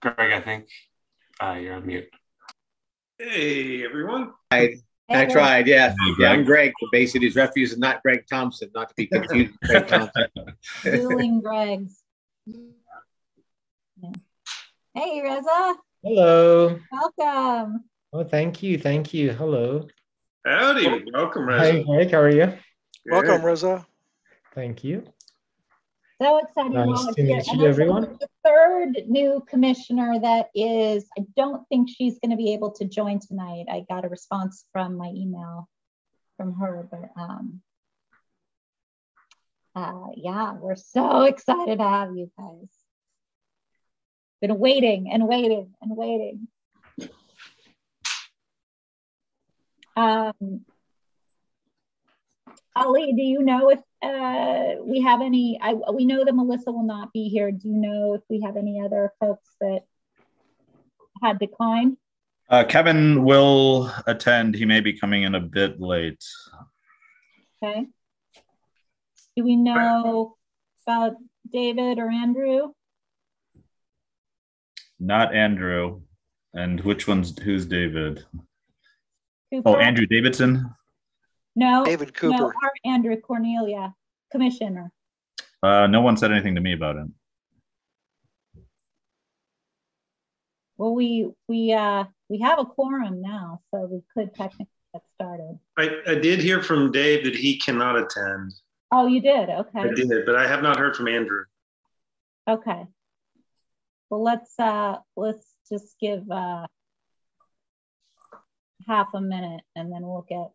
Greg, 0.00 0.32
I 0.32 0.40
think 0.40 0.68
uh, 1.40 1.56
you're 1.60 1.74
on 1.74 1.86
mute. 1.86 2.08
Hey, 3.18 3.84
everyone. 3.84 4.32
I, 4.50 4.76
I 5.08 5.24
tried, 5.26 5.66
yeah. 5.66 5.94
Yeah, 6.18 6.30
I'm 6.30 6.44
Greg 6.44 6.72
from 6.78 6.88
Bay 6.92 7.06
Cities 7.06 7.36
Refuse 7.36 7.72
and 7.72 7.80
not 7.80 8.02
Greg 8.02 8.24
Thompson, 8.28 8.70
not 8.74 8.88
to 8.88 8.94
be 8.96 9.06
confused 9.06 9.52
with 9.52 9.70
Greg 9.70 9.86
Thompson. 9.88 10.26
Dueling 10.82 11.42
Gregs. 11.42 11.92
Yeah. 14.94 15.02
Hey, 15.02 15.22
Reza. 15.22 15.74
Hello. 16.02 16.78
Welcome. 16.92 17.84
Oh, 18.12 18.24
thank 18.24 18.62
you. 18.62 18.78
Thank 18.78 19.12
you. 19.14 19.32
Hello. 19.32 19.86
Howdy. 20.44 21.04
Welcome, 21.12 21.48
Hi, 21.48 21.70
Reza. 21.70 21.84
Greg. 21.84 22.10
How 22.10 22.20
are 22.20 22.30
you? 22.30 22.52
Welcome, 23.06 23.44
Reza. 23.44 23.86
Thank 24.54 24.84
you. 24.84 25.04
So 26.22 26.38
excited. 26.38 26.72
Nice 26.72 26.86
Well, 26.86 27.14
to 27.14 27.22
meet 27.22 27.46
you, 27.52 27.66
everyone. 27.66 28.18
The 28.20 28.28
third 28.44 29.08
new 29.08 29.44
commissioner 29.48 30.20
that 30.20 30.50
is, 30.54 31.06
I 31.18 31.24
don't 31.36 31.66
think 31.68 31.88
she's 31.90 32.18
going 32.20 32.30
to 32.30 32.36
be 32.36 32.52
able 32.52 32.70
to 32.72 32.84
join 32.84 33.18
tonight. 33.18 33.66
I 33.70 33.84
got 33.88 34.04
a 34.04 34.08
response 34.08 34.64
from 34.72 34.96
my 34.96 35.08
email 35.08 35.68
from 36.36 36.54
her, 36.54 36.86
but 36.88 37.10
um, 37.20 37.62
uh, 39.74 40.08
yeah, 40.14 40.52
we're 40.54 40.76
so 40.76 41.22
excited 41.22 41.78
to 41.78 41.84
have 41.84 42.14
you 42.14 42.30
guys. 42.38 42.68
Been 44.44 44.58
waiting 44.58 45.10
and 45.10 45.26
waiting 45.26 45.72
and 45.80 45.96
waiting. 45.96 46.48
Um, 49.96 50.66
Ali, 52.76 53.14
do 53.14 53.22
you 53.22 53.42
know 53.42 53.70
if 53.70 53.78
uh, 54.02 54.82
we 54.84 55.00
have 55.00 55.22
any? 55.22 55.58
I 55.62 55.72
we 55.72 56.04
know 56.04 56.26
that 56.26 56.34
Melissa 56.34 56.72
will 56.72 56.84
not 56.84 57.10
be 57.14 57.30
here. 57.30 57.52
Do 57.52 57.68
you 57.70 57.74
know 57.74 58.12
if 58.12 58.20
we 58.28 58.42
have 58.42 58.58
any 58.58 58.82
other 58.84 59.14
folks 59.18 59.48
that 59.62 59.84
had 61.22 61.38
declined? 61.38 61.96
Uh, 62.50 62.64
Kevin 62.64 63.24
will 63.24 63.90
attend. 64.06 64.56
He 64.56 64.66
may 64.66 64.80
be 64.80 64.92
coming 64.92 65.22
in 65.22 65.34
a 65.34 65.40
bit 65.40 65.80
late. 65.80 66.22
Okay. 67.62 67.86
Do 69.38 69.42
we 69.42 69.56
know 69.56 70.36
about 70.86 71.14
David 71.50 71.98
or 71.98 72.10
Andrew? 72.10 72.72
Not 75.00 75.34
Andrew. 75.34 76.00
And 76.54 76.80
which 76.82 77.08
one's 77.08 77.36
who's 77.40 77.66
David? 77.66 78.24
Cooper? 79.52 79.68
Oh, 79.68 79.76
Andrew 79.76 80.06
Davidson. 80.06 80.74
No. 81.56 81.84
David 81.84 82.08
No, 82.08 82.12
Cooper. 82.30 82.44
our 82.44 82.72
Andrew 82.84 83.16
Cornelia, 83.20 83.94
Commissioner. 84.30 84.92
Uh, 85.62 85.86
no 85.86 86.00
one 86.00 86.16
said 86.16 86.30
anything 86.30 86.54
to 86.54 86.60
me 86.60 86.72
about 86.74 86.96
it. 86.96 87.06
Well, 90.76 90.94
we 90.94 91.30
we 91.48 91.72
uh 91.72 92.04
we 92.28 92.40
have 92.40 92.58
a 92.58 92.64
quorum 92.64 93.22
now, 93.22 93.60
so 93.70 93.86
we 93.86 94.02
could 94.12 94.34
technically 94.34 94.66
get 94.92 95.02
started. 95.14 95.58
I, 95.78 95.90
I 96.06 96.14
did 96.16 96.40
hear 96.40 96.62
from 96.62 96.90
Dave 96.90 97.24
that 97.24 97.36
he 97.36 97.58
cannot 97.58 97.96
attend. 97.96 98.54
Oh, 98.90 99.06
you 99.06 99.20
did? 99.20 99.48
Okay. 99.50 99.80
I 99.80 99.88
did, 99.94 100.26
but 100.26 100.36
I 100.36 100.46
have 100.46 100.62
not 100.62 100.78
heard 100.78 100.96
from 100.96 101.08
Andrew. 101.08 101.44
Okay. 102.48 102.86
Well, 104.14 104.22
let's 104.22 104.56
uh 104.60 104.98
let's 105.16 105.44
just 105.68 105.98
give 105.98 106.30
uh 106.30 106.68
half 108.86 109.08
a 109.12 109.20
minute 109.20 109.62
and 109.74 109.92
then 109.92 110.02
we'll 110.02 110.24
get 110.28 110.52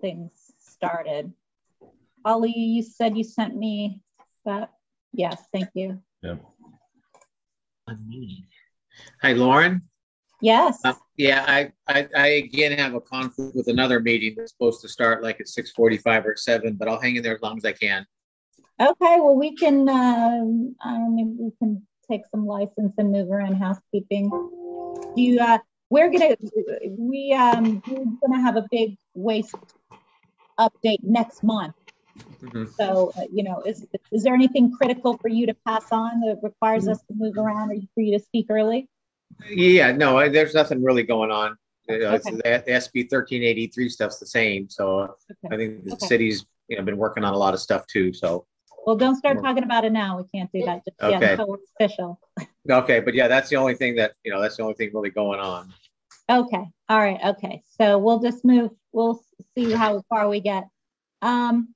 things 0.00 0.30
started. 0.60 1.32
Ali, 2.24 2.52
you 2.56 2.84
said 2.84 3.18
you 3.18 3.24
sent 3.24 3.56
me 3.56 4.02
that. 4.44 4.70
Yes, 5.12 5.42
thank 5.52 5.70
you. 5.74 6.00
Yep. 6.22 6.44
Hi, 9.20 9.32
Lauren. 9.32 9.82
Yes. 10.40 10.78
Uh, 10.84 10.94
yeah, 11.16 11.44
I, 11.48 11.72
I, 11.88 12.08
I 12.16 12.26
again 12.28 12.78
have 12.78 12.94
a 12.94 13.00
conflict 13.00 13.56
with 13.56 13.66
another 13.66 13.98
meeting 13.98 14.36
that's 14.36 14.52
supposed 14.52 14.80
to 14.82 14.88
start 14.88 15.24
like 15.24 15.40
at 15.40 15.48
six 15.48 15.72
forty-five 15.72 16.24
or 16.24 16.36
seven, 16.36 16.74
but 16.74 16.86
I'll 16.86 17.00
hang 17.00 17.16
in 17.16 17.24
there 17.24 17.34
as 17.34 17.42
long 17.42 17.56
as 17.56 17.64
I 17.64 17.72
can. 17.72 18.06
Okay, 18.80 19.16
well, 19.18 19.34
we 19.34 19.56
can 19.56 19.88
um 19.88 20.76
uh, 20.84 21.08
maybe 21.08 21.34
we 21.36 21.50
can 21.58 21.84
take 22.10 22.22
some 22.30 22.46
license 22.46 22.92
and 22.98 23.12
move 23.12 23.30
around 23.30 23.54
housekeeping. 23.54 24.28
Do 24.30 25.22
you 25.22 25.40
uh 25.40 25.58
we're 25.90 26.10
gonna 26.10 26.36
we 26.98 27.32
um 27.32 27.82
we're 27.86 28.04
gonna 28.28 28.40
have 28.42 28.56
a 28.56 28.66
big 28.70 28.96
waste 29.14 29.54
update 30.58 31.02
next 31.02 31.42
month. 31.42 31.74
Mhm. 32.40 32.68
So, 32.80 33.12
uh, 33.16 33.22
you 33.30 33.42
know, 33.44 33.60
is, 33.66 33.86
is 34.10 34.22
there 34.22 34.34
anything 34.34 34.72
critical 34.72 35.18
for 35.18 35.28
you 35.28 35.46
to 35.46 35.54
pass 35.66 35.84
on 35.92 36.20
that 36.22 36.38
requires 36.42 36.88
us 36.88 36.98
to 37.08 37.14
move 37.14 37.36
around 37.36 37.70
or 37.70 37.76
for 37.94 38.00
you 38.00 38.16
to 38.18 38.24
speak 38.24 38.46
early? 38.48 38.88
Yeah, 39.50 39.92
no, 39.92 40.18
I- 40.18 40.30
there's 40.30 40.54
nothing 40.54 40.82
really 40.82 41.02
going 41.02 41.30
on. 41.30 41.52
Uh, 41.88 41.94
it's- 41.94 42.26
Okay. 42.26 42.36
The 42.64 42.72
SB 42.72 43.04
thirteen 43.04 43.42
eighty-three 43.42 43.88
stuff's 43.90 44.18
the 44.18 44.26
same, 44.26 44.68
so 44.70 45.00
I 45.00 45.04
Okay. 45.54 45.56
think 45.56 45.84
the 45.84 45.92
Okay. 45.92 46.06
city's, 46.06 46.46
you 46.68 46.78
know, 46.78 46.82
been 46.84 46.96
working 46.96 47.22
on 47.22 47.34
a 47.34 47.38
lot 47.38 47.52
of 47.54 47.60
stuff 47.60 47.86
too, 47.86 48.12
so. 48.12 48.46
Well, 48.86 48.94
don't 48.96 49.16
start 49.16 49.42
talking 49.42 49.64
about 49.64 49.84
it 49.84 49.90
now. 49.90 50.16
We 50.16 50.28
can't 50.32 50.50
do 50.52 50.64
that 50.64 50.84
just 50.84 50.96
yet 51.02 51.20
Okay. 51.20 51.32
until 51.32 51.54
it's 51.54 51.72
official. 51.78 52.20
Okay, 52.70 53.00
but 53.00 53.14
yeah, 53.14 53.26
that's 53.26 53.50
the 53.50 53.56
only 53.56 53.74
thing 53.74 53.96
that, 53.96 54.14
you 54.22 54.32
know, 54.32 54.40
that's 54.40 54.56
the 54.56 54.62
only 54.62 54.74
thing 54.74 54.90
really 54.94 55.10
going 55.10 55.40
on. 55.40 55.72
Okay, 56.30 56.64
all 56.88 56.98
right, 56.98 57.18
okay. 57.24 57.62
So 57.80 57.98
we'll 57.98 58.20
just 58.20 58.44
move, 58.44 58.70
we'll 58.92 59.20
see 59.56 59.72
how 59.72 60.02
far 60.08 60.28
we 60.28 60.40
get. 60.40 60.68
Um, 61.20 61.74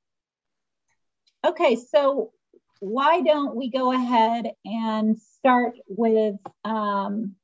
okay, 1.44 1.76
so 1.76 2.32
why 2.78 3.22
don't 3.22 3.56
we 3.56 3.70
go 3.70 3.92
ahead 3.92 4.52
and 4.64 5.18
start 5.18 5.74
with, 5.88 6.36
um, 6.64 7.34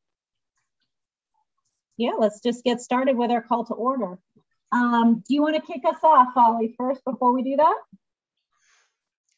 yeah, 1.97 2.12
let's 2.19 2.41
just 2.41 2.62
get 2.62 2.81
started 2.81 3.16
with 3.16 3.33
our 3.33 3.43
call 3.43 3.65
to 3.65 3.75
order. 3.75 4.19
Um, 4.71 5.25
do 5.27 5.34
you 5.34 5.43
want 5.43 5.56
to 5.56 5.62
kick 5.62 5.83
us 5.84 5.98
off, 6.04 6.28
Holly, 6.34 6.75
first 6.78 7.04
before 7.04 7.33
we 7.33 7.43
do 7.43 7.56
that? 7.56 7.77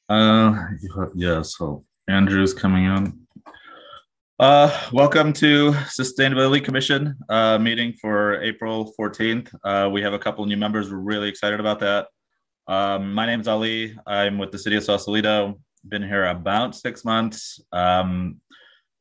Uh, 0.08 0.68
yeah, 1.14 1.42
so 1.42 1.84
Andrew's 2.08 2.54
coming 2.54 2.86
in. 2.86 3.20
Uh, 4.40 4.88
welcome 4.90 5.34
to 5.34 5.72
Sustainability 5.72 6.64
Commission 6.64 7.14
uh, 7.28 7.58
meeting 7.58 7.92
for 7.92 8.40
April 8.40 8.94
14th. 8.98 9.54
Uh, 9.64 9.90
we 9.92 10.00
have 10.00 10.14
a 10.14 10.18
couple 10.18 10.46
new 10.46 10.56
members. 10.56 10.90
We're 10.90 10.96
really 10.96 11.28
excited 11.28 11.60
about 11.60 11.80
that. 11.80 12.06
Um, 12.68 13.12
my 13.12 13.26
name 13.26 13.40
is 13.40 13.48
Ali. 13.48 13.98
I'm 14.06 14.38
with 14.38 14.50
the 14.50 14.58
city 14.58 14.76
of 14.76 14.84
Sausalito. 14.84 15.60
Been 15.86 16.02
here 16.02 16.24
about 16.24 16.74
six 16.74 17.04
months. 17.04 17.60
Um, 17.72 18.40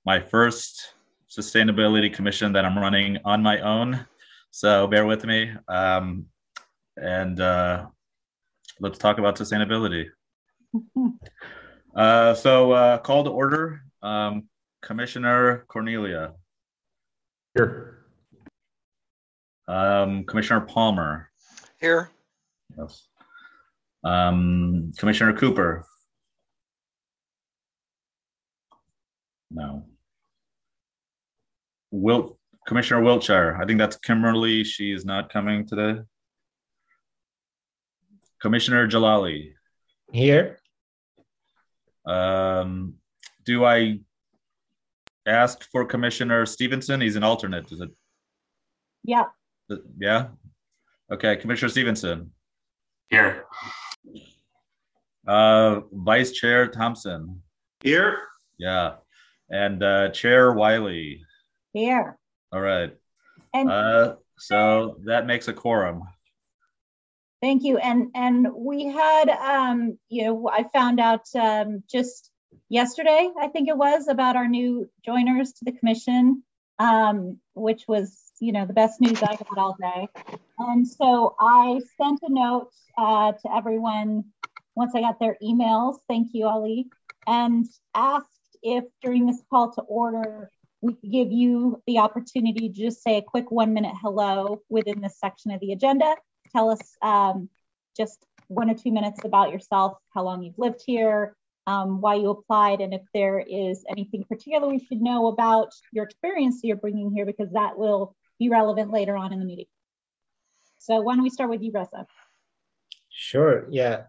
my 0.06 0.20
first 0.20 0.94
Sustainability 1.30 2.14
Commission 2.14 2.52
that 2.52 2.66
I'm 2.66 2.78
running 2.78 3.18
on 3.24 3.42
my 3.42 3.62
own. 3.62 4.06
So 4.52 4.88
bear 4.88 5.06
with 5.06 5.24
me. 5.24 5.54
Um, 5.70 6.26
and 6.98 7.40
uh, 7.40 7.86
let's 8.82 8.98
talk 8.98 9.20
about 9.20 9.38
sustainability. 9.38 10.08
Uh, 11.96 12.36
so 12.36 12.72
uh, 12.74 12.98
call 13.00 13.24
to 13.24 13.32
order. 13.32 13.82
Um, 14.04 14.44
Commissioner 14.84 15.66
Cornelia, 15.68 16.34
Here. 17.56 18.06
um, 19.68 20.24
Commissioner 20.26 20.62
Palmer, 20.62 21.32
Here. 21.82 22.12
yes. 22.78 23.08
Um, 24.04 24.92
Commissioner 25.00 25.34
Cooper. 25.34 25.86
No. 29.50 29.86
Wilt, 31.90 32.38
Commissioner 32.68 33.02
Wiltshire. 33.02 33.58
I 33.60 33.66
think 33.66 33.80
that's 33.80 33.98
Kimberly. 33.98 34.64
She 34.64 34.92
is 34.92 35.04
not 35.04 35.34
coming 35.34 35.66
today. 35.66 36.02
Commissioner 38.40 38.88
Jalali. 38.88 39.54
Here. 40.14 40.60
Um, 42.08 42.96
do 43.46 43.66
I 43.66 44.00
ask 45.26 45.64
for 45.72 45.86
Commissioner 45.86 46.46
Stevenson? 46.46 47.02
He's 47.02 47.16
an 47.16 47.24
alternate. 47.24 47.72
Is 47.72 47.82
it? 47.82 47.90
Yeah, 49.04 49.26
Yeah. 50.00 50.28
Okay, 51.12 51.36
Commissioner 51.38 51.70
Stevenson. 51.70 52.32
Here. 53.10 53.46
Uh, 55.28 55.82
Vice 55.92 56.32
Chair 56.32 56.68
Thompson. 56.68 57.42
Here, 57.84 58.18
Yeah. 58.58 58.96
And 59.50 59.82
uh, 59.84 60.10
Chair 60.10 60.52
Wiley. 60.54 61.22
here. 61.74 62.18
All 62.52 62.60
right. 62.62 62.94
And 63.54 63.70
Uh, 63.70 64.16
so 64.38 64.98
that 65.06 65.26
makes 65.26 65.48
a 65.48 65.54
quorum. 65.54 66.04
Thank 67.42 67.64
you. 67.64 67.78
And 67.78 68.08
and 68.16 68.48
we 68.56 68.86
had 68.86 69.30
um, 69.30 69.98
you 70.10 70.26
know, 70.26 70.50
I 70.50 70.66
found 70.74 71.00
out 71.00 71.26
um 71.36 71.84
just 71.92 72.32
yesterday, 72.70 73.30
I 73.40 73.48
think 73.48 73.70
it 73.70 73.78
was, 73.78 74.08
about 74.08 74.36
our 74.36 74.48
new 74.48 74.90
joiners 75.06 75.54
to 75.54 75.66
the 75.66 75.72
commission, 75.72 76.44
um, 76.80 77.40
which 77.54 77.84
was, 77.88 78.18
you 78.40 78.52
know, 78.52 78.66
the 78.66 78.74
best 78.74 79.02
news 79.02 79.22
I 79.22 79.36
got 79.36 79.58
all 79.58 79.78
day. 79.80 80.08
And 80.60 80.88
so 80.88 81.36
I 81.40 81.80
sent 82.02 82.20
a 82.24 82.30
note 82.30 82.72
uh, 82.98 83.34
to 83.34 83.56
everyone 83.56 84.26
once 84.76 84.94
I 84.96 85.02
got 85.02 85.20
their 85.20 85.38
emails. 85.42 85.98
Thank 86.08 86.30
you, 86.34 86.48
Ali, 86.48 86.88
and 87.26 87.66
asked 87.96 88.28
if 88.64 88.84
during 89.02 89.26
this 89.26 89.42
call 89.50 89.72
to 89.74 89.82
order, 89.82 90.50
we 90.82 90.94
could 90.94 91.12
give 91.12 91.32
you 91.32 91.82
the 91.88 92.00
opportunity 92.00 92.70
to 92.70 92.76
just 92.76 93.02
say 93.02 93.18
a 93.18 93.22
quick 93.22 93.52
one 93.52 93.74
minute 93.74 93.96
hello 94.02 94.62
within 94.70 95.02
this 95.02 95.20
section 95.20 95.52
of 95.52 95.60
the 95.60 95.72
agenda. 95.72 96.16
Tell 96.52 96.70
us 96.70 96.98
um, 97.02 97.50
just 97.96 98.26
one 98.48 98.70
or 98.70 98.76
two 98.76 98.92
minutes 98.92 99.22
about 99.26 99.52
yourself, 99.52 99.98
how 100.14 100.24
long 100.24 100.44
you've 100.44 100.58
lived 100.58 100.82
here, 100.86 101.36
um, 101.66 102.00
why 102.00 102.16
you 102.16 102.30
applied, 102.30 102.80
and 102.80 102.94
if 102.94 103.02
there 103.14 103.40
is 103.40 103.84
anything 103.90 104.24
particular 104.24 104.68
we 104.68 104.80
should 104.80 105.02
know 105.02 105.28
about 105.28 105.74
your 105.92 106.06
experience 106.06 106.62
you're 106.64 106.78
bringing 106.78 107.12
here, 107.12 107.26
because 107.26 107.52
that 107.52 107.78
will 107.78 108.16
be 108.40 108.50
relevant 108.50 108.92
later 108.92 109.18
on 109.18 109.34
in 109.34 109.40
the 109.40 109.46
meeting. 109.46 109.66
So 110.78 111.02
why 111.02 111.16
don't 111.16 111.24
we 111.24 111.30
start 111.30 111.50
with 111.50 111.62
you, 111.62 111.72
Reza? 111.74 112.06
Sure, 113.10 113.68
yeah. 113.70 114.04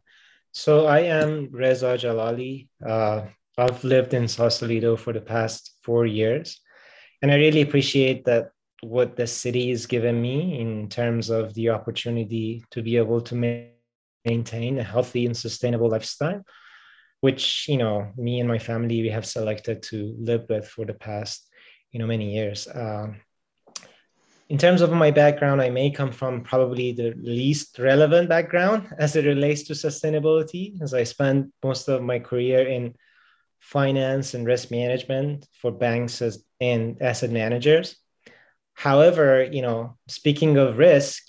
So 0.53 0.87
I 0.87 1.01
am 1.01 1.49
Reza 1.51 1.97
Jalali. 1.99 2.69
Uh, 2.85 3.23
I've 3.57 3.83
lived 3.83 4.15
in 4.15 4.29
Sausalito 4.29 4.97
for 4.97 5.13
the 5.13 5.21
past 5.21 5.75
four 5.83 6.07
years, 6.07 6.61
and 7.23 7.33
I 7.33 7.37
really 7.37 7.63
appreciate 7.63 8.25
that 8.27 8.51
what 8.83 9.17
the 9.17 9.27
city 9.27 9.71
has 9.71 9.87
given 9.87 10.21
me 10.21 10.61
in 10.61 10.89
terms 10.89 11.31
of 11.31 11.53
the 11.55 11.71
opportunity 11.71 12.65
to 12.71 12.83
be 12.83 12.97
able 12.97 13.21
to 13.21 13.35
ma- 13.35 13.75
maintain 14.25 14.79
a 14.79 14.83
healthy 14.83 15.27
and 15.27 15.37
sustainable 15.37 15.89
lifestyle, 15.89 16.43
which 17.21 17.67
you 17.69 17.77
know 17.77 18.13
me 18.17 18.41
and 18.41 18.49
my 18.49 18.59
family 18.59 19.03
we 19.03 19.09
have 19.09 19.27
selected 19.27 19.83
to 19.83 20.15
live 20.19 20.45
with 20.49 20.69
for 20.69 20.85
the 20.85 20.95
past 20.95 21.49
you 21.91 21.99
know 21.99 22.07
many 22.07 22.35
years. 22.35 22.69
Um, 22.73 23.17
in 24.49 24.57
terms 24.57 24.81
of 24.81 24.91
my 24.91 25.11
background, 25.11 25.61
I 25.61 25.69
may 25.69 25.91
come 25.91 26.11
from 26.11 26.43
probably 26.43 26.93
the 26.93 27.13
least 27.17 27.79
relevant 27.79 28.29
background 28.29 28.89
as 28.99 29.17
it 29.17 29.27
relates 29.27 29.65
to 29.65 29.75
sustainability, 29.75 30.81
as 30.81 30.95
I 30.95 31.05
spent 31.05 31.53
most 31.63 31.89
of 31.89 32.03
my 32.03 32.19
career 32.19 32.67
in 32.67 32.95
finance 33.61 34.35
and 34.35 34.47
risk 34.47 34.71
management 34.71 35.47
for 35.61 35.71
banks 35.71 36.23
as, 36.23 36.45
and 36.61 37.01
asset 37.03 37.31
managers. 37.31 37.97
However, 38.79 39.43
you 39.43 39.61
know, 39.61 39.97
speaking 40.07 40.57
of 40.57 40.79
risk, 40.79 41.25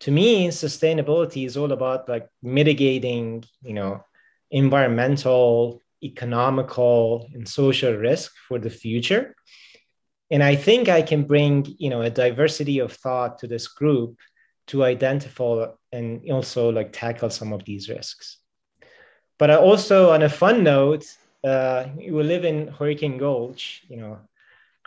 to 0.00 0.10
me, 0.10 0.48
sustainability 0.48 1.44
is 1.44 1.54
all 1.54 1.72
about 1.72 2.08
like 2.08 2.26
mitigating, 2.42 3.44
you 3.62 3.74
know, 3.74 4.02
environmental, 4.50 5.82
economical, 6.02 7.28
and 7.34 7.46
social 7.46 7.92
risk 7.92 8.32
for 8.48 8.58
the 8.58 8.70
future. 8.70 9.36
And 10.30 10.42
I 10.42 10.56
think 10.56 10.88
I 10.88 11.02
can 11.02 11.24
bring, 11.24 11.66
you 11.76 11.90
know, 11.90 12.00
a 12.00 12.08
diversity 12.08 12.78
of 12.78 12.94
thought 12.94 13.40
to 13.40 13.46
this 13.46 13.68
group 13.68 14.16
to 14.68 14.82
identify 14.82 15.66
and 15.92 16.22
also 16.30 16.70
like 16.72 16.94
tackle 16.94 17.28
some 17.28 17.52
of 17.52 17.66
these 17.66 17.90
risks. 17.90 18.38
But 19.38 19.50
I 19.50 19.56
also, 19.56 20.08
on 20.12 20.22
a 20.22 20.30
fun 20.30 20.64
note, 20.64 21.04
uh, 21.44 21.84
we 21.94 22.10
live 22.10 22.46
in 22.46 22.68
Hurricane 22.68 23.18
Gulch. 23.18 23.82
You 23.90 23.98
know, 23.98 24.18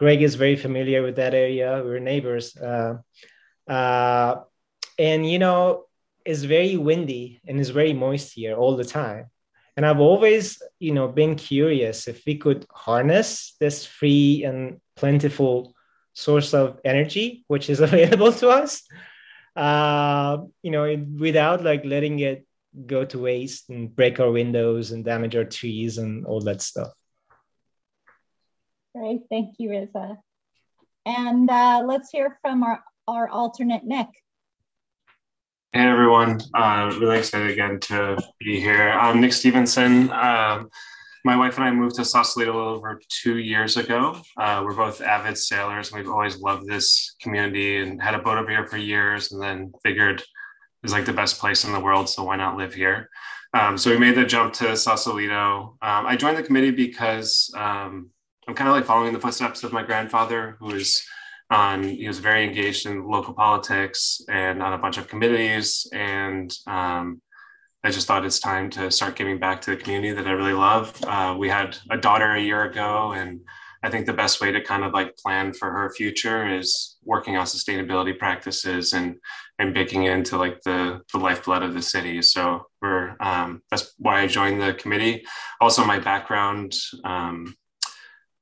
Greg 0.02 0.24
is 0.24 0.34
very 0.34 0.56
familiar 0.56 1.04
with 1.04 1.18
that 1.18 1.36
area. 1.36 1.80
We're 1.86 2.00
neighbors, 2.00 2.58
uh, 2.58 2.98
uh, 3.68 4.42
and 4.98 5.30
you 5.30 5.38
know, 5.38 5.86
it's 6.26 6.42
very 6.42 6.76
windy 6.76 7.40
and 7.48 7.60
it's 7.60 7.70
very 7.70 7.94
moist 7.94 8.34
here 8.34 8.56
all 8.56 8.76
the 8.76 8.84
time. 8.84 9.28
And 9.78 9.86
I've 9.86 10.00
always, 10.00 10.60
you 10.80 10.92
know, 10.92 11.08
been 11.08 11.36
curious 11.36 12.08
if 12.08 12.24
we 12.26 12.40
could 12.40 12.66
harness 12.72 13.56
this 13.60 13.86
free 13.86 14.44
and 14.44 14.82
plentiful 14.96 15.76
source 16.14 16.56
of 16.56 16.80
energy 16.84 17.46
which 17.48 17.70
is 17.70 17.80
available 17.88 18.32
to 18.34 18.50
us, 18.50 18.82
uh, 19.56 20.40
you 20.64 20.72
know, 20.72 20.98
without 21.20 21.64
like 21.64 21.86
letting 21.86 22.22
it 22.22 22.44
go 22.88 23.06
to 23.06 23.20
waste 23.20 23.70
and 23.70 23.96
break 23.96 24.20
our 24.20 24.32
windows 24.32 24.94
and 24.94 25.06
damage 25.06 25.36
our 25.36 25.46
trees 25.46 26.00
and 26.00 26.26
all 26.26 26.42
that 26.42 26.60
stuff. 26.60 26.92
Great, 28.94 29.22
thank 29.30 29.56
you, 29.58 29.70
Reza. 29.70 30.18
And 31.06 31.50
uh, 31.50 31.84
let's 31.86 32.10
hear 32.12 32.38
from 32.42 32.64
our, 32.64 32.84
our 33.08 33.30
alternate, 33.30 33.86
Nick. 33.86 34.08
Hey 35.72 35.88
everyone, 35.88 36.42
uh, 36.54 36.94
really 37.00 37.20
excited 37.20 37.50
again 37.50 37.80
to 37.82 38.18
be 38.40 38.60
here. 38.60 38.90
I'm 38.90 39.22
Nick 39.22 39.32
Stevenson. 39.32 40.12
Um, 40.12 40.70
my 41.24 41.38
wife 41.38 41.56
and 41.56 41.64
I 41.64 41.72
moved 41.72 41.96
to 41.96 42.06
Sausalito 42.06 42.52
a 42.52 42.58
little 42.58 42.74
over 42.74 43.00
two 43.08 43.38
years 43.38 43.78
ago. 43.78 44.20
Uh, 44.36 44.64
we're 44.66 44.76
both 44.76 45.00
avid 45.00 45.38
sailors. 45.38 45.90
and 45.90 46.02
We've 46.02 46.12
always 46.12 46.40
loved 46.40 46.68
this 46.68 47.16
community 47.22 47.78
and 47.78 48.02
had 48.02 48.16
a 48.16 48.20
boat 48.20 48.38
over 48.38 48.50
here 48.50 48.68
for 48.68 48.76
years 48.76 49.32
and 49.32 49.42
then 49.42 49.72
figured 49.84 50.22
is 50.84 50.92
like 50.92 51.06
the 51.06 51.14
best 51.14 51.40
place 51.40 51.64
in 51.64 51.72
the 51.72 51.80
world, 51.80 52.10
so 52.10 52.24
why 52.24 52.36
not 52.36 52.58
live 52.58 52.74
here? 52.74 53.10
Um, 53.54 53.78
so 53.78 53.92
we 53.92 53.98
made 53.98 54.16
the 54.16 54.26
jump 54.26 54.54
to 54.56 54.76
Sausalito. 54.76 55.78
Um, 55.82 56.06
I 56.06 56.18
joined 56.18 56.38
the 56.38 56.44
committee 56.44 56.72
because 56.72 57.50
um, 57.56 58.10
I'm 58.52 58.56
kind 58.56 58.70
of 58.70 58.76
like 58.76 58.84
following 58.84 59.14
the 59.14 59.20
footsteps 59.20 59.64
of 59.64 59.72
my 59.72 59.82
grandfather, 59.82 60.58
who 60.60 60.72
is 60.72 61.02
on, 61.50 61.86
he 61.86 62.06
was 62.06 62.20
very 62.20 62.44
engaged 62.44 62.86
in 62.86 63.08
local 63.08 63.34
politics 63.34 64.20
and 64.28 64.62
on 64.62 64.74
a 64.74 64.78
bunch 64.78 64.98
of 64.98 65.08
committees. 65.08 65.88
And 65.94 66.54
um, 66.68 67.22
I 67.82 67.92
just 67.92 68.08
thought 68.08 68.26
it's 68.26 68.42
time 68.42 68.70
to 68.72 68.92
start 68.92 69.16
giving 69.16 69.40
back 69.40 69.62
to 69.62 69.72
the 69.72 69.78
community 69.78 70.12
that 70.12 70.28
I 70.28 70.32
really 70.32 70.52
love. 70.52 71.02
Uh, 71.08 71.34
we 71.40 71.48
had 71.48 71.78
a 71.90 71.96
daughter 71.96 72.34
a 72.34 72.42
year 72.42 72.64
ago, 72.64 73.14
and 73.14 73.40
I 73.84 73.90
think 73.90 74.06
the 74.06 74.12
best 74.12 74.42
way 74.42 74.52
to 74.52 74.60
kind 74.60 74.84
of 74.84 74.92
like 74.92 75.16
plan 75.16 75.54
for 75.54 75.72
her 75.72 75.94
future 75.94 76.54
is 76.54 76.98
working 77.06 77.38
on 77.38 77.46
sustainability 77.46 78.20
practices 78.20 78.92
and 78.92 79.16
and 79.60 79.74
baking 79.74 80.04
into 80.04 80.38
like 80.38 80.60
the 80.64 81.00
the 81.14 81.20
lifeblood 81.20 81.64
of 81.64 81.74
the 81.74 81.82
city. 81.82 82.22
So 82.22 82.66
we're 82.82 83.16
um, 83.22 83.62
that's 83.72 83.94
why 83.98 84.20
I 84.20 84.28
joined 84.28 84.62
the 84.62 84.74
committee. 84.74 85.24
Also, 85.62 85.86
my 85.86 86.00
background. 86.00 86.76
Um, 87.06 87.56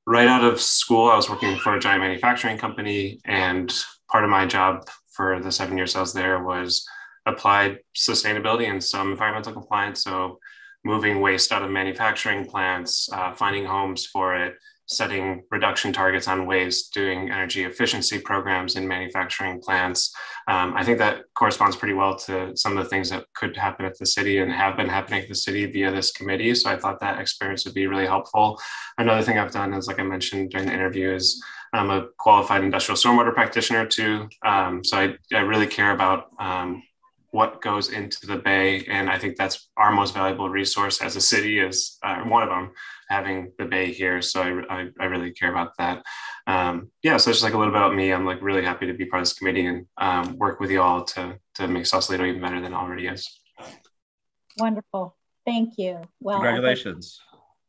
right 0.10 0.28
out 0.28 0.44
of 0.44 0.60
school, 0.60 1.08
I 1.08 1.16
was 1.16 1.30
working 1.30 1.56
for 1.60 1.76
a 1.76 1.80
giant 1.80 2.02
manufacturing 2.02 2.58
company, 2.58 3.20
and 3.26 3.72
part 4.12 4.24
of 4.24 4.32
my 4.32 4.48
job 4.48 4.90
for 5.12 5.40
the 5.40 5.52
seven 5.52 5.78
years 5.78 5.96
I 5.96 6.00
was 6.00 6.14
there 6.14 6.44
was 6.44 6.84
applied 7.28 7.78
sustainability 7.96 8.68
and 8.68 8.84
some 8.84 9.12
environmental 9.12 9.54
compliance. 9.54 10.04
So 10.04 10.40
moving 10.84 11.22
waste 11.22 11.52
out 11.52 11.62
of 11.62 11.70
manufacturing 11.70 12.46
plants, 12.46 13.08
uh, 13.14 13.34
finding 13.36 13.66
homes 13.66 14.08
for 14.08 14.36
it, 14.36 14.56
setting 14.88 15.44
reduction 15.52 15.94
targets 15.94 16.28
on 16.28 16.48
waste, 16.48 16.92
doing 16.92 17.30
energy 17.30 17.66
efficiency 17.66 18.18
programs 18.20 18.78
in 18.78 18.88
manufacturing 18.88 19.62
plants. 19.62 20.12
Um, 20.50 20.74
I 20.76 20.84
think 20.84 20.98
that 20.98 21.26
corresponds 21.36 21.76
pretty 21.76 21.94
well 21.94 22.16
to 22.26 22.58
some 22.58 22.76
of 22.76 22.84
the 22.84 22.90
things 22.90 23.12
that 23.12 23.26
could 23.36 23.56
happen 23.56 23.86
at 23.86 23.98
the 24.00 24.06
city 24.06 24.40
and 24.40 24.52
have 24.52 24.76
been 24.76 24.90
happening 24.90 25.22
at 25.22 25.30
the 25.30 25.36
city 25.36 25.66
via 25.68 25.92
this 25.92 26.12
committee. 26.12 26.56
So 26.56 26.72
I 26.72 26.76
thought 26.76 27.00
that 27.02 27.20
experience 27.20 27.66
would 27.66 27.76
be 27.76 27.86
really 27.86 28.08
helpful. 28.08 28.60
Another 28.98 29.22
thing 29.22 29.38
I've 29.38 29.52
done 29.52 29.74
is, 29.74 29.88
like 29.88 30.00
I 30.00 30.04
mentioned 30.04 30.50
during 30.50 30.68
the 30.68 30.74
interview, 30.74 31.14
is 31.14 31.42
I'm 31.72 31.92
a 31.92 32.08
qualified 32.18 32.64
industrial 32.64 32.98
stormwater 32.98 33.34
practitioner 33.34 33.86
too. 33.86 34.28
Um, 34.44 34.84
so 34.84 34.98
I, 34.98 35.16
I 35.36 35.42
really 35.42 35.68
care 35.68 35.92
about 35.92 36.32
um, 36.40 36.82
what 37.32 37.62
goes 37.62 37.90
into 37.90 38.26
the 38.26 38.38
bay 38.38 38.84
and 38.86 39.10
i 39.10 39.18
think 39.18 39.38
that's 39.38 39.70
our 39.78 39.92
most 39.92 40.14
valuable 40.14 40.50
resource 40.50 41.02
as 41.02 41.16
a 41.16 41.22
city 41.22 41.60
is 41.60 41.98
uh, 42.04 42.22
one 42.24 42.44
of 42.44 42.50
them 42.50 42.72
having 43.10 43.52
the 43.58 43.66
bay 43.66 43.92
here. 43.92 44.22
So 44.22 44.42
i, 44.42 44.82
I, 44.82 44.88
I 45.00 45.06
really 45.06 45.32
care 45.32 45.52
about 45.52 45.76
that. 45.78 46.04
Um, 46.48 46.90
yeah 47.04 47.18
so 47.18 47.30
it's 47.30 47.40
just 47.40 47.44
like 47.44 47.54
a 47.54 47.58
little 47.58 47.74
bit 47.74 47.82
about 47.82 47.96
me. 47.96 48.14
I'm 48.14 48.26
like 48.26 48.42
really 48.42 48.64
happy 48.64 48.86
to 48.88 48.94
be 48.94 49.06
part 49.06 49.22
of 49.22 49.28
this 49.28 49.38
committee 49.38 49.66
and 49.66 49.86
um, 49.98 50.38
work 50.38 50.60
with 50.60 50.72
you 50.72 50.82
all 50.82 51.04
to 51.04 51.38
to 51.56 51.68
make 51.68 51.86
sausalito 51.86 52.26
even 52.26 52.42
better 52.42 52.62
than 52.62 52.74
it 52.74 52.76
already 52.76 53.08
is. 53.08 53.28
Wonderful. 54.58 55.16
Thank 55.46 55.78
you. 55.78 56.02
Well 56.20 56.38
congratulations. 56.38 57.20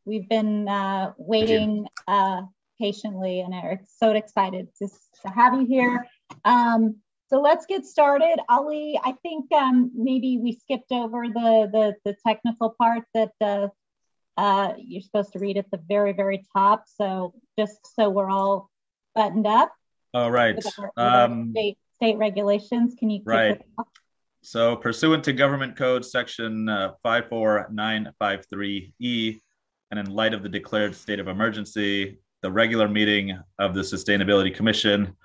We've 0.04 0.28
been 0.28 0.68
uh, 0.68 1.12
waiting 1.18 1.86
uh, 2.08 2.42
patiently 2.80 3.40
and 3.40 3.54
are 3.54 3.80
so 3.98 4.12
excited 4.12 4.68
to, 4.78 4.88
to 4.88 5.28
have 5.28 5.54
you 5.54 5.66
here. 5.66 6.06
Um, 6.44 6.96
so 7.30 7.40
let's 7.40 7.64
get 7.66 7.86
started. 7.86 8.40
Ali, 8.48 8.98
I 9.02 9.12
think 9.22 9.50
um, 9.52 9.92
maybe 9.94 10.38
we 10.38 10.52
skipped 10.52 10.90
over 10.90 11.28
the, 11.28 11.70
the, 11.72 11.94
the 12.04 12.16
technical 12.26 12.74
part 12.76 13.04
that 13.14 13.30
uh, 13.40 13.68
uh, 14.36 14.72
you're 14.76 15.00
supposed 15.00 15.32
to 15.34 15.38
read 15.38 15.56
at 15.56 15.70
the 15.70 15.78
very, 15.88 16.12
very 16.12 16.44
top. 16.52 16.86
So 16.86 17.34
just 17.56 17.78
so 17.94 18.10
we're 18.10 18.28
all 18.28 18.68
buttoned 19.14 19.46
up. 19.46 19.72
All 20.12 20.32
right. 20.32 20.56
Our, 20.96 21.24
um, 21.24 21.52
state, 21.52 21.78
state 21.98 22.18
regulations, 22.18 22.96
can 22.98 23.10
you? 23.10 23.22
Right. 23.24 23.62
So 24.42 24.74
pursuant 24.74 25.22
to 25.24 25.32
Government 25.32 25.76
Code 25.76 26.04
Section 26.04 26.68
uh, 26.68 26.94
54953E, 27.04 29.40
and 29.92 30.00
in 30.00 30.06
light 30.06 30.34
of 30.34 30.42
the 30.42 30.48
declared 30.48 30.96
state 30.96 31.20
of 31.20 31.28
emergency, 31.28 32.18
the 32.42 32.50
regular 32.50 32.88
meeting 32.88 33.38
of 33.60 33.74
the 33.74 33.82
Sustainability 33.82 34.52
Commission 34.52 35.16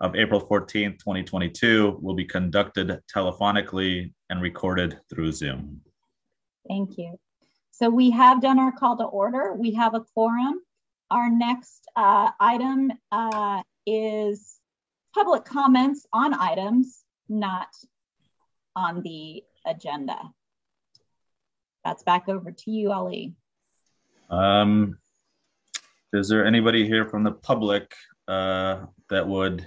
of 0.00 0.16
April 0.16 0.40
14th, 0.40 0.98
2022 0.98 1.98
will 2.00 2.14
be 2.14 2.24
conducted 2.24 2.98
telephonically 3.14 4.12
and 4.30 4.40
recorded 4.40 4.98
through 5.10 5.32
Zoom. 5.32 5.82
Thank 6.68 6.96
you. 6.96 7.18
So 7.70 7.90
we 7.90 8.10
have 8.10 8.40
done 8.40 8.58
our 8.58 8.72
call 8.72 8.96
to 8.98 9.04
order. 9.04 9.54
We 9.54 9.74
have 9.74 9.94
a 9.94 10.00
quorum. 10.00 10.60
Our 11.10 11.30
next 11.30 11.86
uh, 11.96 12.30
item 12.38 12.92
uh, 13.10 13.62
is 13.86 14.58
public 15.14 15.44
comments 15.44 16.06
on 16.12 16.34
items 16.34 17.04
not 17.28 17.68
on 18.76 19.02
the 19.02 19.42
agenda. 19.66 20.18
That's 21.84 22.02
back 22.02 22.28
over 22.28 22.52
to 22.52 22.70
you, 22.70 22.92
Ali. 22.92 23.34
Um, 24.28 24.98
is 26.12 26.28
there 26.28 26.44
anybody 26.44 26.86
here 26.86 27.06
from 27.06 27.24
the 27.24 27.32
public 27.32 27.92
uh, 28.28 28.84
that 29.08 29.26
would 29.26 29.66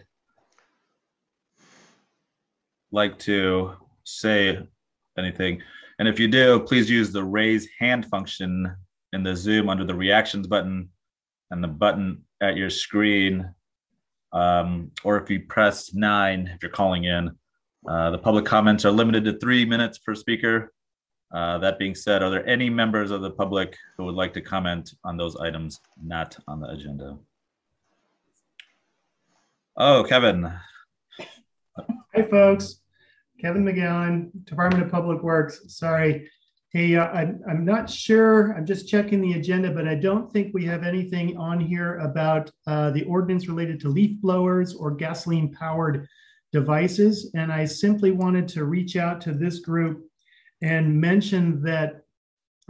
like 2.93 3.19
to 3.19 3.73
say 4.03 4.59
anything? 5.17 5.61
And 5.99 6.07
if 6.07 6.19
you 6.19 6.27
do, 6.27 6.59
please 6.61 6.89
use 6.89 7.11
the 7.11 7.23
raise 7.23 7.67
hand 7.79 8.05
function 8.05 8.73
in 9.11 9.23
the 9.23 9.35
Zoom 9.35 9.69
under 9.69 9.83
the 9.83 9.95
reactions 9.95 10.47
button 10.47 10.89
and 11.51 11.63
the 11.63 11.67
button 11.67 12.23
at 12.41 12.55
your 12.55 12.69
screen. 12.69 13.53
Um, 14.31 14.91
or 15.03 15.17
if 15.17 15.29
you 15.29 15.41
press 15.41 15.93
nine, 15.93 16.49
if 16.55 16.63
you're 16.63 16.71
calling 16.71 17.03
in, 17.03 17.31
uh, 17.87 18.11
the 18.11 18.17
public 18.17 18.45
comments 18.45 18.85
are 18.85 18.91
limited 18.91 19.25
to 19.25 19.37
three 19.39 19.65
minutes 19.65 19.97
per 19.97 20.15
speaker. 20.15 20.73
Uh, 21.33 21.57
that 21.57 21.79
being 21.79 21.95
said, 21.95 22.21
are 22.21 22.29
there 22.29 22.47
any 22.47 22.69
members 22.69 23.11
of 23.11 23.21
the 23.21 23.31
public 23.31 23.75
who 23.97 24.05
would 24.05 24.15
like 24.15 24.33
to 24.33 24.41
comment 24.41 24.93
on 25.03 25.17
those 25.17 25.35
items 25.37 25.79
not 26.01 26.37
on 26.47 26.59
the 26.59 26.69
agenda? 26.69 27.17
Oh, 29.75 30.03
Kevin. 30.07 30.53
Hi, 31.75 32.23
folks. 32.29 32.82
Kevin 33.43 33.65
McGowan, 33.65 34.29
Department 34.45 34.85
of 34.85 34.89
Public 34.89 35.21
Works. 35.21 35.61
Sorry. 35.67 36.29
Hey, 36.69 36.95
uh, 36.95 37.07
I'm, 37.07 37.41
I'm 37.47 37.65
not 37.65 37.89
sure. 37.89 38.53
I'm 38.53 38.65
just 38.65 38.87
checking 38.87 39.19
the 39.19 39.33
agenda, 39.33 39.69
but 39.69 39.85
I 39.85 39.95
don't 39.95 40.31
think 40.31 40.53
we 40.53 40.65
have 40.65 40.83
anything 40.83 41.35
on 41.35 41.59
here 41.59 41.97
about 41.97 42.49
uh, 42.67 42.91
the 42.91 43.03
ordinance 43.03 43.49
related 43.49 43.81
to 43.81 43.89
leaf 43.89 44.19
blowers 44.21 44.73
or 44.73 44.91
gasoline 44.91 45.53
powered 45.53 46.07
devices. 46.53 47.31
And 47.35 47.51
I 47.51 47.65
simply 47.65 48.11
wanted 48.11 48.47
to 48.49 48.63
reach 48.63 48.95
out 48.95 49.19
to 49.21 49.33
this 49.33 49.59
group 49.59 50.05
and 50.61 50.99
mention 50.99 51.61
that 51.63 52.05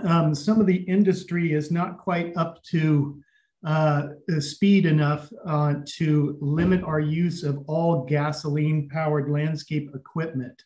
um, 0.04 0.34
some 0.34 0.60
of 0.60 0.66
the 0.66 0.78
industry 0.78 1.54
is 1.54 1.70
not 1.70 2.00
quite 2.00 2.36
up 2.36 2.64
to 2.72 3.23
uh, 3.66 4.08
speed 4.40 4.86
enough 4.86 5.32
uh, 5.46 5.76
to 5.98 6.38
limit 6.42 6.84
our 6.84 7.00
use 7.00 7.44
of 7.44 7.64
all 7.68 8.06
gasoline 8.06 8.90
powered 8.90 9.30
landscape 9.30 9.90
equipment. 9.96 10.62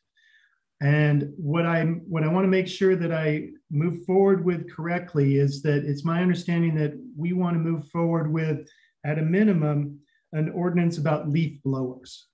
And 0.82 1.34
what 1.38 1.66
I 1.66 1.84
what 1.84 2.24
I 2.24 2.28
want 2.28 2.44
to 2.44 2.50
make 2.50 2.68
sure 2.68 2.96
that 2.96 3.12
I 3.12 3.50
move 3.72 4.06
forward 4.06 4.46
with 4.46 4.72
correctly 4.72 5.38
is 5.38 5.62
that 5.64 5.86
it's 5.86 6.06
my 6.06 6.22
understanding 6.22 6.76
that 6.76 6.94
we 7.16 7.34
want 7.34 7.56
to 7.56 7.60
move 7.60 7.88
forward 7.90 8.32
with, 8.32 8.68
at 9.04 9.18
a 9.18 9.24
minimum, 9.24 10.00
an 10.34 10.50
ordinance 10.50 10.98
about 10.98 11.30
leaf 11.30 11.62
blowers. 11.64 12.28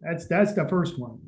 That's 0.00 0.26
that's 0.28 0.54
the 0.54 0.68
first 0.68 0.98
one. 0.98 1.18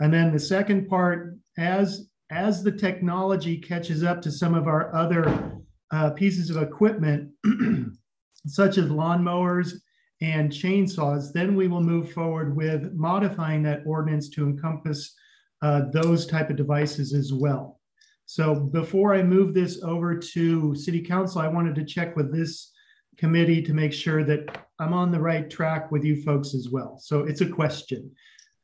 And 0.00 0.12
then 0.12 0.32
the 0.32 0.38
second 0.38 0.88
part, 0.88 1.36
as 1.58 2.08
as 2.30 2.62
the 2.62 2.72
technology 2.72 3.58
catches 3.58 4.04
up 4.04 4.22
to 4.22 4.30
some 4.30 4.54
of 4.54 4.66
our 4.66 4.94
other 4.94 5.58
uh, 5.90 6.10
pieces 6.10 6.50
of 6.50 6.62
equipment, 6.62 7.30
such 8.46 8.78
as 8.78 8.86
lawnmowers 8.86 9.74
and 10.20 10.50
chainsaws, 10.50 11.32
then 11.32 11.56
we 11.56 11.68
will 11.68 11.82
move 11.82 12.12
forward 12.12 12.56
with 12.56 12.92
modifying 12.92 13.62
that 13.64 13.82
ordinance 13.84 14.28
to 14.30 14.44
encompass 14.44 15.14
uh, 15.62 15.82
those 15.92 16.26
type 16.26 16.50
of 16.50 16.56
devices 16.56 17.12
as 17.12 17.32
well. 17.32 17.80
So 18.26 18.54
before 18.54 19.14
I 19.14 19.22
move 19.22 19.52
this 19.52 19.82
over 19.82 20.16
to 20.16 20.74
City 20.74 21.02
Council, 21.02 21.40
I 21.40 21.48
wanted 21.48 21.74
to 21.74 21.84
check 21.84 22.16
with 22.16 22.32
this 22.32 22.72
committee 23.18 23.62
to 23.62 23.74
make 23.74 23.92
sure 23.92 24.24
that 24.24 24.66
I'm 24.78 24.92
on 24.92 25.12
the 25.12 25.20
right 25.20 25.48
track 25.50 25.92
with 25.92 26.04
you 26.04 26.22
folks 26.22 26.54
as 26.54 26.68
well. 26.70 26.98
So 27.00 27.20
it's 27.20 27.40
a 27.40 27.48
question. 27.48 28.10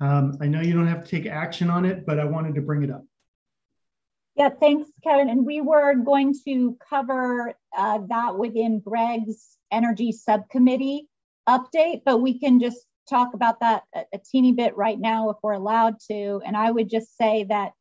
Um, 0.01 0.39
I 0.41 0.47
know 0.47 0.61
you 0.61 0.75
don't 0.75 0.87
have 0.87 1.05
to 1.05 1.11
take 1.11 1.27
action 1.27 1.71
on 1.71 1.85
it, 1.85 2.07
but 2.07 2.19
I 2.19 2.25
wanted 2.25 2.55
to 2.55 2.63
bring 2.63 2.83
it 2.83 2.91
up. 2.91 3.05
Yeah, 4.39 4.51
thanks, 4.51 4.89
Kevin. 5.03 5.29
And 5.29 5.45
we 5.45 5.61
were 5.61 5.97
going 5.97 6.33
to 6.47 6.79
cover 6.89 7.55
uh, 7.77 7.99
that 8.09 8.39
within 8.39 8.79
Greg's 8.79 9.57
energy 9.73 10.13
subcommittee 10.13 11.09
update, 11.49 12.03
but 12.05 12.19
we 12.19 12.39
can 12.39 12.61
just 12.61 12.87
talk 13.11 13.35
about 13.35 13.59
that 13.59 13.83
a, 13.97 14.05
a 14.15 14.19
teeny 14.19 14.53
bit 14.53 14.77
right 14.77 14.99
now 14.99 15.31
if 15.31 15.39
we're 15.43 15.55
allowed 15.55 15.97
to. 16.13 16.41
And 16.47 16.57
I 16.57 16.71
would 16.71 16.89
just 16.89 17.17
say 17.17 17.47
that 17.49 17.73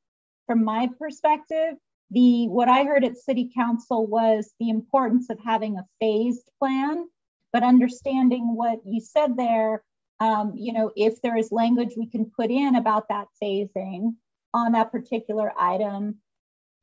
from 0.48 0.64
my 0.64 0.90
perspective, 0.98 1.76
the 2.10 2.48
what 2.48 2.70
I 2.70 2.86
heard 2.86 3.04
at 3.04 3.18
City 3.18 3.52
Council 3.54 4.08
was 4.08 4.52
the 4.60 4.72
importance 4.72 5.30
of 5.30 5.38
having 5.46 5.78
a 5.78 5.86
phased 6.00 6.50
plan, 6.58 7.08
but 7.54 7.62
understanding 7.62 8.56
what 8.56 8.80
you 8.84 9.00
said 9.00 9.38
there. 9.38 9.84
Um, 10.20 10.54
you 10.56 10.74
know, 10.74 10.92
if 10.96 11.22
there 11.22 11.38
is 11.38 11.52
language 11.52 11.94
we 11.96 12.08
can 12.08 12.32
put 12.36 12.50
in 12.50 12.74
about 12.74 13.10
that 13.10 13.28
phasing 13.44 14.16
on 14.56 14.72
that 14.72 14.92
particular 14.92 15.52
item, 15.60 16.18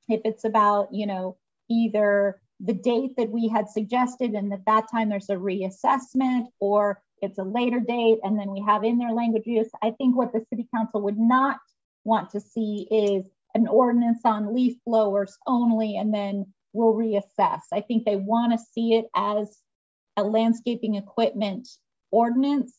if 0.08 0.20
it's 0.24 0.44
about, 0.44 0.92
you 0.92 1.06
know, 1.06 1.36
either 1.68 2.40
the 2.60 2.72
date 2.72 3.16
that 3.16 3.30
we 3.30 3.48
had 3.48 3.68
suggested 3.68 4.32
and 4.32 4.52
at 4.52 4.64
that 4.66 4.90
time 4.90 5.08
there's 5.08 5.30
a 5.30 5.34
reassessment 5.34 6.46
or 6.60 7.02
it's 7.20 7.38
a 7.38 7.42
later 7.44 7.80
date 7.80 8.18
and 8.22 8.38
then 8.38 8.50
we 8.50 8.60
have 8.60 8.84
in 8.84 8.98
their 8.98 9.12
language 9.12 9.46
use. 9.46 9.70
I 9.82 9.90
think 9.92 10.16
what 10.16 10.32
the 10.32 10.44
city 10.50 10.68
council 10.74 11.02
would 11.02 11.18
not 11.18 11.58
want 12.04 12.30
to 12.30 12.40
see 12.40 12.86
is 12.90 13.26
an 13.54 13.66
ordinance 13.66 14.20
on 14.24 14.54
leaf 14.54 14.76
blowers 14.86 15.36
only 15.46 15.96
and 15.96 16.12
then 16.12 16.46
we'll 16.72 16.94
reassess. 16.94 17.60
I 17.72 17.80
think 17.80 18.04
they 18.04 18.16
want 18.16 18.52
to 18.52 18.64
see 18.72 18.94
it 18.94 19.06
as 19.14 19.58
a 20.16 20.22
landscaping 20.22 20.94
equipment 20.96 21.68
ordinance 22.10 22.74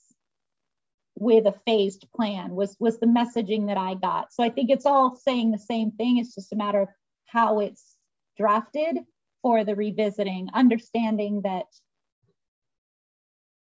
with 1.18 1.48
a 1.48 1.56
phased 1.66 2.06
plan 2.14 2.56
was 2.56 2.76
was 2.80 3.00
the 3.00 3.06
messaging 3.06 3.68
that 3.68 3.78
I 3.78 3.96
got. 3.96 4.34
So 4.34 4.44
I 4.44 4.50
think 4.50 4.70
it's 4.70 4.86
all 4.86 5.16
saying 5.16 5.52
the 5.52 5.58
same 5.58 5.92
thing. 5.92 6.18
It's 6.18 6.36
just 6.36 6.54
a 6.54 6.58
matter 6.58 6.82
of 6.82 6.90
how 7.36 7.60
it's 7.60 7.98
drafted 8.38 8.98
for 9.42 9.66
the 9.66 9.76
revisiting, 9.76 10.50
understanding 10.54 11.42
that, 11.44 11.66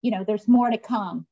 you 0.01 0.11
know, 0.11 0.25
there's 0.25 0.49
more 0.49 0.71
to 0.71 0.79
come 0.79 1.27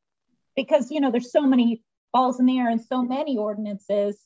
because, 0.55 0.91
you 0.91 1.01
know, 1.01 1.11
there's 1.11 1.33
so 1.33 1.47
many 1.47 1.83
balls 2.13 2.39
in 2.39 2.47
the 2.47 2.59
air 2.59 2.69
and 2.69 2.81
so 2.81 3.03
many 3.03 3.39
ordinances, 3.39 4.19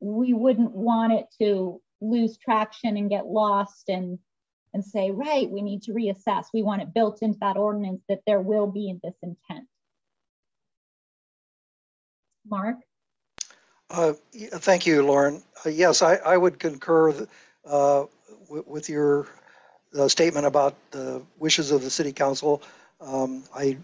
we 0.00 0.32
wouldn't 0.32 0.70
want 0.70 1.12
it 1.12 1.26
to 1.40 1.80
lose 2.00 2.38
traction 2.38 2.96
and 2.96 3.10
get 3.10 3.26
lost 3.26 3.88
and 3.88 4.18
and 4.74 4.84
say, 4.84 5.10
right, 5.10 5.50
we 5.50 5.62
need 5.62 5.82
to 5.82 5.92
reassess. 5.92 6.44
We 6.52 6.62
want 6.62 6.82
it 6.82 6.92
built 6.92 7.22
into 7.22 7.38
that 7.40 7.56
ordinance 7.56 8.02
that 8.08 8.20
there 8.26 8.40
will 8.40 8.66
be 8.66 8.94
this 9.02 9.14
intent. 9.22 9.66
Mark? 12.48 12.76
Uh, 13.90 14.12
thank 14.34 14.86
you, 14.86 15.02
Lauren. 15.02 15.42
Uh, 15.64 15.70
yes, 15.70 16.02
I, 16.02 16.16
I, 16.16 16.36
would 16.36 16.58
concur 16.58 17.26
uh, 17.68 18.04
with 18.48 18.88
your 18.88 19.26
uh, 19.98 20.08
statement 20.08 20.46
about 20.46 20.74
the 20.90 21.22
wishes 21.38 21.70
of 21.70 21.82
the 21.82 21.90
city 21.90 22.12
council. 22.12 22.62
Um, 23.00 23.44
I, 23.54 23.78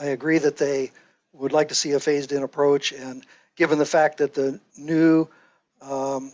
I 0.00 0.06
agree 0.06 0.38
that 0.38 0.56
they 0.56 0.92
would 1.32 1.52
like 1.52 1.68
to 1.68 1.74
see 1.74 1.92
a 1.92 2.00
phased 2.00 2.32
in 2.32 2.42
approach 2.42 2.92
and 2.92 3.24
given 3.56 3.78
the 3.78 3.86
fact 3.86 4.18
that 4.18 4.34
the 4.34 4.60
new 4.76 5.28
um, 5.82 6.32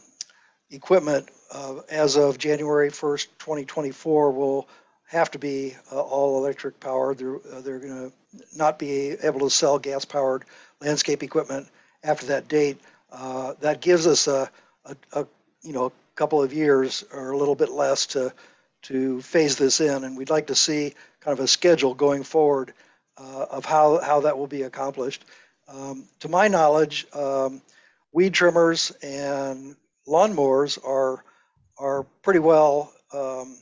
equipment 0.71 1.29
uh, 1.53 1.81
as 1.91 2.17
of 2.17 2.39
January 2.39 2.91
1st, 2.91 3.27
2024 3.39 4.33
will 4.33 4.69
have 5.07 5.31
to 5.31 5.39
be 5.39 5.77
uh, 5.93 6.01
all 6.01 6.39
electric 6.39 6.81
powered. 6.81 7.19
They're, 7.19 7.37
uh, 7.37 7.61
they're 7.61 7.79
going 7.79 8.11
to 8.11 8.13
not 8.57 8.79
be 8.79 9.11
able 9.23 9.41
to 9.41 9.51
sell 9.51 9.79
gas 9.79 10.05
powered 10.05 10.45
landscape 10.81 11.23
equipment 11.23 11.69
after 12.03 12.27
that 12.27 12.49
date. 12.49 12.81
Uh, 13.11 13.55
that 13.61 13.81
gives 13.83 14.07
us 14.07 14.27
a, 14.27 14.51
a, 14.87 14.97
a, 15.13 15.27
you 15.63 15.73
know 15.73 15.93
couple 16.15 16.43
of 16.43 16.53
years 16.53 17.05
or 17.13 17.31
a 17.31 17.37
little 17.37 17.55
bit 17.55 17.71
less 17.71 18.07
to 18.07 18.33
to 18.83 19.23
phase 19.23 19.57
this 19.57 19.81
in, 19.81 20.05
and 20.05 20.17
we'd 20.17 20.31
like 20.31 20.49
to 20.49 20.55
see 20.55 20.95
kind 21.21 21.39
of 21.39 21.45
a 21.45 21.49
schedule 21.49 21.95
going 21.95 22.25
forward 22.25 22.75
uh, 23.17 23.47
of 23.51 23.65
how 23.65 24.01
how 24.01 24.21
that 24.21 24.37
will 24.37 24.47
be 24.47 24.63
accomplished. 24.63 25.25
Um, 25.69 26.09
to 26.21 26.29
my 26.29 26.49
knowledge, 26.49 27.07
um, 27.15 27.63
weed 28.13 28.35
trimmers 28.35 28.91
and 29.03 29.77
lawnmowers 30.07 30.79
are 30.85 31.25
are 31.79 32.05
pretty 32.23 32.41
well 32.41 32.93
um, 33.13 33.57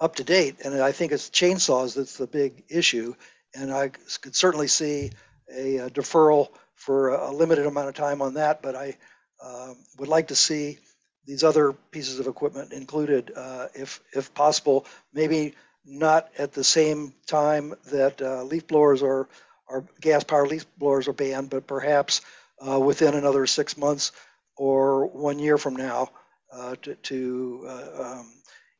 up 0.00 0.16
to 0.16 0.24
date, 0.24 0.56
and 0.64 0.80
I 0.82 0.92
think 0.92 1.12
it's 1.12 1.30
chainsaws 1.30 1.94
that's 1.94 2.16
the 2.16 2.26
big 2.26 2.64
issue. 2.68 3.14
And 3.54 3.72
I 3.72 3.88
could 3.88 4.36
certainly 4.36 4.68
see 4.68 5.10
a, 5.52 5.78
a 5.78 5.90
deferral 5.90 6.48
for 6.74 7.10
a 7.10 7.32
limited 7.32 7.66
amount 7.66 7.88
of 7.88 7.94
time 7.94 8.22
on 8.22 8.34
that, 8.34 8.62
but 8.62 8.76
I 8.76 8.96
uh, 9.42 9.74
would 9.98 10.08
like 10.08 10.28
to 10.28 10.36
see 10.36 10.78
these 11.26 11.44
other 11.44 11.72
pieces 11.72 12.18
of 12.18 12.26
equipment 12.26 12.72
included, 12.72 13.32
uh, 13.36 13.68
if 13.74 14.00
if 14.12 14.32
possible. 14.34 14.86
Maybe 15.12 15.54
not 15.84 16.30
at 16.38 16.52
the 16.52 16.64
same 16.64 17.14
time 17.26 17.74
that 17.86 18.20
uh, 18.20 18.42
leaf 18.44 18.66
blowers 18.66 19.02
or 19.02 19.28
or 19.68 19.84
gas 20.00 20.24
powered 20.24 20.48
leaf 20.48 20.66
blowers 20.78 21.08
are 21.08 21.12
banned, 21.12 21.50
but 21.50 21.66
perhaps 21.66 22.22
uh, 22.66 22.78
within 22.78 23.14
another 23.14 23.46
six 23.46 23.76
months 23.76 24.12
or 24.56 25.06
one 25.06 25.38
year 25.38 25.56
from 25.56 25.76
now 25.76 26.10
uh, 26.52 26.74
to, 26.82 26.94
to 26.96 27.64
uh, 27.66 28.02
um, 28.02 28.32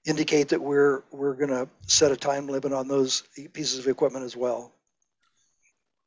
indicate 0.04 0.48
that 0.48 0.60
we're, 0.60 1.02
we're 1.10 1.34
going 1.34 1.50
to 1.50 1.68
set 1.86 2.12
a 2.12 2.16
time 2.16 2.46
limit 2.46 2.72
on 2.72 2.88
those 2.88 3.22
pieces 3.52 3.78
of 3.78 3.86
equipment 3.86 4.24
as 4.24 4.36
well. 4.36 4.72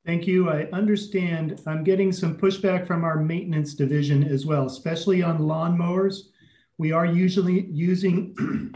Thank 0.05 0.27
you. 0.27 0.49
I 0.49 0.65
understand. 0.73 1.61
I'm 1.65 1.83
getting 1.83 2.11
some 2.11 2.37
pushback 2.37 2.85
from 2.85 3.05
our 3.05 3.17
maintenance 3.17 3.73
division 3.73 4.23
as 4.23 4.45
well, 4.45 4.65
especially 4.65 5.23
on 5.23 5.39
lawnmowers. 5.39 6.29
We 6.77 6.91
are 6.91 7.05
usually 7.05 7.67
using 7.67 8.75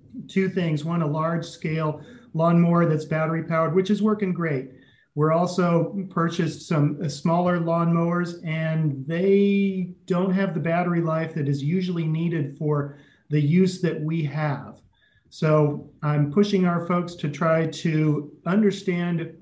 two 0.28 0.48
things. 0.48 0.84
One, 0.84 1.02
a 1.02 1.06
large 1.06 1.44
scale 1.44 2.00
lawnmower 2.32 2.86
that's 2.86 3.04
battery 3.04 3.42
powered, 3.42 3.74
which 3.74 3.90
is 3.90 4.02
working 4.02 4.32
great. 4.32 4.70
We're 5.16 5.32
also 5.32 6.06
purchased 6.10 6.68
some 6.68 7.00
uh, 7.02 7.08
smaller 7.08 7.58
lawnmowers 7.58 8.40
and 8.46 9.04
they 9.04 9.94
don't 10.06 10.30
have 10.32 10.54
the 10.54 10.60
battery 10.60 11.00
life 11.00 11.34
that 11.34 11.48
is 11.48 11.60
usually 11.60 12.06
needed 12.06 12.56
for 12.56 12.98
the 13.30 13.40
use 13.40 13.80
that 13.80 14.00
we 14.00 14.22
have. 14.22 14.80
So 15.28 15.90
I'm 16.04 16.30
pushing 16.30 16.66
our 16.66 16.86
folks 16.86 17.16
to 17.16 17.28
try 17.28 17.66
to 17.66 18.30
understand 18.46 19.34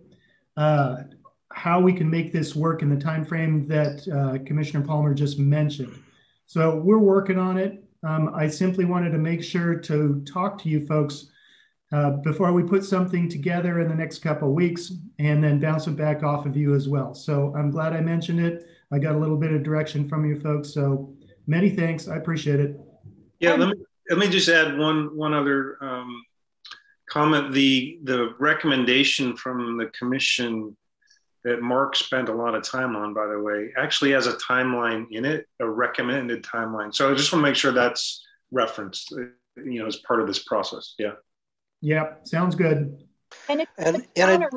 uh, 0.57 1.03
how 1.57 1.81
we 1.81 1.93
can 1.93 2.09
make 2.09 2.33
this 2.33 2.55
work 2.55 2.83
in 2.83 2.91
the 2.91 3.01
time 3.01 3.25
frame 3.25 3.67
that 3.67 4.07
uh, 4.09 4.45
Commissioner 4.45 4.85
Palmer 4.85 5.15
just 5.15 5.39
mentioned. 5.39 5.99
So 6.45 6.77
we're 6.77 6.99
working 6.99 7.39
on 7.39 7.57
it. 7.57 7.83
Um, 8.05 8.31
I 8.35 8.47
simply 8.47 8.85
wanted 8.85 9.11
to 9.11 9.19
make 9.19 9.43
sure 9.43 9.75
to 9.75 10.23
talk 10.27 10.59
to 10.59 10.69
you 10.69 10.87
folks 10.87 11.31
uh, 11.93 12.11
before 12.11 12.53
we 12.53 12.63
put 12.63 12.85
something 12.85 13.29
together 13.29 13.81
in 13.81 13.89
the 13.89 13.95
next 13.95 14.19
couple 14.19 14.49
of 14.49 14.55
weeks 14.55 14.93
and 15.19 15.43
then 15.43 15.59
bounce 15.59 15.87
it 15.87 15.97
back 15.97 16.23
off 16.23 16.45
of 16.45 16.59
you 16.59 16.75
as 16.75 16.89
well. 16.89 17.15
So 17.15 17.55
I'm 17.57 17.71
glad 17.71 17.95
I 17.95 18.01
mentioned 18.01 18.39
it. 18.39 18.69
I 18.93 18.99
got 18.99 19.15
a 19.15 19.19
little 19.19 19.39
bit 19.39 19.53
of 19.53 19.63
direction 19.63 20.07
from 20.07 20.27
you 20.27 20.39
folks. 20.39 20.75
So 20.75 21.15
many 21.47 21.71
thanks. 21.71 22.07
I 22.07 22.17
appreciate 22.17 22.61
it. 22.61 22.79
Yeah, 23.41 23.55
let 23.55 23.71
me 23.71 23.85
let 24.11 24.19
me 24.19 24.29
just 24.29 24.49
add 24.51 24.77
one 24.77 25.17
one 25.17 25.33
other 25.33 25.79
um, 25.81 26.23
comment. 27.09 27.53
The 27.53 27.99
the 28.05 28.35
recommendation 28.39 29.37
from 29.37 29.79
the 29.79 29.87
commission 29.87 30.77
that 31.47 31.63
Mark 31.63 31.95
spent 31.95 32.29
a 32.29 32.35
lot 32.35 32.57
of 32.57 32.65
time 32.65 32.97
on, 32.97 33.15
by 33.15 33.29
the 33.29 33.41
way, 33.41 33.73
actually 33.77 34.11
has 34.11 34.27
a 34.27 34.33
timeline 34.33 35.07
in 35.13 35.25
it, 35.25 35.47
a 35.61 35.71
recommended 35.71 36.43
timeline. 36.43 36.93
So 36.93 37.09
I 37.09 37.15
just 37.15 37.33
want 37.33 37.45
to 37.45 37.49
make 37.49 37.55
sure 37.55 37.71
that's 37.71 38.27
referenced, 38.51 39.13
you 39.13 39.79
know, 39.79 39.87
as 39.87 39.97
part 39.99 40.21
of 40.21 40.27
this 40.27 40.43
process. 40.43 40.95
Yeah. 40.99 41.13
Yeah, 41.81 42.15
sounds 42.25 42.57
good. 42.57 43.01
And 43.49 43.61
if, 43.61 43.69
and, 43.79 43.97
and 43.97 44.15
counter, 44.17 44.51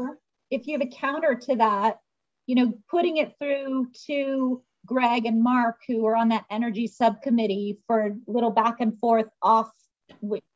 if 0.50 0.65
you 0.65 0.79
have 0.79 0.88
a 0.88 0.89
counter 0.89 1.36
to 1.36 1.55
that, 1.58 2.00
you 2.48 2.55
know, 2.55 2.74
putting 2.89 3.17
it 3.17 3.36
through 3.39 3.89
to 4.08 4.63
Greg 4.88 5.27
and 5.27 5.43
Mark, 5.43 5.81
who 5.88 6.08
are 6.08 6.15
on 6.15 6.29
that 6.29 6.46
energy 6.50 6.88
subcommittee 6.88 7.77
for 7.86 8.08
a 8.08 8.12
little 8.25 8.50
back 8.50 8.77
and 8.79 8.98
forth 8.98 9.27
off 9.43 9.69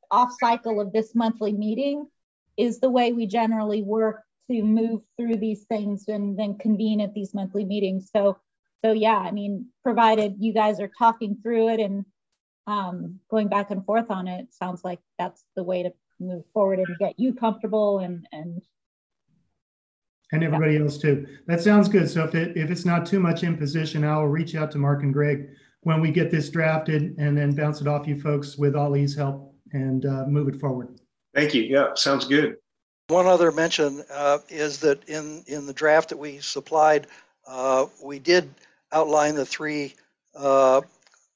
off 0.10 0.32
cycle 0.40 0.82
of 0.82 0.92
this 0.94 1.13
monthly 1.13 1.54
meeting, 1.54 2.08
is 2.58 2.80
the 2.80 2.90
way 2.90 3.13
we 3.13 3.28
generally 3.28 3.84
work 3.84 4.24
to 4.50 4.62
move 4.64 5.02
through 5.18 5.38
these 5.38 5.64
things 5.64 6.06
and 6.08 6.38
then 6.38 6.58
convene 6.58 7.02
at 7.02 7.14
these 7.14 7.34
monthly 7.34 7.66
meetings. 7.66 8.10
So, 8.16 8.38
so 8.84 8.92
yeah, 8.92 9.18
I 9.18 9.32
mean, 9.32 9.68
provided 9.84 10.36
you 10.40 10.54
guys 10.54 10.80
are 10.80 10.92
talking 10.98 11.38
through 11.42 11.70
it 11.70 11.80
and 11.80 12.06
um, 12.68 13.20
going 13.30 13.48
back 13.48 13.72
and 13.72 13.86
forth 13.86 14.10
on 14.10 14.28
it, 14.28 14.54
sounds 14.54 14.84
like 14.84 15.00
that's 15.20 15.44
the 15.56 15.64
way 15.64 15.84
to 15.84 15.92
move 16.20 16.44
forward 16.54 16.80
and 16.80 16.88
get 17.00 17.20
you 17.20 17.34
comfortable 17.34 18.00
and 18.00 18.28
and 18.32 18.62
and 20.32 20.44
everybody 20.44 20.74
yeah. 20.74 20.82
else 20.82 20.98
too. 20.98 21.28
That 21.48 21.62
sounds 21.62 21.88
good. 21.90 22.10
So 22.10 22.24
if 22.24 22.36
it 22.36 22.58
if 22.58 22.72
it's 22.72 22.86
not 22.86 23.06
too 23.06 23.20
much 23.20 23.44
imposition, 23.44 24.04
I'll 24.04 24.26
reach 24.26 24.56
out 24.56 24.72
to 24.72 24.78
Mark 24.78 25.04
and 25.04 25.14
Greg 25.14 25.50
when 25.82 26.02
we 26.02 26.12
get 26.12 26.32
this 26.32 26.50
drafted 26.50 27.16
and 27.18 27.38
then 27.38 27.54
bounce 27.54 27.82
it 27.82 27.88
off 27.88 28.08
you 28.08 28.20
folks 28.20 28.58
with 28.58 28.76
Ali's 28.76 29.16
help 29.16 29.54
and 29.74 30.06
uh, 30.06 30.26
move 30.26 30.48
it 30.48 30.60
forward. 30.60 31.00
Thank 31.36 31.54
you. 31.54 31.64
Yeah, 31.64 31.94
sounds 31.96 32.26
good. 32.26 32.56
One 33.13 33.28
other 33.28 33.52
mention 33.52 34.04
uh, 34.12 34.39
is 34.49 34.80
that 34.80 35.08
in, 35.08 35.43
in 35.45 35.67
the 35.67 35.73
draft 35.73 36.10
that 36.10 36.17
we 36.17 36.39
supplied, 36.39 37.06
uh, 37.47 37.86
we 38.04 38.17
did 38.17 38.49
outline 38.91 39.36
the 39.36 39.45
three 39.45 39.93
uh, 40.36 40.82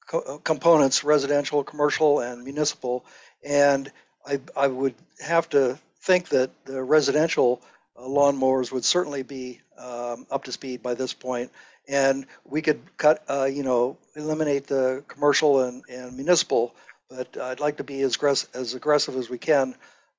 co- 0.07 0.39
components, 0.39 1.03
residential, 1.03 1.63
commercial, 1.63 2.21
and 2.21 2.43
municipal. 2.43 3.05
And 3.45 3.91
I, 4.25 4.39
I 4.55 4.65
would 4.65 4.95
have 5.23 5.49
to 5.49 5.77
think 6.01 6.29
that 6.29 6.49
the 6.65 6.81
residential 6.81 7.61
uh, 7.95 8.01
lawnmowers 8.01 8.71
would 8.71 8.83
certainly 8.83 9.21
be 9.21 9.61
um, 9.77 10.25
up 10.31 10.45
to 10.45 10.51
speed 10.51 10.81
by 10.81 10.95
this 10.95 11.13
point. 11.13 11.51
And 11.87 12.25
we 12.43 12.63
could 12.63 12.81
cut, 12.97 13.23
uh, 13.29 13.45
you 13.45 13.61
know, 13.61 13.99
eliminate 14.15 14.65
the 14.65 15.03
commercial 15.07 15.61
and, 15.61 15.83
and 15.91 16.15
municipal, 16.15 16.73
but 17.07 17.37
I'd 17.37 17.59
like 17.59 17.77
to 17.77 17.83
be 17.83 18.01
as, 18.01 18.17
as 18.55 18.73
aggressive 18.73 19.15
as 19.15 19.29
we 19.29 19.37
can 19.37 19.75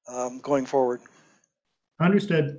um, 0.07 0.39
going 0.39 0.65
forward. 0.65 1.01
Understood. 2.01 2.59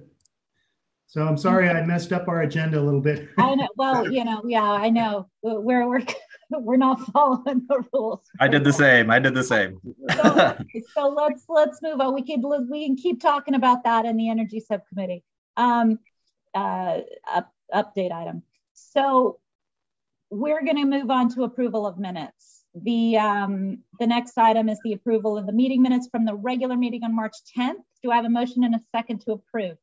So 1.08 1.26
I'm 1.26 1.38
sorry 1.38 1.68
I 1.68 1.84
messed 1.86 2.14
up 2.14 2.28
our 2.28 2.44
agenda 2.44 2.80
a 2.80 2.84
little 2.84 3.02
bit. 3.02 3.30
I 3.40 3.56
know. 3.56 3.68
Well, 3.78 4.12
you 4.12 4.24
know, 4.24 4.44
yeah, 4.46 4.64
I 4.64 4.90
know. 4.90 5.28
We're 5.42 5.88
we're 5.88 6.02
we're 6.52 6.78
not 6.78 7.00
following 7.12 7.66
the 7.68 7.84
rules. 7.92 8.22
I 8.40 8.48
did 8.48 8.64
the 8.64 8.74
same. 8.74 9.10
I 9.10 9.18
did 9.18 9.34
the 9.34 9.44
same. 9.44 9.80
so, 10.16 10.58
so 10.94 11.10
let's 11.10 11.46
let's 11.50 11.82
move 11.82 12.00
on. 12.00 12.14
We 12.14 12.22
can 12.22 12.44
we 12.70 12.86
can 12.86 12.96
keep 12.96 13.22
talking 13.22 13.56
about 13.56 13.84
that 13.86 14.06
in 14.06 14.18
the 14.18 14.30
energy 14.30 14.60
subcommittee. 14.60 15.24
Um, 15.58 16.00
uh, 16.54 17.00
up, 17.32 17.52
update 17.74 18.12
item. 18.12 18.44
So 18.74 19.40
we're 20.30 20.64
going 20.64 20.78
to 20.78 20.86
move 20.86 21.10
on 21.10 21.34
to 21.34 21.44
approval 21.44 21.88
of 21.88 21.98
minutes. 21.98 22.64
The 22.76 23.18
um, 23.18 23.80
the 24.00 24.06
next 24.06 24.38
item 24.38 24.70
is 24.70 24.80
the 24.84 24.94
approval 24.94 25.40
of 25.40 25.48
the 25.48 25.54
meeting 25.54 25.82
minutes 25.82 26.08
from 26.12 26.26
the 26.26 26.36
regular 26.36 26.78
meeting 26.78 27.04
on 27.04 27.16
March 27.16 27.36
10th. 27.58 27.82
Do 28.02 28.12
I 28.12 28.16
have 28.16 28.26
a 28.26 28.30
motion 28.30 28.64
and 28.64 28.76
a 28.76 28.82
second 28.96 29.22
to 29.22 29.34
approve? 29.34 29.78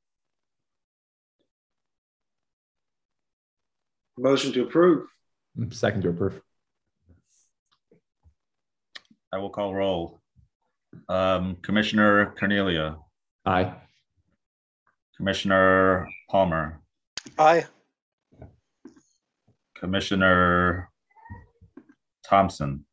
Motion 4.18 4.52
to 4.52 4.62
approve. 4.62 5.06
Second 5.70 6.02
to 6.02 6.08
approve. 6.08 6.40
I 9.32 9.38
will 9.38 9.50
call 9.50 9.74
roll. 9.74 10.20
Um, 11.08 11.56
Commissioner 11.56 12.34
Carnelia. 12.40 12.96
Aye. 13.44 13.74
Commissioner 15.16 16.08
Palmer. 16.30 16.80
Aye. 17.38 17.66
Commissioner 19.78 20.90
Thompson. 22.26 22.86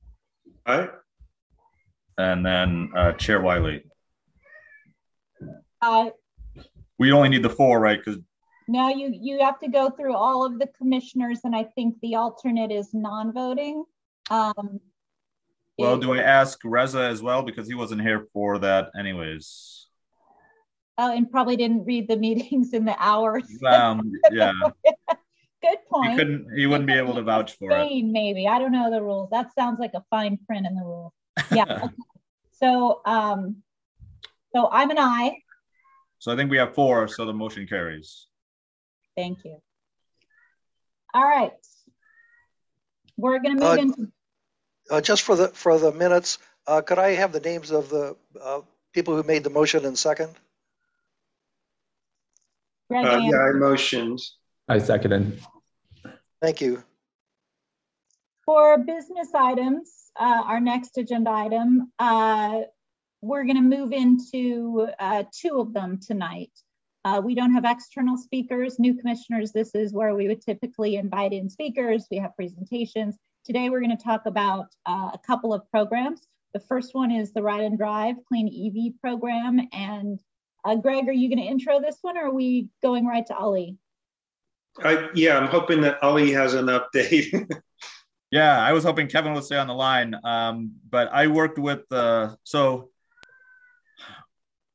Aye. 0.66 0.90
And 2.18 2.46
then 2.46 2.90
uh, 2.96 3.14
Chair 3.14 3.42
Wiley. 3.42 3.86
Aye. 5.84 6.12
We 6.98 7.12
only 7.12 7.30
need 7.30 7.44
the 7.44 7.50
four, 7.50 7.80
right? 7.80 8.00
Because 8.04 8.22
no, 8.68 8.88
you 8.88 9.12
you 9.14 9.40
have 9.40 9.60
to 9.60 9.68
go 9.68 9.90
through 9.90 10.16
all 10.16 10.46
of 10.46 10.58
the 10.58 10.68
commissioners, 10.68 11.42
and 11.44 11.56
I 11.56 11.66
think 11.76 12.00
the 12.02 12.16
alternate 12.16 12.72
is 12.72 12.94
non-voting. 12.94 13.84
Um, 14.30 14.80
well, 15.78 15.98
do 15.98 16.14
I 16.14 16.20
ask 16.20 16.60
Reza 16.64 17.02
as 17.02 17.22
well 17.22 17.44
because 17.44 17.68
he 17.68 17.74
wasn't 17.74 18.02
here 18.02 18.28
for 18.32 18.60
that, 18.60 18.92
anyways? 18.98 19.88
Oh, 20.98 21.12
and 21.12 21.30
probably 21.30 21.58
didn't 21.58 21.86
read 21.86 22.08
the 22.08 22.18
meetings 22.18 22.74
in 22.74 22.86
the 22.86 22.96
hours. 23.00 23.44
Um, 23.66 24.14
yeah. 24.32 24.54
Good 25.62 25.78
point. 25.90 26.12
He 26.12 26.18
couldn't. 26.18 26.48
He 26.56 26.66
wouldn't 26.66 26.88
be 26.88 26.94
able 26.94 27.16
to 27.16 27.24
vouch 27.24 27.58
for 27.58 27.72
it. 27.72 28.04
Maybe 28.04 28.48
I 28.48 28.60
don't 28.60 28.72
know 28.72 28.92
the 28.92 29.02
rules. 29.02 29.30
That 29.32 29.54
sounds 29.56 29.80
like 29.80 29.94
a 29.94 30.04
fine 30.10 30.38
print 30.46 30.68
in 30.68 30.76
the 30.76 30.84
rules. 30.84 31.14
Yeah. 31.52 31.64
okay. 31.84 31.94
So, 32.52 33.02
um, 33.06 33.64
so 34.54 34.70
I'm 34.72 34.90
an 34.92 35.00
I. 35.00 35.38
So 36.24 36.32
I 36.32 36.38
think 36.38 36.50
we 36.50 36.56
have 36.56 36.74
four. 36.74 37.10
So 37.10 37.26
the 37.26 37.34
motion 37.34 37.68
carries. 37.68 38.28
Thank 39.18 39.44
you. 39.44 39.58
All 41.14 41.28
right. 41.28 41.52
We're 43.18 43.40
going 43.40 43.58
to 43.58 43.62
move 43.62 43.78
uh, 43.78 43.82
into. 43.82 44.08
Uh, 44.90 45.02
just 45.02 45.24
for 45.24 45.36
the 45.36 45.50
for 45.50 45.78
the 45.78 45.92
minutes, 45.92 46.38
uh, 46.66 46.80
could 46.80 46.98
I 46.98 47.10
have 47.16 47.34
the 47.34 47.42
names 47.42 47.72
of 47.72 47.90
the 47.90 48.16
uh, 48.42 48.62
people 48.94 49.18
who 49.18 49.24
made 49.24 49.44
the 49.44 49.50
motion 49.50 49.84
and 49.84 50.00
second? 50.00 50.34
Greg 52.90 53.06
uh, 53.06 53.18
yeah, 53.18 53.40
I 53.40 53.52
motioned. 53.52 54.22
I 54.70 54.78
seconded. 54.78 55.42
Thank 56.42 56.62
you. 56.62 56.82
For 58.46 58.78
business 58.78 59.28
items, 59.36 59.92
uh, 60.18 60.44
our 60.46 60.62
next 60.62 60.98
agenda 60.98 61.32
item, 61.32 61.92
we're 63.24 63.46
going 63.46 63.56
to 63.56 63.78
move 63.78 63.94
into 63.94 64.90
two 65.32 65.60
of 65.60 65.74
them 65.74 65.98
tonight. 66.06 66.52
Uh, 67.06 67.22
we 67.24 67.36
don't 67.36 67.54
have 67.54 67.66
external 67.66 68.18
speakers, 68.18 68.80
new 68.80 68.94
commissioners. 68.94 69.52
This 69.52 69.74
is 69.76 69.94
where 69.94 70.14
we 70.14 70.28
would 70.28 70.42
typically 70.42 70.98
invite 70.98 71.32
in 71.32 71.50
speakers. 71.50 72.06
We 72.12 72.18
have 72.18 72.36
presentations. 72.36 73.18
Today, 73.46 73.70
we're 73.70 73.80
going 73.80 73.96
to 73.96 74.04
talk 74.04 74.26
about 74.26 74.68
uh, 74.86 75.12
a 75.14 75.20
couple 75.26 75.54
of 75.54 75.70
programs. 75.72 76.22
The 76.54 76.60
first 76.60 76.94
one 76.94 77.12
is 77.12 77.32
the 77.32 77.42
Ride 77.42 77.64
and 77.64 77.78
Drive 77.78 78.16
Clean 78.28 78.48
EV 78.48 79.00
program. 79.02 79.60
And 79.72 80.20
uh, 80.66 80.76
Greg, 80.76 81.08
are 81.08 81.14
you 81.14 81.30
going 81.30 81.46
to 81.46 81.50
intro 81.50 81.80
this 81.80 81.98
one 82.02 82.18
or 82.18 82.28
are 82.28 82.34
we 82.34 82.70
going 82.82 83.06
right 83.06 83.26
to 83.28 83.36
Ali? 83.36 83.78
I, 84.84 85.10
yeah, 85.14 85.38
I'm 85.38 85.48
hoping 85.48 85.82
that 85.82 86.02
Ali 86.04 86.32
has 86.32 86.56
an 86.56 86.68
update. 86.68 87.50
yeah, 88.32 88.60
I 88.60 88.74
was 88.74 88.84
hoping 88.84 89.08
Kevin 89.08 89.34
would 89.34 89.44
stay 89.44 89.58
on 89.58 89.68
the 89.68 89.74
line. 89.74 90.16
Um, 90.24 90.74
but 90.90 91.10
I 91.14 91.28
worked 91.28 91.60
with, 91.60 91.90
uh, 91.92 92.36
so 92.44 92.90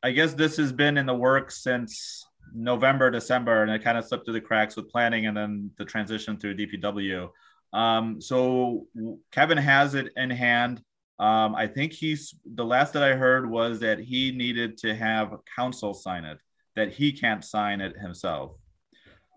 I 0.03 0.13
guess 0.13 0.35
this 0.35 0.57
has 0.59 0.73
been 0.73 0.97
in 0.97 1.07
the 1.07 1.15
works 1.15 1.63
since 1.63 2.25
November, 2.55 3.11
December, 3.11 3.63
and 3.63 3.73
it 3.73 3.83
kind 3.83 3.99
of 3.99 4.05
slipped 4.05 4.25
through 4.25 4.35
the 4.35 4.41
cracks 4.41 4.77
with 4.77 4.91
planning 4.91 5.27
and 5.27 5.37
then 5.37 5.71
the 5.77 5.85
transition 5.85 6.39
through 6.39 6.57
DPW. 6.57 7.31
Um, 7.73 8.21
so 8.21 8.87
Kevin 9.33 9.59
has 9.59 9.95
it 9.95 10.09
in 10.17 10.31
hand. 10.31 10.83
Um, 11.19 11.55
I 11.55 11.67
think 11.67 11.93
he's 11.93 12.35
the 12.55 12.65
last 12.65 12.93
that 12.93 13.03
I 13.03 13.15
heard 13.15 13.51
was 13.51 13.81
that 13.81 13.99
he 13.99 14.31
needed 14.31 14.79
to 14.79 14.95
have 14.95 15.35
council 15.57 15.93
sign 15.93 16.25
it, 16.25 16.39
that 16.77 16.93
he 16.93 17.13
can't 17.13 17.45
sign 17.45 17.81
it 17.81 17.99
himself. 17.99 18.53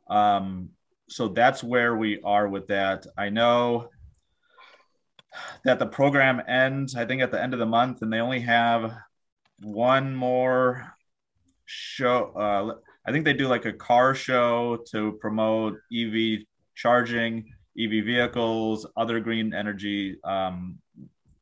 Um, 0.10 0.70
so 1.10 1.28
that's 1.28 1.64
where 1.64 1.96
we 1.96 2.22
are 2.24 2.48
with 2.48 2.68
that. 2.68 3.06
I 3.18 3.30
know 3.30 3.90
that 5.66 5.80
the 5.80 5.88
program 5.88 6.42
ends, 6.48 6.96
I 6.96 7.06
think, 7.06 7.22
at 7.22 7.32
the 7.32 7.42
end 7.42 7.54
of 7.54 7.60
the 7.60 7.66
month, 7.66 8.02
and 8.02 8.14
they 8.14 8.20
only 8.20 8.42
have 8.42 8.94
one 9.62 10.16
more 10.16 10.94
show. 11.66 12.32
Uh, 12.36 12.76
I 13.06 13.12
think 13.12 13.26
they 13.26 13.34
do 13.34 13.48
like 13.48 13.66
a 13.66 13.74
car 13.74 14.14
show 14.14 14.84
to 14.92 15.14
promote 15.14 15.78
EV 15.94 16.40
charging, 16.76 17.46
EV 17.80 18.06
vehicles, 18.06 18.86
other 18.98 19.20
green 19.20 19.54
energy 19.54 20.18
um, 20.24 20.78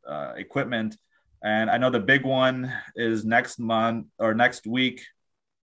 uh, 0.08 0.34
equipment. 0.38 0.96
And 1.44 1.70
I 1.70 1.78
know 1.78 1.90
the 1.90 2.00
big 2.00 2.26
one 2.26 2.72
is 2.96 3.26
next 3.26 3.60
month 3.60 4.08
or 4.20 4.34
next 4.34 4.68
week 4.68 5.02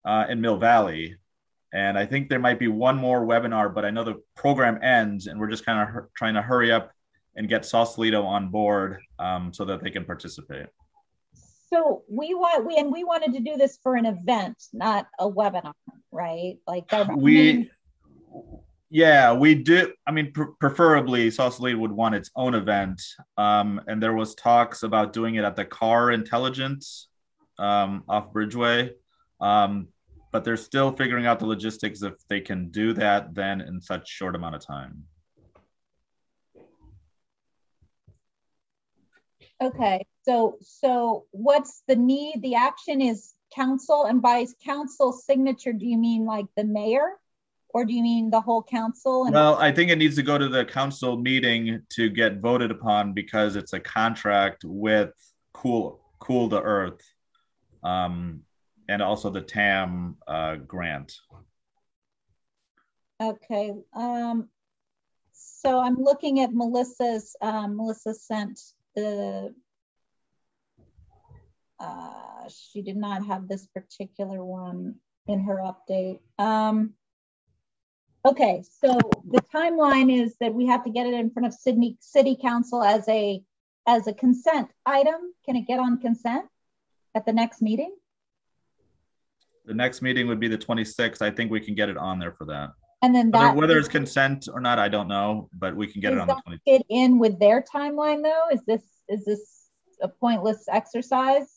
uh, 0.05 0.25
in 0.29 0.41
Mill 0.41 0.57
Valley. 0.57 1.17
And 1.73 1.97
I 1.97 2.05
think 2.05 2.29
there 2.29 2.39
might 2.39 2.59
be 2.59 2.69
one 2.69 2.95
more 2.95 3.25
webinar, 3.25 3.73
but 3.73 3.83
I 3.83 3.89
know 3.89 4.05
the 4.05 4.21
program 4.35 4.79
ends 4.81 5.27
and 5.27 5.39
we're 5.39 5.49
just 5.49 5.65
kind 5.65 5.89
of 5.97 6.05
trying 6.15 6.35
to 6.35 6.41
hurry 6.41 6.71
up 6.71 6.91
and 7.35 7.49
get 7.49 7.65
Sausalito 7.65 8.23
on 8.23 8.49
board 8.49 9.01
um, 9.19 9.53
so 9.53 9.65
that 9.65 9.83
they 9.83 9.91
can 9.91 10.05
participate. 10.05 10.67
So 11.75 12.03
we 12.07 12.33
want 12.33 12.65
we 12.65 12.77
and 12.77 12.89
we 12.89 13.03
wanted 13.03 13.33
to 13.33 13.41
do 13.41 13.57
this 13.57 13.77
for 13.83 13.97
an 13.97 14.05
event, 14.05 14.63
not 14.71 15.07
a 15.19 15.29
webinar, 15.29 15.73
right? 16.09 16.55
Like 16.65 16.89
we, 17.17 17.33
main... 17.33 17.69
yeah, 18.89 19.33
we 19.33 19.55
do. 19.55 19.91
I 20.07 20.11
mean, 20.11 20.31
pr- 20.31 20.53
preferably 20.57 21.29
Sausalito 21.31 21.77
would 21.79 21.91
want 21.91 22.15
its 22.15 22.31
own 22.33 22.55
event, 22.55 23.01
um, 23.35 23.81
and 23.87 24.01
there 24.01 24.13
was 24.13 24.35
talks 24.35 24.83
about 24.83 25.11
doing 25.11 25.35
it 25.35 25.43
at 25.43 25.57
the 25.57 25.65
Car 25.65 26.11
Intelligence 26.11 27.09
um, 27.59 28.03
off 28.07 28.31
Bridgeway, 28.31 28.91
um, 29.41 29.89
but 30.31 30.45
they're 30.45 30.55
still 30.55 30.93
figuring 30.93 31.25
out 31.25 31.39
the 31.39 31.45
logistics 31.45 32.03
if 32.03 32.13
they 32.29 32.39
can 32.39 32.69
do 32.69 32.93
that 32.93 33.35
then 33.35 33.59
in 33.59 33.81
such 33.81 34.07
short 34.07 34.33
amount 34.35 34.55
of 34.55 34.65
time. 34.65 35.03
Okay, 39.61 40.05
so 40.25 40.57
so 40.61 41.25
what's 41.31 41.83
the 41.87 41.95
need? 41.95 42.41
The 42.41 42.55
action 42.55 42.99
is 42.99 43.33
council, 43.53 44.05
and 44.05 44.21
by 44.21 44.45
council 44.63 45.13
signature, 45.13 45.71
do 45.71 45.85
you 45.85 45.97
mean 45.97 46.25
like 46.25 46.47
the 46.57 46.63
mayor, 46.63 47.19
or 47.69 47.85
do 47.85 47.93
you 47.93 48.01
mean 48.01 48.31
the 48.31 48.41
whole 48.41 48.63
council? 48.63 49.29
well, 49.31 49.55
I 49.55 49.71
think 49.71 49.91
it 49.91 49.97
needs 49.97 50.15
to 50.15 50.23
go 50.23 50.37
to 50.37 50.49
the 50.49 50.65
council 50.65 51.17
meeting 51.17 51.81
to 51.89 52.09
get 52.09 52.39
voted 52.39 52.71
upon 52.71 53.13
because 53.13 53.55
it's 53.55 53.73
a 53.73 53.79
contract 53.79 54.63
with 54.65 55.11
Cool 55.53 56.01
Cool 56.19 56.49
the 56.49 56.61
Earth, 56.61 57.01
um, 57.83 58.41
and 58.89 59.03
also 59.03 59.29
the 59.29 59.41
TAM 59.41 60.17
uh, 60.27 60.55
grant. 60.55 61.15
Okay. 63.21 63.73
Um, 63.93 64.49
so 65.33 65.79
I'm 65.79 65.97
looking 65.97 66.39
at 66.39 66.51
Melissa's. 66.51 67.35
Um, 67.41 67.77
Melissa 67.77 68.13
sent 68.15 68.59
the 68.95 69.53
uh, 71.79 72.47
she 72.49 72.81
did 72.81 72.97
not 72.97 73.25
have 73.25 73.47
this 73.47 73.67
particular 73.67 74.43
one 74.43 74.95
in 75.27 75.39
her 75.41 75.57
update. 75.57 76.19
Um, 76.37 76.93
okay, 78.25 78.63
so 78.79 78.97
the 79.29 79.41
timeline 79.53 80.13
is 80.13 80.35
that 80.39 80.53
we 80.53 80.67
have 80.67 80.83
to 80.83 80.89
get 80.89 81.07
it 81.07 81.13
in 81.13 81.31
front 81.31 81.47
of 81.47 81.53
Sydney 81.53 81.97
City 81.99 82.37
Council 82.39 82.83
as 82.83 83.07
a 83.09 83.41
as 83.87 84.07
a 84.07 84.13
consent 84.13 84.69
item. 84.85 85.33
Can 85.45 85.55
it 85.55 85.67
get 85.67 85.79
on 85.79 85.99
consent 85.99 86.45
at 87.13 87.25
the 87.25 87.33
next 87.33 87.61
meeting? 87.61 87.95
The 89.65 89.73
next 89.73 90.01
meeting 90.01 90.27
would 90.27 90.39
be 90.39 90.47
the 90.47 90.57
26th. 90.57 91.21
I 91.21 91.31
think 91.31 91.51
we 91.51 91.59
can 91.59 91.73
get 91.73 91.89
it 91.89 91.97
on 91.97 92.19
there 92.19 92.33
for 92.33 92.45
that. 92.45 92.71
And 93.01 93.13
then 93.13 93.31
that 93.31 93.55
whether, 93.55 93.67
whether 93.67 93.79
it's 93.79 93.87
consent 93.87 94.47
or 94.51 94.59
not, 94.59 94.79
I 94.79 94.87
don't 94.89 95.07
know, 95.07 95.49
but 95.53 95.75
we 95.75 95.87
can 95.87 96.01
get 96.01 96.13
it 96.13 96.19
on 96.19 96.27
the 96.27 96.41
26th. 96.47 96.59
Fit 96.65 96.85
in 96.89 97.19
with 97.19 97.39
their 97.39 97.63
timeline 97.63 98.23
though? 98.23 98.45
Is 98.51 98.63
this 98.65 98.83
is 99.07 99.25
this 99.25 99.69
a 100.01 100.07
pointless 100.07 100.65
exercise? 100.67 101.54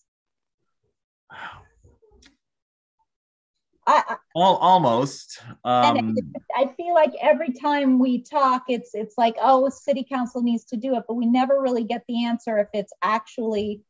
I, 3.88 4.16
All, 4.34 4.56
almost. 4.56 5.40
Um, 5.64 6.14
I 6.54 6.66
feel 6.76 6.92
like 6.92 7.12
every 7.22 7.52
time 7.54 7.98
we 7.98 8.22
talk, 8.22 8.64
it's 8.68 8.90
it's 8.94 9.16
like, 9.16 9.36
oh, 9.40 9.70
city 9.70 10.04
council 10.06 10.42
needs 10.42 10.64
to 10.66 10.76
do 10.76 10.94
it, 10.96 11.04
but 11.08 11.14
we 11.14 11.24
never 11.24 11.60
really 11.62 11.84
get 11.84 12.04
the 12.06 12.26
answer 12.26 12.58
if 12.58 12.68
it's 12.74 12.92
actually 13.02 13.80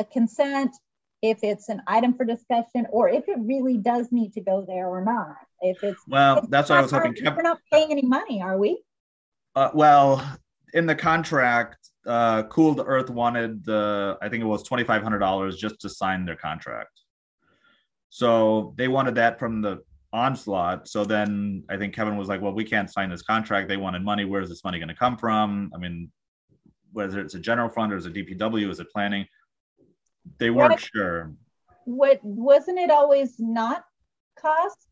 a 0.00 0.04
consent, 0.04 0.74
if 1.22 1.38
it's 1.44 1.68
an 1.68 1.80
item 1.86 2.14
for 2.14 2.24
discussion, 2.24 2.86
or 2.90 3.08
if 3.08 3.28
it 3.28 3.36
really 3.38 3.76
does 3.76 4.10
need 4.10 4.32
to 4.32 4.40
go 4.40 4.64
there 4.66 4.88
or 4.88 5.04
not. 5.04 5.36
If 5.60 5.82
it's 5.84 6.02
well, 6.08 6.38
it's 6.38 6.48
that's 6.48 6.68
what 6.68 6.80
I 6.80 6.82
was 6.82 6.90
hoping. 6.90 7.14
We're 7.24 7.42
not 7.42 7.60
paying 7.72 7.92
any 7.92 8.02
money, 8.02 8.42
are 8.42 8.58
we? 8.58 8.82
Uh, 9.54 9.70
well, 9.74 10.38
in 10.74 10.86
the 10.86 10.96
contract, 10.96 11.90
uh, 12.06 12.44
Cool 12.44 12.74
the 12.74 12.84
Earth 12.84 13.10
wanted 13.10 13.64
the, 13.64 14.16
I 14.22 14.28
think 14.28 14.42
it 14.42 14.46
was 14.46 14.62
twenty 14.62 14.84
five 14.84 15.02
hundred 15.02 15.18
dollars 15.18 15.56
just 15.56 15.80
to 15.80 15.88
sign 15.88 16.24
their 16.24 16.36
contract. 16.36 17.00
So 18.10 18.74
they 18.76 18.88
wanted 18.88 19.16
that 19.16 19.38
from 19.38 19.60
the 19.60 19.82
onslaught. 20.12 20.88
So 20.88 21.04
then 21.04 21.64
I 21.68 21.76
think 21.76 21.94
Kevin 21.94 22.16
was 22.16 22.28
like, 22.28 22.40
"Well, 22.40 22.52
we 22.52 22.64
can't 22.64 22.90
sign 22.90 23.10
this 23.10 23.22
contract. 23.22 23.68
They 23.68 23.76
wanted 23.76 24.02
money. 24.02 24.24
Where's 24.24 24.48
this 24.48 24.64
money 24.64 24.78
going 24.78 24.88
to 24.88 24.94
come 24.94 25.16
from? 25.16 25.70
I 25.74 25.78
mean, 25.78 26.10
whether 26.92 27.20
it's 27.20 27.34
a 27.34 27.40
general 27.40 27.68
fund 27.68 27.92
or 27.92 27.96
is 27.96 28.06
it 28.06 28.14
DPW, 28.14 28.70
is 28.70 28.80
it 28.80 28.90
planning? 28.90 29.26
They 30.38 30.50
weren't 30.50 30.72
what, 30.72 30.80
sure. 30.80 31.32
What 31.84 32.20
wasn't 32.22 32.78
it 32.78 32.90
always 32.90 33.38
not 33.38 33.84
cost? 34.38 34.88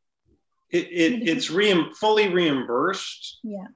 It, 0.70 0.86
it 0.90 1.28
it's 1.28 1.50
re- 1.50 1.92
fully 1.94 2.28
reimbursed. 2.28 3.40
Yeah 3.42 3.68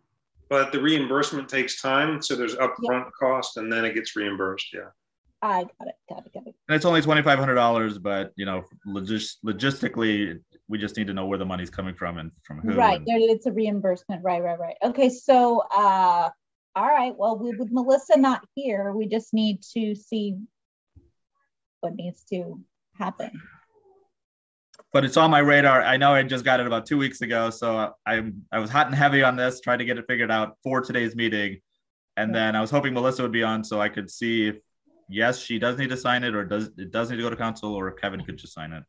but 0.49 0.73
the 0.73 0.81
reimbursement 0.81 1.49
takes 1.49 1.81
time. 1.81 2.23
So 2.23 2.37
there's 2.37 2.57
upfront 2.57 3.05
yeah. 3.05 3.11
cost 3.19 3.57
and 3.57 3.73
then 3.73 3.85
it 3.85 3.95
gets 3.95 4.17
reimbursed. 4.17 4.73
Yeah. 4.73 4.89
I 5.41 5.63
got 5.63 5.89
it. 5.89 5.95
Got 6.09 6.27
it. 6.27 6.35
Got 6.35 6.47
it. 6.47 6.55
And 6.69 6.75
it's 6.75 6.85
only 6.85 7.01
twenty 7.01 7.23
five 7.23 7.39
hundred 7.39 7.55
dollars, 7.55 7.99
but 7.99 8.33
you 8.37 8.45
know, 8.45 8.65
logis- 8.87 9.37
logistically, 9.47 10.41
we 10.69 10.79
just 10.79 10.97
need 10.97 11.07
to 11.07 11.15
know 11.15 11.27
where 11.27 11.39
the 11.39 11.47
money's 11.47 11.71
coming 11.71 11.95
from 11.95 12.19
and 12.19 12.33
from 12.43 12.61
who. 12.61 12.75
Right. 12.75 12.99
And- 12.99 13.07
it's 13.09 13.47
a 13.47 13.53
reimbursement. 13.53 14.25
Right. 14.25 14.43
Right. 14.43 14.59
Right. 14.59 14.77
Okay. 14.83 15.09
So, 15.09 15.63
uh, 15.71 16.31
all 16.75 16.87
right. 16.87 17.15
Well, 17.17 17.39
we, 17.39 17.53
with 17.53 17.71
Melissa 17.71 18.19
not 18.19 18.45
here, 18.55 18.93
we 18.93 19.07
just 19.07 19.33
need 19.33 19.63
to 19.75 19.95
see 19.95 20.39
what 21.81 21.95
needs 21.95 22.25
to 22.25 22.61
happen 22.95 23.31
but 24.93 25.05
it's 25.05 25.17
on 25.17 25.31
my 25.31 25.41
radar. 25.41 25.83
I 25.83 25.97
know 25.97 26.15
I 26.15 26.23
just 26.23 26.45
got 26.45 26.61
it 26.61 26.67
about 26.67 26.87
two 26.87 26.99
weeks 26.99 27.21
ago, 27.21 27.51
so 27.51 27.93
I'm 28.07 28.43
I 28.53 28.59
was 28.59 28.71
hot 28.71 28.87
and 28.87 28.95
heavy 28.95 29.23
on 29.23 29.37
this, 29.37 29.61
trying 29.61 29.79
to 29.79 29.85
get 29.85 29.99
it 29.99 30.05
figured 30.09 30.31
out 30.31 30.57
for 30.63 30.81
today's 30.81 31.15
meeting, 31.15 31.61
and 32.17 32.35
then 32.35 32.57
I 32.57 32.61
was 32.61 32.71
hoping 32.71 32.95
Melissa 32.95 33.23
would 33.23 33.33
be 33.33 33.43
on 33.43 33.65
so 33.65 33.81
I 33.81 33.89
could 33.89 34.11
see 34.11 34.49
if 34.49 34.57
yes, 35.09 35.39
she 35.39 35.59
does 35.59 35.79
need 35.79 35.91
to 35.91 35.97
sign 35.97 36.25
it, 36.25 36.35
or 36.35 36.45
does 36.45 36.71
it 36.79 36.91
does 36.91 37.11
need 37.11 37.17
to 37.17 37.23
go 37.23 37.31
to 37.31 37.37
council, 37.37 37.75
or 37.75 37.91
Kevin 37.91 38.25
could 38.25 38.39
just 38.39 38.55
sign 38.55 38.73
it. 38.73 38.85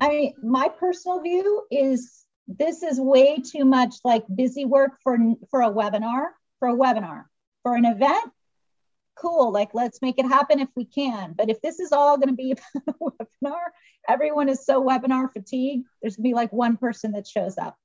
I 0.00 0.08
mean, 0.08 0.34
my 0.42 0.68
personal 0.68 1.20
view 1.20 1.64
is 1.70 2.24
this 2.46 2.82
is 2.82 3.00
way 3.00 3.38
too 3.38 3.64
much 3.64 3.94
like 4.04 4.24
busy 4.34 4.64
work 4.64 4.92
for 5.02 5.18
for 5.50 5.62
a 5.62 5.70
webinar 5.70 6.26
for 6.58 6.68
a 6.68 6.74
webinar 6.74 7.24
for 7.62 7.74
an 7.74 7.84
event 7.84 8.30
cool 9.16 9.52
like 9.52 9.70
let's 9.74 10.02
make 10.02 10.18
it 10.18 10.26
happen 10.26 10.60
if 10.60 10.68
we 10.76 10.84
can. 10.84 11.34
But 11.36 11.50
if 11.50 11.60
this 11.62 11.80
is 11.80 11.92
all 11.92 12.16
going 12.16 12.28
to 12.28 12.34
be 12.34 12.52
a 12.88 12.92
webinar 13.00 13.66
everyone 14.08 14.48
is 14.48 14.64
so 14.64 14.82
webinar 14.82 15.32
fatigued 15.32 15.86
there's 16.02 16.16
going 16.16 16.24
to 16.24 16.30
be 16.30 16.34
like 16.34 16.52
one 16.52 16.76
person 16.76 17.12
that 17.12 17.26
shows 17.26 17.56
up. 17.58 17.76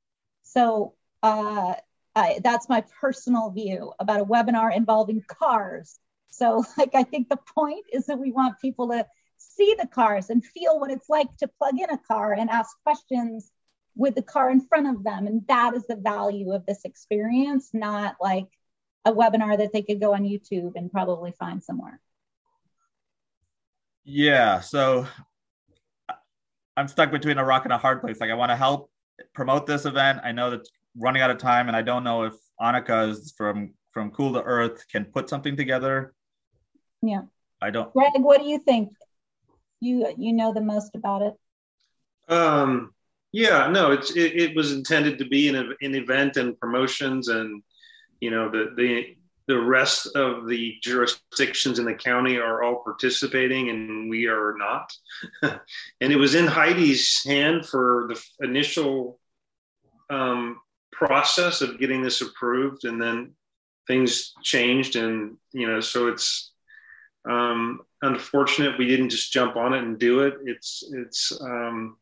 So 0.44 0.96
uh, 1.24 1.76
I, 2.15 2.39
that's 2.44 2.70
my 2.70 2.84
personal 3.00 3.52
view 3.52 3.94
about 4.00 4.22
a 4.22 4.26
webinar 4.26 4.76
involving 4.76 5.24
cars. 5.28 6.00
So 6.30 6.63
like 6.78 6.96
i 6.96 7.04
think 7.04 7.30
the 7.30 7.39
point 7.56 7.86
is 7.92 8.06
that 8.08 8.20
we 8.20 8.32
want 8.32 8.60
people 8.60 8.89
to 8.89 9.06
see 9.38 9.76
the 9.80 9.88
cars 9.88 10.30
and 10.30 10.44
feel 10.44 10.80
what 10.80 10.92
it's 10.92 11.10
like 11.10 11.36
to 11.38 11.48
plug 11.48 11.80
in 11.80 11.89
a 11.89 11.98
car 11.98 12.34
and 12.34 12.50
ask 12.50 12.70
questions 12.84 13.52
with 13.96 14.15
the 14.15 14.22
car 14.22 14.50
in 14.50 14.62
front 14.62 14.88
of 14.88 15.04
them. 15.04 15.28
And 15.28 15.46
that 15.48 15.76
is 15.76 15.86
the 15.88 15.96
value 15.96 16.54
of 16.54 16.65
this 16.65 16.86
experience 16.86 17.70
not 17.74 18.15
like 18.22 18.48
a 19.06 19.14
webinar 19.14 19.58
that 19.58 19.74
they 19.74 19.82
could 19.82 20.00
go 20.00 20.14
on 20.14 20.24
YouTube 20.24 20.74
and 20.76 20.92
probably 20.92 21.32
find 21.32 21.64
somewhere? 21.64 22.00
Yeah, 24.04 24.60
so 24.62 25.08
I'm 26.76 26.88
stuck 26.88 27.12
between 27.12 27.38
a 27.38 27.46
rock 27.46 27.66
and 27.66 27.74
a 27.74 27.78
hard 27.78 28.02
place. 28.02 28.20
Like 28.20 28.32
I 28.32 28.36
want 28.36 28.52
to 28.52 28.56
help 28.56 28.90
promote 29.34 29.68
this 29.68 29.86
event. 29.86 30.22
I 30.24 30.32
know 30.32 30.52
that 30.52 30.68
running 30.98 31.22
out 31.22 31.30
of 31.30 31.38
time, 31.38 31.68
and 31.68 31.76
I 31.76 31.82
don't 31.82 32.04
know 32.04 32.24
if 32.24 32.34
Annika 32.60 33.10
is 33.10 33.34
from 33.38 33.74
from 33.92 34.12
Cool 34.12 34.32
the 34.32 34.44
Earth 34.44 34.86
can 34.92 35.06
put 35.06 35.30
something 35.30 35.56
together. 35.56 36.14
Yeah. 37.02 37.22
I 37.62 37.70
don't. 37.72 37.92
Greg, 37.94 38.12
what 38.18 38.40
do 38.40 38.48
you 38.48 38.60
think? 38.60 38.94
You 39.80 40.14
you 40.18 40.34
know 40.34 40.54
the 40.54 40.62
most 40.62 40.96
about 40.96 41.22
it. 41.22 42.34
Um, 42.34 42.94
yeah, 43.32 43.68
no, 43.70 43.92
it's 43.92 44.16
it, 44.16 44.36
it 44.36 44.56
was 44.56 44.72
intended 44.72 45.18
to 45.20 45.26
be 45.26 45.50
an, 45.50 45.56
an 45.82 45.96
event 45.96 46.38
and 46.38 46.60
promotions, 46.60 47.28
and 47.28 47.62
you 48.22 48.32
know 48.32 48.50
the 48.50 48.74
the 48.76 49.16
the 49.48 49.60
rest 49.60 50.16
of 50.16 50.48
the 50.48 50.76
jurisdictions 50.84 51.80
in 51.80 51.86
the 51.86 51.94
county 51.94 52.38
are 52.38 52.62
all 52.62 52.84
participating, 52.84 53.70
and 53.70 54.08
we 54.08 54.28
are 54.28 54.54
not. 54.58 54.94
and 55.42 56.14
it 56.14 56.18
was 56.18 56.36
in 56.36 56.46
Heidi's 56.46 57.24
hand 57.26 57.66
for 57.66 58.10
the 58.10 58.46
initial 58.46 59.20
um, 60.12 60.60
process 60.92 61.62
of 61.62 61.80
getting 61.80 62.04
this 62.04 62.22
approved, 62.22 62.86
and 62.86 63.02
then 63.02 63.32
things 63.88 64.34
changed, 64.44 64.96
and 64.96 65.38
you 65.52 65.66
know, 65.66 65.80
so 65.80 66.10
it's 66.10 66.52
um, 67.28 67.82
unfortunate 68.04 68.78
we 68.78 68.86
didn't 68.86 69.10
just 69.10 69.34
jump 69.34 69.56
on 69.56 69.74
it 69.74 69.84
and 69.84 69.98
do 69.98 70.20
it. 70.20 70.36
It's 70.46 70.84
it's 70.94 71.32
um, 71.42 71.98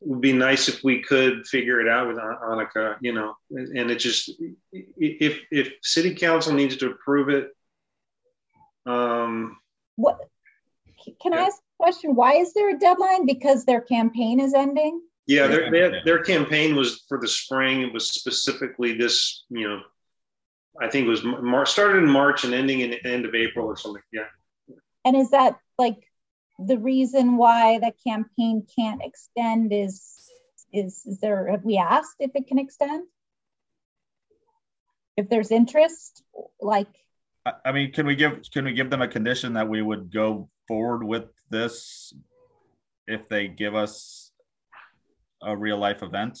would 0.00 0.20
be 0.20 0.32
nice 0.32 0.68
if 0.68 0.84
we 0.84 1.02
could 1.02 1.46
figure 1.46 1.80
it 1.80 1.88
out 1.88 2.08
with 2.08 2.16
Annika, 2.16 2.96
you 3.00 3.12
know, 3.12 3.34
and 3.50 3.90
it 3.90 3.96
just 3.96 4.30
if 4.72 5.40
if 5.50 5.72
city 5.82 6.14
council 6.14 6.52
needs 6.52 6.76
to 6.76 6.90
approve 6.90 7.28
it. 7.28 7.50
Um, 8.86 9.58
what 9.96 10.18
can 11.20 11.32
yeah. 11.32 11.40
I 11.40 11.42
ask 11.42 11.56
a 11.58 11.82
question? 11.82 12.14
Why 12.14 12.34
is 12.34 12.54
there 12.54 12.74
a 12.74 12.78
deadline? 12.78 13.26
Because 13.26 13.64
their 13.64 13.80
campaign 13.80 14.40
is 14.40 14.54
ending. 14.54 15.02
Yeah, 15.26 15.46
their, 15.46 15.70
their, 15.70 16.04
their 16.04 16.22
campaign 16.22 16.74
was 16.74 17.04
for 17.06 17.20
the 17.20 17.28
spring. 17.28 17.82
It 17.82 17.92
was 17.92 18.08
specifically 18.08 18.96
this, 18.96 19.44
you 19.50 19.68
know, 19.68 19.82
I 20.80 20.88
think 20.88 21.06
it 21.06 21.10
was 21.10 21.22
March, 21.22 21.70
started 21.70 21.98
in 21.98 22.08
March 22.08 22.44
and 22.44 22.54
ending 22.54 22.80
in 22.80 22.90
the 22.90 23.06
end 23.06 23.26
of 23.26 23.34
April 23.34 23.66
or 23.66 23.76
something. 23.76 24.02
Yeah. 24.10 24.24
And 25.04 25.14
is 25.14 25.30
that 25.32 25.58
like 25.76 26.07
the 26.58 26.78
reason 26.78 27.36
why 27.36 27.78
the 27.78 27.92
campaign 28.06 28.66
can't 28.76 29.02
extend 29.02 29.72
is 29.72 30.14
is 30.72 31.02
is 31.06 31.18
there 31.20 31.48
have 31.50 31.64
we 31.64 31.78
asked 31.78 32.16
if 32.18 32.32
it 32.34 32.46
can 32.46 32.58
extend? 32.58 33.06
If 35.16 35.28
there's 35.28 35.50
interest 35.50 36.22
like 36.60 36.88
i 37.64 37.72
mean 37.72 37.92
can 37.92 38.06
we 38.06 38.14
give 38.14 38.40
can 38.52 38.64
we 38.64 38.72
give 38.72 38.90
them 38.90 39.02
a 39.02 39.08
condition 39.08 39.54
that 39.54 39.68
we 39.68 39.80
would 39.82 40.12
go 40.12 40.48
forward 40.66 41.04
with 41.04 41.24
this 41.50 42.12
if 43.06 43.28
they 43.28 43.48
give 43.48 43.74
us 43.74 44.32
a 45.42 45.56
real 45.56 45.78
life 45.78 46.02
event 46.02 46.38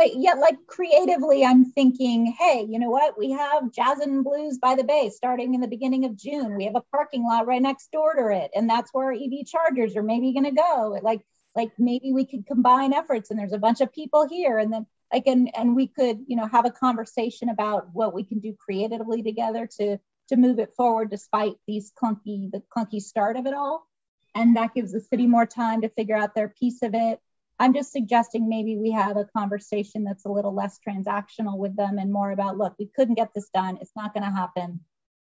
but 0.00 0.16
yet 0.16 0.38
like 0.38 0.56
creatively 0.66 1.44
i'm 1.44 1.66
thinking 1.66 2.34
hey 2.38 2.66
you 2.66 2.78
know 2.78 2.88
what? 2.88 3.18
We 3.18 3.32
have 3.32 3.70
jazz 3.70 3.98
and 3.98 4.24
blues 4.24 4.58
by 4.58 4.74
the 4.74 4.82
bay 4.82 5.10
starting 5.14 5.54
in 5.54 5.60
the 5.60 5.68
beginning 5.68 6.06
of 6.06 6.16
june. 6.16 6.56
We 6.56 6.64
have 6.64 6.74
a 6.74 6.84
parking 6.90 7.24
lot 7.24 7.46
right 7.46 7.60
next 7.60 7.92
door 7.92 8.14
to 8.14 8.34
it 8.34 8.50
and 8.54 8.68
that's 8.68 8.90
where 8.94 9.12
ev 9.12 9.46
chargers 9.46 9.96
are 9.96 10.02
maybe 10.02 10.32
going 10.32 10.44
to 10.44 10.52
go. 10.52 10.98
Like 11.02 11.20
like 11.54 11.72
maybe 11.78 12.12
we 12.12 12.24
could 12.24 12.46
combine 12.46 12.94
efforts 12.94 13.30
and 13.30 13.38
there's 13.38 13.52
a 13.52 13.58
bunch 13.58 13.82
of 13.82 13.92
people 13.92 14.26
here 14.26 14.58
and 14.58 14.72
then 14.72 14.86
like 15.12 15.26
and 15.26 15.54
and 15.54 15.76
we 15.76 15.86
could 15.86 16.20
you 16.26 16.36
know 16.36 16.46
have 16.46 16.64
a 16.64 16.70
conversation 16.70 17.50
about 17.50 17.88
what 17.92 18.14
we 18.14 18.24
can 18.24 18.38
do 18.38 18.54
creatively 18.58 19.22
together 19.22 19.68
to 19.78 19.98
to 20.28 20.36
move 20.36 20.58
it 20.58 20.74
forward 20.76 21.10
despite 21.10 21.54
these 21.66 21.92
clunky 21.92 22.50
the 22.50 22.62
clunky 22.74 23.02
start 23.02 23.36
of 23.36 23.44
it 23.46 23.52
all. 23.52 23.86
And 24.34 24.56
that 24.56 24.74
gives 24.74 24.92
the 24.92 25.00
city 25.00 25.26
more 25.26 25.46
time 25.46 25.82
to 25.82 25.88
figure 25.90 26.16
out 26.16 26.34
their 26.34 26.48
piece 26.48 26.82
of 26.82 26.94
it 26.94 27.20
I'm 27.60 27.74
just 27.74 27.92
suggesting 27.92 28.48
maybe 28.48 28.78
we 28.78 28.90
have 28.92 29.18
a 29.18 29.26
conversation 29.36 30.02
that's 30.02 30.24
a 30.24 30.30
little 30.30 30.54
less 30.54 30.80
transactional 30.84 31.58
with 31.58 31.76
them 31.76 31.98
and 31.98 32.10
more 32.10 32.30
about 32.30 32.56
look, 32.56 32.74
we 32.78 32.86
couldn't 32.86 33.16
get 33.16 33.34
this 33.34 33.50
done. 33.52 33.76
It's 33.82 33.92
not 33.94 34.14
going 34.14 34.24
to 34.24 34.30
happen. 34.30 34.80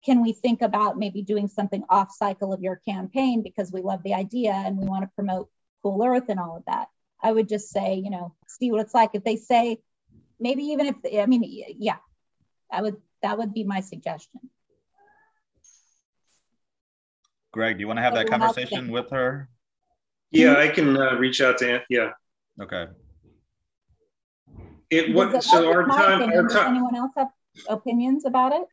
Can 0.05 0.21
we 0.21 0.31
think 0.31 0.61
about 0.61 0.97
maybe 0.97 1.23
doing 1.23 1.49
something 1.49 1.83
off 1.89 2.09
cycle 2.09 2.53
of 2.53 2.61
your 2.61 2.77
campaign 2.87 3.43
because 3.43 3.69
we 3.73 3.81
love 3.81 4.01
the 4.03 4.13
idea 4.13 4.53
and 4.53 4.77
we 4.77 4.87
want 4.87 5.03
to 5.03 5.11
promote 5.13 5.49
Cool 5.83 6.01
Earth 6.05 6.29
and 6.29 6.39
all 6.39 6.55
of 6.55 6.63
that? 6.67 6.87
I 7.21 7.33
would 7.33 7.49
just 7.49 7.69
say, 7.69 7.95
you 7.95 8.09
know, 8.09 8.33
see 8.47 8.71
what 8.71 8.79
it's 8.79 8.93
like. 8.93 9.11
If 9.13 9.25
they 9.25 9.35
say, 9.35 9.79
maybe 10.39 10.63
even 10.63 10.85
if, 10.87 10.95
I 11.21 11.25
mean, 11.25 11.43
yeah, 11.45 11.97
I 12.71 12.81
would, 12.81 12.95
that 13.23 13.37
would 13.39 13.53
be 13.53 13.65
my 13.65 13.81
suggestion. 13.81 14.39
Greg, 17.51 17.75
do 17.75 17.81
you 17.81 17.87
want 17.87 17.97
to 17.97 18.03
have 18.03 18.15
that 18.15 18.29
conversation 18.29 18.89
with 18.89 19.09
her? 19.09 19.49
Yeah, 20.31 20.57
I 20.57 20.69
can 20.69 20.97
uh, 20.97 21.15
reach 21.15 21.41
out 21.41 21.57
to 21.59 21.73
Aunt. 21.73 21.83
Yeah. 21.89 22.11
Okay. 22.61 22.87
It 24.89 25.13
what? 25.13 25.43
So 25.43 25.71
our 25.71 25.87
time, 25.87 26.21
our 26.21 26.43
Does 26.43 26.55
anyone 26.55 26.95
else 26.95 27.11
have 27.17 27.29
opinions 27.69 28.25
about 28.25 28.53
it? 28.53 28.63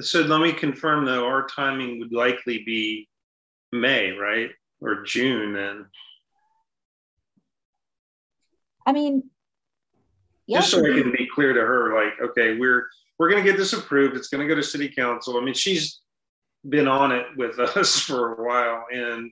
So 0.00 0.20
let 0.20 0.40
me 0.40 0.52
confirm 0.52 1.04
though, 1.04 1.26
our 1.26 1.46
timing 1.46 1.98
would 2.00 2.12
likely 2.12 2.62
be 2.64 3.08
May, 3.72 4.10
right, 4.10 4.50
or 4.80 5.02
June 5.04 5.52
then. 5.52 5.86
I 8.86 8.92
mean, 8.92 9.24
yeah. 10.46 10.58
just 10.58 10.70
so 10.70 10.78
I 10.78 11.00
can 11.00 11.12
be 11.12 11.28
clear 11.34 11.52
to 11.52 11.60
her, 11.60 11.94
like, 11.94 12.30
okay, 12.30 12.56
we're 12.56 12.86
we're 13.18 13.30
going 13.30 13.42
to 13.42 13.50
get 13.50 13.58
this 13.58 13.72
approved. 13.72 14.16
It's 14.16 14.28
going 14.28 14.46
to 14.46 14.48
go 14.48 14.58
to 14.58 14.66
City 14.66 14.88
Council. 14.88 15.38
I 15.38 15.44
mean, 15.44 15.54
she's 15.54 16.00
been 16.68 16.86
on 16.86 17.12
it 17.12 17.26
with 17.36 17.58
us 17.58 17.98
for 17.98 18.34
a 18.34 18.44
while, 18.44 18.84
and 18.92 19.30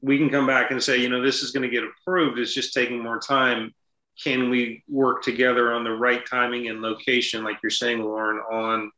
we 0.00 0.18
can 0.18 0.30
come 0.30 0.46
back 0.46 0.70
and 0.70 0.82
say, 0.82 0.98
you 0.98 1.08
know, 1.08 1.22
this 1.22 1.42
is 1.42 1.50
going 1.50 1.62
to 1.62 1.68
get 1.68 1.84
approved. 1.84 2.38
It's 2.38 2.54
just 2.54 2.74
taking 2.74 3.02
more 3.02 3.18
time. 3.18 3.74
Can 4.22 4.50
we 4.50 4.82
work 4.88 5.22
together 5.22 5.72
on 5.72 5.84
the 5.84 5.90
right 5.90 6.24
timing 6.26 6.68
and 6.68 6.80
location, 6.80 7.44
like 7.44 7.58
you're 7.62 7.70
saying, 7.70 8.02
Lauren, 8.02 8.38
on 8.50 8.90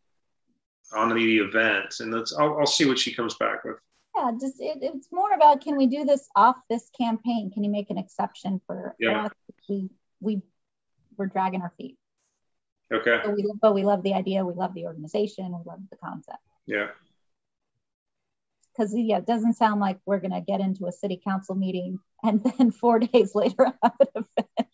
on 0.95 1.15
the 1.15 1.39
event? 1.39 1.95
And 2.01 2.13
let's 2.13 2.33
I'll, 2.35 2.61
I'll 2.61 2.67
see 2.67 2.87
what 2.87 2.99
she 2.99 3.15
comes 3.15 3.35
back 3.35 3.65
with. 3.65 3.77
Yeah, 4.17 4.31
just 4.41 4.61
it, 4.61 4.79
it's 4.81 5.09
more 5.11 5.33
about 5.33 5.61
can 5.61 5.77
we 5.77 5.87
do 5.87 6.05
this 6.05 6.29
off 6.37 6.57
this 6.71 6.89
campaign? 6.99 7.51
Can 7.51 7.65
you 7.65 7.71
make 7.71 7.91
an 7.91 7.99
exception 7.99 8.61
for, 8.67 8.95
yeah. 8.99 9.25
us? 9.25 9.33
We 9.69 9.91
we 10.21 10.43
we're 11.17 11.27
dragging 11.27 11.63
our 11.63 11.73
feet. 11.77 11.97
Okay. 12.93 13.21
We, 13.29 13.53
but 13.61 13.75
we 13.75 13.83
love 13.83 14.03
the 14.03 14.15
idea. 14.15 14.45
We 14.45 14.55
love 14.55 14.73
the 14.73 14.87
organization. 14.87 15.47
We 15.47 15.63
love 15.67 15.81
the 15.91 15.97
concept. 15.97 16.39
Yeah 16.67 16.89
because 18.79 18.95
yeah, 18.97 19.19
it 19.19 19.27
doesn't 19.27 19.55
sound 19.55 19.81
like 19.81 19.99
we're 20.07 20.21
going 20.21 20.33
to 20.33 20.41
get 20.41 20.61
into 20.61 20.87
a 20.87 20.93
city 20.93 21.21
council 21.23 21.55
meeting 21.55 21.99
and 22.23 22.43
then 22.59 22.71
four 22.71 22.99
days 22.99 23.35
later 23.35 23.73
have 23.83 23.97
an 24.01 24.07
event. 24.15 24.69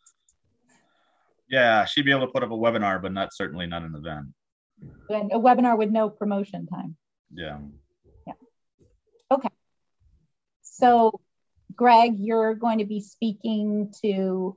Yeah, 1.49 1.85
she'd 1.85 2.05
be 2.05 2.11
able 2.11 2.27
to 2.27 2.33
put 2.33 2.43
up 2.43 2.51
a 2.51 2.55
webinar, 2.55 3.01
but 3.01 3.13
not 3.13 3.33
certainly 3.33 3.67
not 3.67 3.83
an 3.83 3.95
event. 3.95 4.27
And 5.09 5.31
a 5.33 5.37
webinar 5.37 5.79
with 5.79 5.91
no 5.91 6.09
promotion 6.11 6.67
time. 6.67 6.97
Yeah. 7.33 7.59
Yeah. 8.27 8.33
Okay. 9.31 9.51
So, 10.63 11.21
Greg, 11.75 12.15
you're 12.19 12.55
going 12.55 12.79
to 12.79 12.87
be 12.87 13.01
speaking 13.01 13.93
to 14.03 14.57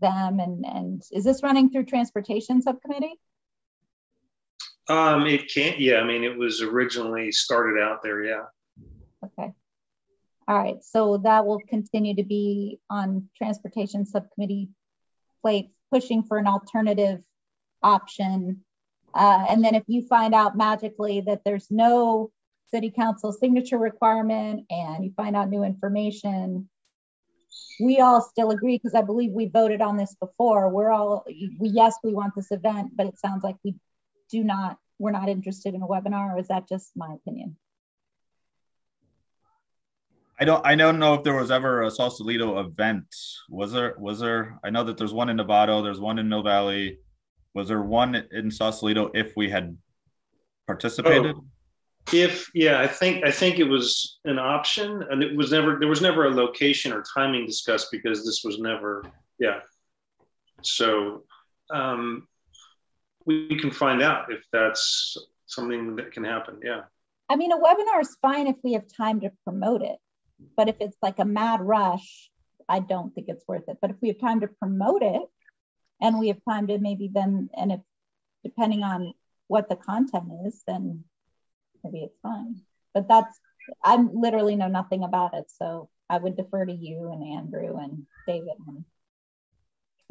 them, 0.00 0.40
and 0.40 0.64
and 0.64 1.02
is 1.12 1.24
this 1.24 1.42
running 1.42 1.70
through 1.70 1.84
transportation 1.84 2.62
subcommittee? 2.62 3.14
Um, 4.88 5.26
it 5.26 5.52
can't. 5.52 5.78
Yeah, 5.78 5.96
I 5.96 6.04
mean, 6.04 6.24
it 6.24 6.36
was 6.36 6.60
originally 6.60 7.32
started 7.32 7.80
out 7.80 8.02
there. 8.02 8.22
Yeah. 8.22 8.44
Okay. 9.24 9.52
All 10.46 10.58
right. 10.58 10.82
So 10.84 11.18
that 11.18 11.46
will 11.46 11.60
continue 11.68 12.14
to 12.16 12.24
be 12.24 12.80
on 12.90 13.28
transportation 13.36 14.04
subcommittee 14.04 14.68
plate, 15.40 15.70
pushing 15.90 16.22
for 16.22 16.36
an 16.36 16.46
alternative 16.46 17.22
option. 17.82 18.60
Uh, 19.14 19.46
and 19.48 19.64
then 19.64 19.74
if 19.74 19.84
you 19.86 20.06
find 20.06 20.34
out 20.34 20.56
magically 20.56 21.22
that 21.22 21.42
there's 21.44 21.70
no 21.70 22.30
city 22.70 22.90
council 22.90 23.32
signature 23.32 23.78
requirement 23.78 24.66
and 24.68 25.04
you 25.04 25.12
find 25.16 25.36
out 25.36 25.48
new 25.48 25.62
information, 25.62 26.68
we 27.80 28.00
all 28.00 28.20
still 28.20 28.50
agree 28.50 28.76
because 28.76 28.94
I 28.94 29.02
believe 29.02 29.30
we 29.32 29.46
voted 29.46 29.80
on 29.80 29.96
this 29.96 30.14
before. 30.20 30.68
We're 30.68 30.90
all, 30.90 31.24
we, 31.26 31.68
yes, 31.68 31.96
we 32.02 32.12
want 32.12 32.34
this 32.34 32.50
event, 32.50 32.92
but 32.96 33.06
it 33.06 33.18
sounds 33.18 33.44
like 33.44 33.56
we 33.64 33.76
do 34.30 34.42
not, 34.42 34.78
we're 34.98 35.10
not 35.10 35.28
interested 35.28 35.74
in 35.74 35.82
a 35.82 35.86
webinar, 35.86 36.34
or 36.34 36.38
is 36.38 36.48
that 36.48 36.68
just 36.68 36.92
my 36.96 37.14
opinion? 37.14 37.56
I 40.38 40.44
don't 40.44 40.66
I 40.66 40.74
don't 40.74 40.98
know 40.98 41.14
if 41.14 41.22
there 41.22 41.36
was 41.36 41.50
ever 41.50 41.82
a 41.82 41.90
Sausalito 41.90 42.58
event. 42.58 43.06
Was 43.48 43.72
there 43.72 43.94
was 43.98 44.18
there 44.18 44.58
I 44.64 44.70
know 44.70 44.82
that 44.84 44.96
there's 44.96 45.12
one 45.12 45.28
in 45.28 45.36
Novato, 45.36 45.82
there's 45.82 46.00
one 46.00 46.18
in 46.18 46.28
Mill 46.28 46.42
Valley. 46.42 46.98
Was 47.54 47.68
there 47.68 47.82
one 47.82 48.16
in 48.32 48.50
Sausalito 48.50 49.10
if 49.14 49.36
we 49.36 49.48
had 49.48 49.76
participated? 50.66 51.36
Oh, 51.36 51.44
if 52.12 52.50
yeah, 52.52 52.80
I 52.80 52.88
think 52.88 53.24
I 53.24 53.30
think 53.30 53.58
it 53.58 53.64
was 53.64 54.18
an 54.24 54.38
option 54.38 55.04
and 55.08 55.22
it 55.22 55.36
was 55.36 55.52
never 55.52 55.78
there 55.78 55.88
was 55.88 56.02
never 56.02 56.26
a 56.26 56.30
location 56.30 56.92
or 56.92 57.04
timing 57.14 57.46
discussed 57.46 57.88
because 57.92 58.24
this 58.24 58.42
was 58.44 58.58
never 58.58 59.04
yeah. 59.38 59.60
So 60.62 61.22
um 61.70 62.26
we 63.26 63.58
can 63.58 63.70
find 63.70 64.02
out 64.02 64.32
if 64.32 64.44
that's 64.52 65.16
something 65.46 65.96
that 65.96 66.12
can 66.12 66.24
happen. 66.24 66.60
Yeah. 66.62 66.82
I 67.28 67.36
mean, 67.36 67.52
a 67.52 67.58
webinar 67.58 68.00
is 68.00 68.16
fine 68.20 68.46
if 68.46 68.56
we 68.62 68.74
have 68.74 68.84
time 68.96 69.20
to 69.20 69.32
promote 69.44 69.82
it, 69.82 69.96
but 70.56 70.68
if 70.68 70.76
it's 70.80 70.96
like 71.00 71.18
a 71.18 71.24
mad 71.24 71.60
rush, 71.60 72.30
I 72.68 72.80
don't 72.80 73.14
think 73.14 73.28
it's 73.28 73.44
worth 73.48 73.68
it. 73.68 73.78
But 73.80 73.90
if 73.90 73.96
we 74.00 74.08
have 74.08 74.20
time 74.20 74.40
to 74.40 74.48
promote 74.48 75.02
it 75.02 75.22
and 76.00 76.18
we 76.18 76.28
have 76.28 76.40
time 76.48 76.66
to 76.66 76.78
maybe 76.78 77.10
then, 77.12 77.48
and 77.56 77.72
if 77.72 77.80
depending 78.42 78.82
on 78.82 79.14
what 79.46 79.68
the 79.68 79.76
content 79.76 80.30
is, 80.46 80.62
then 80.66 81.04
maybe 81.82 82.00
it's 82.00 82.18
fine. 82.22 82.60
But 82.92 83.08
that's 83.08 83.38
I 83.82 83.96
literally 83.96 84.56
know 84.56 84.68
nothing 84.68 85.04
about 85.04 85.34
it, 85.34 85.50
so 85.50 85.88
I 86.10 86.18
would 86.18 86.36
defer 86.36 86.66
to 86.66 86.72
you 86.72 87.10
and 87.12 87.38
Andrew 87.38 87.78
and 87.78 88.06
David 88.26 88.54
and 88.66 88.84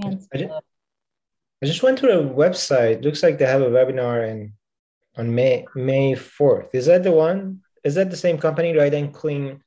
I 0.03 0.09
just, 0.09 0.27
I 1.63 1.65
just 1.65 1.81
went 1.81 1.97
to 1.99 2.07
the 2.07 2.21
website. 2.21 3.05
Looks 3.05 3.23
like 3.23 3.37
they 3.37 3.45
have 3.45 3.61
a 3.61 3.69
webinar 3.69 4.29
in 4.29 4.51
on 5.15 5.33
May 5.33 5.65
May 5.75 6.11
4th. 6.11 6.67
Is 6.73 6.87
that 6.87 7.03
the 7.03 7.11
one? 7.11 7.61
Is 7.85 7.95
that 7.95 8.09
the 8.11 8.17
same 8.17 8.37
company, 8.37 8.75
Ride 8.75 8.93
and 8.93 9.13
Clean, 9.13 9.63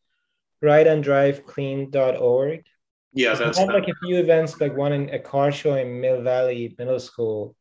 Ride 0.61 0.89
and 0.89 1.03
Drive 1.03 1.47
Clean.org? 1.47 2.67
Yeah, 3.15 3.35
that's 3.35 3.57
they 3.57 3.65
have 3.65 3.73
like 3.73 3.89
a 3.89 3.95
few 4.05 4.19
events, 4.19 4.61
like 4.61 4.77
one 4.77 4.93
in 4.93 5.09
a 5.09 5.19
car 5.19 5.51
show 5.51 5.75
in 5.77 6.03
Mill 6.03 6.21
Valley 6.21 6.75
Middle 6.79 7.01
School. 7.01 7.57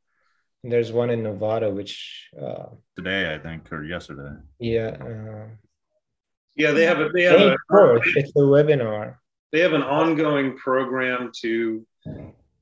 And 0.64 0.72
there's 0.72 0.92
one 0.92 1.12
in 1.12 1.24
Nevada, 1.24 1.70
which 1.70 2.28
uh, 2.38 2.66
today 2.98 3.34
I 3.34 3.40
think 3.40 3.72
or 3.72 3.86
yesterday. 3.86 4.36
Yeah. 4.60 4.98
Uh, 5.00 5.48
yeah, 6.58 6.72
they 6.72 6.86
have 6.86 7.00
a 7.00 7.08
they 7.08 7.24
have 7.24 7.40
a, 7.40 7.56
it's 8.18 8.32
a 8.36 8.40
webinar. 8.40 9.16
They 9.54 9.62
have 9.62 9.72
an 9.72 9.84
ongoing 9.84 10.58
program 10.58 11.32
to 11.42 11.88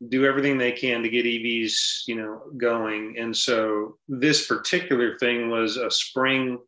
do 0.09 0.25
everything 0.25 0.57
they 0.57 0.71
can 0.71 1.03
to 1.03 1.09
get 1.09 1.25
EVs, 1.25 2.07
you 2.07 2.15
know, 2.15 2.41
going. 2.57 3.15
And 3.17 3.35
so 3.35 3.97
this 4.07 4.47
particular 4.47 5.17
thing 5.17 5.49
was 5.49 5.77
a 5.77 5.91
spring 5.91 6.59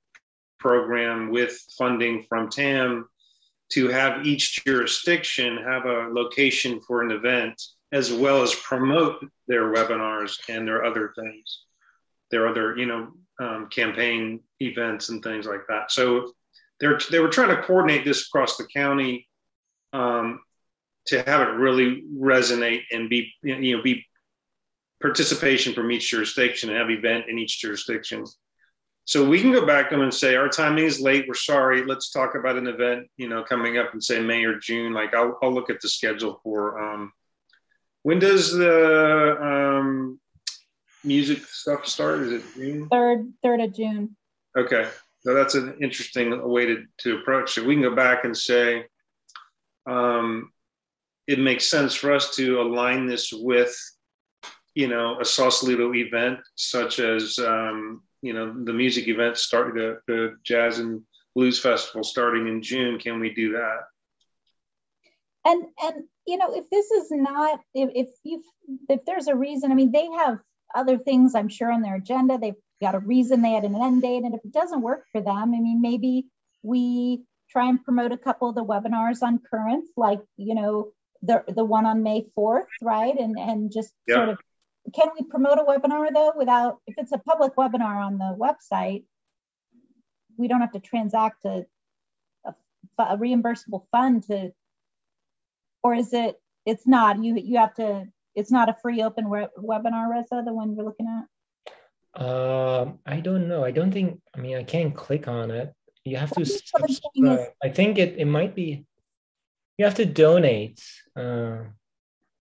program 0.60 1.30
with 1.30 1.58
funding 1.78 2.24
from 2.30 2.50
TAM 2.50 3.08
to 3.69 3.88
have 3.88 4.26
each 4.26 4.63
jurisdiction 4.65 5.58
have 5.58 5.86
a 5.86 6.10
location 6.12 6.80
for 6.82 7.02
an 7.02 7.12
event 7.12 7.62
as 7.91 8.12
well 8.12 8.41
as 8.41 8.54
promote 8.56 9.26
their 9.48 9.74
webinars 9.74 10.38
and 10.50 10.67
their 10.67 10.84
other 10.84 11.13
things, 11.17 11.63
their 12.32 12.48
other, 12.48 12.78
you 12.78 12.86
know, 12.86 13.12
um, 13.39 13.67
campaign 13.69 14.41
events 14.60 15.10
and 15.10 15.24
things 15.24 15.45
like 15.45 15.62
that. 15.67 15.91
So 15.91 16.34
they're, 16.80 17.00
they 17.12 17.19
were 17.19 17.30
trying 17.30 17.56
to 17.56 17.62
coordinate 17.63 18.06
this 18.06 18.28
across 18.28 18.58
the 18.58 18.67
county 18.74 19.28
um, 19.93 20.41
to 21.08 21.22
have 21.24 21.41
it 21.41 21.52
really 21.52 22.04
resonate 22.18 22.84
and 22.91 23.10
be, 23.10 23.34
you 23.44 23.78
know, 23.78 23.84
be 23.84 24.06
participation 25.02 25.74
from 25.74 25.91
each 25.91 26.10
jurisdiction 26.10 26.70
and 26.70 26.80
have 26.80 26.89
event 26.89 27.26
in 27.28 27.38
each 27.38 27.60
jurisdiction. 27.60 28.26
So 29.04 29.24
we 29.24 29.39
can 29.39 29.52
go 29.52 29.65
back 29.68 29.89
to 29.89 29.96
them 29.96 30.02
and 30.02 30.13
say, 30.13 30.36
our 30.36 30.50
timing 30.50 30.86
is 30.86 31.00
late. 31.00 31.26
We're 31.28 31.36
sorry. 31.36 31.86
Let's 31.86 32.10
talk 32.10 32.34
about 32.34 32.56
an 32.56 32.65
event, 32.65 33.08
you 33.18 33.30
know, 33.30 33.44
coming 33.44 33.78
up 33.78 33.94
and 33.94 34.04
say 34.04 34.20
May 34.20 34.44
or 34.46 34.58
June. 34.58 34.94
Like 34.94 35.13
I'll, 35.13 35.38
I'll 35.44 35.54
look 35.54 35.70
at 35.70 35.80
the 35.80 35.89
schedule 35.89 36.39
for, 36.44 36.80
um, 36.82 37.12
when 38.02 38.18
does 38.18 38.52
the 38.52 39.38
um, 39.39 40.20
music 41.04 41.46
stuff 41.46 41.86
start? 41.86 42.22
Is 42.22 42.32
it 42.32 42.44
June? 42.56 42.88
Third, 42.89 43.32
third 43.44 43.60
of 43.60 43.76
June. 43.76 44.15
Okay. 44.58 44.88
So 45.20 45.36
that's 45.36 45.54
an 45.54 45.78
interesting 45.82 46.48
way 46.48 46.65
to, 46.65 46.84
to 47.00 47.18
approach 47.18 47.60
it. 47.60 47.65
We 47.65 47.76
can 47.76 47.84
go 47.84 47.96
back 47.96 48.26
and 48.26 48.36
say, 48.36 48.86
um, 49.88 50.52
it 51.28 51.40
makes 51.40 51.70
sense 51.70 51.94
for 51.94 52.14
us 52.14 52.36
to 52.36 52.62
align 52.62 53.08
this 53.08 53.34
with, 53.34 53.76
you 54.74 54.88
know, 54.88 55.20
a 55.20 55.26
Sausalito 55.26 55.94
event 55.94 56.40
such 56.56 57.00
as, 57.00 57.40
um, 57.40 58.04
you 58.22 58.34
know, 58.34 58.54
the 58.64 58.74
music 58.74 59.08
event 59.08 59.38
starting 59.38 59.76
the, 59.76 60.00
the 60.08 60.36
jazz 60.44 60.80
and 60.80 61.02
blues 61.36 61.60
festival 61.60 62.04
starting 62.04 62.48
in 62.48 62.62
June. 62.62 63.00
Can 63.00 63.20
we 63.20 63.34
do 63.34 63.54
that? 63.54 63.80
And 65.46 65.64
and 65.84 66.04
you 66.26 66.38
know, 66.38 66.56
if 66.56 66.70
this 66.72 66.90
is 66.90 67.12
not 67.12 67.60
if 67.76 67.90
if 67.94 68.10
you 68.24 68.42
if 68.90 69.06
there's 69.06 69.28
a 69.28 69.36
reason, 69.36 69.72
I 69.72 69.76
mean, 69.76 69.92
they 69.92 70.08
have 70.18 70.40
other 70.74 70.98
things 70.98 71.36
I'm 71.36 71.50
sure 71.50 71.72
on 71.72 71.82
their 71.82 71.96
agenda. 71.96 72.38
They've 72.38 72.56
got 72.82 72.96
a 72.96 73.00
reason 73.00 73.42
they 73.42 73.52
had 73.52 73.64
an 73.64 73.76
end 73.76 74.02
date, 74.02 74.24
and 74.24 74.34
if 74.34 74.42
it 74.44 74.52
doesn't 74.52 74.82
work 74.82 75.06
for 75.12 75.22
them, 75.22 75.54
I 75.54 75.60
mean, 75.60 75.82
maybe 75.82 76.26
we 76.64 77.24
try 77.52 77.70
and 77.70 77.84
promote 77.84 78.12
a 78.12 78.18
couple 78.18 78.50
of 78.50 78.56
the 78.56 78.66
webinars 78.66 79.22
on 79.22 79.40
currents, 79.40 79.92
like 79.96 80.22
you 80.36 80.56
know 80.56 80.92
the 81.26 81.44
the 81.54 81.66
one 81.66 81.86
on 81.86 82.04
May 82.04 82.26
4th, 82.38 82.66
right? 82.82 83.16
And 83.18 83.38
and 83.38 83.72
just 83.72 83.94
yeah. 84.08 84.16
sort 84.16 84.30
of 84.30 84.38
can 84.94 85.08
we 85.18 85.26
promote 85.26 85.58
a 85.58 85.64
webinar 85.64 86.14
though 86.14 86.34
without 86.36 86.80
if 86.88 86.96
it's 86.98 87.12
a 87.12 87.18
public 87.18 87.56
webinar 87.56 87.98
on 88.06 88.18
the 88.18 88.36
website 88.40 89.04
we 90.38 90.48
don't 90.48 90.62
have 90.62 90.74
to 90.74 90.80
transact 90.80 91.46
a, 91.46 91.66
a, 92.46 92.54
a 93.00 93.18
reimbursable 93.18 93.86
fund 93.92 94.24
to 94.24 94.52
or 95.84 95.96
is 95.96 96.14
it 96.14 96.36
it's 96.66 96.86
not 96.86 97.24
you 97.24 97.36
you 97.36 97.58
have 97.58 97.74
to 97.74 98.06
it's 98.36 98.52
not 98.52 98.70
a 98.70 98.76
free 98.82 99.02
open 99.02 99.28
re- 99.28 99.48
webinar 99.58 100.10
reza 100.10 100.44
the 100.46 100.54
one 100.54 100.76
you're 100.76 100.86
looking 100.86 101.08
at 101.08 102.22
um 102.22 103.00
i 103.06 103.20
don't 103.20 103.48
know 103.48 103.64
i 103.64 103.72
don't 103.72 103.92
think 103.92 104.20
i 104.36 104.40
mean 104.40 104.56
i 104.56 104.64
can't 104.64 104.96
click 104.96 105.28
on 105.28 105.52
it 105.52 105.74
you 106.04 106.18
have 106.18 106.32
to 106.32 106.46
subscribe. 106.46 107.48
i 107.64 107.70
think 107.70 107.98
it, 107.98 108.16
it 108.18 108.26
might 108.26 108.56
be 108.56 108.86
you 109.78 109.86
have 109.86 109.96
to 109.96 110.06
donate 110.06 110.82
uh, 111.16 111.64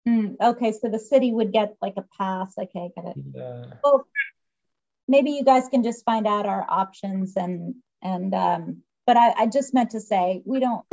Mm, 0.07 0.35
okay, 0.41 0.71
so 0.71 0.89
the 0.89 0.99
city 0.99 1.31
would 1.31 1.51
get 1.51 1.75
like 1.81 1.93
a 1.97 2.05
pass. 2.17 2.53
Okay, 2.57 2.89
get 2.95 3.05
it. 3.05 3.17
Yeah. 3.33 3.65
Well, 3.83 4.07
maybe 5.07 5.31
you 5.31 5.43
guys 5.43 5.67
can 5.69 5.83
just 5.83 6.03
find 6.05 6.25
out 6.25 6.45
our 6.45 6.65
options 6.67 7.35
and 7.35 7.75
and 8.01 8.33
um, 8.33 8.81
but 9.05 9.17
I, 9.17 9.33
I 9.37 9.47
just 9.47 9.73
meant 9.73 9.91
to 9.91 9.99
say 9.99 10.41
we 10.45 10.59
don't. 10.59 10.83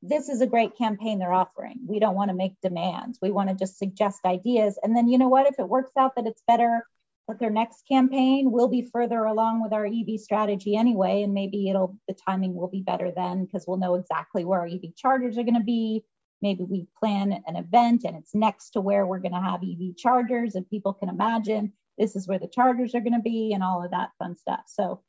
This 0.00 0.28
is 0.28 0.40
a 0.40 0.46
great 0.46 0.76
campaign 0.76 1.18
they're 1.18 1.32
offering. 1.32 1.80
We 1.86 1.98
don't 1.98 2.14
want 2.14 2.30
to 2.30 2.34
make 2.34 2.54
demands. 2.62 3.18
We 3.20 3.30
want 3.30 3.50
to 3.50 3.54
just 3.54 3.78
suggest 3.78 4.24
ideas, 4.24 4.78
and 4.82 4.96
then 4.96 5.08
you 5.08 5.18
know 5.18 5.28
what? 5.28 5.46
If 5.46 5.58
it 5.58 5.68
works 5.68 5.92
out 5.98 6.16
that 6.16 6.26
it's 6.26 6.42
better 6.46 6.86
with 7.26 7.38
their 7.38 7.50
next 7.50 7.88
campaign, 7.88 8.50
we'll 8.50 8.68
be 8.68 8.88
further 8.92 9.24
along 9.24 9.62
with 9.62 9.72
our 9.72 9.86
EV 9.86 10.20
strategy 10.20 10.76
anyway, 10.76 11.22
and 11.22 11.32
maybe 11.32 11.68
it'll 11.70 11.96
the 12.06 12.14
timing 12.14 12.54
will 12.54 12.68
be 12.68 12.82
better 12.82 13.12
then 13.14 13.44
because 13.44 13.64
we'll 13.66 13.78
know 13.78 13.94
exactly 13.94 14.44
where 14.44 14.60
our 14.60 14.66
EV 14.66 14.94
chargers 14.96 15.38
are 15.38 15.42
going 15.42 15.54
to 15.54 15.60
be 15.60 16.04
maybe 16.44 16.62
we 16.62 16.86
plan 17.00 17.32
an 17.46 17.56
event 17.56 18.02
and 18.04 18.14
it's 18.16 18.34
next 18.34 18.70
to 18.70 18.80
where 18.80 19.06
we're 19.06 19.18
going 19.18 19.32
to 19.32 19.40
have 19.40 19.62
EV 19.62 19.96
chargers 19.96 20.54
and 20.54 20.68
people 20.68 20.92
can 20.92 21.08
imagine 21.08 21.72
this 21.96 22.14
is 22.14 22.28
where 22.28 22.38
the 22.38 22.48
chargers 22.48 22.94
are 22.94 23.00
going 23.00 23.14
to 23.14 23.20
be 23.20 23.52
and 23.54 23.62
all 23.62 23.82
of 23.82 23.90
that 23.92 24.10
fun 24.18 24.36
stuff. 24.36 24.60
So 24.66 25.02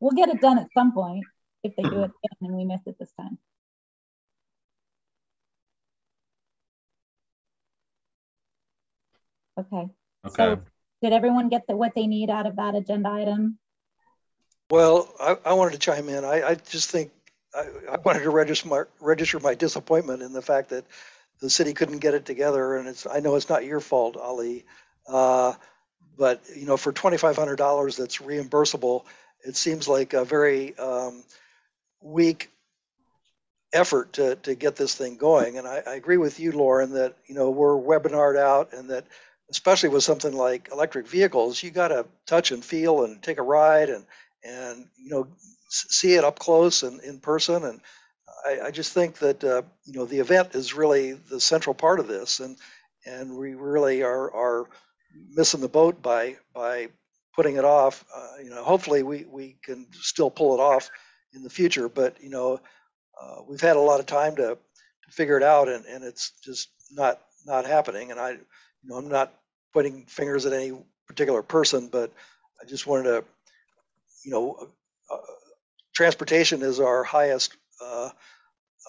we'll 0.00 0.12
get 0.12 0.30
it 0.30 0.40
done 0.40 0.58
at 0.58 0.72
some 0.72 0.92
point 0.92 1.24
if 1.62 1.76
they 1.76 1.82
do 1.82 2.02
it 2.02 2.10
again 2.24 2.38
and 2.40 2.54
we 2.56 2.64
miss 2.64 2.80
it 2.86 2.96
this 2.98 3.12
time. 3.20 3.38
Okay. 9.58 9.88
Okay. 10.24 10.34
So 10.34 10.62
did 11.02 11.12
everyone 11.12 11.48
get 11.48 11.66
the, 11.66 11.76
what 11.76 11.94
they 11.94 12.06
need 12.06 12.30
out 12.30 12.46
of 12.46 12.56
that 12.56 12.74
agenda 12.74 13.08
item? 13.08 13.58
Well, 14.70 15.12
I, 15.20 15.36
I 15.44 15.52
wanted 15.54 15.72
to 15.72 15.78
chime 15.78 16.08
in. 16.08 16.24
I, 16.24 16.42
I 16.42 16.54
just 16.54 16.90
think 16.90 17.10
I, 17.54 17.66
I 17.92 17.96
wanted 18.04 18.24
to 18.24 18.30
register 18.30 18.68
my, 18.68 18.82
register 19.00 19.40
my 19.40 19.54
disappointment 19.54 20.22
in 20.22 20.32
the 20.32 20.42
fact 20.42 20.70
that 20.70 20.84
the 21.40 21.48
city 21.50 21.72
couldn't 21.72 21.98
get 21.98 22.14
it 22.14 22.26
together. 22.26 22.76
And 22.76 22.88
it's 22.88 23.06
I 23.06 23.20
know 23.20 23.36
it's 23.36 23.48
not 23.48 23.64
your 23.64 23.80
fault, 23.80 24.16
Ali, 24.16 24.64
uh, 25.06 25.54
but 26.16 26.42
you 26.54 26.66
know 26.66 26.76
for 26.76 26.92
twenty 26.92 27.16
five 27.16 27.36
hundred 27.36 27.56
dollars 27.56 27.96
that's 27.96 28.18
reimbursable, 28.18 29.04
it 29.46 29.56
seems 29.56 29.88
like 29.88 30.12
a 30.12 30.24
very 30.24 30.76
um, 30.78 31.22
weak 32.02 32.50
effort 33.72 34.14
to, 34.14 34.36
to 34.36 34.54
get 34.54 34.76
this 34.76 34.94
thing 34.94 35.16
going. 35.16 35.58
And 35.58 35.66
I, 35.66 35.82
I 35.86 35.94
agree 35.94 36.16
with 36.16 36.40
you, 36.40 36.52
Lauren, 36.52 36.92
that 36.92 37.16
you 37.26 37.34
know 37.34 37.50
we're 37.50 37.76
webinared 37.76 38.38
out 38.38 38.72
and 38.72 38.90
that 38.90 39.06
especially 39.50 39.88
with 39.90 40.04
something 40.04 40.32
like 40.32 40.68
electric 40.72 41.06
vehicles, 41.08 41.62
you 41.62 41.70
got 41.70 41.88
to 41.88 42.06
touch 42.26 42.52
and 42.52 42.64
feel 42.64 43.04
and 43.04 43.22
take 43.22 43.38
a 43.38 43.42
ride 43.42 43.90
and 43.90 44.04
and 44.44 44.86
you 44.96 45.10
know 45.10 45.28
see 45.68 46.14
it 46.14 46.24
up 46.24 46.38
close 46.38 46.82
and 46.82 47.00
in 47.02 47.20
person. 47.20 47.64
And 47.64 47.80
I, 48.46 48.66
I 48.66 48.70
just 48.70 48.92
think 48.92 49.18
that 49.18 49.42
uh, 49.44 49.62
you 49.84 49.94
know 49.94 50.04
the 50.04 50.20
event 50.20 50.54
is 50.54 50.74
really 50.74 51.12
the 51.12 51.40
central 51.40 51.74
part 51.74 52.00
of 52.00 52.08
this, 52.08 52.40
and 52.40 52.56
and 53.06 53.36
we 53.36 53.54
really 53.54 54.02
are 54.02 54.32
are 54.34 54.66
missing 55.34 55.60
the 55.60 55.68
boat 55.68 56.02
by 56.02 56.36
by 56.54 56.88
putting 57.34 57.56
it 57.56 57.64
off. 57.64 58.04
Uh, 58.14 58.42
you 58.42 58.50
know, 58.50 58.62
hopefully 58.64 59.02
we 59.02 59.24
we 59.24 59.56
can 59.62 59.86
still 59.92 60.30
pull 60.30 60.54
it 60.54 60.60
off 60.60 60.90
in 61.34 61.42
the 61.42 61.50
future, 61.50 61.88
but 61.88 62.22
you 62.22 62.30
know, 62.30 62.60
uh, 63.20 63.36
we've 63.46 63.60
had 63.60 63.76
a 63.76 63.80
lot 63.80 64.00
of 64.00 64.06
time 64.06 64.36
to 64.36 64.56
to 64.56 65.10
figure 65.10 65.36
it 65.36 65.42
out, 65.42 65.68
and 65.68 65.84
and 65.86 66.04
it's 66.04 66.32
just 66.44 66.70
not 66.92 67.20
not 67.46 67.66
happening. 67.66 68.10
And 68.10 68.20
I, 68.20 68.30
you 68.32 68.38
know, 68.84 68.96
I'm 68.96 69.08
not 69.08 69.32
pointing 69.72 70.04
fingers 70.06 70.46
at 70.46 70.52
any 70.52 70.72
particular 71.06 71.42
person, 71.42 71.88
but 71.88 72.12
I 72.60 72.66
just 72.66 72.86
wanted 72.86 73.04
to, 73.04 73.24
you 74.24 74.30
know, 74.30 74.68
uh, 75.12 75.16
transportation 75.94 76.62
is 76.62 76.80
our 76.80 77.04
highest 77.04 77.56
uh, 77.84 78.10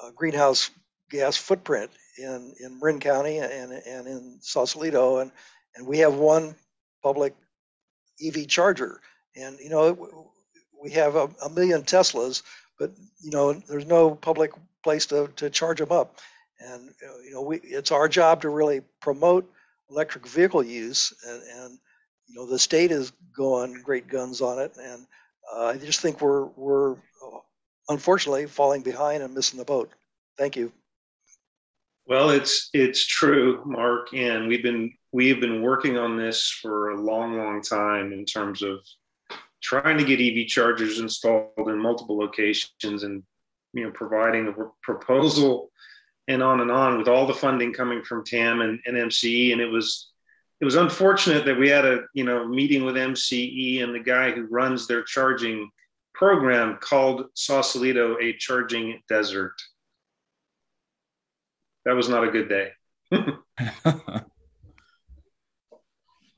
uh, 0.01 0.11
greenhouse 0.15 0.69
gas 1.09 1.37
footprint 1.37 1.91
in, 2.17 2.53
in 2.59 2.79
Marin 2.79 2.99
County 2.99 3.39
and, 3.39 3.71
and 3.71 4.07
in 4.07 4.37
Sausalito. 4.41 5.19
And, 5.19 5.31
and 5.75 5.87
we 5.87 5.99
have 5.99 6.15
one 6.15 6.55
public 7.01 7.35
EV 8.23 8.47
charger. 8.47 9.01
And, 9.35 9.59
you 9.59 9.69
know, 9.69 10.31
we 10.81 10.91
have 10.91 11.15
a, 11.15 11.29
a 11.43 11.49
million 11.49 11.83
Teslas, 11.83 12.43
but, 12.77 12.91
you 13.21 13.31
know, 13.31 13.53
there's 13.53 13.85
no 13.85 14.15
public 14.15 14.51
place 14.83 15.05
to, 15.07 15.29
to 15.37 15.49
charge 15.49 15.79
them 15.79 15.91
up. 15.91 16.17
And, 16.59 16.93
you 17.23 17.33
know, 17.33 17.41
we, 17.41 17.57
it's 17.57 17.91
our 17.91 18.07
job 18.07 18.41
to 18.41 18.49
really 18.49 18.81
promote 18.99 19.49
electric 19.89 20.27
vehicle 20.27 20.63
use. 20.63 21.13
And, 21.27 21.41
and 21.41 21.79
you 22.27 22.35
know, 22.35 22.45
the 22.45 22.59
state 22.59 22.91
is 22.91 23.11
going 23.35 23.81
great 23.81 24.07
guns 24.07 24.41
on 24.41 24.59
it. 24.59 24.77
And, 24.77 25.05
uh, 25.51 25.65
I 25.65 25.77
just 25.77 26.01
think 26.01 26.21
we're 26.21 26.45
we're 26.55 26.95
unfortunately 27.89 28.45
falling 28.45 28.81
behind 28.81 29.23
and 29.23 29.33
missing 29.33 29.59
the 29.59 29.65
boat. 29.65 29.91
Thank 30.37 30.55
you. 30.55 30.71
Well, 32.05 32.29
it's 32.29 32.69
it's 32.73 33.05
true, 33.05 33.61
Mark, 33.65 34.13
and 34.13 34.47
we've 34.47 34.63
been 34.63 34.91
we've 35.11 35.39
been 35.39 35.61
working 35.61 35.97
on 35.97 36.17
this 36.17 36.49
for 36.61 36.91
a 36.91 37.01
long, 37.01 37.37
long 37.37 37.61
time 37.61 38.13
in 38.13 38.25
terms 38.25 38.61
of 38.61 38.79
trying 39.61 39.97
to 39.97 40.03
get 40.03 40.21
EV 40.21 40.47
chargers 40.47 40.99
installed 40.99 41.67
in 41.67 41.77
multiple 41.77 42.17
locations 42.17 43.03
and 43.03 43.23
you 43.73 43.83
know 43.83 43.91
providing 43.91 44.47
a 44.47 44.53
proposal 44.81 45.71
and 46.29 46.41
on 46.43 46.61
and 46.61 46.71
on 46.71 46.97
with 46.97 47.09
all 47.09 47.25
the 47.25 47.33
funding 47.33 47.73
coming 47.73 48.03
from 48.03 48.23
TAM 48.23 48.61
and, 48.61 48.79
and 48.85 48.95
MCE. 48.95 49.51
And 49.51 49.59
it 49.59 49.65
was 49.65 50.11
it 50.61 50.65
was 50.65 50.75
unfortunate 50.75 51.43
that 51.45 51.57
we 51.57 51.67
had 51.69 51.85
a 51.85 52.01
you 52.13 52.23
know 52.23 52.47
meeting 52.47 52.85
with 52.85 52.95
MCE 52.95 53.83
and 53.83 53.93
the 53.93 53.99
guy 53.99 54.31
who 54.31 54.45
runs 54.45 54.87
their 54.87 55.03
charging 55.03 55.69
program 56.13 56.77
called 56.79 57.25
Sausalito 57.33 58.17
a 58.21 58.33
charging 58.37 59.01
desert. 59.09 59.55
That 61.85 61.95
was 61.95 62.07
not 62.09 62.23
a 62.23 62.31
good 62.31 62.47
day. 62.49 62.71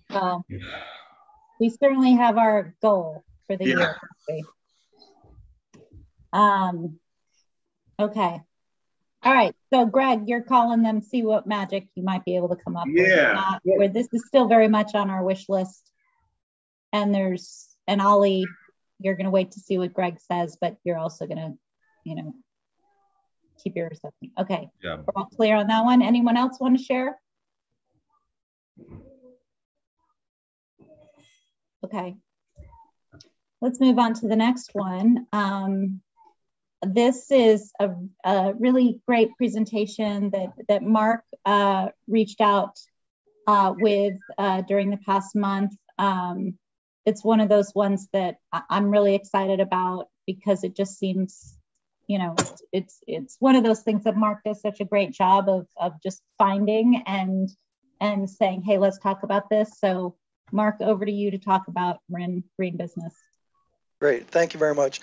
well, 0.10 0.46
we 1.60 1.70
certainly 1.70 2.14
have 2.14 2.38
our 2.38 2.76
goal 2.82 3.24
for 3.48 3.58
the 3.58 3.66
yeah. 3.66 3.94
year. 4.30 4.44
Um, 6.32 7.00
okay. 8.00 8.42
All 9.24 9.34
right. 9.34 9.55
So, 9.72 9.86
Greg, 9.86 10.24
you're 10.28 10.41
calling 10.41 10.82
them, 10.82 11.01
see 11.01 11.24
what 11.24 11.45
magic 11.45 11.88
you 11.95 12.03
might 12.03 12.26
be 12.26 12.36
able 12.36 12.49
to 12.49 12.55
come 12.55 12.76
up 12.76 12.88
yeah. 12.88 13.57
with. 13.63 13.78
Where 13.78 13.88
this 13.88 14.07
is 14.13 14.26
still 14.28 14.47
very 14.47 14.67
much 14.67 14.95
on 14.95 15.09
our 15.09 15.24
wish 15.24 15.47
list. 15.47 15.89
And 16.91 17.13
there's, 17.13 17.67
and 17.88 18.01
Ali, 18.01 18.45
you're 18.99 19.15
going 19.15 19.26
to 19.26 19.32
wait 19.32 19.51
to 19.51 19.59
see 19.59 19.78
what 19.78 19.93
Greg 19.93 20.19
says, 20.19 20.57
but 20.59 20.78
you're 20.84 20.97
also 20.97 21.28
going 21.28 21.38
to, 21.38 21.53
you 22.03 22.15
know, 22.15 22.34
keep 23.63 23.76
your 23.76 23.89
reception. 23.89 24.32
Okay. 24.39 24.69
Yeah. 24.84 24.97
We're 24.97 25.13
all 25.15 25.30
clear 25.36 25.55
on 25.55 25.67
that 25.67 25.86
one. 25.86 26.01
Anyone 26.01 26.36
else 26.36 26.59
want 26.59 26.78
to 26.78 26.84
share? 26.84 27.19
Okay. 31.84 32.15
Let's 33.61 33.80
move 33.80 33.99
on 33.99 34.15
to 34.15 34.28
the 34.28 34.36
next 34.36 34.72
one. 34.74 35.28
Um, 35.32 36.01
this 36.82 37.32
is 37.32 37.71
a, 37.79 37.91
a, 38.25 38.53
really 38.53 38.99
great 39.07 39.29
presentation 39.38 40.32
that, 40.32 40.49
that 40.67 40.84
Mark 40.84 41.23
uh, 41.45 41.89
reached 42.07 42.41
out 42.41 42.79
uh, 43.47 43.73
with 43.77 44.15
uh, 44.38 44.61
during 44.61 44.89
the 44.89 44.97
past 44.97 45.36
month. 45.36 45.73
Um, 45.97 46.57
it's 47.05 47.23
one 47.23 47.39
of 47.39 47.49
those 47.49 47.73
ones 47.75 48.07
that 48.13 48.38
I'm 48.69 48.89
really 48.89 49.15
excited 49.15 49.59
about 49.59 50.07
because 50.25 50.63
it 50.63 50.75
just 50.75 50.97
seems, 50.97 51.57
you 52.07 52.19
know, 52.19 52.36
it's, 52.38 52.63
it's, 52.71 52.99
it's 53.07 53.38
one 53.39 53.55
of 53.55 53.63
those 53.63 53.82
things 53.82 54.03
that 54.03 54.15
Mark 54.15 54.39
does 54.45 54.61
such 54.61 54.79
a 54.79 54.86
great 54.86 55.11
job 55.11 55.49
of, 55.49 55.67
of 55.77 55.93
just 56.01 56.21
finding 56.38 57.03
and 57.05 57.49
and 58.01 58.27
saying, 58.27 58.63
hey, 58.63 58.79
let's 58.79 58.97
talk 58.97 59.23
about 59.23 59.47
this. 59.49 59.73
So 59.77 60.15
Mark, 60.51 60.82
over 60.82 61.05
to 61.05 61.11
you 61.11 61.32
to 61.32 61.38
talk 61.38 61.67
about 61.67 61.99
Marin 62.09 62.43
Green 62.57 62.75
Business. 62.75 63.13
Great, 63.99 64.27
thank 64.27 64.53
you 64.53 64.59
very 64.59 64.75
much. 64.75 64.99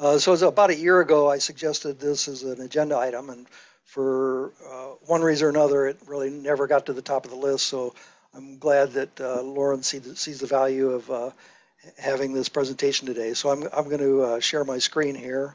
Uh, 0.00 0.16
so 0.16 0.32
about 0.48 0.70
a 0.70 0.74
year 0.74 0.98
ago, 1.02 1.28
I 1.28 1.36
suggested 1.36 2.00
this 2.00 2.26
as 2.26 2.42
an 2.42 2.62
agenda 2.62 2.96
item, 2.96 3.28
and 3.28 3.46
for 3.84 4.54
uh, 4.66 4.94
one 5.04 5.20
reason 5.20 5.46
or 5.46 5.50
another, 5.50 5.88
it 5.88 5.98
really 6.06 6.30
never 6.30 6.66
got 6.66 6.86
to 6.86 6.94
the 6.94 7.02
top 7.02 7.26
of 7.26 7.30
the 7.30 7.36
list. 7.36 7.66
So 7.66 7.94
I'm 8.34 8.56
glad 8.56 8.92
that 8.92 9.20
uh, 9.20 9.42
Lauren 9.42 9.82
see 9.82 9.98
the, 9.98 10.16
sees 10.16 10.40
the 10.40 10.46
value 10.46 10.92
of 10.92 11.10
uh, 11.10 11.30
having 11.98 12.32
this 12.32 12.48
presentation 12.48 13.06
today. 13.08 13.34
So 13.34 13.50
I'm, 13.50 13.64
I'm 13.74 13.90
going 13.90 14.00
to 14.00 14.22
uh, 14.22 14.40
share 14.40 14.64
my 14.64 14.78
screen 14.78 15.14
here. 15.14 15.54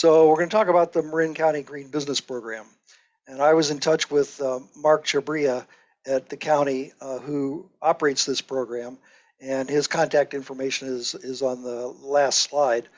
So 0.00 0.28
we're 0.28 0.36
going 0.36 0.48
to 0.48 0.56
talk 0.56 0.68
about 0.68 0.94
the 0.94 1.02
Marin 1.02 1.34
County 1.34 1.60
Green 1.60 1.90
Business 1.90 2.22
Program. 2.22 2.64
And 3.28 3.42
I 3.42 3.52
was 3.52 3.70
in 3.70 3.80
touch 3.80 4.10
with 4.10 4.40
uh, 4.40 4.60
Mark 4.74 5.04
Chabria 5.04 5.66
at 6.06 6.30
the 6.30 6.38
county 6.38 6.94
uh, 7.02 7.18
who 7.18 7.68
operates 7.82 8.24
this 8.24 8.40
program. 8.40 8.96
And 9.42 9.68
his 9.68 9.88
contact 9.88 10.32
information 10.32 10.88
is, 10.88 11.14
is 11.14 11.42
on 11.42 11.62
the 11.62 11.88
last 11.88 12.38
slide. 12.38 12.88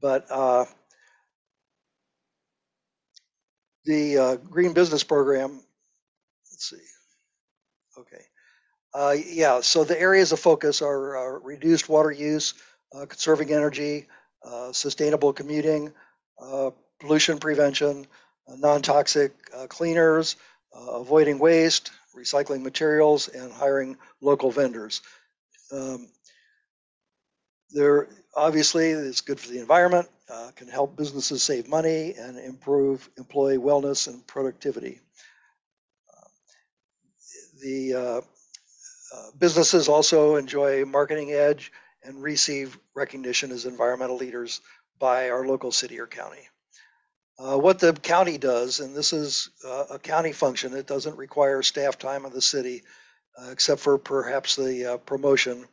But 0.00 0.26
uh, 0.32 0.64
the 3.84 4.18
uh, 4.18 4.36
Green 4.38 4.72
Business 4.72 5.04
Program, 5.04 5.60
let's 6.50 6.70
see. 6.70 8.00
Okay. 8.00 8.24
Uh, 8.92 9.14
yeah, 9.28 9.60
so 9.60 9.84
the 9.84 10.00
areas 10.00 10.32
of 10.32 10.40
focus 10.40 10.82
are 10.82 11.36
uh, 11.36 11.38
reduced 11.38 11.88
water 11.88 12.10
use, 12.10 12.54
conserving 12.92 13.52
energy, 13.52 14.08
sustainable 14.72 15.32
commuting, 15.32 15.92
pollution 17.00 17.38
prevention, 17.38 18.06
uh, 18.48 18.56
non-toxic 18.56 19.32
uh, 19.56 19.66
cleaners, 19.66 20.36
avoiding 20.72 21.38
waste, 21.38 21.90
recycling 22.16 22.62
materials, 22.62 23.28
and 23.28 23.52
hiring 23.52 23.96
local 24.20 24.50
vendors. 24.50 25.00
Um, 25.72 26.08
there 27.70 28.08
obviously 28.34 28.90
it's 28.90 29.20
good 29.20 29.40
for 29.40 29.50
the 29.50 29.60
environment, 29.60 30.08
uh, 30.30 30.50
can 30.56 30.68
help 30.68 30.96
businesses 30.96 31.42
save 31.42 31.68
money 31.68 32.14
and 32.14 32.38
improve 32.38 33.08
employee 33.18 33.58
wellness 33.58 34.08
and 34.08 34.26
productivity. 34.26 35.00
Uh, 36.10 36.28
the 37.62 37.94
uh, 37.94 38.20
businesses 39.38 39.88
also 39.88 40.36
enjoy 40.36 40.84
marketing 40.84 41.32
edge 41.32 41.72
and 42.04 42.22
receive 42.22 42.78
recognition 42.94 43.50
as 43.50 43.66
environmental 43.66 44.16
leaders 44.16 44.60
by 44.98 45.30
our 45.30 45.46
local 45.46 45.72
city 45.72 45.98
or 45.98 46.06
county. 46.06 46.48
Uh, 47.38 47.56
what 47.56 47.78
the 47.78 47.92
county 47.92 48.36
does, 48.36 48.80
and 48.80 48.96
this 48.96 49.12
is 49.12 49.50
uh, 49.64 49.84
a 49.90 49.98
county 49.98 50.32
function, 50.32 50.74
it 50.74 50.88
doesn't 50.88 51.16
require 51.16 51.62
staff 51.62 51.96
time 51.96 52.24
of 52.24 52.32
the 52.32 52.42
city, 52.42 52.82
uh, 53.40 53.50
except 53.52 53.80
for 53.80 53.96
perhaps 53.96 54.56
the 54.56 54.94
uh, 54.94 54.96
promotion 54.98 55.64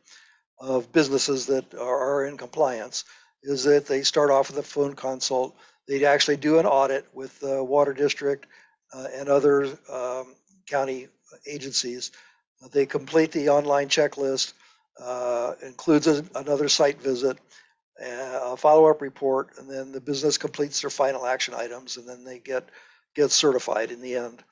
of 0.60 0.92
businesses 0.92 1.46
that 1.46 1.74
are, 1.74 2.20
are, 2.20 2.26
in 2.26 2.36
compliance, 2.36 3.04
is 3.42 3.64
that 3.64 3.86
they 3.86 4.02
start 4.02 4.30
off 4.30 4.48
with 4.48 4.58
a 4.58 4.62
phone 4.62 4.94
consult. 4.94 5.56
They 5.88 6.04
actually 6.04 6.36
do 6.36 6.58
an 6.60 6.66
audit 6.66 7.06
with 7.12 7.38
the 7.40 7.62
water 7.62 7.92
district 7.92 8.46
uh, 8.94 9.08
and 9.12 9.28
other 9.28 9.64
um, 9.92 10.34
county 10.66 11.08
agencies. 11.46 12.12
They 12.72 12.86
complete 12.86 13.32
the 13.32 13.48
online 13.48 13.88
checklist, 13.88 14.52
uh, 15.02 15.54
includes 15.62 16.06
a, 16.06 16.24
another 16.34 16.68
site 16.68 17.02
visit, 17.02 17.38
a 18.00 18.56
follow-up 18.56 19.00
report, 19.00 19.58
and 19.58 19.70
then 19.70 19.92
the 19.92 20.00
business 20.00 20.38
completes 20.38 20.80
their 20.80 20.90
final 20.90 21.26
action 21.26 21.54
items, 21.54 21.96
and 21.96 22.08
then 22.08 22.24
they 22.24 22.38
get 22.38 22.68
get 23.14 23.30
certified 23.30 23.90
in 23.90 24.00
the 24.00 24.16
end. 24.16 24.42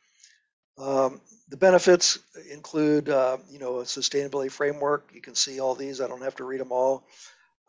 Um, 0.78 1.20
the 1.48 1.56
benefits 1.56 2.18
include, 2.50 3.08
uh, 3.08 3.36
you 3.50 3.58
know, 3.58 3.80
a 3.80 3.84
sustainability 3.84 4.50
framework. 4.50 5.10
You 5.12 5.20
can 5.20 5.34
see 5.34 5.60
all 5.60 5.74
these. 5.74 6.00
I 6.00 6.08
don't 6.08 6.22
have 6.22 6.36
to 6.36 6.44
read 6.44 6.60
them 6.60 6.72
all, 6.72 7.04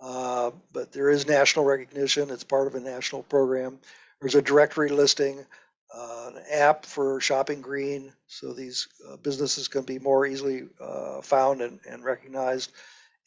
uh, 0.01 0.51
but 0.73 0.91
there 0.91 1.09
is 1.09 1.27
national 1.27 1.65
recognition. 1.65 2.29
It's 2.29 2.43
part 2.43 2.67
of 2.67 2.75
a 2.75 2.79
national 2.79 3.23
program. 3.23 3.79
There's 4.21 4.35
a 4.35 4.41
directory 4.41 4.89
listing, 4.89 5.45
uh, 5.93 6.31
an 6.33 6.41
app 6.51 6.85
for 6.85 7.19
shopping 7.19 7.61
green, 7.61 8.11
so 8.27 8.53
these 8.53 8.87
uh, 9.07 9.17
businesses 9.17 9.67
can 9.67 9.83
be 9.83 9.99
more 9.99 10.25
easily 10.25 10.63
uh, 10.81 11.21
found 11.21 11.61
and, 11.61 11.79
and 11.87 12.03
recognized. 12.03 12.71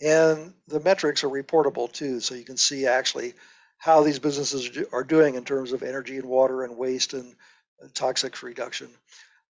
And 0.01 0.53
the 0.69 0.81
metrics 0.81 1.25
are 1.25 1.29
reportable 1.29 1.91
too, 1.91 2.21
so 2.21 2.35
you 2.35 2.45
can 2.45 2.57
see 2.57 2.87
actually 2.87 3.35
how 3.79 4.03
these 4.03 4.19
businesses 4.19 4.71
are 4.93 5.05
doing 5.05 5.35
in 5.35 5.45
terms 5.45 5.73
of 5.73 5.83
energy 5.83 6.17
and 6.17 6.29
water 6.29 6.65
and 6.65 6.77
waste 6.77 7.15
and, 7.15 7.35
and 7.81 7.93
toxics 7.95 8.43
reduction. 8.43 8.89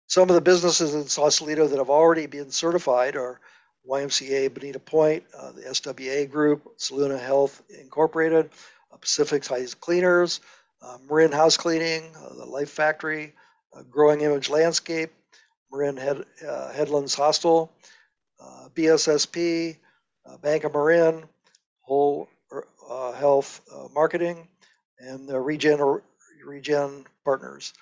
Some 0.07 0.29
of 0.29 0.35
the 0.35 0.41
businesses 0.41 0.95
in 0.95 1.07
Sausalito 1.07 1.67
that 1.67 1.77
have 1.77 1.89
already 1.89 2.25
been 2.25 2.49
certified 2.51 3.15
are 3.15 3.39
YMCA 3.87 4.53
Bonita 4.53 4.79
Point, 4.79 5.23
uh, 5.37 5.51
the 5.51 5.61
SWA 5.61 6.29
Group, 6.29 6.77
Saluna 6.77 7.19
Health 7.19 7.61
Incorporated, 7.69 8.49
uh, 8.91 8.97
Pacific 8.97 9.45
Heights 9.45 9.73
Cleaners, 9.73 10.41
uh, 10.81 10.97
Marin 11.09 11.31
House 11.31 11.57
Cleaning, 11.57 12.11
uh, 12.15 12.33
the 12.35 12.45
Life 12.45 12.69
Factory, 12.71 13.33
uh, 13.73 13.83
Growing 13.83 14.21
Image 14.21 14.49
Landscape, 14.49 15.11
Marin 15.71 15.97
Head, 15.97 16.23
uh, 16.47 16.71
Headlands 16.71 17.15
Hostel, 17.15 17.71
BSSP, 18.73 19.75
uh, 19.75 19.88
Bank 20.41 20.63
of 20.63 20.73
Marin, 20.73 21.23
Whole 21.81 22.29
uh, 22.89 23.11
Health 23.13 23.61
uh, 23.73 23.87
Marketing, 23.93 24.47
and 24.99 25.27
the 25.27 25.39
Regen, 25.39 25.99
Regen 26.45 27.05
Partners. 27.23 27.73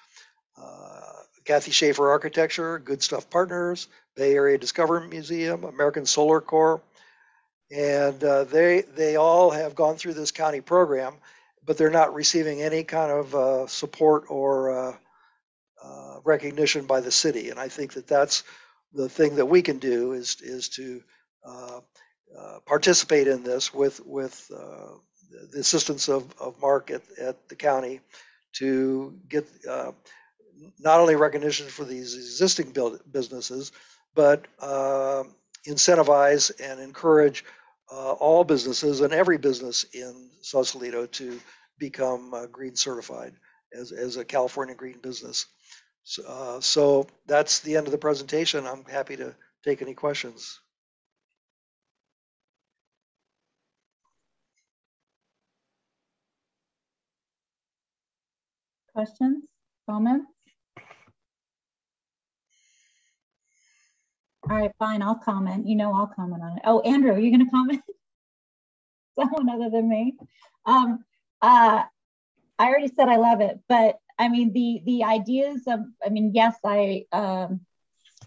Kathy 1.47 1.71
Schaefer 1.71 2.09
Architecture, 2.09 2.77
Good 2.77 3.01
Stuff 3.01 3.29
Partners, 3.29 3.87
Bay 4.17 4.33
Area 4.33 4.57
Discovery 4.57 5.07
Museum, 5.07 5.63
American 5.63 6.05
Solar 6.05 6.41
Corps, 6.41 6.81
and 7.71 8.21
uh, 8.21 8.43
they 8.43 8.81
they 8.81 9.15
all 9.15 9.49
have 9.49 9.73
gone 9.73 9.95
through 9.95 10.13
this 10.13 10.31
county 10.31 10.59
program, 10.59 11.13
but 11.65 11.77
they're 11.77 11.89
not 11.89 12.13
receiving 12.13 12.61
any 12.61 12.83
kind 12.83 13.11
of 13.11 13.33
uh, 13.33 13.67
support 13.67 14.25
or 14.27 14.97
uh, 15.83 16.19
recognition 16.25 16.85
by 16.85 16.99
the 16.99 17.11
city. 17.11 17.49
And 17.49 17.57
I 17.57 17.69
think 17.69 17.93
that 17.93 18.07
that's 18.07 18.43
the 18.93 19.07
thing 19.07 19.37
that 19.37 19.45
we 19.45 19.61
can 19.61 19.79
do 19.79 20.11
is 20.11 20.41
is 20.41 20.67
to 20.69 21.01
uh, 22.35 22.59
participate 22.65 23.27
in 23.27 23.43
this 23.43 23.73
with 23.73 24.05
with 24.05 24.51
uh, 24.55 24.95
the 25.51 25.59
assistance 25.59 26.09
of, 26.09 26.33
of 26.39 26.59
Mark 26.61 26.91
at, 26.91 27.01
at 27.19 27.49
the 27.49 27.55
county 27.55 28.01
to 28.53 29.17
get 29.29 29.47
uh, 29.69 29.91
not 30.79 30.99
only 30.99 31.15
recognition 31.15 31.67
for 31.67 31.83
these 31.83 32.15
existing 32.15 32.71
build, 32.71 32.99
businesses, 33.11 33.71
but 34.15 34.45
uh, 34.59 35.23
incentivize 35.67 36.51
and 36.59 36.79
encourage 36.79 37.45
uh, 37.91 38.13
all 38.13 38.43
businesses 38.43 39.01
and 39.01 39.13
every 39.13 39.37
business 39.37 39.85
in 39.93 40.29
Sausalito 40.41 41.05
to 41.05 41.39
become 41.77 42.33
green 42.51 42.75
certified 42.75 43.33
as, 43.73 43.91
as 43.91 44.17
a 44.17 44.25
California 44.25 44.75
green 44.75 44.99
business. 44.99 45.45
So, 46.03 46.59
so 46.61 47.07
that's 47.27 47.59
the 47.59 47.75
end 47.75 47.85
of 47.85 47.91
the 47.91 47.97
presentation. 47.97 48.65
I'm 48.65 48.85
happy 48.85 49.17
to 49.17 49.35
take 49.63 49.81
any 49.81 49.93
questions. 49.93 50.59
Questions, 58.97 59.43
comments? 59.87 60.25
All 64.49 64.57
right, 64.57 64.71
fine, 64.79 65.03
I'll 65.03 65.19
comment. 65.19 65.67
You 65.67 65.75
know 65.75 65.93
I'll 65.93 66.07
comment 66.07 66.41
on 66.41 66.57
it. 66.57 66.63
Oh, 66.65 66.79
Andrew, 66.79 67.11
are 67.11 67.19
you 67.19 67.29
gonna 67.29 67.51
comment? 67.51 67.83
Someone 69.19 69.49
other 69.49 69.69
than 69.69 69.87
me. 69.87 70.15
Um, 70.65 71.05
uh, 71.43 71.83
I 72.57 72.67
already 72.67 72.87
said 72.87 73.07
I 73.07 73.17
love 73.17 73.39
it, 73.39 73.59
but 73.69 73.99
I 74.17 74.29
mean 74.29 74.51
the 74.51 74.81
the 74.83 75.03
ideas 75.03 75.61
of 75.67 75.81
I 76.03 76.09
mean 76.09 76.31
yes 76.33 76.55
I 76.65 77.05
um, 77.11 77.59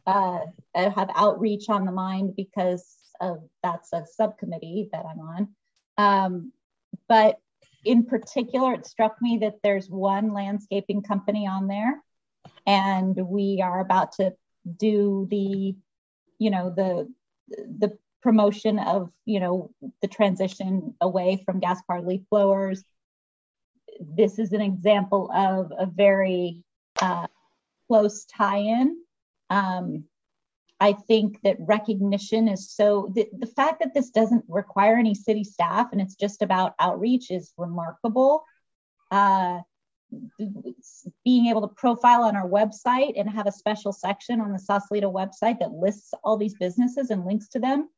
uh, 0.06 0.38
have 0.72 1.10
outreach 1.16 1.68
on 1.68 1.84
the 1.84 1.90
mind 1.90 2.36
because 2.36 2.96
of 3.20 3.42
that's 3.64 3.92
a 3.92 4.06
subcommittee 4.06 4.88
that 4.92 5.04
I'm 5.04 5.18
on, 5.18 5.48
um, 5.98 6.52
but 7.08 7.40
in 7.84 8.04
particular 8.04 8.74
it 8.74 8.86
struck 8.86 9.16
me 9.20 9.38
that 9.38 9.56
there's 9.62 9.88
one 9.88 10.32
landscaping 10.32 11.02
company 11.02 11.46
on 11.46 11.66
there, 11.66 12.02
and 12.66 13.16
we 13.16 13.60
are 13.62 13.80
about 13.80 14.12
to 14.12 14.34
do 14.76 15.26
the 15.30 15.74
you 16.38 16.50
know 16.50 16.70
the 16.70 17.12
the 17.48 17.96
promotion 18.22 18.78
of 18.78 19.10
you 19.24 19.40
know 19.40 19.70
the 20.02 20.08
transition 20.08 20.94
away 21.00 21.42
from 21.44 21.60
gas 21.60 21.80
powered 21.88 22.06
leaf 22.06 22.22
blowers 22.30 22.84
this 24.00 24.38
is 24.38 24.52
an 24.52 24.60
example 24.60 25.30
of 25.34 25.72
a 25.78 25.86
very 25.86 26.62
uh, 27.00 27.26
close 27.88 28.24
tie-in. 28.24 28.96
Um, 29.50 30.04
I 30.80 30.94
think 30.94 31.40
that 31.42 31.56
recognition 31.60 32.48
is 32.48 32.70
so 32.70 33.12
the, 33.14 33.28
the 33.38 33.46
fact 33.46 33.80
that 33.80 33.94
this 33.94 34.10
doesn't 34.10 34.44
require 34.48 34.96
any 34.96 35.14
city 35.14 35.44
staff 35.44 35.88
and 35.92 36.00
it's 36.00 36.14
just 36.14 36.42
about 36.42 36.74
outreach 36.78 37.30
is 37.30 37.52
remarkable. 37.56 38.44
Uh, 39.10 39.60
being 41.24 41.46
able 41.46 41.60
to 41.60 41.74
profile 41.74 42.24
on 42.24 42.34
our 42.34 42.48
website 42.48 43.12
and 43.16 43.30
have 43.30 43.46
a 43.46 43.52
special 43.52 43.92
section 43.92 44.40
on 44.40 44.52
the 44.52 44.58
Sausalito 44.58 45.12
website 45.12 45.60
that 45.60 45.70
lists 45.70 46.12
all 46.24 46.36
these 46.36 46.54
businesses 46.54 47.10
and 47.10 47.24
links 47.24 47.48
to 47.48 47.60
them. 47.60 47.88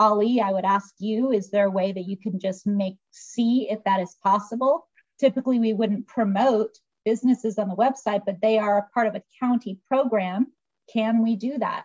Ali, 0.00 0.40
I 0.40 0.50
would 0.50 0.64
ask 0.64 0.94
you, 0.98 1.30
is 1.30 1.50
there 1.50 1.66
a 1.66 1.70
way 1.70 1.92
that 1.92 2.08
you 2.08 2.16
can 2.16 2.40
just 2.40 2.66
make 2.66 2.96
see 3.12 3.68
if 3.70 3.84
that 3.84 4.00
is 4.00 4.16
possible? 4.22 4.88
typically 5.18 5.58
we 5.58 5.72
wouldn't 5.72 6.06
promote 6.06 6.78
businesses 7.04 7.58
on 7.58 7.68
the 7.68 7.76
website, 7.76 8.22
but 8.24 8.40
they 8.40 8.58
are 8.58 8.78
a 8.78 8.88
part 8.94 9.06
of 9.06 9.14
a 9.14 9.22
county 9.40 9.78
program. 9.88 10.46
Can 10.92 11.22
we 11.22 11.36
do 11.36 11.58
that? 11.58 11.84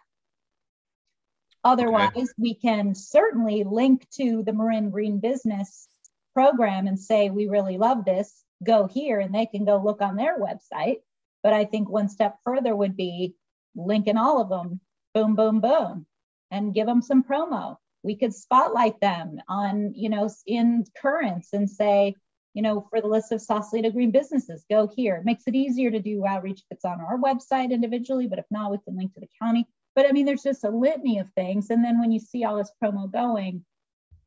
Otherwise, 1.64 2.12
okay. 2.16 2.28
we 2.38 2.54
can 2.54 2.94
certainly 2.94 3.64
link 3.64 4.08
to 4.12 4.44
the 4.44 4.54
Marin 4.54 4.90
Green 4.90 5.20
Business 5.20 5.88
program 6.34 6.88
and 6.88 7.00
say, 7.00 7.30
we 7.30 7.48
really 7.48 7.78
love 7.78 8.04
this, 8.04 8.44
go 8.64 8.88
here, 8.88 9.20
and 9.20 9.34
they 9.34 9.46
can 9.46 9.66
go 9.66 9.78
look 9.78 10.02
on 10.02 10.16
their 10.16 10.38
website. 10.38 10.98
But 11.42 11.54
I 11.54 11.66
think 11.66 11.90
one 11.90 12.10
step 12.10 12.38
further 12.44 12.76
would 12.76 12.98
be 12.98 13.36
linking 13.76 14.18
all 14.18 14.42
of 14.42 14.50
them, 14.50 14.82
boom, 15.14 15.36
boom, 15.36 15.62
boom, 15.62 16.06
and 16.52 16.74
give 16.74 16.88
them 16.88 17.02
some 17.02 17.24
promo. 17.24 17.78
We 18.04 18.16
could 18.16 18.34
spotlight 18.34 19.00
them 19.00 19.40
on, 19.48 19.94
you 19.96 20.10
know, 20.10 20.30
in 20.46 20.86
currents 20.98 21.54
and 21.54 21.70
say, 21.70 22.16
you 22.54 22.62
know, 22.62 22.86
for 22.90 23.02
the 23.02 23.08
list 23.08 23.32
of 23.32 23.42
Sausalito 23.42 23.90
green 23.90 24.12
businesses, 24.12 24.66
go 24.70 24.88
here. 24.88 25.16
It 25.16 25.26
makes 25.26 25.44
it 25.48 25.56
easier 25.56 25.90
to 25.92 26.00
do 26.00 26.26
outreach 26.26 26.60
if 26.60 26.66
it's 26.72 26.86
on 26.86 27.02
our 27.02 27.18
website 27.18 27.72
individually, 27.72 28.28
but 28.28 28.40
if 28.40 28.46
not, 28.52 28.72
we 28.72 28.78
can 28.80 28.96
link 28.98 29.14
to 29.14 29.22
the 29.22 29.30
county. 29.42 29.68
But 29.96 30.08
I 30.08 30.12
mean, 30.12 30.26
there's 30.26 30.44
just 30.44 30.64
a 30.64 30.70
litany 30.70 31.20
of 31.20 31.30
things. 31.34 31.70
And 31.70 31.84
then 31.84 32.00
when 32.00 32.12
you 32.12 32.20
see 32.20 32.44
all 32.44 32.58
this 32.58 32.72
promo 32.84 33.12
going, 33.12 33.64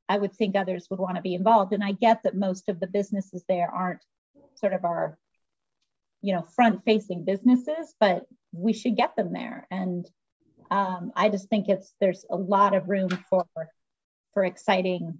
I 0.08 0.18
would 0.18 0.34
think 0.34 0.54
others 0.54 0.86
would 0.90 1.00
want 1.00 1.16
to 1.16 1.22
be 1.22 1.34
involved. 1.34 1.72
And 1.72 1.82
I 1.82 1.92
get 1.92 2.22
that 2.22 2.36
most 2.36 2.68
of 2.68 2.78
the 2.78 2.86
businesses 2.86 3.44
there 3.48 3.68
aren't 3.68 4.04
sort 4.54 4.72
of 4.72 4.84
our, 4.84 5.18
you 6.22 6.34
know, 6.34 6.42
front 6.42 6.84
facing 6.84 7.24
businesses, 7.24 7.94
but 7.98 8.26
we 8.52 8.72
should 8.72 8.96
get 8.96 9.16
them 9.16 9.32
there. 9.32 9.66
And 9.70 10.08
um, 10.70 11.12
I 11.16 11.28
just 11.28 11.48
think 11.48 11.68
it's 11.68 11.92
there's 12.00 12.24
a 12.30 12.36
lot 12.36 12.74
of 12.74 12.88
room 12.88 13.10
for 13.28 13.46
for 14.32 14.44
exciting 14.44 15.18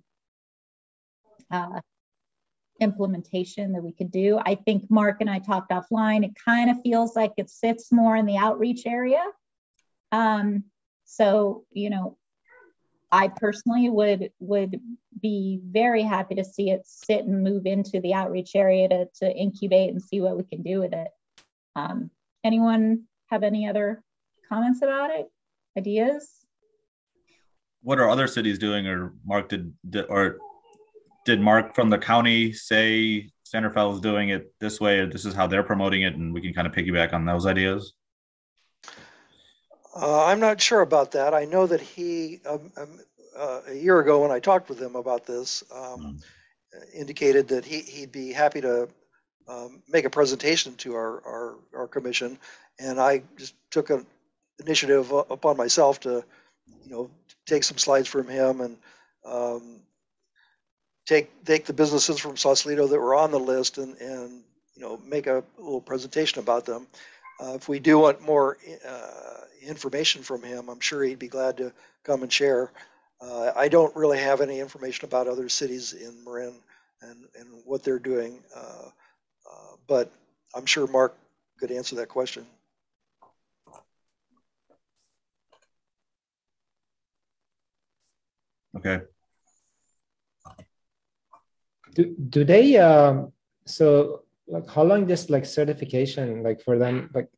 uh, 1.51 1.81
implementation 2.81 3.73
that 3.73 3.83
we 3.83 3.93
could 3.93 4.11
do. 4.11 4.39
I 4.45 4.57
think 4.57 4.91
Mark 4.91 5.21
and 5.21 5.31
I 5.31 5.39
talked 5.39 5.71
offline. 5.71 6.25
It 6.25 6.33
kind 6.45 6.71
of 6.71 6.81
feels 6.83 7.17
like 7.17 7.33
it 7.37 7.51
sits 7.51 7.93
more 7.93 8.17
in 8.17 8.27
the 8.27 8.37
outreach 8.37 8.87
area. 8.87 9.23
Um, 10.13 10.65
so, 11.05 11.65
you 11.73 11.91
know, 11.91 12.17
I 13.11 13.29
personally 13.29 13.89
would 13.89 14.31
would 14.41 14.81
be 15.23 15.61
very 15.65 16.03
happy 16.03 16.35
to 16.35 16.45
see 16.45 16.71
it 16.71 16.83
sit 16.85 17.25
and 17.25 17.43
move 17.43 17.67
into 17.67 18.01
the 18.01 18.15
outreach 18.15 18.55
area 18.55 18.89
to, 18.89 19.09
to 19.21 19.33
incubate 19.33 19.91
and 19.91 20.03
see 20.03 20.21
what 20.21 20.37
we 20.37 20.43
can 20.43 20.63
do 20.63 20.81
with 20.81 20.93
it. 20.93 21.09
Um, 21.77 22.11
anyone 22.45 23.05
have 23.31 23.43
any 23.43 23.69
other 23.69 24.03
comments 24.49 24.83
about 24.83 25.11
it? 25.11 25.31
Ideas? 25.79 26.31
What 27.83 27.99
are 28.01 28.11
other 28.11 28.27
cities 28.27 28.59
doing, 28.59 28.87
or 28.87 29.15
Mark 29.25 29.49
did, 29.49 29.73
or 30.09 30.39
did 31.25 31.41
Mark 31.41 31.75
from 31.75 31.91
the 31.91 31.99
county 31.99 32.53
say 32.53 33.31
Fe 33.51 33.59
is 33.61 34.01
doing 34.01 34.31
it 34.31 34.53
this 34.59 34.81
way, 34.81 34.99
or 34.99 35.07
this 35.07 35.25
is 35.25 35.35
how 35.35 35.47
they're 35.47 35.63
promoting 35.63 36.03
it, 36.03 36.15
and 36.15 36.35
we 36.35 36.41
can 36.41 36.53
kind 36.53 36.67
of 36.67 36.73
piggyback 36.73 37.13
on 37.13 37.25
those 37.25 37.47
ideas? 37.47 37.95
Uh, 40.01 40.27
I'm 40.27 40.41
not 40.41 40.61
sure 40.61 40.83
about 40.83 41.13
that. 41.13 41.33
I 41.33 41.47
know 41.47 41.67
that 41.67 41.81
he, 41.81 42.41
um, 42.47 42.71
um, 42.77 43.01
uh, 43.37 43.61
a 43.69 43.75
year 43.75 43.99
ago 43.99 44.23
when 44.23 44.31
I 44.31 44.41
talked 44.41 44.69
with 44.69 44.81
him 44.81 44.95
about 44.95 45.27
this, 45.27 45.65
um, 45.75 46.01
mm. 46.01 46.23
indicated 46.95 47.49
that 47.49 47.65
he, 47.65 47.81
he'd 47.81 48.13
be 48.13 48.33
happy 48.33 48.61
to 48.61 48.89
um, 49.49 49.83
make 49.89 50.05
a 50.05 50.11
presentation 50.11 50.75
to 50.77 50.95
our, 50.95 51.23
our, 51.25 51.55
our, 51.75 51.87
commission. 51.87 52.39
And 52.79 53.01
I 53.01 53.23
just 53.39 53.55
took 53.71 53.91
an 53.91 54.05
initiative 54.59 55.13
upon 55.13 55.57
myself 55.57 56.01
to, 56.01 56.25
you 56.85 56.91
know, 56.91 57.11
take 57.47 57.65
some 57.65 57.79
slides 57.79 58.09
from 58.09 58.29
him 58.29 58.61
and 58.61 58.77
um, 59.25 59.81
take 61.07 61.45
take 61.45 61.65
the 61.65 61.73
businesses 61.73 62.19
from 62.19 62.37
Sausalito 62.37 62.87
that 62.89 63.01
were 63.01 63.15
on 63.15 63.31
the 63.31 63.41
list 63.41 63.79
and 63.79 63.97
and 63.99 64.43
you 64.75 64.83
know 64.83 65.01
make 65.07 65.27
a 65.27 65.45
little 65.59 65.81
presentation 65.81 66.41
about 66.41 66.67
them. 66.67 66.87
Uh, 67.41 67.55
if 67.55 67.69
we 67.69 67.79
do 67.79 67.99
want 67.99 68.23
more 68.23 68.57
uh, 68.89 69.45
information 69.63 70.23
from 70.23 70.43
him, 70.43 70.69
I'm 70.69 70.81
sure 70.81 71.03
he'd 71.03 71.19
be 71.19 71.29
glad 71.29 71.59
to 71.59 71.73
come 72.05 72.23
and 72.23 72.33
share. 72.33 72.73
Uh, 73.21 73.53
I 73.55 73.69
don't 73.69 73.95
really 73.97 74.19
have 74.19 74.41
any 74.41 74.61
information 74.61 75.07
about 75.07 75.27
other 75.27 75.49
cities 75.49 75.93
in 75.93 76.25
Marin 76.25 76.55
and, 77.03 77.27
and 77.39 77.49
what 77.65 77.83
they're 77.83 77.99
doing, 77.99 78.43
uh, 78.55 78.89
uh, 78.89 79.77
but 79.87 80.11
I'm 80.55 80.67
sure 80.67 80.87
Mark 80.87 81.17
could 81.59 81.71
answer 81.71 81.97
that 81.97 82.09
question. 82.09 82.47
Okay 88.77 89.01
do, 91.97 92.15
do 92.29 92.45
they 92.45 92.77
um 92.77 93.33
so 93.65 94.23
like 94.49 94.69
how 94.69 94.83
long 94.83 95.07
this 95.07 95.29
like 95.31 95.45
certification 95.45 96.43
like 96.43 96.61
for 96.63 96.79
them 96.79 97.11
like 97.15 97.29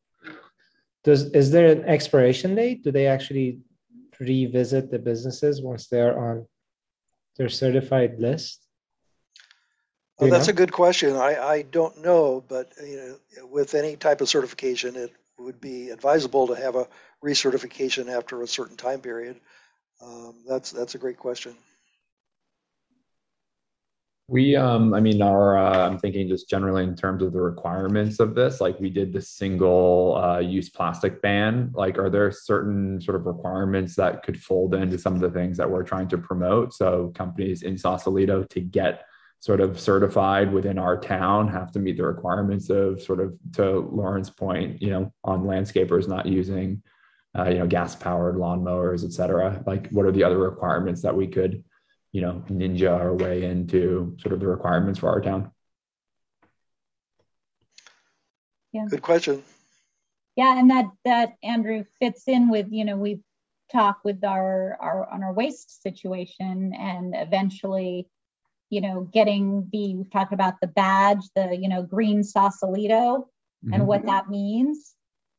does 1.05 1.25
is 1.31 1.51
there 1.51 1.71
an 1.73 1.85
expiration 1.85 2.55
date 2.55 2.83
do 2.85 2.91
they 2.91 3.07
actually 3.07 3.59
revisit 4.21 4.91
the 4.91 4.99
businesses 4.99 5.63
once 5.63 5.87
they're 5.87 6.19
on 6.19 6.47
their 7.37 7.49
certified 7.49 8.19
list 8.19 8.69
well, 10.19 10.31
that's 10.31 10.49
know? 10.49 10.53
a 10.53 10.55
good 10.55 10.73
question. 10.73 11.15
I, 11.15 11.39
I 11.39 11.63
don't 11.63 12.03
know, 12.03 12.43
but 12.49 12.73
you 12.83 12.97
know, 12.97 13.47
with 13.47 13.75
any 13.75 13.95
type 13.95 14.21
of 14.21 14.29
certification, 14.29 14.97
it 14.97 15.13
would 15.39 15.61
be 15.61 15.91
advisable 15.91 16.49
to 16.49 16.55
have 16.55 16.75
a 16.75 16.89
recertification 17.25 18.13
after 18.13 18.43
a 18.43 18.49
certain 18.49 18.77
time 18.77 19.01
period. 19.01 19.41
Um, 20.03 20.43
that's 20.47 20.73
that's 20.73 20.97
a 20.97 20.99
great 20.99 21.19
question. 21.19 21.57
We, 24.31 24.57
um, 24.57 24.93
I 24.93 25.01
mean, 25.01 25.23
our, 25.23 25.57
uh, 25.57 25.87
I'm 25.87 25.99
thinking 25.99 26.29
just 26.29 26.51
generally 26.51 26.85
in 26.85 26.95
terms 26.95 27.23
of 27.23 27.33
the 27.33 27.41
requirements 27.41 28.21
of 28.21 28.35
this, 28.35 28.61
like 28.61 28.79
we 28.79 28.91
did 28.91 29.11
the 29.11 29.23
single 29.23 30.17
uh, 30.23 30.39
use 30.39 30.69
plastic 30.69 31.23
ban. 31.23 31.71
Like, 31.73 31.97
are 31.99 32.11
there 32.11 32.31
certain 32.31 33.01
sort 33.01 33.17
of 33.17 33.25
requirements 33.25 33.97
that 33.97 34.23
could 34.23 34.39
fold 34.39 34.75
into 34.75 34.99
some 34.99 35.15
of 35.15 35.23
the 35.23 35.31
things 35.31 35.57
that 35.57 35.71
we're 35.71 35.83
trying 35.83 36.09
to 36.09 36.19
promote? 36.19 36.75
So, 36.75 37.11
companies 37.15 37.63
in 37.63 37.79
Sausalito 37.79 38.45
to 38.45 38.61
get 38.61 39.07
sort 39.41 39.63
of 39.63 39.81
certified 39.81 40.53
within 40.53 40.79
our 40.79 41.01
town 41.01 41.49
have 41.49 41.73
to 41.73 41.79
meet 41.79 41.97
the 41.97 42.05
requirements 42.05 42.69
of 42.69 43.01
sort 43.01 43.21
of 43.21 43.35
to 43.55 43.79
Lauren's 43.79 44.29
point, 44.29 44.83
you 44.83 44.91
know, 44.91 45.11
on 45.25 45.45
landscapers 45.45 46.07
not 46.07 46.27
using, 46.27 46.83
uh, 47.39 47.49
you 47.49 47.61
know, 47.61 47.67
gas 47.67 47.97
powered 47.97 48.35
lawnmowers, 48.35 49.05
et 49.07 49.13
cetera. 49.13 49.63
Like, 49.67 49.89
what 49.89 50.05
are 50.05 50.13
the 50.13 50.25
other 50.25 50.39
requirements 50.39 51.01
that 51.01 51.17
we 51.17 51.29
could 51.29 51.65
you 52.13 52.21
know, 52.21 52.43
ninja 52.49 52.91
our 52.91 53.15
way 53.15 53.45
into 53.45 54.17
sort 54.21 54.33
of 54.33 54.41
the 54.41 54.47
requirements 54.47 54.99
for 54.99 55.09
our 55.09 55.21
town? 55.21 55.51
Yeah. 58.73 58.87
Good 58.89 59.03
question. 59.03 59.43
Yeah, 60.37 60.59
and 60.59 60.71
that 60.71 60.87
that 61.05 61.35
Andrew 61.43 61.85
fits 61.99 62.29
in 62.29 62.49
with 62.49 62.69
you 62.71 62.85
know 62.85 62.97
we've 62.97 63.23
talked 63.73 64.05
with 64.05 64.25
our 64.25 64.77
our 64.81 65.09
on 65.11 65.23
our 65.23 65.33
waste 65.33 65.83
situation 65.83 66.73
and 66.79 67.15
eventually 67.17 68.09
you 68.71 68.81
know 68.81 69.09
getting 69.13 69.69
the 69.73 69.95
we've 69.95 70.11
talked 70.11 70.33
about 70.33 70.61
the 70.61 70.67
badge 70.67 71.25
the 71.35 71.57
you 71.57 71.69
know 71.69 71.83
green 71.83 72.23
sausalito 72.23 73.29
mm-hmm. 73.65 73.75
and 73.75 73.87
what 73.87 74.07
that 74.07 74.29
means 74.29 74.95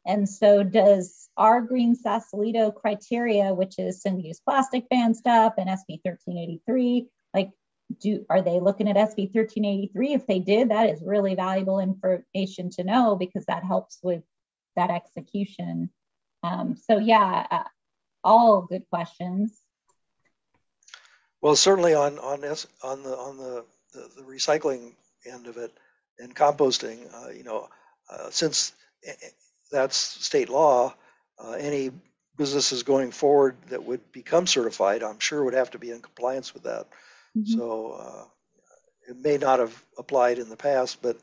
and 0.05 0.27
so 0.27 0.63
does 0.63 1.29
our 1.37 1.61
Green 1.61 1.95
Sausalito 1.95 2.71
criteria, 2.71 3.53
which 3.53 3.79
is 3.79 4.01
single-use 4.01 4.39
plastic 4.39 4.89
ban 4.89 5.13
stuff 5.13 5.53
and 5.57 5.69
SB 5.69 5.99
1383, 6.03 7.07
like 7.33 7.51
do 7.99 8.25
are 8.29 8.41
they 8.41 8.59
looking 8.59 8.89
at 8.89 8.95
SB 8.95 9.33
1383? 9.33 10.13
If 10.13 10.27
they 10.27 10.39
did, 10.39 10.69
that 10.69 10.89
is 10.89 11.01
really 11.01 11.35
valuable 11.35 11.79
information 11.79 12.69
to 12.71 12.83
know 12.83 13.15
because 13.15 13.45
that 13.45 13.63
helps 13.63 13.99
with 14.03 14.23
that 14.75 14.89
execution. 14.89 15.89
Um, 16.43 16.75
so 16.75 16.97
yeah, 16.97 17.47
uh, 17.49 17.63
all 18.23 18.61
good 18.61 18.83
questions. 18.89 19.59
Well, 21.41 21.55
certainly 21.55 21.93
on 21.93 22.19
on 22.19 22.43
on 22.83 23.03
the 23.03 23.17
on 23.17 23.37
the, 23.37 23.65
the, 23.93 24.09
the 24.17 24.23
recycling 24.23 24.93
end 25.25 25.47
of 25.47 25.57
it 25.57 25.71
and 26.19 26.35
composting, 26.35 26.99
uh, 27.13 27.29
you 27.29 27.43
know, 27.43 27.69
uh, 28.09 28.29
since 28.29 28.73
that's 29.71 29.95
state 29.95 30.49
law. 30.49 30.93
Uh, 31.41 31.51
any 31.51 31.91
businesses 32.37 32.83
going 32.83 33.11
forward 33.11 33.55
that 33.69 33.83
would 33.83 34.11
become 34.11 34.47
certified, 34.47 35.03
I'm 35.03 35.19
sure 35.19 35.43
would 35.43 35.53
have 35.53 35.71
to 35.71 35.79
be 35.79 35.91
in 35.91 36.01
compliance 36.01 36.53
with 36.53 36.63
that. 36.63 36.87
Mm-hmm. 37.37 37.57
So 37.57 37.91
uh, 37.91 38.25
it 39.09 39.17
may 39.17 39.37
not 39.37 39.59
have 39.59 39.83
applied 39.97 40.39
in 40.39 40.49
the 40.49 40.55
past, 40.55 41.01
but 41.01 41.17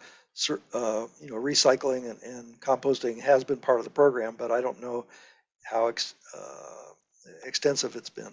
uh, 0.74 1.06
you 1.20 1.30
know, 1.30 1.36
recycling 1.36 2.10
and, 2.10 2.22
and, 2.22 2.60
composting 2.60 3.18
has 3.20 3.42
been 3.42 3.56
part 3.56 3.78
of 3.78 3.84
the 3.84 3.90
program, 3.90 4.36
but 4.36 4.50
I 4.50 4.60
don't 4.60 4.82
know 4.82 5.06
how 5.64 5.86
ex, 5.86 6.14
uh, 6.36 6.92
extensive 7.44 7.96
it's 7.96 8.10
been. 8.10 8.32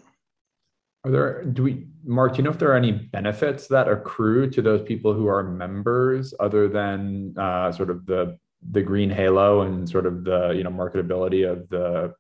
Are 1.05 1.11
there, 1.11 1.43
do 1.45 1.63
we, 1.63 1.87
Mark, 2.03 2.33
do 2.33 2.37
you 2.37 2.43
know 2.43 2.49
if 2.49 2.59
there 2.59 2.71
are 2.71 2.77
any 2.77 2.91
benefits 2.91 3.67
that 3.67 3.87
accrue 3.87 4.49
to 4.49 4.61
those 4.61 4.81
people 4.81 5.13
who 5.13 5.27
are 5.27 5.43
members 5.43 6.33
other 6.39 6.67
than 6.67 7.35
uh, 7.37 7.71
sort 7.71 7.89
of 7.89 8.05
the 8.05 8.37
the 8.71 8.81
green 8.81 9.09
halo 9.09 9.61
and 9.61 9.87
sort 9.89 10.05
of 10.05 10.23
the 10.23 10.53
you 10.55 10.63
know 10.63 10.69
marketability 10.69 11.49
of 11.49 11.69
the 11.69 12.13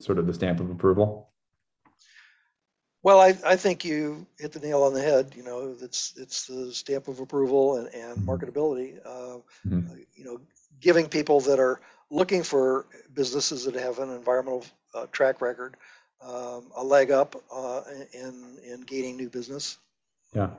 sort 0.00 0.18
of 0.18 0.26
the 0.26 0.34
stamp 0.34 0.60
of 0.60 0.70
approval? 0.70 1.30
Well, 3.02 3.18
I, 3.18 3.34
I 3.46 3.56
think 3.56 3.84
you 3.84 4.26
hit 4.38 4.52
the 4.52 4.60
nail 4.60 4.82
on 4.82 4.92
the 4.92 5.00
head. 5.00 5.32
You 5.34 5.42
know, 5.42 5.74
it's 5.80 6.14
it's 6.16 6.46
the 6.46 6.72
stamp 6.72 7.08
of 7.08 7.20
approval 7.20 7.76
and, 7.76 7.94
and 7.94 8.18
mm-hmm. 8.18 8.30
marketability. 8.30 8.98
Uh, 9.04 9.38
mm-hmm. 9.66 9.96
You 10.14 10.24
know, 10.24 10.40
giving 10.80 11.08
people 11.08 11.40
that 11.40 11.58
are 11.58 11.80
looking 12.10 12.42
for 12.42 12.86
businesses 13.14 13.64
that 13.64 13.74
have 13.74 13.98
an 14.00 14.10
environmental 14.10 14.64
uh, 14.94 15.06
track 15.12 15.40
record 15.40 15.76
um, 16.22 16.70
a 16.76 16.84
leg 16.84 17.10
up 17.10 17.36
uh, 17.52 17.82
in 18.12 18.58
in 18.64 18.82
gaining 18.82 19.16
new 19.16 19.30
business. 19.30 19.78
Yeah. 20.34 20.50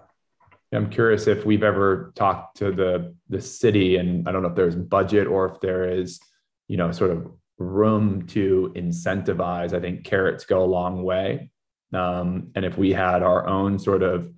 I'm 0.74 0.90
curious 0.90 1.28
if 1.28 1.46
we've 1.46 1.64
ever 1.64 2.14
talked 2.16 2.58
to 2.58 2.72
the 2.72 3.14
the 3.30 3.42
city, 3.42 3.98
and 3.98 4.28
I 4.28 4.32
don't 4.32 4.42
know 4.42 4.50
if 4.50 4.56
there's 4.56 4.76
budget 4.76 5.28
or 5.28 5.46
if 5.50 5.60
there 5.60 5.90
is, 5.90 6.20
you 6.68 6.78
know, 6.78 6.92
sort 6.92 7.12
of 7.12 7.30
room 7.58 8.26
to 8.28 8.72
incentivize. 8.76 9.74
I 9.74 9.82
think 9.82 10.06
carrots 10.06 10.46
go 10.46 10.64
a 10.64 10.66
long 10.66 11.04
way, 11.04 11.52
um, 11.94 12.52
and 12.56 12.64
if 12.64 12.78
we 12.78 12.92
had 12.94 13.22
our 13.22 13.48
own 13.48 13.80
sort 13.80 14.02
of 14.02 14.32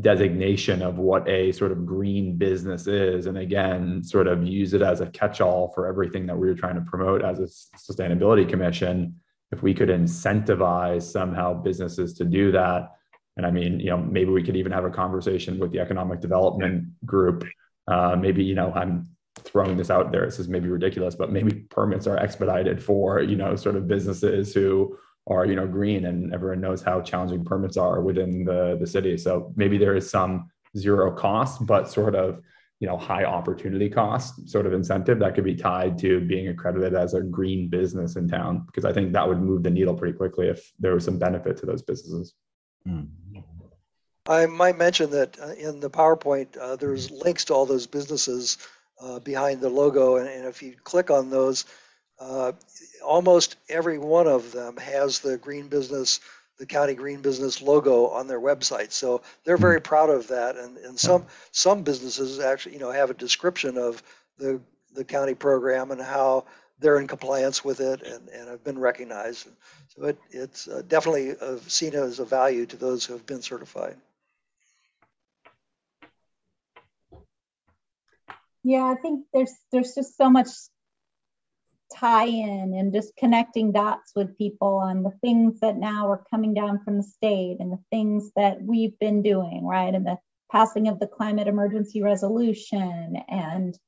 designation 0.00 0.82
of 0.82 0.98
what 0.98 1.28
a 1.28 1.50
sort 1.50 1.72
of 1.72 1.84
green 1.84 2.36
business 2.36 2.86
is, 2.86 3.26
and 3.26 3.36
again, 3.36 4.04
sort 4.04 4.28
of 4.28 4.46
use 4.46 4.72
it 4.72 4.82
as 4.82 5.00
a 5.00 5.06
catch-all 5.06 5.72
for 5.74 5.88
everything 5.88 6.26
that 6.26 6.38
we 6.38 6.46
were 6.46 6.54
trying 6.54 6.76
to 6.76 6.80
promote 6.82 7.24
as 7.24 7.40
a 7.40 7.48
sustainability 7.76 8.48
commission. 8.48 9.16
If 9.50 9.64
we 9.64 9.74
could 9.74 9.88
incentivize 9.88 11.02
somehow 11.02 11.54
businesses 11.54 12.14
to 12.14 12.24
do 12.24 12.52
that 12.52 12.92
and 13.36 13.46
I 13.46 13.50
mean, 13.50 13.80
you 13.80 13.90
know, 13.90 13.98
maybe 13.98 14.30
we 14.30 14.42
could 14.42 14.56
even 14.56 14.72
have 14.72 14.84
a 14.84 14.90
conversation 14.90 15.58
with 15.58 15.72
the 15.72 15.80
economic 15.80 16.20
development 16.20 16.88
group. 17.06 17.46
Uh, 17.88 18.16
maybe, 18.16 18.44
you 18.44 18.54
know, 18.54 18.72
I'm 18.74 19.08
throwing 19.36 19.76
this 19.76 19.90
out 19.90 20.12
there. 20.12 20.24
This 20.24 20.38
is 20.38 20.48
maybe 20.48 20.68
ridiculous, 20.68 21.14
but 21.14 21.32
maybe 21.32 21.60
permits 21.70 22.06
are 22.06 22.16
expedited 22.16 22.82
for, 22.82 23.20
you 23.20 23.36
know, 23.36 23.56
sort 23.56 23.76
of 23.76 23.88
businesses 23.88 24.52
who 24.52 24.96
are, 25.26 25.46
you 25.46 25.54
know, 25.54 25.66
green 25.66 26.06
and 26.06 26.34
everyone 26.34 26.60
knows 26.60 26.82
how 26.82 27.00
challenging 27.00 27.44
permits 27.44 27.76
are 27.76 28.02
within 28.02 28.44
the, 28.44 28.76
the 28.80 28.86
city. 28.86 29.16
So 29.16 29.52
maybe 29.56 29.78
there 29.78 29.96
is 29.96 30.10
some 30.10 30.50
zero 30.76 31.12
cost, 31.12 31.64
but 31.66 31.90
sort 31.90 32.14
of, 32.14 32.40
you 32.80 32.88
know, 32.88 32.96
high 32.96 33.24
opportunity 33.24 33.88
cost 33.90 34.48
sort 34.48 34.66
of 34.66 34.72
incentive 34.72 35.18
that 35.18 35.34
could 35.34 35.44
be 35.44 35.54
tied 35.54 35.98
to 35.98 36.20
being 36.20 36.48
accredited 36.48 36.94
as 36.94 37.14
a 37.14 37.20
green 37.20 37.68
business 37.68 38.16
in 38.16 38.26
town. 38.26 38.64
Because 38.66 38.84
I 38.84 38.92
think 38.92 39.12
that 39.12 39.28
would 39.28 39.40
move 39.40 39.62
the 39.62 39.70
needle 39.70 39.94
pretty 39.94 40.16
quickly 40.16 40.48
if 40.48 40.72
there 40.78 40.94
was 40.94 41.04
some 41.04 41.18
benefit 41.18 41.56
to 41.58 41.66
those 41.66 41.82
businesses. 41.82 42.34
Mm. 42.86 43.08
I 44.26 44.46
might 44.46 44.78
mention 44.78 45.10
that 45.10 45.38
uh, 45.40 45.52
in 45.54 45.80
the 45.80 45.90
PowerPoint, 45.90 46.56
uh, 46.56 46.76
there's 46.76 47.10
links 47.10 47.44
to 47.46 47.54
all 47.54 47.66
those 47.66 47.86
businesses 47.86 48.58
uh, 49.00 49.18
behind 49.18 49.60
the 49.60 49.68
logo, 49.68 50.16
and, 50.16 50.28
and, 50.28 50.44
if 50.44 50.62
you 50.62 50.74
click 50.84 51.10
on 51.10 51.30
those, 51.30 51.64
uh, 52.20 52.52
almost 53.02 53.56
every 53.68 53.98
one 53.98 54.26
of 54.26 54.52
them 54.52 54.76
has 54.76 55.20
the 55.20 55.38
green 55.38 55.68
business, 55.68 56.20
the 56.58 56.66
county 56.66 56.94
green 56.94 57.22
business 57.22 57.62
logo 57.62 58.08
on 58.08 58.28
their 58.28 58.40
website. 58.40 58.92
So 58.92 59.22
they're 59.44 59.56
very 59.56 59.78
mm-hmm. 59.78 59.88
proud 59.88 60.10
of 60.10 60.28
that, 60.28 60.56
and, 60.56 60.76
and 60.78 60.98
some 60.98 61.24
some 61.50 61.82
businesses 61.82 62.40
actually, 62.40 62.74
you 62.74 62.80
know, 62.80 62.92
have 62.92 63.10
a 63.10 63.14
description 63.14 63.78
of 63.78 64.02
the 64.38 64.60
the 64.94 65.04
county 65.04 65.34
program 65.34 65.90
and 65.90 66.00
how 66.00 66.44
they're 66.80 66.98
in 66.98 67.06
compliance 67.06 67.64
with 67.64 67.80
it 67.80 68.02
and, 68.02 68.28
and 68.28 68.48
have 68.48 68.64
been 68.64 68.78
recognized. 68.78 69.48
So 69.88 70.06
it, 70.06 70.18
it's 70.30 70.66
uh, 70.66 70.82
definitely 70.86 71.36
uh, 71.40 71.58
seen 71.66 71.94
as 71.94 72.18
a 72.18 72.24
value 72.24 72.66
to 72.66 72.76
those 72.76 73.04
who 73.04 73.12
have 73.12 73.26
been 73.26 73.42
certified. 73.42 73.96
Yeah, 78.62 78.84
I 78.84 78.94
think 79.00 79.24
there's 79.32 79.54
there's 79.72 79.94
just 79.94 80.16
so 80.16 80.28
much 80.28 80.48
tie-in 81.96 82.74
and 82.74 82.92
just 82.92 83.16
connecting 83.16 83.72
dots 83.72 84.12
with 84.14 84.38
people 84.38 84.76
on 84.76 85.02
the 85.02 85.10
things 85.22 85.60
that 85.60 85.76
now 85.76 86.08
are 86.08 86.24
coming 86.30 86.54
down 86.54 86.82
from 86.84 86.96
the 86.96 87.02
state 87.02 87.56
and 87.58 87.72
the 87.72 87.82
things 87.90 88.30
that 88.36 88.62
we've 88.62 88.96
been 88.98 89.22
doing, 89.22 89.64
right? 89.64 89.94
And 89.94 90.06
the 90.06 90.18
passing 90.52 90.88
of 90.88 90.98
the 90.98 91.06
climate 91.06 91.48
emergency 91.48 92.02
resolution 92.02 93.16
and 93.28 93.78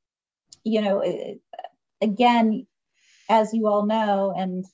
you 0.64 0.80
know 0.80 1.03
again 2.01 2.66
as 3.29 3.53
you 3.53 3.66
all 3.68 3.87
know, 3.87 4.35
and 4.37 4.64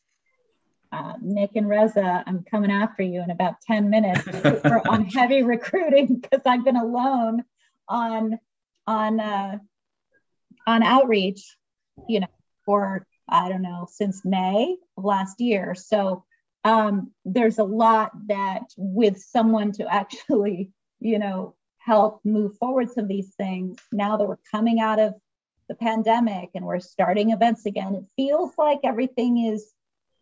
uh, 0.91 1.15
Nick 1.21 1.51
and 1.57 1.69
Reza, 1.69 2.25
I'm 2.27 2.45
coming 2.45 2.71
after 2.71 3.03
you 3.03 3.23
in 3.23 3.31
about 3.31 3.61
10 3.67 3.91
minutes 3.91 4.27
on 4.89 5.05
heavy 5.07 5.43
recruiting 5.43 6.17
because 6.17 6.41
I've 6.47 6.65
been 6.65 6.77
alone 6.77 7.45
on 7.89 8.39
on 8.87 9.21
uh, 9.21 9.59
on 10.67 10.83
outreach, 10.83 11.57
you 12.09 12.21
know, 12.21 12.29
for 12.65 13.07
I 13.29 13.49
don't 13.49 13.63
know 13.63 13.87
since 13.91 14.25
May 14.25 14.77
of 14.97 15.05
last 15.05 15.41
year. 15.41 15.75
So 15.75 16.25
um, 16.65 17.13
there's 17.25 17.59
a 17.59 17.65
lot 17.65 18.13
that 18.29 18.63
with 18.77 19.19
someone 19.19 19.73
to 19.73 19.93
actually, 19.93 20.71
you 21.01 21.19
know, 21.19 21.55
help 21.79 22.21
move 22.25 22.57
forward 22.57 22.91
some 22.91 23.05
of 23.05 23.09
these 23.09 23.35
things. 23.37 23.79
Now 23.93 24.17
that 24.17 24.27
we're 24.27 24.39
coming 24.51 24.81
out 24.81 24.99
of 24.99 25.15
the 25.69 25.75
pandemic 25.75 26.51
and 26.55 26.65
we're 26.65 26.81
starting 26.81 27.31
events 27.31 27.67
again, 27.67 27.95
it 27.95 28.05
feels 28.17 28.53
like 28.57 28.81
everything 28.85 29.47
is 29.47 29.73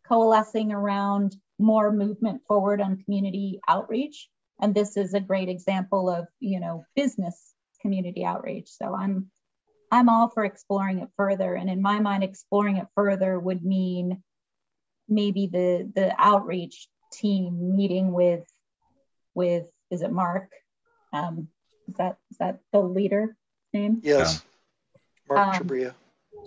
coalescing 0.06 0.72
around 0.72 1.36
more 1.58 1.92
movement 1.92 2.42
forward 2.46 2.80
on 2.80 3.02
community 3.02 3.60
outreach. 3.68 4.28
And 4.60 4.74
this 4.74 4.96
is 4.96 5.14
a 5.14 5.20
great 5.20 5.48
example 5.48 6.10
of, 6.10 6.26
you 6.40 6.60
know, 6.60 6.84
business 6.94 7.54
community 7.80 8.24
outreach. 8.24 8.68
So 8.68 8.94
I'm 8.94 9.30
I'm 9.90 10.08
all 10.08 10.28
for 10.28 10.44
exploring 10.44 10.98
it 10.98 11.10
further. 11.16 11.54
And 11.54 11.70
in 11.70 11.80
my 11.80 12.00
mind, 12.00 12.24
exploring 12.24 12.78
it 12.78 12.88
further 12.94 13.38
would 13.38 13.64
mean 13.64 14.22
maybe 15.08 15.46
the 15.46 15.90
the 15.94 16.14
outreach 16.18 16.88
team 17.12 17.76
meeting 17.76 18.12
with 18.12 18.44
with 19.34 19.66
is 19.90 20.02
it 20.02 20.10
Mark 20.10 20.50
um, 21.12 21.48
Is 21.88 21.94
that 21.96 22.18
is 22.30 22.38
that 22.38 22.60
the 22.72 22.80
leader 22.80 23.36
name? 23.72 24.00
Yes. 24.02 24.42
Mark 25.28 25.40
Um, 25.40 25.66
Chabria. 25.66 25.94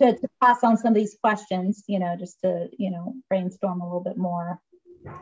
To, 0.00 0.16
to 0.16 0.28
pass 0.42 0.64
on 0.64 0.76
some 0.76 0.88
of 0.88 0.94
these 0.94 1.16
questions, 1.22 1.84
you 1.86 1.98
know, 1.98 2.16
just 2.18 2.40
to, 2.40 2.68
you 2.78 2.90
know, 2.90 3.14
brainstorm 3.28 3.80
a 3.80 3.84
little 3.84 4.00
bit 4.00 4.16
more. 4.16 4.60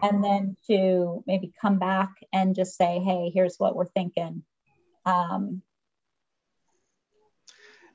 And 0.03 0.23
then 0.23 0.57
to 0.69 1.25
maybe 1.27 1.53
come 1.61 1.79
back 1.79 2.11
and 2.33 2.55
just 2.55 2.77
say, 2.77 3.01
hey, 3.01 3.31
here's 3.35 3.57
what 3.59 3.75
we're 3.75 3.87
thinking. 3.87 4.45
Um, 5.05 5.63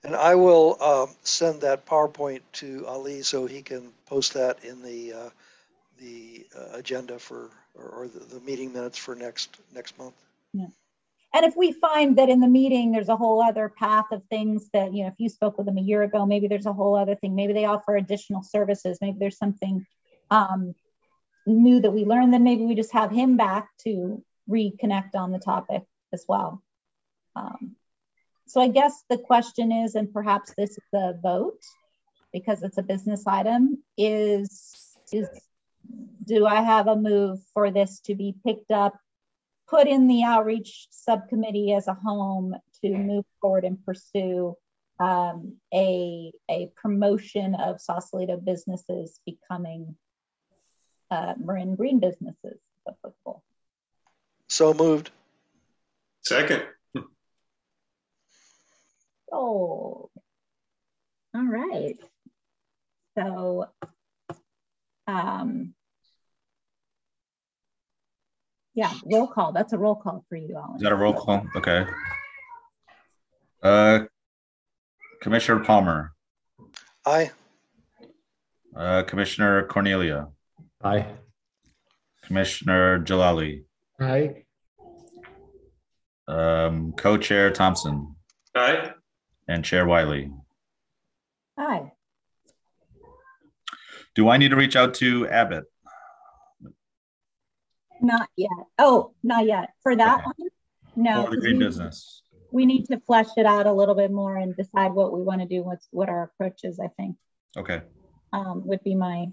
And 0.04 0.16
I 0.16 0.36
will 0.36 0.78
uh, 0.82 1.08
send 1.24 1.62
that 1.62 1.86
PowerPoint 1.86 2.42
to 2.54 2.86
Ali 2.88 3.22
so 3.22 3.46
he 3.46 3.62
can 3.62 3.94
post 4.06 4.34
that 4.34 4.64
in 4.64 4.82
the 4.82 5.14
uh, 5.14 5.30
the 5.98 6.46
uh, 6.58 6.78
agenda 6.78 7.18
for 7.18 7.50
or, 7.74 7.86
or 7.86 8.08
the, 8.08 8.20
the 8.20 8.40
meeting 8.42 8.74
minutes 8.74 8.98
for 8.98 9.16
next 9.16 9.58
next 9.74 9.98
month. 9.98 10.16
And 11.34 11.46
if 11.46 11.56
we 11.58 11.72
find 11.72 12.18
that 12.18 12.30
in 12.30 12.40
the 12.40 12.48
meeting, 12.48 12.92
there's 12.92 13.10
a 13.10 13.16
whole 13.16 13.42
other 13.42 13.68
path 13.68 14.06
of 14.12 14.22
things 14.30 14.70
that, 14.74 14.94
you 14.94 15.04
know, 15.04 15.10
if 15.10 15.16
you 15.18 15.30
spoke 15.30 15.58
with 15.58 15.66
them 15.66 15.80
a 15.80 15.82
year 15.82 16.04
ago, 16.04 16.26
maybe 16.26 16.48
there's 16.48 16.68
a 16.68 16.74
whole 16.74 16.96
other 16.96 17.16
thing. 17.16 17.34
Maybe 17.34 17.54
they 17.54 17.66
offer 17.66 17.96
additional 17.96 18.44
services. 18.44 19.00
Maybe 19.02 19.18
there's 19.20 19.38
something 19.38 19.86
um, 20.30 20.76
new 21.48 21.80
that 21.82 21.92
we 21.92 22.06
learned. 22.06 22.34
Then 22.34 22.44
maybe 22.44 22.66
we 22.66 22.76
just 22.76 22.94
have 22.94 23.10
him 23.10 23.36
back 23.36 23.70
to 23.84 24.24
reconnect 24.48 25.16
on 25.16 25.32
the 25.32 25.40
topic 25.40 25.82
as 26.12 26.24
well. 26.28 26.62
Um, 27.36 27.76
so 28.46 28.62
I 28.62 28.68
guess 28.68 29.04
the 29.10 29.18
question 29.18 29.72
is, 29.72 29.96
and 29.96 30.14
perhaps 30.14 30.54
this 30.56 30.72
is 30.72 30.84
the 30.92 31.20
vote 31.24 31.64
because 32.32 32.62
it's 32.62 32.78
a 32.78 32.84
business 32.84 33.26
item, 33.26 33.82
is 33.98 34.96
is 35.12 35.28
do 36.24 36.46
I 36.46 36.62
have 36.62 36.88
a 36.88 36.96
move 36.96 37.40
for 37.54 37.72
this 37.72 38.00
to 38.02 38.16
be 38.16 38.36
picked 38.46 38.72
up 38.72 38.94
put 39.74 39.88
in 39.88 40.08
the 40.08 40.24
outreach 40.24 40.88
subcommittee 40.92 41.74
as 41.74 41.88
a 41.88 41.96
home 41.96 42.56
to 42.84 42.96
move 42.96 43.26
forward 43.42 43.66
and 43.66 43.84
pursue 43.84 44.56
um, 45.00 45.56
a, 45.74 46.32
a 46.50 46.70
promotion 46.76 47.56
of 47.56 47.82
Sausalito 47.82 48.38
businesses 48.38 49.20
becoming 49.26 49.96
uh, 51.10 51.34
Marin 51.44 51.76
Green 51.76 52.00
businesses. 52.00 52.60
if 52.86 52.94
applicable. 52.94 53.44
So 54.48 54.76
moved. 54.76 55.10
Second. 56.22 56.64
Oh, 59.32 60.12
all 61.34 61.48
right. 61.48 61.98
So, 63.18 63.70
um, 65.08 65.74
yeah, 68.76 68.92
roll 69.06 69.28
call. 69.28 69.52
That's 69.52 69.74
a 69.74 69.78
roll 69.78 69.96
call 69.96 70.26
for 70.30 70.36
you, 70.36 70.56
Alan. 70.56 70.76
Is 70.78 70.82
that 70.82 70.92
a 70.92 70.96
roll 70.96 71.14
call? 71.14 71.46
Okay. 71.56 71.86
Uh, 73.62 74.00
Commissioner 75.22 75.64
Palmer, 75.64 76.12
Aye. 77.06 77.32
uh, 78.76 79.04
Commissioner 79.04 79.66
Cornelia, 79.68 80.28
Aye. 80.84 81.06
Commissioner 82.24 83.00
Jalali, 83.00 83.64
Aye. 84.02 84.44
um, 86.28 86.94
Co-Chair 86.98 87.52
Thompson, 87.52 88.16
Aye. 88.56 88.92
and 89.48 89.64
Chair 89.64 89.86
Wiley. 89.86 90.30
Aye. 91.58 91.92
Do 94.16 94.28
I 94.30 94.38
need 94.38 94.50
to 94.50 94.56
reach 94.58 94.76
out 94.76 94.94
to 94.96 95.28
Abbott? 95.30 95.64
Not 98.04 98.30
yet. 98.36 98.52
Oh, 98.78 99.14
not 99.24 99.46
yet. 99.46 99.70
For 99.82 99.96
that 99.96 100.20
Okay. 100.20 100.32
one? 100.38 100.50
No. 100.96 101.24
For 101.26 101.32
the 101.32 101.38
green 101.42 101.58
we- 101.58 101.64
business. 101.66 102.22
We 102.52 102.68
need 102.68 102.86
to 102.88 103.00
flesh 103.00 103.30
it 103.36 103.48
out 103.48 103.66
a 103.66 103.74
little 103.74 103.96
bit 103.96 104.12
more 104.12 104.36
and 104.38 104.56
decide 104.56 104.94
what 104.94 105.12
we 105.12 105.24
want 105.24 105.42
to 105.42 105.48
do, 105.48 105.64
what's, 105.64 105.88
what 105.90 106.08
our 106.08 106.24
approach 106.24 106.64
is, 106.64 106.80
I 106.80 106.90
think, 106.90 107.18
Okay. 107.58 107.82
um, 108.32 108.68
would 108.68 108.84
be 108.84 108.94
my 108.94 109.32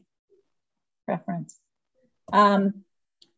preference. 1.04 1.60
Um, 2.32 2.84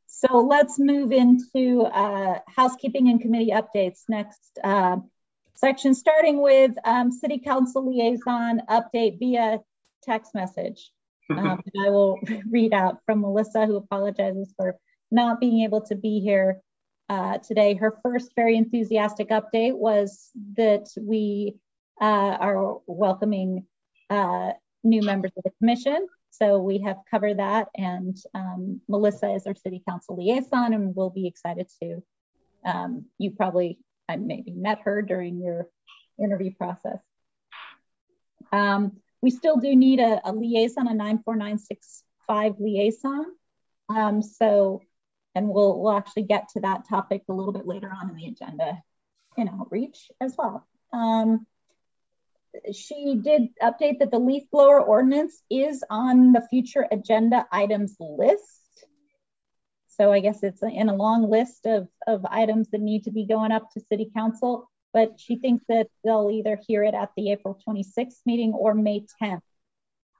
so 0.06 0.38
let's 0.38 0.78
move 0.78 1.10
into, 1.10 1.82
uh, 1.82 2.38
housekeeping 2.46 3.08
and 3.08 3.20
committee 3.20 3.50
updates 3.50 4.04
next, 4.08 4.56
uh, 4.62 4.98
section, 5.56 5.94
starting 5.94 6.40
with, 6.40 6.76
um, 6.84 7.10
city 7.10 7.38
council 7.40 7.84
liaison 7.88 8.60
update 8.68 9.18
via 9.18 9.60
text 10.02 10.32
message. 10.34 10.92
Um, 11.30 11.60
I 11.86 11.88
will 11.88 12.18
read 12.50 12.72
out 12.74 12.98
from 13.06 13.22
Melissa, 13.22 13.64
who 13.66 13.76
apologizes 13.76 14.52
for 14.56 14.78
not 15.12 15.40
being 15.40 15.62
able 15.62 15.82
to 15.82 15.94
be 15.94 16.20
here 16.20 16.60
uh, 17.08 17.38
today. 17.38 17.74
Her 17.74 17.98
first 18.02 18.32
very 18.34 18.56
enthusiastic 18.56 19.28
update 19.28 19.76
was 19.76 20.30
that 20.56 20.88
we 21.00 21.56
uh, 22.00 22.04
are 22.40 22.78
welcoming 22.86 23.66
uh, 24.10 24.52
new 24.82 25.02
members 25.02 25.32
of 25.36 25.44
the 25.44 25.50
commission. 25.58 26.08
So 26.30 26.58
we 26.58 26.78
have 26.80 26.96
covered 27.10 27.38
that, 27.38 27.68
and 27.76 28.16
um, 28.34 28.80
Melissa 28.88 29.34
is 29.34 29.46
our 29.46 29.54
city 29.54 29.82
council 29.86 30.16
liaison, 30.16 30.72
and 30.72 30.96
we'll 30.96 31.10
be 31.10 31.26
excited 31.26 31.68
to. 31.82 32.02
Um, 32.64 33.06
you 33.18 33.32
probably 33.32 33.78
I 34.08 34.16
maybe 34.16 34.52
met 34.52 34.80
her 34.84 35.02
during 35.02 35.40
your 35.40 35.68
interview 36.18 36.52
process. 36.54 36.98
Um, 38.50 38.98
we 39.20 39.30
still 39.30 39.56
do 39.56 39.74
need 39.74 40.00
a, 40.00 40.20
a 40.24 40.32
liaison, 40.32 40.88
a 40.88 40.94
94965 40.94 42.54
liaison. 42.58 43.26
Um, 43.88 44.22
so, 44.22 44.82
and 45.34 45.48
we'll, 45.48 45.80
we'll 45.80 45.96
actually 45.96 46.24
get 46.24 46.48
to 46.50 46.60
that 46.60 46.88
topic 46.88 47.22
a 47.28 47.32
little 47.32 47.52
bit 47.52 47.66
later 47.66 47.90
on 47.90 48.10
in 48.10 48.16
the 48.16 48.26
agenda 48.26 48.82
in 49.36 49.48
outreach 49.48 50.10
as 50.20 50.34
well. 50.36 50.66
Um, 50.92 51.46
she 52.72 53.18
did 53.22 53.48
update 53.62 54.00
that 54.00 54.10
the 54.10 54.18
leaf 54.18 54.44
blower 54.50 54.80
ordinance 54.80 55.42
is 55.50 55.82
on 55.88 56.32
the 56.32 56.46
future 56.50 56.86
agenda 56.90 57.46
items 57.50 57.96
list. 57.98 58.86
So 59.88 60.12
I 60.12 60.20
guess 60.20 60.42
it's 60.42 60.62
in 60.62 60.88
a 60.88 60.94
long 60.94 61.30
list 61.30 61.66
of, 61.66 61.88
of 62.06 62.24
items 62.26 62.68
that 62.70 62.80
need 62.80 63.04
to 63.04 63.10
be 63.10 63.26
going 63.26 63.52
up 63.52 63.70
to 63.72 63.80
city 63.80 64.10
council, 64.14 64.70
but 64.92 65.18
she 65.18 65.36
thinks 65.36 65.64
that 65.68 65.88
they'll 66.04 66.30
either 66.30 66.58
hear 66.66 66.82
it 66.82 66.94
at 66.94 67.10
the 67.16 67.30
April 67.32 67.58
26th 67.66 68.20
meeting 68.26 68.52
or 68.52 68.74
May 68.74 69.06
10th. 69.22 69.40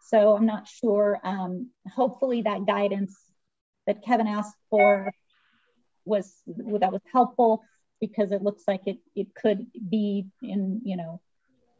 So 0.08 0.36
I'm 0.36 0.46
not 0.46 0.68
sure. 0.68 1.20
Um, 1.22 1.70
hopefully 1.94 2.42
that 2.42 2.66
guidance 2.66 3.16
that 3.86 4.04
Kevin 4.04 4.26
asked 4.26 4.56
for 4.70 5.12
was 6.04 6.34
that 6.46 6.92
was 6.92 7.02
helpful 7.12 7.62
because 8.00 8.32
it 8.32 8.42
looks 8.42 8.64
like 8.66 8.82
it, 8.86 8.98
it 9.14 9.28
could 9.34 9.66
be 9.88 10.26
in, 10.42 10.80
you 10.84 10.96
know, 10.96 11.20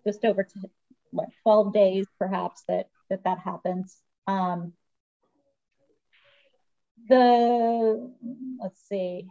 just 0.07 0.25
over 0.25 0.45
to 0.45 0.71
what 1.11 1.29
12 1.43 1.73
days 1.73 2.07
perhaps 2.19 2.63
that 2.69 2.89
that, 3.11 3.25
that 3.25 3.39
happens. 3.39 3.97
Um, 4.27 4.73
the 7.09 8.13
let's 8.61 8.81
see. 8.89 9.29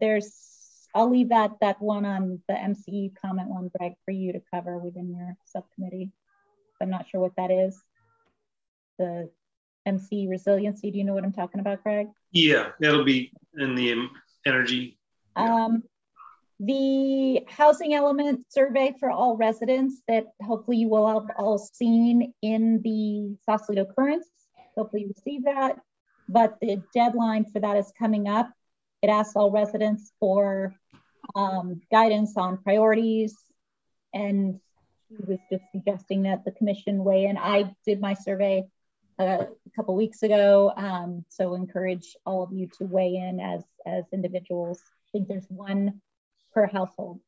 There's 0.00 0.50
i'll 0.96 1.10
leave 1.10 1.30
that 1.30 1.52
that 1.60 1.80
one 1.80 2.04
on 2.04 2.40
the 2.48 2.54
mce 2.54 3.12
comment 3.20 3.48
one 3.48 3.68
greg 3.76 3.94
for 4.04 4.12
you 4.12 4.32
to 4.32 4.40
cover 4.52 4.78
within 4.78 5.12
your 5.14 5.36
subcommittee. 5.46 6.10
I'm 6.80 6.90
not 6.90 7.08
sure 7.08 7.20
what 7.20 7.36
that 7.36 7.50
is. 7.50 7.80
The 8.98 9.30
mce 9.86 10.28
resiliency 10.28 10.90
do 10.90 10.98
you 10.98 11.04
know 11.04 11.14
what 11.14 11.24
i'm 11.24 11.32
talking 11.32 11.60
about 11.60 11.82
greg 11.82 12.08
Yeah, 12.32 12.70
that'll 12.80 13.04
be 13.04 13.32
in 13.56 13.74
the 13.74 14.08
energy. 14.46 14.98
um, 15.36 15.82
the 16.60 17.42
housing 17.48 17.94
element 17.94 18.46
survey 18.48 18.94
for 19.00 19.10
all 19.10 19.36
residents 19.36 20.00
that 20.08 20.24
hopefully 20.40 20.76
you 20.78 20.88
will 20.88 21.06
have 21.08 21.28
all 21.36 21.58
seen 21.58 22.32
in 22.42 22.80
the 22.82 23.36
sausalito 23.44 23.86
currents 23.96 24.28
hopefully 24.76 25.02
you 25.02 25.12
receive 25.16 25.44
that 25.44 25.78
but 26.28 26.56
the 26.60 26.82
deadline 26.94 27.44
for 27.44 27.60
that 27.60 27.76
is 27.76 27.92
coming 27.98 28.28
up. 28.28 28.50
It 29.02 29.08
asks 29.08 29.36
all 29.36 29.50
residents 29.50 30.10
for 30.18 30.74
um, 31.34 31.82
guidance 31.92 32.34
on 32.38 32.62
priorities. 32.62 33.36
And 34.14 34.58
he 35.10 35.16
was 35.26 35.38
just 35.52 35.64
suggesting 35.72 36.22
that 36.22 36.46
the 36.46 36.52
commission 36.52 37.04
weigh 37.04 37.26
in. 37.26 37.36
I 37.36 37.74
did 37.84 38.00
my 38.00 38.14
survey 38.14 38.64
uh, 39.18 39.44
couple 39.76 39.94
weeks 39.94 40.22
ago. 40.22 40.72
Um, 40.76 41.24
so 41.28 41.54
encourage 41.54 42.16
all 42.24 42.42
of 42.42 42.52
you 42.52 42.68
to 42.78 42.84
weigh 42.84 43.16
in 43.16 43.40
as, 43.40 43.62
as 43.86 44.04
individuals. 44.12 44.80
I 44.86 45.08
think 45.12 45.28
there's 45.28 45.46
one 45.48 46.00
per 46.52 46.66
household. 46.66 47.20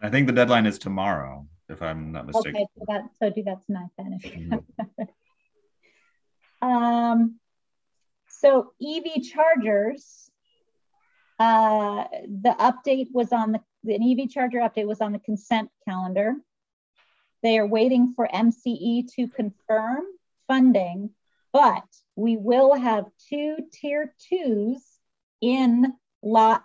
I 0.00 0.10
think 0.10 0.26
the 0.26 0.32
deadline 0.32 0.66
is 0.66 0.78
tomorrow, 0.78 1.46
if 1.68 1.80
I'm 1.82 2.12
not 2.12 2.26
mistaken. 2.26 2.56
Okay, 2.56 2.66
so, 2.76 2.84
that, 2.88 3.02
so 3.20 3.30
do 3.30 3.42
that 3.44 3.64
tonight 3.66 3.90
then. 3.96 4.64
Um, 6.62 7.40
so 8.28 8.72
EV 8.80 9.22
chargers, 9.22 10.30
uh, 11.38 12.04
the 12.24 12.54
update 12.58 13.08
was 13.12 13.32
on 13.32 13.52
the, 13.52 13.94
an 13.94 14.02
EV 14.02 14.30
charger 14.30 14.58
update 14.60 14.86
was 14.86 15.00
on 15.00 15.12
the 15.12 15.18
consent 15.18 15.70
calendar. 15.86 16.34
They 17.42 17.58
are 17.58 17.66
waiting 17.66 18.12
for 18.14 18.28
MCE 18.32 19.12
to 19.16 19.26
confirm 19.26 20.04
funding, 20.46 21.10
but 21.52 21.84
we 22.16 22.36
will 22.36 22.74
have 22.74 23.06
two 23.28 23.56
tier 23.72 24.14
twos 24.28 24.82
in 25.40 25.92
lot 26.22 26.64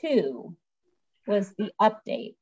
two. 0.00 0.56
was 1.26 1.52
the 1.58 1.70
update. 1.80 2.36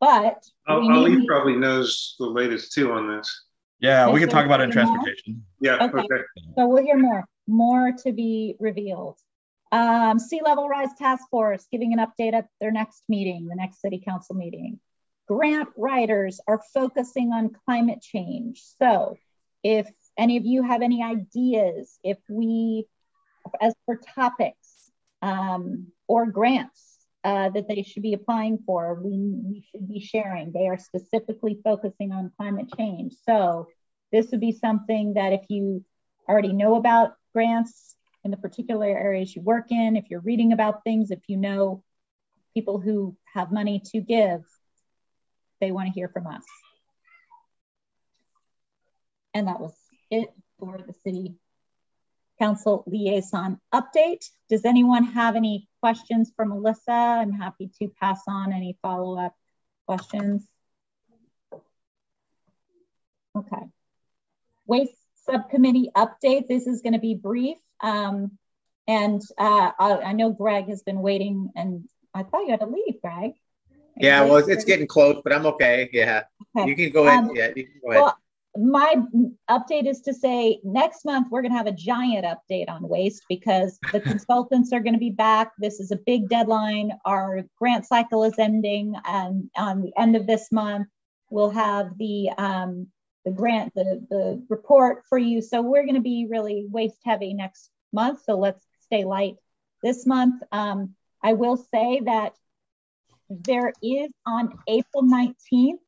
But 0.00 0.44
Ali 0.68 1.26
probably 1.26 1.56
knows 1.56 2.14
the 2.18 2.26
latest 2.26 2.72
too 2.72 2.92
on 2.92 3.16
this. 3.16 3.44
Yeah, 3.80 4.10
we 4.10 4.20
can 4.20 4.28
talk 4.28 4.44
about 4.44 4.60
it 4.60 4.64
in 4.64 4.70
transportation. 4.70 5.44
Yeah. 5.60 5.76
Okay. 5.76 5.98
okay. 5.98 6.22
So 6.56 6.66
we'll 6.66 6.84
hear 6.84 6.98
more. 6.98 7.24
More 7.46 7.92
to 8.04 8.12
be 8.12 8.56
revealed. 8.58 9.18
Um, 9.70 10.18
sea 10.18 10.40
level 10.42 10.68
rise 10.68 10.94
task 10.98 11.24
force 11.30 11.66
giving 11.70 11.92
an 11.92 11.98
update 11.98 12.32
at 12.32 12.48
their 12.60 12.72
next 12.72 13.02
meeting, 13.08 13.46
the 13.48 13.54
next 13.54 13.80
city 13.80 14.02
council 14.04 14.34
meeting. 14.34 14.80
Grant 15.26 15.68
writers 15.76 16.40
are 16.48 16.60
focusing 16.72 17.32
on 17.32 17.50
climate 17.66 18.00
change. 18.00 18.62
So 18.80 19.16
if 19.62 19.90
any 20.18 20.36
of 20.36 20.44
you 20.44 20.62
have 20.62 20.82
any 20.82 21.02
ideas, 21.02 21.98
if 22.02 22.18
we, 22.28 22.86
as 23.60 23.72
for 23.86 24.00
topics 24.14 24.90
um, 25.22 25.86
or 26.08 26.26
grants 26.26 26.98
uh, 27.22 27.50
that 27.50 27.68
they 27.68 27.82
should 27.82 28.02
be 28.02 28.14
applying 28.14 28.58
for, 28.66 28.94
we, 28.94 29.16
we 29.16 29.64
should 29.70 29.88
be 29.88 30.00
sharing. 30.00 30.52
They 30.52 30.66
are 30.66 30.76
specifically 30.78 31.60
focusing 31.62 32.12
on 32.12 32.32
climate 32.36 32.66
change. 32.76 33.14
So 33.24 33.68
this 34.10 34.30
would 34.30 34.40
be 34.40 34.52
something 34.52 35.14
that 35.14 35.32
if 35.32 35.42
you 35.48 35.84
already 36.28 36.52
know 36.52 36.74
about 36.74 37.14
grants 37.32 37.94
in 38.24 38.30
the 38.32 38.36
particular 38.36 38.86
areas 38.86 39.34
you 39.34 39.42
work 39.42 39.70
in, 39.70 39.96
if 39.96 40.10
you're 40.10 40.20
reading 40.20 40.52
about 40.52 40.82
things, 40.82 41.12
if 41.12 41.20
you 41.28 41.36
know 41.36 41.84
people 42.54 42.80
who 42.80 43.16
have 43.32 43.52
money 43.52 43.80
to 43.92 44.00
give, 44.00 44.42
they 45.60 45.70
want 45.70 45.86
to 45.86 45.92
hear 45.92 46.08
from 46.08 46.26
us. 46.26 46.44
And 49.34 49.46
that 49.46 49.60
was 49.60 49.74
it 50.10 50.30
for 50.58 50.78
the 50.86 50.94
city 51.04 51.34
council 52.38 52.84
liaison 52.86 53.60
update. 53.74 54.24
Does 54.48 54.64
anyone 54.64 55.04
have 55.04 55.36
any 55.36 55.68
questions 55.80 56.32
for 56.34 56.44
Melissa? 56.44 56.92
I'm 56.92 57.32
happy 57.32 57.70
to 57.80 57.88
pass 58.00 58.20
on 58.28 58.52
any 58.52 58.78
follow-up 58.82 59.34
questions. 59.86 60.46
Okay. 63.36 63.62
Waste 64.66 64.92
subcommittee 65.24 65.90
update. 65.96 66.48
This 66.48 66.66
is 66.66 66.82
going 66.82 66.92
to 66.92 66.98
be 66.98 67.14
brief. 67.14 67.58
Um, 67.80 68.38
and 68.86 69.22
uh, 69.36 69.72
I, 69.78 69.98
I, 70.06 70.12
know 70.12 70.30
Greg 70.30 70.68
has 70.68 70.82
been 70.82 71.00
waiting, 71.00 71.50
and 71.54 71.84
I 72.14 72.22
thought 72.22 72.40
you 72.40 72.50
had 72.50 72.60
to 72.60 72.66
leave, 72.66 73.00
Greg. 73.02 73.32
Yeah, 73.96 74.24
well, 74.24 74.36
it's, 74.36 74.48
it's 74.48 74.64
getting 74.64 74.86
close, 74.86 75.20
but 75.22 75.32
I'm 75.32 75.44
okay. 75.46 75.88
Yeah, 75.92 76.22
okay. 76.56 76.68
you 76.68 76.74
can 76.74 76.90
go 76.90 77.06
ahead. 77.06 77.24
Um, 77.24 77.30
yeah, 77.34 77.48
you 77.54 77.66
can 77.66 77.80
go 77.84 77.90
ahead. 77.90 78.02
Well, 78.02 78.18
my 78.58 78.96
update 79.48 79.86
is 79.86 80.00
to 80.00 80.12
say 80.12 80.58
next 80.64 81.04
month 81.04 81.28
we're 81.30 81.42
going 81.42 81.52
to 81.52 81.56
have 81.56 81.68
a 81.68 81.72
giant 81.72 82.26
update 82.26 82.68
on 82.68 82.88
waste 82.88 83.22
because 83.28 83.78
the 83.92 84.00
consultants 84.12 84.72
are 84.72 84.80
going 84.80 84.94
to 84.94 84.98
be 84.98 85.10
back. 85.10 85.52
This 85.58 85.78
is 85.78 85.92
a 85.92 85.98
big 86.04 86.28
deadline. 86.28 86.92
Our 87.04 87.44
grant 87.56 87.86
cycle 87.86 88.24
is 88.24 88.38
ending, 88.38 88.94
and 89.04 89.48
on 89.56 89.82
the 89.82 89.92
end 89.96 90.16
of 90.16 90.26
this 90.26 90.50
month, 90.50 90.88
we'll 91.30 91.50
have 91.50 91.96
the 91.98 92.30
um, 92.36 92.88
the 93.24 93.30
grant, 93.30 93.72
the 93.74 94.04
the 94.10 94.42
report 94.48 95.04
for 95.08 95.18
you. 95.18 95.40
So 95.40 95.62
we're 95.62 95.84
going 95.84 95.94
to 95.94 96.00
be 96.00 96.26
really 96.28 96.66
waste 96.68 97.00
heavy 97.04 97.34
next 97.34 97.70
month. 97.92 98.22
So 98.24 98.36
let's 98.36 98.64
stay 98.80 99.04
light 99.04 99.36
this 99.82 100.04
month. 100.04 100.42
Um, 100.50 100.94
I 101.22 101.34
will 101.34 101.56
say 101.56 102.00
that 102.06 102.32
there 103.30 103.72
is 103.82 104.10
on 104.26 104.58
April 104.66 105.04
19th 105.04 105.78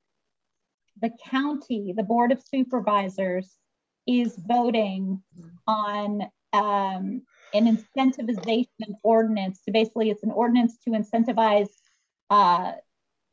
the 1.00 1.10
county, 1.30 1.92
the 1.96 2.02
Board 2.02 2.32
of 2.32 2.42
Supervisors, 2.42 3.56
is 4.06 4.36
voting 4.46 5.22
on 5.66 6.22
um, 6.52 7.22
an 7.52 7.78
incentivization 7.96 8.94
ordinance. 9.02 9.60
So 9.64 9.72
basically, 9.72 10.10
it's 10.10 10.22
an 10.22 10.30
ordinance 10.30 10.78
to 10.84 10.90
incentivize 10.90 11.70
uh, 12.30 12.72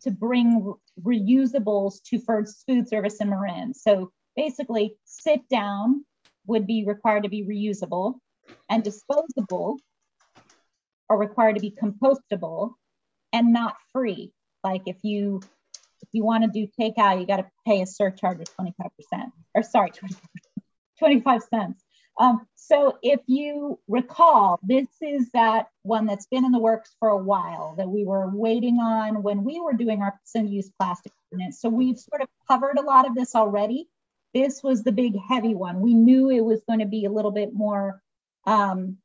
to 0.01 0.11
bring 0.11 0.73
re- 1.03 1.19
reusables 1.19 2.01
to 2.09 2.19
first 2.19 2.63
food 2.67 2.87
service 2.87 3.17
in 3.21 3.29
Marin. 3.29 3.73
So 3.73 4.11
basically, 4.35 4.95
sit 5.05 5.47
down 5.49 6.05
would 6.45 6.65
be 6.65 6.85
required 6.85 7.23
to 7.23 7.29
be 7.29 7.43
reusable, 7.43 8.15
and 8.69 8.83
disposable 8.83 9.77
are 11.09 11.17
required 11.17 11.55
to 11.55 11.61
be 11.61 11.71
compostable 11.71 12.73
and 13.33 13.53
not 13.53 13.75
free. 13.91 14.31
Like 14.63 14.83
if 14.85 14.97
you 15.03 15.41
if 16.01 16.09
you 16.11 16.23
want 16.23 16.43
to 16.43 16.49
do 16.49 16.67
takeout, 16.79 17.19
you 17.19 17.27
got 17.27 17.37
to 17.37 17.47
pay 17.65 17.81
a 17.81 17.87
surcharge 17.87 18.39
of 18.39 18.47
25%, 18.57 18.89
or 19.55 19.63
sorry, 19.63 19.91
25 20.99 21.41
cents. 21.43 21.83
Um, 22.19 22.47
so 22.55 22.97
if 23.03 23.19
you 23.27 23.79
recall, 23.87 24.59
this 24.63 24.87
is 25.01 25.29
that 25.33 25.67
one 25.83 26.05
that's 26.05 26.25
been 26.25 26.45
in 26.45 26.51
the 26.51 26.59
works 26.59 26.95
for 26.99 27.09
a 27.09 27.17
while 27.17 27.75
that 27.77 27.87
we 27.87 28.05
were 28.05 28.29
waiting 28.33 28.77
on 28.79 29.21
when 29.21 29.43
we 29.43 29.59
were 29.59 29.73
doing 29.73 30.01
our 30.01 30.19
single-use 30.23 30.71
plastic 30.79 31.11
ordinance. 31.31 31.61
So 31.61 31.69
we've 31.69 31.97
sort 31.97 32.21
of 32.21 32.27
covered 32.47 32.77
a 32.79 32.81
lot 32.81 33.07
of 33.07 33.15
this 33.15 33.35
already. 33.35 33.87
This 34.33 34.63
was 34.63 34.83
the 34.83 34.91
big 34.91 35.15
heavy 35.29 35.53
one. 35.53 35.79
We 35.79 35.93
knew 35.93 36.29
it 36.29 36.43
was 36.43 36.63
going 36.67 36.79
to 36.79 36.85
be 36.85 37.05
a 37.05 37.11
little 37.11 37.31
bit 37.31 37.53
more, 37.53 38.01
um, 38.45 38.97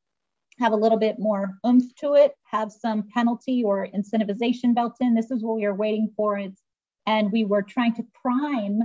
have 0.59 0.73
a 0.73 0.77
little 0.77 0.99
bit 0.99 1.19
more 1.19 1.57
oomph 1.65 1.95
to 1.97 2.15
it, 2.15 2.35
have 2.45 2.71
some 2.71 3.07
penalty 3.13 3.63
or 3.63 3.87
incentivization 3.87 4.73
built 4.73 4.95
in. 4.99 5.13
This 5.13 5.31
is 5.31 5.43
what 5.43 5.55
we 5.55 5.67
were 5.67 5.75
waiting 5.75 6.11
for. 6.17 6.37
It's 6.37 6.61
and 7.05 7.31
we 7.31 7.45
were 7.45 7.61
trying 7.61 7.93
to 7.95 8.03
prime 8.21 8.81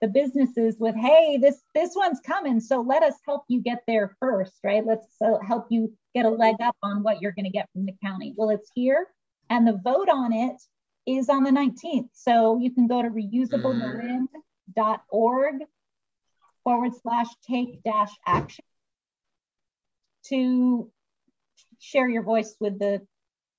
the 0.00 0.08
businesses 0.08 0.76
with 0.80 0.96
hey 0.96 1.36
this 1.38 1.60
this 1.74 1.92
one's 1.94 2.18
coming 2.20 2.58
so 2.60 2.80
let 2.80 3.04
us 3.04 3.14
help 3.24 3.44
you 3.48 3.60
get 3.60 3.84
there 3.86 4.16
first 4.18 4.54
right? 4.64 4.84
Let's 4.84 5.06
uh, 5.24 5.38
help 5.46 5.66
you 5.70 5.92
get 6.14 6.26
a 6.26 6.30
leg 6.30 6.56
up 6.62 6.76
on 6.82 7.02
what 7.02 7.22
you're 7.22 7.32
going 7.32 7.44
to 7.44 7.50
get 7.50 7.68
from 7.72 7.86
the 7.86 7.94
county. 8.02 8.34
Well 8.36 8.50
it's 8.50 8.70
here 8.74 9.06
and 9.48 9.66
the 9.66 9.80
vote 9.84 10.08
on 10.08 10.32
it 10.32 10.56
is 11.06 11.28
on 11.28 11.44
the 11.44 11.50
19th 11.50 12.08
so 12.12 12.58
you 12.58 12.72
can 12.72 12.88
go 12.88 13.02
to 13.02 13.08
reusableMarin.org 13.08 15.54
forward 16.64 16.92
slash 17.00 17.28
take 17.48 17.82
dash 17.82 18.12
action 18.26 18.64
to 20.26 20.90
share 21.78 22.08
your 22.08 22.22
voice 22.22 22.56
with 22.60 22.78
the 22.78 23.00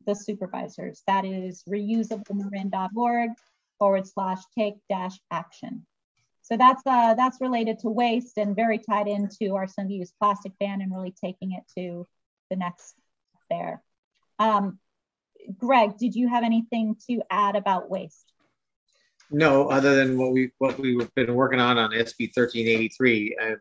the 0.06 0.16
supervisors. 0.16 1.02
That 1.08 1.24
is 1.24 1.64
reusableMarin.org 1.70 3.30
forward 3.80 4.08
slash 4.08 4.40
take 4.58 4.76
dash 4.90 5.20
action. 5.32 5.86
So 6.42 6.58
that's 6.58 6.82
uh, 6.86 7.14
that's 7.14 7.40
related 7.40 7.80
to 7.80 7.90
waste 7.90 8.38
and 8.38 8.56
very 8.56 8.78
tied 8.78 9.08
into 9.08 9.56
our 9.56 9.68
single-use 9.68 10.12
plastic 10.20 10.52
ban 10.60 10.82
and 10.82 10.92
really 10.94 11.14
taking 11.24 11.54
it 11.54 11.64
to 11.78 12.06
the 12.50 12.58
next 12.58 12.96
there. 13.50 13.82
Um, 14.40 14.80
Greg, 15.58 15.98
did 15.98 16.16
you 16.16 16.28
have 16.28 16.44
anything 16.44 16.98
to 17.10 17.22
add 17.30 17.56
about 17.56 17.90
waste? 17.90 18.32
No, 19.32 19.70
other 19.70 19.96
than 19.96 20.18
what 20.18 20.32
we 20.32 20.52
what 20.58 20.78
we've 20.78 21.14
been 21.16 21.34
working 21.34 21.60
on 21.60 21.78
on 21.78 21.92
SB 21.92 22.32
1383, 22.36 23.38
and 23.42 23.58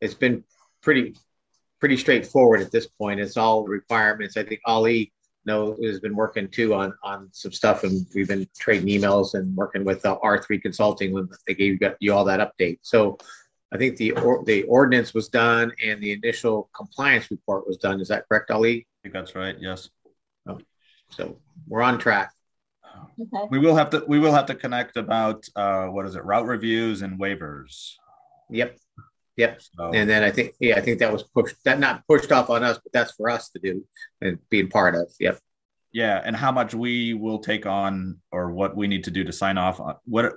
it's 0.00 0.14
been 0.14 0.44
pretty 0.82 1.16
pretty 1.80 1.96
straightforward 1.96 2.60
at 2.60 2.70
this 2.70 2.86
point. 2.86 3.20
It's 3.20 3.36
all 3.36 3.64
requirements. 3.64 4.36
I 4.36 4.44
think 4.44 4.60
Ali 4.66 5.12
know 5.46 5.76
has 5.82 6.00
been 6.00 6.14
working 6.14 6.48
too 6.48 6.74
on 6.74 6.94
on 7.02 7.28
some 7.32 7.52
stuff, 7.52 7.84
and 7.84 8.06
we've 8.14 8.28
been 8.28 8.46
trading 8.58 8.88
emails 8.88 9.34
and 9.34 9.54
working 9.56 9.84
with 9.84 10.04
uh, 10.04 10.18
R3 10.22 10.60
Consulting 10.60 11.12
when 11.12 11.28
they 11.46 11.54
gave 11.54 11.78
you 12.00 12.12
all 12.12 12.24
that 12.24 12.40
update. 12.40 12.78
So 12.82 13.18
I 13.72 13.76
think 13.76 13.96
the 13.96 14.12
or, 14.12 14.44
the 14.44 14.62
ordinance 14.64 15.14
was 15.14 15.28
done 15.28 15.72
and 15.84 16.00
the 16.00 16.12
initial 16.12 16.70
compliance 16.74 17.30
report 17.30 17.66
was 17.66 17.76
done. 17.76 18.00
Is 18.00 18.08
that 18.08 18.28
correct, 18.28 18.50
Ali? 18.50 18.86
I 18.86 18.96
think 19.02 19.14
that's 19.14 19.34
right. 19.34 19.56
Yes. 19.58 19.90
Oh, 20.46 20.58
so 21.10 21.38
we're 21.66 21.82
on 21.82 21.98
track. 21.98 22.32
Okay. 23.20 23.48
We 23.50 23.58
will 23.58 23.74
have 23.74 23.90
to 23.90 24.04
we 24.06 24.18
will 24.18 24.32
have 24.32 24.46
to 24.46 24.54
connect 24.54 24.96
about 24.96 25.44
uh, 25.56 25.86
what 25.86 26.06
is 26.06 26.14
it 26.16 26.24
route 26.24 26.46
reviews 26.46 27.02
and 27.02 27.18
waivers. 27.18 27.94
Yep. 28.50 28.78
Yep. 29.36 29.62
So, 29.62 29.90
and 29.92 30.08
then 30.08 30.22
I 30.22 30.30
think, 30.30 30.54
yeah, 30.60 30.76
I 30.76 30.80
think 30.80 31.00
that 31.00 31.12
was 31.12 31.24
pushed, 31.24 31.56
that 31.64 31.80
not 31.80 32.06
pushed 32.06 32.30
off 32.30 32.50
on 32.50 32.62
us, 32.62 32.78
but 32.82 32.92
that's 32.92 33.12
for 33.12 33.28
us 33.28 33.48
to 33.50 33.58
do 33.58 33.84
and 34.20 34.38
being 34.48 34.68
part 34.68 34.94
of. 34.94 35.12
Yep. 35.18 35.38
Yeah. 35.92 36.22
And 36.24 36.36
how 36.36 36.52
much 36.52 36.72
we 36.74 37.14
will 37.14 37.40
take 37.40 37.66
on 37.66 38.20
or 38.30 38.52
what 38.52 38.76
we 38.76 38.86
need 38.86 39.04
to 39.04 39.10
do 39.10 39.24
to 39.24 39.32
sign 39.32 39.58
off 39.58 39.80
on 39.80 39.96
what 40.04 40.34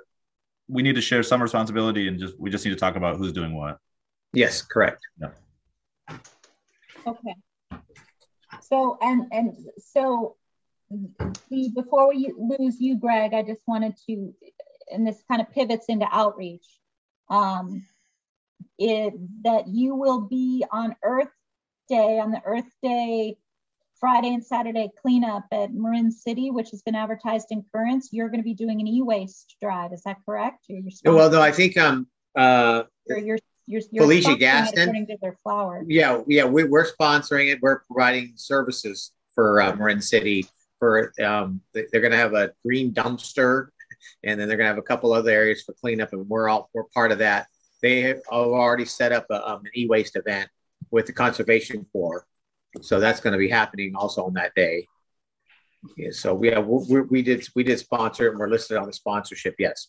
we 0.68 0.82
need 0.82 0.96
to 0.96 1.02
share 1.02 1.22
some 1.22 1.42
responsibility 1.42 2.08
and 2.08 2.20
just, 2.20 2.40
we 2.40 2.50
just 2.50 2.66
need 2.66 2.72
to 2.72 2.78
talk 2.78 2.96
about 2.96 3.18
who's 3.18 3.34
doing 3.34 3.56
what. 3.56 3.78
Yes, 4.34 4.62
correct. 4.62 5.02
Yeah. 5.22 6.18
Okay. 7.06 7.36
So, 8.62 8.98
and, 9.02 9.28
and 9.32 9.56
so 9.78 10.36
the, 10.90 11.70
before 11.76 12.10
we 12.10 12.34
lose 12.36 12.82
you, 12.82 12.98
Greg, 12.98 13.34
I 13.34 13.44
just 13.44 13.62
wanted 13.68 13.96
to, 14.08 14.34
and 14.92 15.06
this 15.06 15.24
kind 15.30 15.42
of 15.42 15.52
pivots 15.52 15.86
into 15.88 16.08
outreach. 16.12 16.66
Um, 17.30 17.86
it, 18.78 19.14
that 19.44 19.68
you 19.68 19.96
will 19.96 20.22
be 20.22 20.66
on 20.72 20.96
Earth 21.04 21.30
Day, 21.90 22.20
on 22.20 22.32
the 22.32 22.42
Earth 22.46 22.70
Day 22.84 23.38
Friday 24.00 24.34
and 24.34 24.46
Saturday 24.46 24.90
cleanup 25.02 25.46
at 25.52 25.74
Marin 25.74 26.12
City, 26.12 26.52
which 26.52 26.70
has 26.72 26.82
been 26.84 26.96
advertised 26.96 27.48
in 27.50 27.64
Currents. 27.74 28.10
You're 28.12 28.30
going 28.30 28.40
to 28.40 28.44
be 28.44 28.54
doing 28.54 28.80
an 28.80 28.88
e-waste 28.88 29.56
drive. 29.62 29.94
Is 29.94 30.04
that 30.04 30.18
correct? 30.26 30.66
You're, 30.68 30.84
you're 31.04 31.16
well, 31.16 31.32
no, 31.32 31.42
I 31.42 31.52
think 31.52 31.78
um 31.78 32.08
uh 32.36 32.84
you're, 33.08 33.18
you're, 33.18 33.38
you're, 33.66 33.82
you're 33.92 34.04
Felicia 34.04 34.36
Gaston. 34.36 35.08
To 35.08 35.18
their 35.22 35.38
flower. 35.44 35.84
Yeah, 35.88 36.22
yeah, 36.28 36.46
we, 36.46 36.64
we're 36.64 36.88
sponsoring 36.88 37.52
it. 37.52 37.60
We're 37.62 37.80
providing 37.80 38.34
services 38.36 39.12
for 39.34 39.62
uh, 39.62 39.76
Marin 39.76 40.02
City 40.02 40.46
for 40.80 41.14
um, 41.24 41.62
they're 41.74 41.88
going 41.92 42.12
to 42.12 42.18
have 42.18 42.34
a 42.34 42.52
green 42.64 42.94
dumpster, 42.94 43.70
and 44.24 44.40
then 44.40 44.48
they're 44.48 44.58
going 44.58 44.66
to 44.66 44.74
have 44.74 44.78
a 44.78 44.84
couple 44.84 45.12
other 45.12 45.32
areas 45.32 45.64
for 45.64 45.74
cleanup, 45.74 46.14
and 46.14 46.28
we're 46.30 46.50
all 46.50 46.70
we're 46.74 46.84
part 46.94 47.12
of 47.12 47.20
that. 47.20 47.48
They 47.82 48.02
have 48.02 48.22
already 48.30 48.86
set 48.86 49.12
up 49.12 49.26
a, 49.30 49.48
um, 49.48 49.60
an 49.66 49.72
e-waste 49.76 50.16
event 50.16 50.50
with 50.92 51.06
the 51.06 51.14
Conservation 51.14 51.86
Corps, 51.92 52.26
so 52.82 53.00
that's 53.00 53.20
going 53.20 53.34
to 53.34 53.40
be 53.40 53.50
happening 53.50 53.96
also 53.96 54.26
on 54.26 54.34
that 54.34 54.54
day. 54.56 54.88
Yeah, 55.96 56.10
so 56.12 56.34
we 56.34 56.50
have 56.50 56.68
we, 56.68 57.02
we 57.02 57.22
did 57.22 57.48
we 57.56 57.64
did 57.64 57.80
sponsor 57.80 58.30
and 58.30 58.40
we're 58.40 58.50
listed 58.50 58.78
on 58.78 58.88
the 58.88 58.94
sponsorship. 58.94 59.56
Yes. 59.60 59.88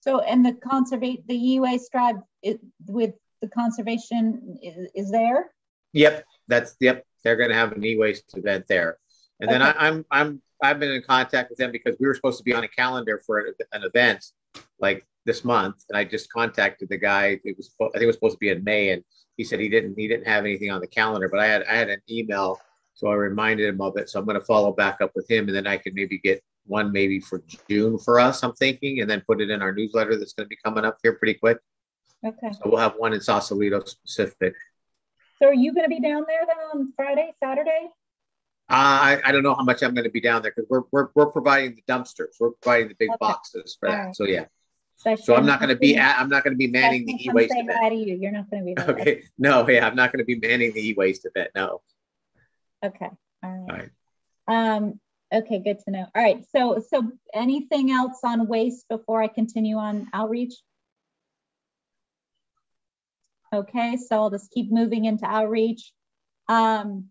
So, 0.00 0.20
and 0.20 0.44
the 0.44 0.52
conservate 0.52 1.26
the 1.26 1.52
e-waste 1.52 1.90
drive 1.92 2.16
it, 2.42 2.60
with 2.86 3.14
the 3.40 3.48
conservation 3.48 4.58
is, 4.62 4.90
is 4.94 5.10
there? 5.10 5.52
Yep, 5.92 6.24
that's 6.48 6.76
yep. 6.80 7.06
They're 7.22 7.36
going 7.36 7.50
to 7.50 7.54
have 7.54 7.72
an 7.72 7.84
e-waste 7.84 8.36
event 8.36 8.66
there, 8.68 8.98
and 9.40 9.48
okay. 9.48 9.58
then 9.58 9.62
I, 9.62 9.88
I'm 9.88 10.04
I'm 10.10 10.42
I've 10.62 10.78
been 10.78 10.90
in 10.90 11.02
contact 11.02 11.50
with 11.50 11.58
them 11.58 11.72
because 11.72 11.96
we 11.98 12.06
were 12.06 12.14
supposed 12.14 12.38
to 12.38 12.44
be 12.44 12.52
on 12.52 12.64
a 12.64 12.68
calendar 12.68 13.22
for 13.24 13.38
an, 13.38 13.54
an 13.72 13.84
event 13.84 14.24
like 14.78 15.06
this 15.24 15.44
month, 15.44 15.84
and 15.88 15.96
I 15.96 16.04
just 16.04 16.32
contacted 16.32 16.88
the 16.88 16.98
guy. 16.98 17.40
It 17.44 17.56
was 17.56 17.74
I 17.80 17.84
think 17.92 18.02
it 18.02 18.06
was 18.06 18.16
supposed 18.16 18.34
to 18.34 18.38
be 18.38 18.50
in 18.50 18.64
May, 18.64 18.90
and 18.90 19.02
he 19.36 19.44
said 19.44 19.60
he 19.60 19.68
didn't 19.68 19.98
he 19.98 20.08
didn't 20.08 20.26
have 20.26 20.44
anything 20.44 20.70
on 20.70 20.80
the 20.80 20.86
calendar. 20.86 21.28
But 21.28 21.40
I 21.40 21.46
had 21.46 21.64
I 21.64 21.74
had 21.74 21.88
an 21.88 22.02
email, 22.10 22.60
so 22.94 23.08
I 23.08 23.14
reminded 23.14 23.68
him 23.68 23.80
of 23.80 23.96
it. 23.96 24.08
So 24.08 24.18
I'm 24.18 24.26
going 24.26 24.38
to 24.38 24.44
follow 24.44 24.72
back 24.72 25.00
up 25.00 25.12
with 25.14 25.30
him, 25.30 25.48
and 25.48 25.56
then 25.56 25.66
I 25.66 25.76
can 25.76 25.94
maybe 25.94 26.18
get 26.18 26.42
one 26.66 26.92
maybe 26.92 27.20
for 27.20 27.42
June 27.68 27.98
for 27.98 28.18
us. 28.18 28.42
I'm 28.42 28.54
thinking, 28.54 29.00
and 29.00 29.10
then 29.10 29.22
put 29.26 29.40
it 29.40 29.50
in 29.50 29.62
our 29.62 29.72
newsletter 29.72 30.16
that's 30.16 30.32
going 30.32 30.46
to 30.46 30.48
be 30.48 30.58
coming 30.64 30.84
up 30.84 30.98
here 31.02 31.14
pretty 31.14 31.34
quick. 31.34 31.58
Okay. 32.24 32.52
So 32.52 32.60
we'll 32.64 32.78
have 32.78 32.94
one 32.96 33.12
in 33.12 33.20
Sausalito 33.20 33.84
specific. 33.84 34.54
So 35.38 35.48
are 35.48 35.54
you 35.54 35.74
going 35.74 35.84
to 35.84 35.90
be 35.90 36.00
down 36.00 36.24
there 36.26 36.46
then 36.46 36.56
on 36.72 36.92
Friday, 36.96 37.32
Saturday? 37.42 37.90
Uh, 38.70 38.72
I, 38.72 39.20
I 39.26 39.32
don't 39.32 39.42
know 39.42 39.54
how 39.54 39.64
much 39.64 39.82
I'm 39.82 39.92
going 39.92 40.04
to 40.04 40.10
be 40.10 40.22
down 40.22 40.40
there 40.40 40.52
because 40.56 40.68
we're, 40.70 40.84
we're, 40.90 41.08
we're 41.14 41.26
providing 41.26 41.74
the 41.74 41.82
dumpsters. 41.92 42.36
We're 42.40 42.52
providing 42.62 42.88
the 42.88 42.94
big 42.98 43.10
okay. 43.10 43.18
boxes 43.20 43.76
for 43.78 43.90
that. 43.90 43.96
Right. 43.96 44.16
So 44.16 44.24
yeah. 44.24 44.46
So, 44.96 45.16
so 45.16 45.34
I'm 45.34 45.44
not 45.44 45.60
going 45.60 45.68
to 45.68 45.76
be 45.76 45.96
at, 45.96 46.18
I'm 46.18 46.28
not 46.28 46.44
going 46.44 46.54
to 46.54 46.58
be 46.58 46.68
manning 46.68 47.04
the 47.04 47.12
e-waste 47.12 47.52
event. 47.54 47.78
To 47.90 47.94
you. 47.94 48.16
You're 48.16 48.32
not 48.32 48.50
going 48.50 48.62
to 48.62 48.66
be 48.66 48.74
there. 48.74 48.90
Okay. 48.90 49.24
No, 49.36 49.68
yeah, 49.68 49.86
I'm 49.86 49.96
not 49.96 50.12
going 50.12 50.20
to 50.20 50.24
be 50.24 50.36
manning 50.36 50.72
the 50.72 50.88
e-waste 50.88 51.26
event. 51.26 51.50
No. 51.54 51.82
Okay. 52.82 53.10
All 53.42 53.50
right. 53.50 53.70
All 53.70 53.76
right. 53.76 53.90
Um, 54.76 55.00
okay, 55.32 55.58
good 55.58 55.80
to 55.80 55.90
know. 55.90 56.06
All 56.14 56.22
right. 56.22 56.44
So 56.54 56.82
so 56.88 57.10
anything 57.34 57.90
else 57.90 58.20
on 58.24 58.46
waste 58.46 58.88
before 58.88 59.22
I 59.22 59.28
continue 59.28 59.76
on 59.76 60.08
outreach? 60.12 60.54
Okay, 63.52 63.96
so 63.96 64.16
I'll 64.16 64.30
just 64.30 64.50
keep 64.50 64.72
moving 64.72 65.04
into 65.04 65.26
outreach. 65.26 65.92
Um, 66.48 67.10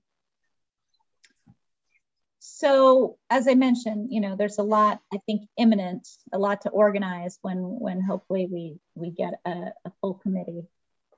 so 2.55 3.17
as 3.31 3.47
I 3.47 3.55
mentioned, 3.55 4.09
you 4.11 4.21
know, 4.21 4.35
there's 4.35 4.59
a 4.59 4.63
lot, 4.63 5.01
I 5.11 5.17
think, 5.25 5.49
imminent, 5.57 6.07
a 6.31 6.37
lot 6.37 6.61
to 6.61 6.69
organize 6.69 7.39
when 7.41 7.57
when 7.57 7.99
hopefully 7.99 8.47
we 8.49 8.77
we 8.93 9.09
get 9.09 9.33
a, 9.43 9.71
a 9.85 9.91
full 9.99 10.13
committee. 10.13 10.61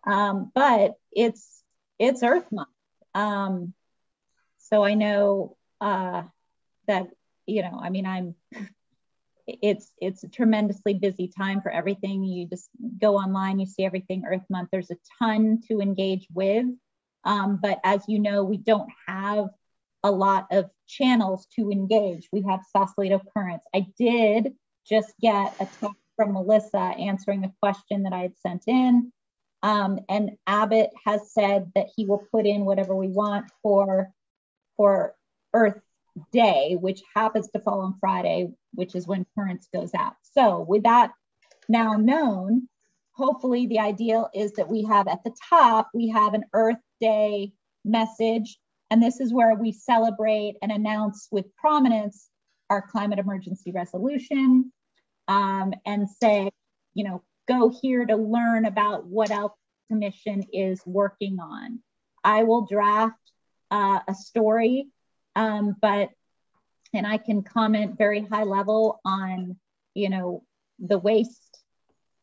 Um, 0.07 0.49
but 0.55 0.95
it's 1.11 1.61
it's 1.99 2.23
Earth 2.23 2.49
Month. 2.53 2.69
Um, 3.13 3.73
so 4.59 4.85
I 4.85 4.93
know 4.93 5.57
uh, 5.81 6.23
that, 6.87 7.07
you 7.45 7.63
know, 7.63 7.81
I 7.83 7.89
mean, 7.89 8.05
I'm 8.05 8.35
it's 9.45 9.91
it's 9.99 10.23
a 10.23 10.29
tremendously 10.29 10.93
busy 10.93 11.27
time 11.27 11.61
for 11.61 11.69
everything. 11.69 12.23
You 12.23 12.47
just 12.47 12.69
go 13.01 13.17
online, 13.17 13.59
you 13.59 13.65
see 13.65 13.83
everything 13.83 14.23
Earth 14.25 14.45
Month. 14.49 14.69
There's 14.71 14.89
a 14.89 14.97
ton 15.19 15.61
to 15.67 15.81
engage 15.81 16.27
with, 16.33 16.67
um, 17.25 17.59
but 17.61 17.81
as 17.83 18.05
you 18.07 18.19
know, 18.19 18.45
we 18.45 18.55
don't 18.55 18.89
have 19.05 19.49
a 20.05 20.11
lot 20.11 20.45
of 20.51 20.69
channels 20.87 21.47
to 21.55 21.71
engage. 21.71 22.29
We 22.31 22.43
have 22.43 22.61
Sausalito 22.71 23.19
Currents. 23.35 23.65
I 23.73 23.87
did 23.97 24.53
just 24.87 25.11
get 25.19 25.55
a 25.55 25.65
text 25.65 25.97
from 26.15 26.33
Melissa 26.33 26.77
answering 26.77 27.43
a 27.43 27.53
question 27.59 28.03
that 28.03 28.13
I 28.13 28.19
had 28.19 28.37
sent 28.37 28.65
in. 28.67 29.11
Um, 29.63 29.99
and 30.07 30.37
Abbott 30.45 30.91
has 31.05 31.33
said 31.33 31.71
that 31.73 31.87
he 31.95 32.05
will 32.05 32.23
put 32.31 32.45
in 32.45 32.65
whatever 32.65 32.95
we 32.95 33.07
want 33.07 33.47
for, 33.63 34.11
for 34.77 35.15
Earth 35.55 35.81
Day, 36.31 36.77
which 36.79 37.01
happens 37.15 37.49
to 37.49 37.59
fall 37.59 37.81
on 37.81 37.97
Friday, 37.99 38.49
which 38.75 38.93
is 38.93 39.07
when 39.07 39.25
Currents 39.35 39.67
goes 39.73 39.95
out. 39.95 40.13
So 40.21 40.59
with 40.59 40.83
that 40.83 41.13
now 41.67 41.93
known, 41.93 42.69
hopefully 43.13 43.65
the 43.65 43.79
ideal 43.79 44.29
is 44.35 44.51
that 44.53 44.69
we 44.69 44.83
have 44.83 45.07
at 45.07 45.23
the 45.23 45.35
top, 45.49 45.89
we 45.95 46.09
have 46.09 46.35
an 46.35 46.43
Earth 46.53 46.77
Day 47.01 47.53
message 47.83 48.59
and 48.91 49.01
this 49.01 49.19
is 49.19 49.33
where 49.33 49.55
we 49.55 49.71
celebrate 49.71 50.55
and 50.61 50.71
announce 50.71 51.27
with 51.31 51.55
prominence 51.55 52.29
our 52.69 52.81
climate 52.81 53.19
emergency 53.19 53.71
resolution 53.71 54.71
um, 55.27 55.73
and 55.85 56.09
say, 56.09 56.49
you 56.93 57.03
know, 57.03 57.23
go 57.47 57.73
here 57.81 58.05
to 58.05 58.15
learn 58.15 58.65
about 58.65 59.05
what 59.05 59.31
else 59.31 59.53
the 59.89 59.95
commission 59.95 60.43
is 60.51 60.81
working 60.85 61.39
on. 61.39 61.79
I 62.23 62.43
will 62.43 62.65
draft 62.65 63.19
uh, 63.71 63.99
a 64.07 64.13
story, 64.13 64.87
um, 65.35 65.75
but, 65.81 66.09
and 66.93 67.05
I 67.05 67.17
can 67.17 67.43
comment 67.43 67.97
very 67.97 68.21
high 68.21 68.43
level 68.43 68.99
on, 69.05 69.57
you 69.93 70.09
know, 70.09 70.43
the 70.79 70.97
waste 70.97 71.59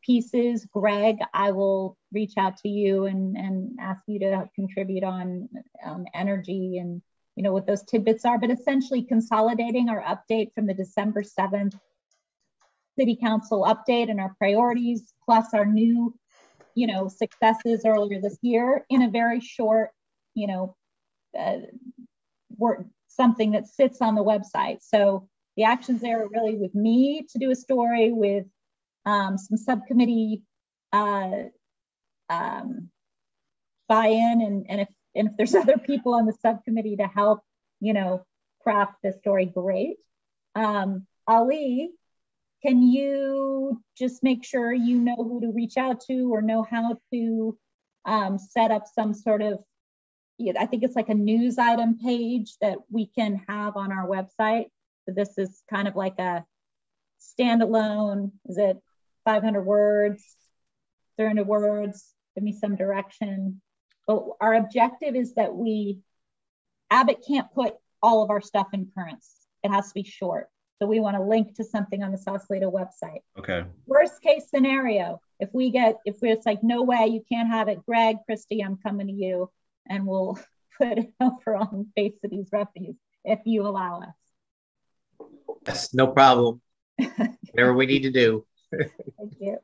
pieces. 0.02 0.66
Greg, 0.72 1.18
I 1.32 1.52
will 1.52 1.96
reach 2.12 2.34
out 2.36 2.56
to 2.58 2.68
you 2.68 3.06
and, 3.06 3.36
and 3.36 3.78
ask 3.80 4.02
you 4.06 4.18
to 4.20 4.48
contribute 4.54 5.04
on 5.04 5.48
um, 5.84 6.04
energy 6.14 6.78
and 6.78 7.02
you 7.36 7.42
know 7.42 7.52
what 7.52 7.66
those 7.66 7.82
tidbits 7.84 8.24
are, 8.24 8.38
but 8.38 8.50
essentially 8.50 9.02
consolidating 9.02 9.88
our 9.88 10.02
update 10.02 10.52
from 10.54 10.66
the 10.66 10.74
December 10.74 11.22
7th 11.22 11.74
City 12.98 13.16
Council 13.16 13.64
update 13.64 14.10
and 14.10 14.20
our 14.20 14.34
priorities, 14.38 15.14
plus 15.24 15.54
our 15.54 15.64
new, 15.64 16.14
you 16.74 16.86
know, 16.86 17.08
successes 17.08 17.82
earlier 17.86 18.20
this 18.20 18.38
year 18.42 18.84
in 18.90 19.02
a 19.02 19.10
very 19.10 19.40
short, 19.40 19.90
you 20.34 20.46
know, 20.46 20.76
uh, 21.38 21.58
work, 22.56 22.84
something 23.08 23.52
that 23.52 23.66
sits 23.66 24.00
on 24.00 24.14
the 24.14 24.24
website. 24.24 24.78
So 24.82 25.28
the 25.56 25.64
actions 25.64 26.00
there 26.00 26.22
are 26.22 26.28
really 26.28 26.56
with 26.56 26.74
me 26.74 27.26
to 27.30 27.38
do 27.38 27.50
a 27.50 27.56
story 27.56 28.12
with 28.12 28.46
um, 29.04 29.38
some 29.38 29.56
subcommittee 29.56 30.42
uh, 30.92 31.44
um, 32.28 32.90
buy-in 33.88 34.40
and, 34.42 34.66
and 34.68 34.80
if 34.82 34.88
and 35.14 35.28
if 35.28 35.36
there's 35.36 35.54
other 35.62 35.78
people 35.78 36.14
on 36.14 36.26
the 36.26 36.34
subcommittee 36.40 36.96
to 36.96 37.06
help 37.06 37.40
you 37.80 37.92
know 37.92 38.24
craft 38.62 38.94
the 39.02 39.12
story 39.12 39.46
great. 39.46 39.96
Um, 40.54 41.06
ali 41.26 41.90
can 42.62 42.82
you 42.82 43.82
just 43.98 44.22
make 44.22 44.44
sure 44.44 44.72
you 44.72 44.98
know 44.98 45.16
who 45.16 45.40
to 45.40 45.52
reach 45.52 45.76
out 45.76 46.00
to 46.02 46.32
or 46.32 46.42
know 46.42 46.62
how 46.62 46.96
to 47.12 47.58
um, 48.04 48.38
set 48.38 48.70
up 48.70 48.84
some 48.86 49.14
sort 49.14 49.42
of 49.42 49.58
i 50.58 50.66
think 50.66 50.82
it's 50.82 50.96
like 50.96 51.08
a 51.08 51.14
news 51.14 51.58
item 51.58 51.98
page 51.98 52.56
that 52.60 52.78
we 52.90 53.06
can 53.06 53.40
have 53.48 53.76
on 53.76 53.92
our 53.92 54.06
website. 54.06 54.66
So 55.04 55.14
this 55.14 55.38
is 55.38 55.62
kind 55.70 55.86
of 55.86 55.94
like 55.94 56.18
a 56.18 56.44
standalone 57.20 58.32
is 58.46 58.58
it 58.58 58.78
500 59.24 59.62
words 59.62 60.36
300 61.16 61.46
words 61.46 62.12
give 62.34 62.44
me 62.44 62.52
some 62.52 62.76
direction. 62.76 63.60
But 64.06 64.24
our 64.40 64.54
objective 64.54 65.14
is 65.14 65.34
that 65.34 65.54
we, 65.54 66.00
Abbott 66.90 67.24
can't 67.26 67.52
put 67.54 67.74
all 68.02 68.22
of 68.22 68.30
our 68.30 68.40
stuff 68.40 68.68
in 68.72 68.90
currents. 68.96 69.30
It 69.62 69.70
has 69.70 69.88
to 69.88 69.94
be 69.94 70.02
short. 70.02 70.48
So 70.80 70.86
we 70.86 70.98
want 70.98 71.16
to 71.16 71.22
link 71.22 71.54
to 71.56 71.64
something 71.64 72.02
on 72.02 72.10
the 72.10 72.18
Sausalito 72.18 72.70
website. 72.70 73.20
Okay. 73.38 73.64
Worst 73.86 74.20
case 74.20 74.50
scenario, 74.52 75.20
if 75.38 75.50
we 75.52 75.70
get, 75.70 75.98
if 76.04 76.16
it's 76.22 76.44
like, 76.44 76.64
no 76.64 76.82
way, 76.82 77.06
you 77.06 77.22
can't 77.30 77.48
have 77.48 77.68
it, 77.68 77.84
Greg, 77.86 78.16
Christy, 78.26 78.64
I'm 78.64 78.76
coming 78.76 79.06
to 79.06 79.12
you 79.12 79.50
and 79.88 80.06
we'll 80.06 80.40
put 80.78 80.98
it 80.98 81.12
over 81.20 81.56
on 81.56 81.86
Bay 81.94 82.14
Cities 82.20 82.48
Refuse 82.50 82.96
if 83.24 83.38
you 83.44 83.64
allow 83.64 84.00
us. 84.00 85.28
Yes, 85.68 85.94
no 85.94 86.08
problem. 86.08 86.60
Whatever 87.52 87.74
we 87.74 87.86
need 87.86 88.02
to 88.02 88.10
do. 88.10 88.44
Thank 89.18 89.34
you. 89.40 89.58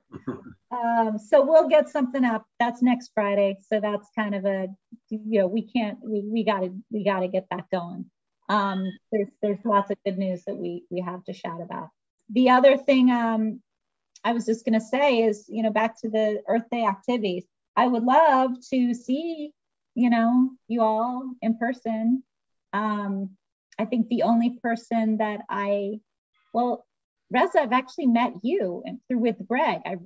Um, 0.70 1.18
so 1.18 1.44
we'll 1.44 1.68
get 1.68 1.88
something 1.88 2.24
up. 2.24 2.46
That's 2.60 2.82
next 2.82 3.12
Friday. 3.14 3.58
So 3.68 3.80
that's 3.80 4.08
kind 4.14 4.34
of 4.34 4.44
a, 4.44 4.68
you 5.08 5.40
know, 5.40 5.46
we 5.46 5.62
can't, 5.62 5.98
we, 6.02 6.20
we 6.20 6.44
gotta, 6.44 6.72
we 6.90 7.04
gotta 7.04 7.28
get 7.28 7.46
that 7.50 7.70
going. 7.72 8.06
Um, 8.48 8.84
there's, 9.12 9.28
there's 9.42 9.64
lots 9.64 9.90
of 9.90 9.96
good 10.04 10.18
news 10.18 10.44
that 10.44 10.56
we, 10.56 10.84
we 10.90 11.00
have 11.00 11.24
to 11.24 11.32
shout 11.32 11.60
about. 11.62 11.88
The 12.30 12.50
other 12.50 12.76
thing 12.76 13.10
um, 13.10 13.60
I 14.24 14.32
was 14.32 14.44
just 14.44 14.64
gonna 14.64 14.80
say 14.80 15.22
is, 15.22 15.46
you 15.48 15.62
know, 15.62 15.70
back 15.70 16.00
to 16.00 16.10
the 16.10 16.42
Earth 16.48 16.68
Day 16.70 16.84
activities. 16.84 17.44
I 17.76 17.86
would 17.86 18.04
love 18.04 18.52
to 18.70 18.94
see, 18.94 19.52
you 19.94 20.10
know, 20.10 20.50
you 20.66 20.82
all 20.82 21.30
in 21.40 21.56
person. 21.56 22.22
Um, 22.72 23.30
I 23.78 23.84
think 23.84 24.08
the 24.08 24.22
only 24.24 24.58
person 24.62 25.18
that 25.18 25.42
I, 25.48 26.00
well, 26.52 26.84
Reza, 27.30 27.60
I've 27.60 27.72
actually 27.72 28.06
met 28.06 28.32
you 28.42 28.82
and 28.86 29.00
through 29.06 29.18
with 29.18 29.36
Greg. 29.46 29.80
I 29.84 29.96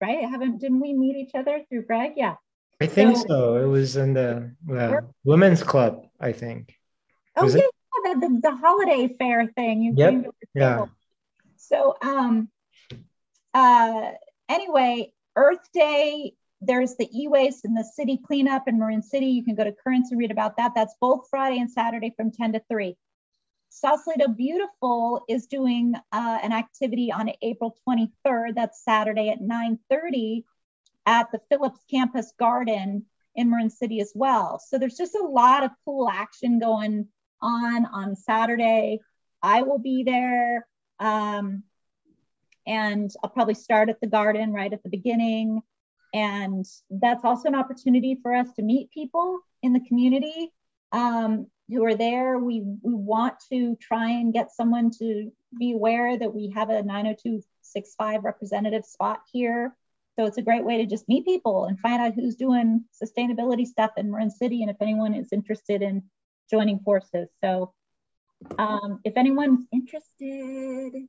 right? 0.00 0.28
Haven't 0.28 0.58
didn't 0.58 0.80
we 0.80 0.92
meet 0.92 1.16
each 1.16 1.34
other 1.34 1.62
through 1.68 1.84
Greg? 1.84 2.12
Yeah. 2.16 2.36
I 2.80 2.86
think 2.86 3.16
so. 3.16 3.24
so. 3.28 3.56
It 3.56 3.66
was 3.66 3.96
in 3.96 4.14
the 4.14 4.54
uh, 4.72 5.00
women's 5.24 5.62
club, 5.62 6.06
I 6.18 6.32
think. 6.32 6.74
Oh 7.36 7.44
was 7.44 7.54
yeah, 7.54 7.62
the, 8.04 8.20
the, 8.20 8.40
the 8.42 8.56
holiday 8.56 9.14
fair 9.18 9.46
thing. 9.46 9.82
You 9.82 9.94
Yep. 9.96 10.10
bring 10.10 10.22
to 10.24 10.30
the 10.30 10.60
Yeah. 10.60 10.86
So 11.56 11.96
um 12.02 12.48
uh 13.54 14.12
anyway, 14.48 15.12
Earth 15.36 15.68
Day, 15.72 16.34
there's 16.60 16.96
the 16.96 17.08
e-waste 17.14 17.64
and 17.64 17.76
the 17.76 17.84
city 17.84 18.18
cleanup 18.26 18.68
in 18.68 18.78
Marin 18.78 19.02
City. 19.02 19.26
You 19.26 19.44
can 19.44 19.54
go 19.54 19.64
to 19.64 19.72
Currents 19.72 20.10
and 20.10 20.18
read 20.18 20.30
about 20.30 20.56
that. 20.56 20.72
That's 20.74 20.94
both 21.00 21.28
Friday 21.30 21.58
and 21.58 21.70
Saturday 21.70 22.12
from 22.16 22.30
10 22.30 22.54
to 22.54 22.62
3. 22.68 22.96
Sausalito 23.70 24.28
Beautiful 24.28 25.24
is 25.28 25.46
doing 25.46 25.94
uh, 26.12 26.38
an 26.42 26.52
activity 26.52 27.12
on 27.12 27.30
April 27.40 27.76
23rd. 27.88 28.56
That's 28.56 28.84
Saturday 28.84 29.30
at 29.30 29.40
9:30 29.40 30.44
at 31.06 31.30
the 31.30 31.40
Phillips 31.48 31.80
Campus 31.88 32.32
Garden 32.38 33.06
in 33.36 33.48
Marin 33.48 33.70
City 33.70 34.00
as 34.00 34.12
well. 34.14 34.58
So 34.58 34.76
there's 34.76 34.96
just 34.96 35.14
a 35.14 35.24
lot 35.24 35.62
of 35.62 35.70
cool 35.84 36.08
action 36.08 36.58
going 36.58 37.06
on 37.40 37.86
on 37.86 38.16
Saturday. 38.16 39.00
I 39.40 39.62
will 39.62 39.78
be 39.78 40.02
there. 40.02 40.66
Um, 40.98 41.62
and 42.66 43.10
I'll 43.22 43.30
probably 43.30 43.54
start 43.54 43.88
at 43.88 44.00
the 44.00 44.06
garden 44.06 44.52
right 44.52 44.72
at 44.72 44.82
the 44.82 44.90
beginning. 44.90 45.62
And 46.12 46.66
that's 46.90 47.24
also 47.24 47.48
an 47.48 47.54
opportunity 47.54 48.18
for 48.20 48.34
us 48.34 48.52
to 48.54 48.62
meet 48.62 48.90
people 48.90 49.40
in 49.62 49.72
the 49.72 49.80
community 49.86 50.52
um, 50.92 51.46
who 51.70 51.84
are 51.84 51.94
there. 51.94 52.38
We, 52.38 52.62
we 52.82 52.94
want 52.94 53.34
to 53.50 53.76
try 53.76 54.10
and 54.10 54.32
get 54.32 54.52
someone 54.52 54.90
to 54.98 55.30
be 55.58 55.72
aware 55.72 56.18
that 56.18 56.34
we 56.34 56.50
have 56.50 56.70
a 56.70 56.82
90265 56.82 58.24
representative 58.24 58.84
spot 58.84 59.20
here. 59.32 59.76
So 60.18 60.26
it's 60.26 60.38
a 60.38 60.42
great 60.42 60.64
way 60.64 60.78
to 60.78 60.86
just 60.86 61.08
meet 61.08 61.24
people 61.24 61.64
and 61.64 61.78
find 61.78 62.02
out 62.02 62.14
who's 62.14 62.34
doing 62.34 62.84
sustainability 63.02 63.66
stuff 63.66 63.92
in 63.96 64.10
Marin 64.10 64.30
City 64.30 64.62
and 64.62 64.70
if 64.70 64.76
anyone 64.80 65.14
is 65.14 65.32
interested 65.32 65.82
in 65.82 66.02
joining 66.50 66.80
forces. 66.80 67.28
So 67.42 67.72
um, 68.58 69.00
if 69.04 69.16
anyone's 69.16 69.66
interested, 69.72 71.08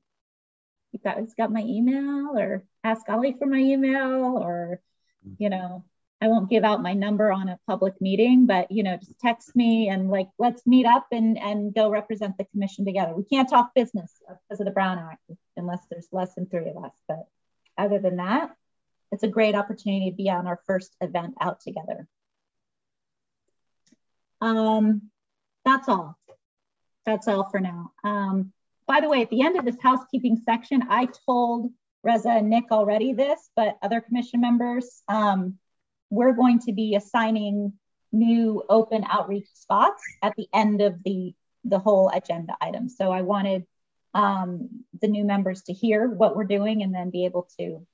you 0.91 0.99
guys 1.03 1.33
got 1.37 1.51
my 1.51 1.61
email 1.61 2.37
or 2.37 2.63
ask 2.83 3.07
Ali 3.09 3.35
for 3.37 3.47
my 3.47 3.57
email 3.57 4.37
or, 4.37 4.81
you 5.37 5.49
know, 5.49 5.85
I 6.21 6.27
won't 6.27 6.51
give 6.51 6.63
out 6.63 6.83
my 6.83 6.93
number 6.93 7.31
on 7.31 7.49
a 7.49 7.59
public 7.67 7.99
meeting, 7.99 8.45
but 8.45 8.71
you 8.71 8.83
know, 8.83 8.95
just 8.95 9.19
text 9.19 9.55
me 9.55 9.89
and 9.89 10.09
like, 10.11 10.29
let's 10.37 10.67
meet 10.67 10.85
up 10.85 11.07
and, 11.11 11.37
and 11.39 11.73
go 11.73 11.89
represent 11.89 12.37
the 12.37 12.45
commission 12.45 12.85
together. 12.85 13.13
We 13.15 13.23
can't 13.23 13.49
talk 13.49 13.73
business 13.73 14.13
because 14.27 14.59
of 14.59 14.65
the 14.65 14.71
Brown 14.71 14.99
Act 14.99 15.21
unless 15.57 15.79
there's 15.89 16.07
less 16.11 16.35
than 16.35 16.45
three 16.45 16.69
of 16.69 16.83
us. 16.83 16.93
But 17.07 17.25
other 17.75 17.97
than 17.97 18.17
that, 18.17 18.51
it's 19.11 19.23
a 19.23 19.27
great 19.27 19.55
opportunity 19.55 20.11
to 20.11 20.15
be 20.15 20.29
on 20.29 20.45
our 20.45 20.59
first 20.67 20.95
event 21.01 21.33
out 21.41 21.59
together. 21.61 22.07
Um, 24.41 25.09
that's 25.65 25.89
all. 25.89 26.17
That's 27.05 27.27
all 27.27 27.49
for 27.49 27.59
now. 27.59 27.93
Um, 28.03 28.53
by 28.87 29.01
the 29.01 29.09
way, 29.09 29.21
at 29.21 29.29
the 29.31 29.41
end 29.41 29.57
of 29.57 29.65
this 29.65 29.81
housekeeping 29.81 30.39
section, 30.45 30.83
I 30.87 31.07
told 31.25 31.71
Reza 32.03 32.29
and 32.29 32.49
Nick 32.49 32.65
already 32.71 33.13
this, 33.13 33.49
but 33.55 33.77
other 33.81 34.01
commission 34.01 34.41
members, 34.41 35.01
um, 35.07 35.57
we're 36.11 36.33
going 36.33 36.59
to 36.59 36.73
be 36.73 36.95
assigning 36.95 37.73
new 38.11 38.61
open 38.69 39.03
outreach 39.09 39.47
spots 39.53 40.03
at 40.21 40.35
the 40.35 40.47
end 40.53 40.81
of 40.81 41.01
the, 41.03 41.33
the 41.63 41.79
whole 41.79 42.11
agenda 42.13 42.53
item. 42.61 42.89
So 42.89 43.11
I 43.11 43.21
wanted 43.21 43.65
um, 44.13 44.83
the 45.01 45.07
new 45.07 45.23
members 45.23 45.63
to 45.63 45.73
hear 45.73 46.09
what 46.09 46.35
we're 46.35 46.43
doing 46.43 46.83
and 46.83 46.93
then 46.93 47.09
be 47.09 47.25
able 47.25 47.47
to 47.57 47.87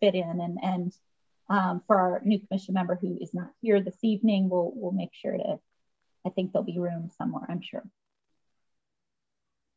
fit 0.00 0.14
in. 0.14 0.40
And, 0.40 0.58
and 0.62 0.92
um, 1.48 1.82
for 1.86 1.96
our 1.98 2.20
new 2.22 2.38
commission 2.38 2.74
member 2.74 2.98
who 3.00 3.16
is 3.20 3.32
not 3.32 3.50
here 3.62 3.80
this 3.80 3.96
evening, 4.02 4.50
we'll, 4.50 4.72
we'll 4.74 4.92
make 4.92 5.14
sure 5.14 5.32
to, 5.32 5.58
I 6.26 6.28
think 6.28 6.52
there'll 6.52 6.66
be 6.66 6.78
room 6.78 7.10
somewhere, 7.16 7.46
I'm 7.48 7.62
sure. 7.62 7.84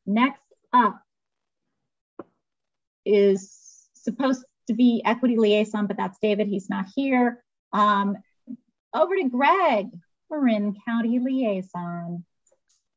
Next 0.06 0.42
up 0.74 1.02
is 3.06 3.88
supposed 3.94 4.44
to 4.68 4.74
be 4.74 5.02
equity 5.06 5.38
liaison, 5.38 5.88
but 5.88 5.96
that's 5.96 6.20
David. 6.22 6.48
He's 6.48 6.70
not 6.70 6.88
here. 6.94 7.42
Um, 7.74 8.18
over 8.94 9.16
to 9.16 9.30
Greg, 9.30 9.88
Marin 10.30 10.76
County 10.86 11.20
liaison. 11.20 12.26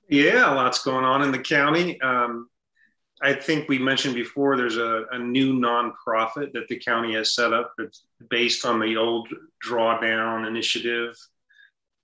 Yeah, 0.08 0.50
lots 0.50 0.82
going 0.82 1.04
on 1.04 1.22
in 1.22 1.32
the 1.32 1.38
county. 1.38 2.00
Um, 2.00 2.48
I 3.22 3.32
think 3.32 3.68
we 3.68 3.78
mentioned 3.78 4.14
before 4.14 4.56
there's 4.56 4.76
a, 4.76 5.04
a, 5.12 5.18
new 5.18 5.54
nonprofit 5.54 6.52
that 6.52 6.66
the 6.68 6.78
county 6.78 7.14
has 7.14 7.34
set 7.34 7.52
up 7.52 7.72
that's 7.78 8.04
based 8.28 8.66
on 8.66 8.80
the 8.80 8.96
old 8.96 9.28
drawdown 9.64 10.46
initiative. 10.46 11.14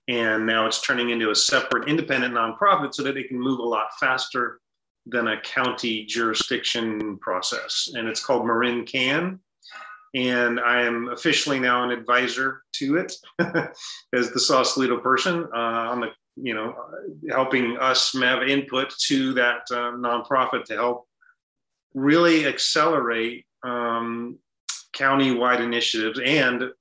And 0.07 0.45
now 0.45 0.65
it's 0.65 0.81
turning 0.81 1.09
into 1.09 1.29
a 1.29 1.35
separate 1.35 1.89
independent 1.89 2.33
nonprofit 2.33 2.95
so 2.95 3.03
that 3.03 3.17
it 3.17 3.27
can 3.27 3.39
move 3.39 3.59
a 3.59 3.63
lot 3.63 3.89
faster 3.99 4.61
than 5.05 5.27
a 5.27 5.41
county 5.41 6.05
jurisdiction 6.05 7.17
process. 7.17 7.89
And 7.93 8.07
it's 8.07 8.23
called 8.23 8.45
Marin 8.45 8.85
Can. 8.85 9.39
And 10.15 10.59
I 10.59 10.81
am 10.81 11.09
officially 11.09 11.59
now 11.59 11.83
an 11.83 11.91
advisor 11.91 12.63
to 12.73 12.97
it 12.97 13.13
as 14.13 14.31
the 14.31 14.39
Sausalito 14.39 14.97
person. 14.97 15.47
Uh, 15.53 15.57
on 15.91 16.01
the, 16.01 16.07
you 16.35 16.53
know, 16.53 16.75
helping 17.29 17.77
us 17.77 18.13
have 18.19 18.43
input 18.43 18.93
to 19.07 19.33
that 19.33 19.61
uh, 19.71 19.91
nonprofit 19.91 20.63
to 20.65 20.75
help 20.75 21.07
really 21.93 22.45
accelerate 22.45 23.45
um, 23.63 24.37
county-wide 24.93 25.61
initiatives 25.61 26.19
and 26.23 26.71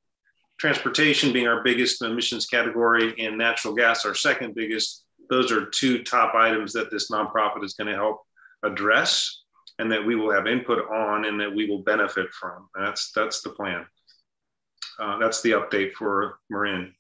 transportation 0.59 1.33
being 1.33 1.47
our 1.47 1.63
biggest 1.63 2.03
emissions 2.03 2.47
category 2.47 3.15
and 3.19 3.39
natural 3.39 3.75
gas 3.75 4.05
our 4.05 4.15
second 4.15 4.55
biggest. 4.55 5.05
Those 5.31 5.53
are 5.53 5.67
two 5.67 6.03
top 6.03 6.35
items 6.35 6.73
that 6.73 6.91
this 6.91 7.11
nonprofit 7.11 7.65
is 7.65 7.75
going 7.75 7.89
to 7.89 7.95
help 7.95 8.23
address 8.65 9.43
and 9.79 9.91
that 9.93 10.05
we 10.05 10.15
will 10.15 10.33
have 10.33 10.47
input 10.47 10.91
on 10.91 11.25
and 11.25 11.41
that 11.41 11.55
we 11.55 11.69
will 11.69 11.83
benefit 11.83 12.31
from 12.33 12.69
and 12.75 12.87
that's 12.87 13.13
that's 13.13 13.43
the 13.43 13.51
plan 13.51 13.85
uh, 15.01 15.19
that's 15.19 15.43
the 15.43 15.53
update 15.53 15.93
for 15.93 16.39
marin 16.51 16.93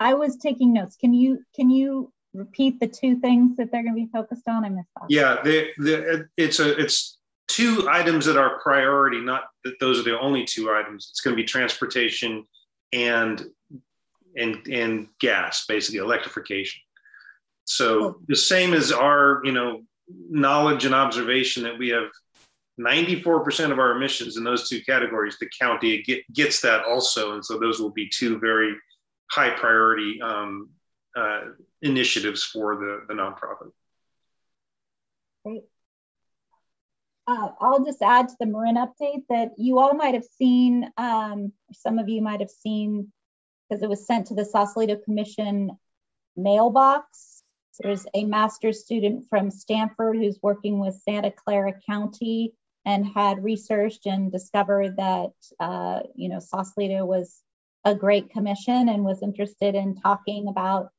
i 0.00 0.14
was 0.14 0.36
taking 0.36 0.72
notes 0.72 0.96
can 0.96 1.12
you 1.12 1.42
can 1.54 1.70
you 1.70 2.12
repeat 2.36 2.78
the 2.78 2.86
two 2.86 3.18
things 3.20 3.56
that 3.56 3.72
they're 3.72 3.82
going 3.82 3.94
to 3.94 4.00
be 4.00 4.10
focused 4.12 4.46
on? 4.48 4.64
I 4.64 4.68
missed 4.68 4.88
that. 4.94 5.06
Yeah, 5.08 5.38
the, 5.42 5.68
the, 5.78 6.28
it's 6.36 6.60
a 6.60 6.78
it's 6.78 7.18
two 7.48 7.86
items 7.88 8.26
that 8.26 8.36
are 8.36 8.60
priority. 8.60 9.20
Not 9.20 9.44
that 9.64 9.74
those 9.80 9.98
are 9.98 10.02
the 10.02 10.18
only 10.18 10.44
two 10.44 10.70
items. 10.70 11.08
It's 11.10 11.20
going 11.20 11.36
to 11.36 11.42
be 11.42 11.46
transportation 11.46 12.44
and 12.92 13.44
and 14.36 14.66
and 14.68 15.08
gas, 15.20 15.64
basically 15.66 15.98
electrification. 15.98 16.80
So 17.64 18.04
oh. 18.04 18.20
the 18.28 18.36
same 18.36 18.74
as 18.74 18.92
our 18.92 19.40
you 19.44 19.52
know 19.52 19.82
knowledge 20.08 20.84
and 20.84 20.94
observation 20.94 21.62
that 21.64 21.78
we 21.78 21.88
have 21.88 22.08
94% 22.78 23.72
of 23.72 23.78
our 23.78 23.92
emissions 23.92 24.36
in 24.36 24.44
those 24.44 24.68
two 24.68 24.82
categories, 24.82 25.38
the 25.38 25.48
county 25.58 26.02
get, 26.02 26.30
gets 26.32 26.60
that 26.60 26.84
also. 26.84 27.34
And 27.34 27.44
so 27.44 27.58
those 27.58 27.80
will 27.80 27.90
be 27.90 28.08
two 28.08 28.38
very 28.38 28.74
high 29.30 29.50
priority 29.50 30.20
um, 30.20 30.70
uh, 31.16 31.40
initiatives 31.82 32.44
for 32.44 32.76
the, 32.76 33.04
the 33.08 33.14
nonprofit. 33.14 33.70
Great. 35.44 35.62
Uh, 37.26 37.48
I'll 37.60 37.84
just 37.84 38.02
add 38.02 38.28
to 38.28 38.36
the 38.38 38.46
Marin 38.46 38.76
update 38.76 39.24
that 39.28 39.52
you 39.56 39.78
all 39.78 39.94
might 39.94 40.14
have 40.14 40.26
seen, 40.38 40.88
um, 40.96 41.52
some 41.72 41.98
of 41.98 42.08
you 42.08 42.22
might 42.22 42.40
have 42.40 42.50
seen, 42.50 43.12
because 43.68 43.82
it 43.82 43.88
was 43.88 44.06
sent 44.06 44.28
to 44.28 44.34
the 44.34 44.44
Sausalito 44.44 44.96
Commission 44.96 45.76
mailbox. 46.36 47.35
There's 47.80 48.06
a 48.14 48.24
master's 48.24 48.82
student 48.82 49.26
from 49.28 49.50
Stanford 49.50 50.16
who's 50.16 50.38
working 50.42 50.78
with 50.78 51.00
Santa 51.02 51.30
Clara 51.30 51.74
County 51.88 52.52
and 52.84 53.06
had 53.06 53.42
researched 53.42 54.06
and 54.06 54.30
discovered 54.30 54.96
that, 54.96 55.32
uh, 55.58 56.00
you 56.14 56.28
know, 56.28 56.38
Sausalito 56.38 57.04
was 57.04 57.42
a 57.84 57.94
great 57.94 58.30
commission 58.30 58.88
and 58.88 59.04
was 59.04 59.22
interested 59.22 59.74
in 59.74 59.96
talking 59.96 60.48
about 60.48 60.90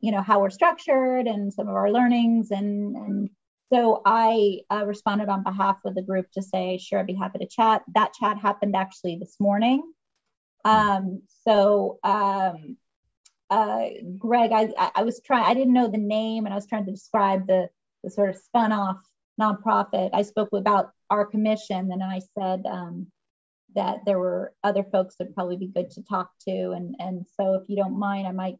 you 0.00 0.12
know 0.12 0.22
how 0.22 0.40
we're 0.40 0.50
structured 0.50 1.26
and 1.26 1.52
some 1.52 1.68
of 1.68 1.74
our 1.74 1.90
learnings. 1.90 2.50
And 2.50 2.96
and 2.96 3.30
so 3.72 4.02
i 4.04 4.60
uh, 4.70 4.84
responded 4.86 5.28
on 5.28 5.42
behalf 5.42 5.78
of 5.84 5.96
the 5.96 6.02
group 6.02 6.30
to 6.32 6.42
say 6.42 6.78
sure 6.78 7.00
i'd 7.00 7.06
be 7.06 7.14
happy 7.14 7.38
to 7.40 7.46
chat. 7.46 7.82
That 7.94 8.12
chat 8.12 8.38
happened 8.38 8.76
actually 8.76 9.16
this 9.16 9.36
morning. 9.40 9.82
Um, 10.64 11.22
so 11.46 11.98
um, 12.04 12.76
uh, 13.50 13.86
greg 14.18 14.50
I, 14.52 14.90
I 14.94 15.02
was 15.04 15.20
trying 15.24 15.44
i 15.44 15.54
didn't 15.54 15.72
know 15.72 15.88
the 15.88 15.98
name 15.98 16.44
and 16.44 16.52
i 16.52 16.56
was 16.56 16.66
trying 16.66 16.84
to 16.86 16.90
describe 16.90 17.46
the 17.46 17.68
the 18.02 18.10
sort 18.10 18.30
of 18.30 18.36
spun 18.36 18.72
off 18.72 18.98
nonprofit 19.40 20.10
i 20.12 20.22
spoke 20.22 20.48
about 20.52 20.90
our 21.10 21.24
commission 21.24 21.90
and 21.92 22.02
i 22.02 22.20
said 22.38 22.64
um, 22.66 23.06
that 23.74 23.98
there 24.06 24.18
were 24.18 24.52
other 24.64 24.82
folks 24.84 25.16
that 25.16 25.28
would 25.28 25.34
probably 25.34 25.56
be 25.56 25.68
good 25.68 25.90
to 25.90 26.02
talk 26.02 26.30
to 26.48 26.72
and 26.72 26.96
and 26.98 27.26
so 27.38 27.54
if 27.54 27.68
you 27.68 27.76
don't 27.76 27.98
mind 27.98 28.26
i 28.26 28.32
might 28.32 28.56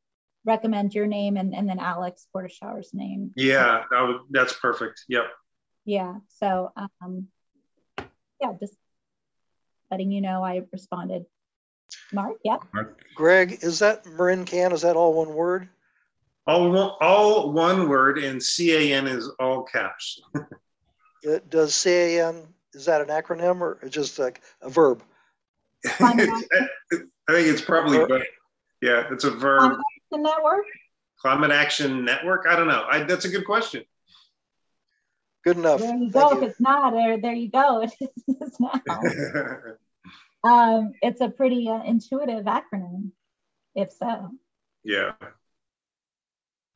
recommend 0.46 0.94
your 0.94 1.06
name 1.06 1.36
and, 1.36 1.54
and 1.54 1.68
then 1.68 1.78
Alex 1.78 2.26
Porteshawver's 2.32 2.94
name. 2.94 3.32
Yeah, 3.36 3.82
that 3.90 4.00
would, 4.00 4.20
that's 4.30 4.54
perfect. 4.54 5.02
Yep. 5.08 5.24
Yeah. 5.84 6.14
So, 6.38 6.72
um, 7.02 7.26
yeah, 8.40 8.52
just 8.58 8.74
letting 9.90 10.10
you 10.10 10.20
know 10.20 10.42
I 10.42 10.62
responded. 10.72 11.26
Mark, 12.12 12.36
yep. 12.44 12.62
Greg, 13.14 13.58
is 13.62 13.78
that 13.80 14.06
Marin 14.06 14.44
Can? 14.44 14.72
Is 14.72 14.82
that 14.82 14.96
all 14.96 15.14
one 15.14 15.34
word? 15.34 15.68
All 16.46 16.70
one, 16.70 16.90
all 17.00 17.52
one 17.52 17.88
word, 17.88 18.18
and 18.18 18.40
CAN 18.40 19.06
is 19.06 19.28
all 19.40 19.64
caps. 19.64 20.20
It- 21.22 21.50
Does 21.50 21.82
CAN, 21.82 22.46
is 22.72 22.84
that 22.84 23.00
an 23.00 23.08
acronym 23.08 23.60
or 23.60 23.80
just 23.88 24.18
like 24.18 24.42
a 24.62 24.70
verb? 24.70 25.02
I 25.84 26.14
think 27.32 27.48
it's 27.48 27.60
probably, 27.60 28.04
but 28.06 28.22
yeah, 28.80 29.08
it's 29.10 29.24
a 29.24 29.30
verb. 29.30 29.72
Climate 29.72 29.80
Action 30.12 30.22
Network? 30.22 30.64
Climate 31.20 31.50
Action 31.50 32.04
Network. 32.04 32.46
I 32.48 32.56
don't 32.56 32.68
know. 32.68 32.86
I, 32.88 33.02
that's 33.02 33.24
a 33.24 33.28
good 33.28 33.44
question. 33.44 33.84
Good 35.44 35.58
enough. 35.58 35.80
There 35.80 35.96
you 35.96 36.10
Thank 36.10 36.30
go. 36.30 36.42
If 36.42 36.50
it's 36.50 36.60
not, 36.60 36.92
there, 36.92 37.20
there 37.20 37.34
you 37.34 37.50
go. 37.50 37.82
It 37.82 37.92
is 38.42 38.60
now. 38.60 38.80
Um, 40.46 40.92
it's 41.02 41.20
a 41.20 41.28
pretty 41.28 41.68
uh, 41.68 41.82
intuitive 41.82 42.44
acronym, 42.44 43.10
if 43.74 43.90
so. 43.92 44.30
yeah. 44.84 45.12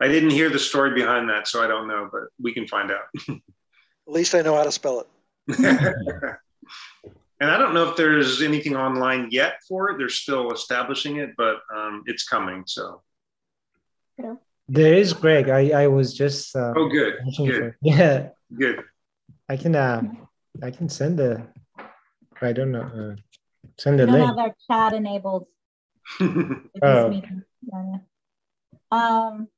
I 0.02 0.08
didn't 0.08 0.30
hear 0.30 0.48
the 0.48 0.58
story 0.58 0.94
behind 0.94 1.28
that, 1.28 1.46
so 1.46 1.62
I 1.62 1.66
don't 1.66 1.86
know, 1.86 2.08
but 2.10 2.22
we 2.40 2.54
can 2.54 2.66
find 2.66 2.90
out. 2.90 3.02
At 3.28 3.38
least 4.06 4.34
I 4.34 4.40
know 4.40 4.54
how 4.56 4.64
to 4.64 4.72
spell 4.72 5.00
it. 5.00 5.58
and 7.40 7.50
I 7.50 7.58
don't 7.58 7.74
know 7.74 7.90
if 7.90 7.96
there's 7.96 8.40
anything 8.40 8.76
online 8.76 9.28
yet 9.30 9.60
for 9.68 9.90
it. 9.90 9.98
They're 9.98 10.08
still 10.08 10.52
establishing 10.52 11.16
it, 11.16 11.30
but 11.36 11.58
um, 11.74 12.02
it's 12.06 12.26
coming. 12.26 12.64
So, 12.66 13.02
There 14.68 14.94
is 14.94 15.12
Greg. 15.12 15.50
I, 15.50 15.82
I 15.82 15.86
was 15.86 16.14
just 16.14 16.56
uh, 16.56 16.72
oh, 16.76 16.88
good, 16.88 17.14
good, 17.36 17.74
for- 17.74 17.76
yeah. 17.82 18.28
good. 18.56 18.82
I 19.50 19.56
can 19.58 19.76
uh, 19.76 20.02
I 20.62 20.70
can 20.70 20.88
send 20.88 21.18
the 21.18 21.46
I 22.40 22.52
don't 22.52 22.72
know 22.72 22.82
uh, 22.82 23.16
send 23.80 23.98
We 23.98 24.04
the 24.04 24.06
don't 24.12 24.20
link. 24.20 24.26
have 24.28 24.38
our 24.38 24.54
chat 24.70 24.92
enabled 24.94 25.46
Oh. 26.20 27.10
Yeah, 27.10 27.20
yeah. 27.72 27.98
Um, 28.90 29.48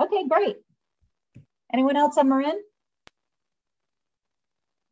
okay, 0.00 0.28
great. 0.28 0.56
Anyone 1.72 1.96
else 1.96 2.18
on 2.18 2.28
Marin? 2.28 2.60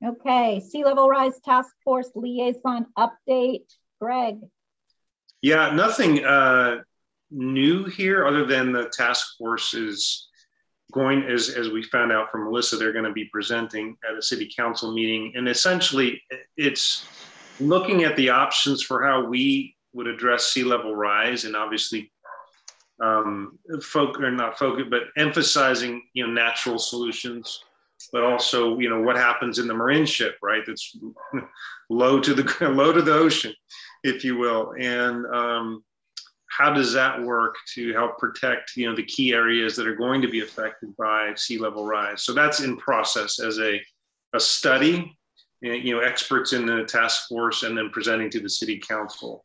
Okay, 0.04 0.60
sea 0.60 0.82
level 0.84 1.08
rise 1.08 1.38
task 1.44 1.74
force 1.84 2.10
liaison 2.14 2.86
update. 2.98 3.66
Greg. 4.00 4.38
Yeah, 5.42 5.74
nothing 5.74 6.24
uh, 6.24 6.78
new 7.30 7.84
here 7.84 8.26
other 8.26 8.46
than 8.46 8.72
the 8.72 8.88
task 8.88 9.36
force 9.36 9.74
is 9.74 10.28
going, 10.92 11.22
as, 11.24 11.50
as 11.50 11.68
we 11.68 11.82
found 11.82 12.12
out 12.12 12.30
from 12.30 12.44
Melissa, 12.44 12.76
they're 12.76 12.92
going 12.94 13.04
to 13.04 13.12
be 13.12 13.26
presenting 13.26 13.96
at 14.08 14.16
a 14.16 14.22
city 14.22 14.50
council 14.56 14.92
meeting. 14.94 15.32
And 15.36 15.48
essentially, 15.48 16.22
it's 16.56 17.06
looking 17.60 18.04
at 18.04 18.16
the 18.16 18.30
options 18.30 18.82
for 18.82 19.04
how 19.04 19.24
we 19.24 19.76
would 19.92 20.06
address 20.06 20.52
sea 20.52 20.64
level 20.64 20.94
rise 20.94 21.44
and 21.44 21.56
obviously 21.56 22.12
um, 23.02 23.58
folk 23.82 24.20
or 24.20 24.30
not 24.30 24.58
focus, 24.58 24.84
but 24.90 25.04
emphasizing, 25.16 26.02
you 26.12 26.26
know, 26.26 26.32
natural 26.32 26.78
solutions, 26.78 27.62
but 28.12 28.22
also, 28.22 28.78
you 28.78 28.90
know, 28.90 29.00
what 29.00 29.16
happens 29.16 29.58
in 29.58 29.66
the 29.66 29.74
Marinship, 29.74 30.34
right? 30.42 30.62
That's 30.66 30.96
low 31.90 32.20
to 32.20 32.34
the 32.34 32.68
low 32.68 32.92
to 32.92 33.02
the 33.02 33.14
ocean 33.14 33.54
if 34.02 34.24
you 34.24 34.36
will. 34.36 34.74
And 34.78 35.26
um, 35.26 35.84
how 36.48 36.72
does 36.72 36.92
that 36.92 37.22
work 37.22 37.56
to 37.74 37.92
help 37.92 38.18
protect, 38.18 38.76
you 38.76 38.88
know, 38.88 38.96
the 38.96 39.04
key 39.04 39.32
areas 39.32 39.76
that 39.76 39.86
are 39.86 39.96
going 39.96 40.22
to 40.22 40.28
be 40.28 40.40
affected 40.40 40.96
by 40.96 41.32
sea 41.36 41.58
level 41.58 41.86
rise? 41.86 42.22
So 42.22 42.32
that's 42.32 42.60
in 42.60 42.76
process 42.76 43.40
as 43.40 43.58
a, 43.58 43.80
a 44.34 44.40
study, 44.40 45.16
you 45.60 45.94
know, 45.94 46.00
experts 46.00 46.52
in 46.52 46.66
the 46.66 46.84
task 46.84 47.28
force 47.28 47.62
and 47.62 47.76
then 47.76 47.90
presenting 47.90 48.30
to 48.30 48.40
the 48.40 48.48
city 48.48 48.78
council. 48.78 49.44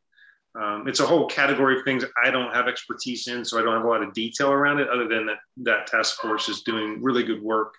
Um, 0.60 0.88
it's 0.88 1.02
a 1.02 1.06
whole 1.06 1.28
category 1.28 1.78
of 1.78 1.84
things 1.84 2.06
I 2.24 2.32
don't 2.32 2.54
have 2.54 2.68
expertise 2.68 3.28
in, 3.28 3.44
so 3.44 3.60
I 3.60 3.62
don't 3.62 3.74
have 3.74 3.84
a 3.84 3.90
lot 3.90 4.02
of 4.02 4.14
detail 4.14 4.52
around 4.52 4.80
it 4.80 4.90
other 4.90 5.08
than 5.08 5.26
that 5.26 5.40
that 5.58 5.88
task 5.88 6.22
force 6.22 6.48
is 6.48 6.62
doing 6.62 7.04
really 7.04 7.24
good 7.24 7.42
work 7.42 7.74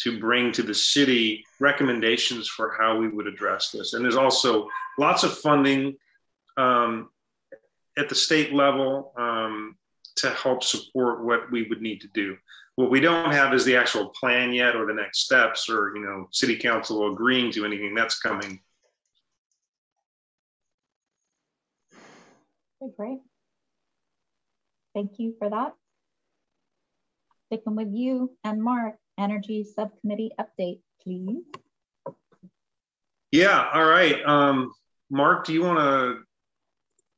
to 0.00 0.18
bring 0.18 0.52
to 0.52 0.62
the 0.62 0.74
city 0.74 1.44
recommendations 1.60 2.48
for 2.48 2.74
how 2.78 2.96
we 2.96 3.08
would 3.08 3.26
address 3.26 3.70
this. 3.70 3.94
And 3.94 4.04
there's 4.04 4.16
also 4.16 4.68
lots 4.98 5.22
of 5.22 5.36
funding 5.38 5.96
um, 6.56 7.08
at 7.96 8.08
the 8.08 8.14
state 8.14 8.52
level 8.52 9.12
um, 9.16 9.76
to 10.16 10.30
help 10.30 10.62
support 10.62 11.24
what 11.24 11.50
we 11.50 11.66
would 11.68 11.80
need 11.80 12.00
to 12.02 12.08
do. 12.08 12.36
What 12.76 12.90
we 12.90 13.00
don't 13.00 13.32
have 13.32 13.52
is 13.52 13.64
the 13.64 13.76
actual 13.76 14.08
plan 14.08 14.52
yet, 14.52 14.74
or 14.74 14.86
the 14.86 14.94
next 14.94 15.20
steps, 15.20 15.68
or 15.68 15.94
you 15.94 16.02
know, 16.02 16.28
city 16.32 16.56
council 16.56 17.12
agreeing 17.12 17.52
to 17.52 17.64
anything 17.64 17.94
that's 17.94 18.18
coming. 18.18 18.60
Okay, 22.82 22.92
great. 22.96 23.18
Thank 24.94 25.18
you 25.18 25.34
for 25.38 25.50
that. 25.50 25.74
Sticking 27.46 27.76
with 27.76 27.88
you 27.92 28.36
and 28.44 28.62
Mark, 28.62 28.94
Energy 29.18 29.64
Subcommittee 29.64 30.30
update, 30.40 30.80
please. 31.02 31.44
Yeah. 33.30 33.68
All 33.72 33.84
right. 33.84 34.22
Um, 34.24 34.72
Mark, 35.10 35.46
do 35.46 35.52
you 35.52 35.62
want 35.62 35.78
to 35.78 36.22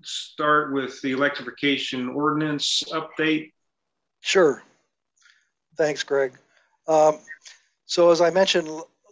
start 0.03 0.73
with 0.73 1.01
the 1.03 1.13
electrification 1.13 2.09
ordinance 2.09 2.83
update? 2.93 3.53
Sure. 4.21 4.63
Thanks, 5.77 6.03
Greg. 6.03 6.33
Um, 6.87 7.19
so 7.87 8.11
as 8.11 8.21
I 8.21 8.31
mentioned 8.31 8.69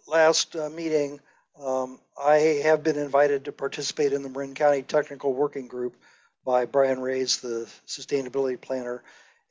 last 0.07 0.57
uh, 0.57 0.71
meeting, 0.71 1.21
um, 1.63 1.99
I 2.21 2.37
have 2.65 2.83
been 2.83 2.97
invited 2.97 3.45
to 3.45 3.53
participate 3.53 4.13
in 4.13 4.23
the 4.23 4.29
Marin 4.29 4.55
County 4.55 4.83
Technical 4.83 5.33
Working 5.33 5.67
Group 5.69 5.97
by 6.45 6.65
Brian 6.65 7.01
Reyes, 7.01 7.39
the 7.39 7.71
sustainability 7.87 8.61
planner. 8.61 9.03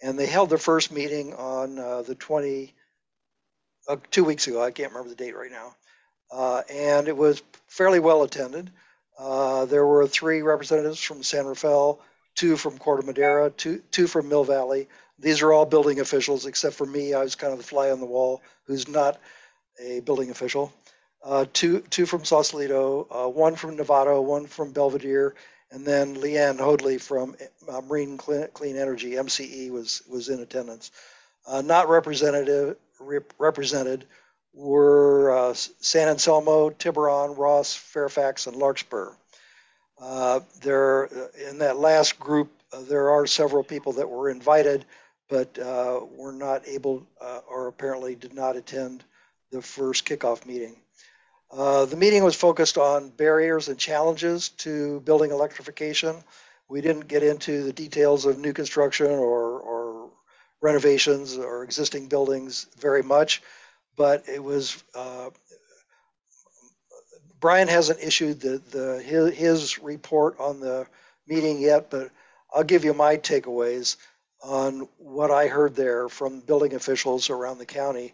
And 0.02 0.18
they 0.18 0.26
held 0.26 0.50
their 0.50 0.58
first 0.58 0.92
meeting 0.92 1.34
on 1.34 1.78
uh, 1.78 2.02
the 2.02 2.16
20, 2.16 2.74
uh, 3.88 3.98
two 4.10 4.24
weeks 4.24 4.48
ago. 4.48 4.64
I 4.64 4.72
can't 4.72 4.92
remember 4.92 5.10
the 5.10 5.16
date 5.16 5.36
right 5.36 5.52
now. 5.52 5.76
Uh, 6.32 6.64
and 6.72 7.08
it 7.08 7.16
was 7.16 7.44
fairly 7.68 8.00
well 8.00 8.24
attended. 8.24 8.72
Uh, 9.20 9.66
there 9.66 9.86
were 9.86 10.08
three 10.08 10.42
representatives 10.42 11.02
from 11.02 11.24
San 11.24 11.46
Rafael, 11.46 12.00
two 12.36 12.58
from 12.58 12.78
Corte 12.78 13.06
Madera, 13.06 13.52
two, 13.52 13.82
two 13.92 14.08
from 14.08 14.30
Mill 14.30 14.44
Valley, 14.44 14.88
these 15.22 15.41
are 15.41 15.53
all 15.53 15.65
building 15.65 15.99
officials 15.99 16.45
except 16.45 16.76
for 16.76 16.85
me. 16.85 17.14
I 17.14 17.23
was 17.23 17.35
kind 17.35 17.53
of 17.53 17.60
the 17.60 17.65
fly 17.65 17.91
on 17.91 17.99
the 17.99 18.06
wall 18.06 18.41
who's 18.65 18.88
not 18.88 19.19
a 19.80 19.99
building 20.02 20.30
official. 20.30 20.73
Uh, 21.23 21.45
two, 21.53 21.81
two 21.81 22.06
from 22.06 22.26
Sausalito, 22.26 23.07
uh, 23.11 23.30
one 23.30 23.56
from 23.56 23.77
Novato, 23.77 24.23
one 24.23 24.48
from 24.48 24.72
Belvedere, 24.72 25.35
and 25.69 25.85
then 25.85 26.15
Leanne 26.15 26.60
Hoadley 26.60 26.98
from 26.98 27.35
uh, 27.69 27.81
Marin 27.81 28.18
Clean, 28.18 28.48
Clean 28.53 28.76
Energy, 28.76 29.11
MCE, 29.11 29.69
was, 29.69 30.02
was 30.10 30.30
in 30.30 30.39
attendance. 30.39 30.91
Uh, 31.48 31.61
not 31.61 31.89
representative, 31.89 32.76
rep, 32.99 33.34
represented 33.38 34.06
were 34.53 35.31
uh, 35.31 35.53
San 35.53 36.10
Anselmo, 36.10 36.72
Tiburon, 36.72 37.35
Ross, 37.35 37.73
Fairfax, 37.73 38.48
and 38.48 38.56
Larkspur. 38.56 39.14
Uh, 40.02 40.39
there, 40.61 41.06
in 41.49 41.60
that 41.60 41.77
last 41.77 42.19
group, 42.19 42.52
there 42.89 43.11
are 43.11 43.27
several 43.27 43.64
people 43.64 43.93
that 43.93 44.10
were 44.10 44.30
invited 44.30 44.85
but 45.32 45.58
uh, 45.58 46.02
were 46.18 46.34
not 46.34 46.68
able 46.68 47.08
uh, 47.22 47.40
or 47.49 47.68
apparently 47.68 48.16
did 48.16 48.34
not 48.34 48.58
attend 48.58 49.02
the 49.52 49.62
first 49.62 50.06
kickoff 50.06 50.45
meeting. 50.45 50.76
Uh, 51.49 51.86
the 51.86 51.95
meeting 51.95 52.24
was 52.24 52.36
focused 52.36 52.78
on 52.78 53.10
barriers 53.10 53.70
and 53.70 53.80
challenges 53.80 54.49
to 54.49 54.99
building 54.99 55.32
electrification. 55.32 56.18
We 56.68 56.82
didn't 56.82 57.08
get 57.08 57.24
into 57.24 57.64
the 57.64 57.72
details 57.72 58.26
of 58.26 58.40
new 58.40 58.52
construction 58.52 59.08
or, 59.08 59.60
or 59.60 60.10
renovations 60.62 61.38
or 61.38 61.64
existing 61.64 62.08
buildings 62.08 62.68
very 62.78 63.02
much, 63.02 63.41
but 63.95 64.28
it 64.28 64.44
was 64.44 64.84
uh, 64.94 65.30
Brian 67.40 67.70
hasn't 67.70 68.02
issued 68.02 68.41
the, 68.41 68.62
the 68.72 69.02
his, 69.02 69.34
his 69.34 69.80
report 69.80 70.40
on 70.41 70.60
the 70.60 70.88
meeting 71.26 71.62
yet, 71.62 71.90
but 71.90 72.12
I'll 72.53 72.66
give 72.66 72.84
you 72.84 72.94
my 72.94 73.16
takeaways 73.16 73.95
on 74.44 74.88
what 74.98 75.32
I 75.32 75.48
heard 75.48 75.76
there 75.76 76.10
from 76.10 76.40
building 76.40 76.74
officials 76.74 77.30
around 77.30 77.58
the 77.58 77.66
county. 77.66 78.14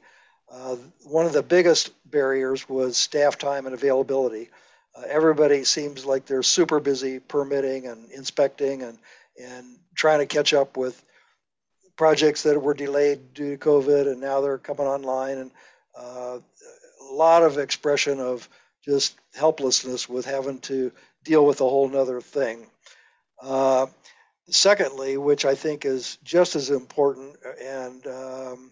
Uh, 0.51 0.75
one 1.03 1.25
of 1.25 1.33
the 1.33 1.43
biggest 1.43 1.91
barriers 2.09 2.67
was 2.67 2.97
staff 2.97 3.37
time 3.37 3.65
and 3.65 3.75
availability. 3.75 4.49
Uh, 4.95 5.03
everybody 5.07 5.63
seems 5.63 6.05
like 6.05 6.25
they're 6.25 6.43
super 6.43 6.79
busy 6.79 7.19
permitting 7.19 7.87
and 7.87 8.11
inspecting 8.11 8.83
and, 8.83 8.97
and 9.41 9.77
trying 9.95 10.19
to 10.19 10.25
catch 10.25 10.53
up 10.53 10.77
with 10.77 11.01
projects 11.97 12.43
that 12.43 12.61
were 12.61 12.73
delayed 12.73 13.33
due 13.33 13.57
to 13.57 13.65
COVID 13.65 14.11
and 14.11 14.21
now 14.21 14.41
they're 14.41 14.57
coming 14.57 14.87
online. 14.87 15.37
And 15.37 15.51
uh, 15.97 16.39
a 17.09 17.13
lot 17.13 17.43
of 17.43 17.57
expression 17.57 18.19
of 18.19 18.47
just 18.85 19.17
helplessness 19.35 20.07
with 20.07 20.25
having 20.25 20.59
to 20.59 20.91
deal 21.23 21.45
with 21.45 21.61
a 21.61 21.69
whole 21.69 21.89
nother 21.89 22.21
thing. 22.21 22.67
Secondly, 24.49 25.17
which 25.17 25.43
I 25.45 25.55
think 25.55 25.85
is 25.85 26.17
just 26.23 26.55
as 26.55 26.69
important 26.69 27.35
and 27.61 28.07
um, 28.07 28.71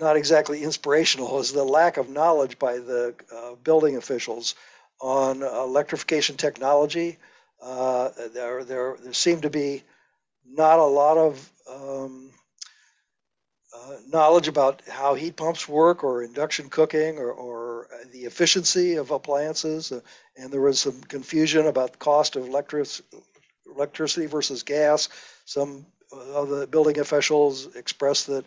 not 0.00 0.16
exactly 0.16 0.62
inspirational, 0.62 1.40
is 1.40 1.52
the 1.52 1.64
lack 1.64 1.96
of 1.96 2.08
knowledge 2.08 2.58
by 2.58 2.78
the 2.78 3.14
uh, 3.34 3.54
building 3.56 3.96
officials 3.96 4.54
on 5.00 5.42
electrification 5.42 6.36
technology. 6.36 7.18
Uh, 7.60 8.10
there, 8.32 8.64
there, 8.64 8.96
there 9.02 9.12
seem 9.12 9.40
to 9.40 9.50
be 9.50 9.82
not 10.46 10.78
a 10.78 10.84
lot 10.84 11.16
of 11.16 11.50
um, 11.68 12.30
uh, 13.74 13.96
knowledge 14.08 14.48
about 14.48 14.82
how 14.88 15.14
heat 15.14 15.36
pumps 15.36 15.68
work 15.68 16.04
or 16.04 16.22
induction 16.22 16.68
cooking 16.68 17.18
or, 17.18 17.30
or 17.32 17.88
the 18.12 18.24
efficiency 18.24 18.96
of 18.96 19.10
appliances. 19.10 19.90
Uh, 19.92 20.00
and 20.36 20.52
there 20.52 20.60
was 20.60 20.80
some 20.80 21.00
confusion 21.02 21.66
about 21.66 21.92
the 21.92 21.98
cost 21.98 22.36
of 22.36 22.46
electric, 22.46 22.88
electricity 23.74 24.26
versus 24.26 24.62
gas. 24.62 25.08
Some 25.44 25.86
of 26.12 26.48
the 26.48 26.66
building 26.66 26.98
officials 26.98 27.74
expressed 27.74 28.28
that 28.28 28.44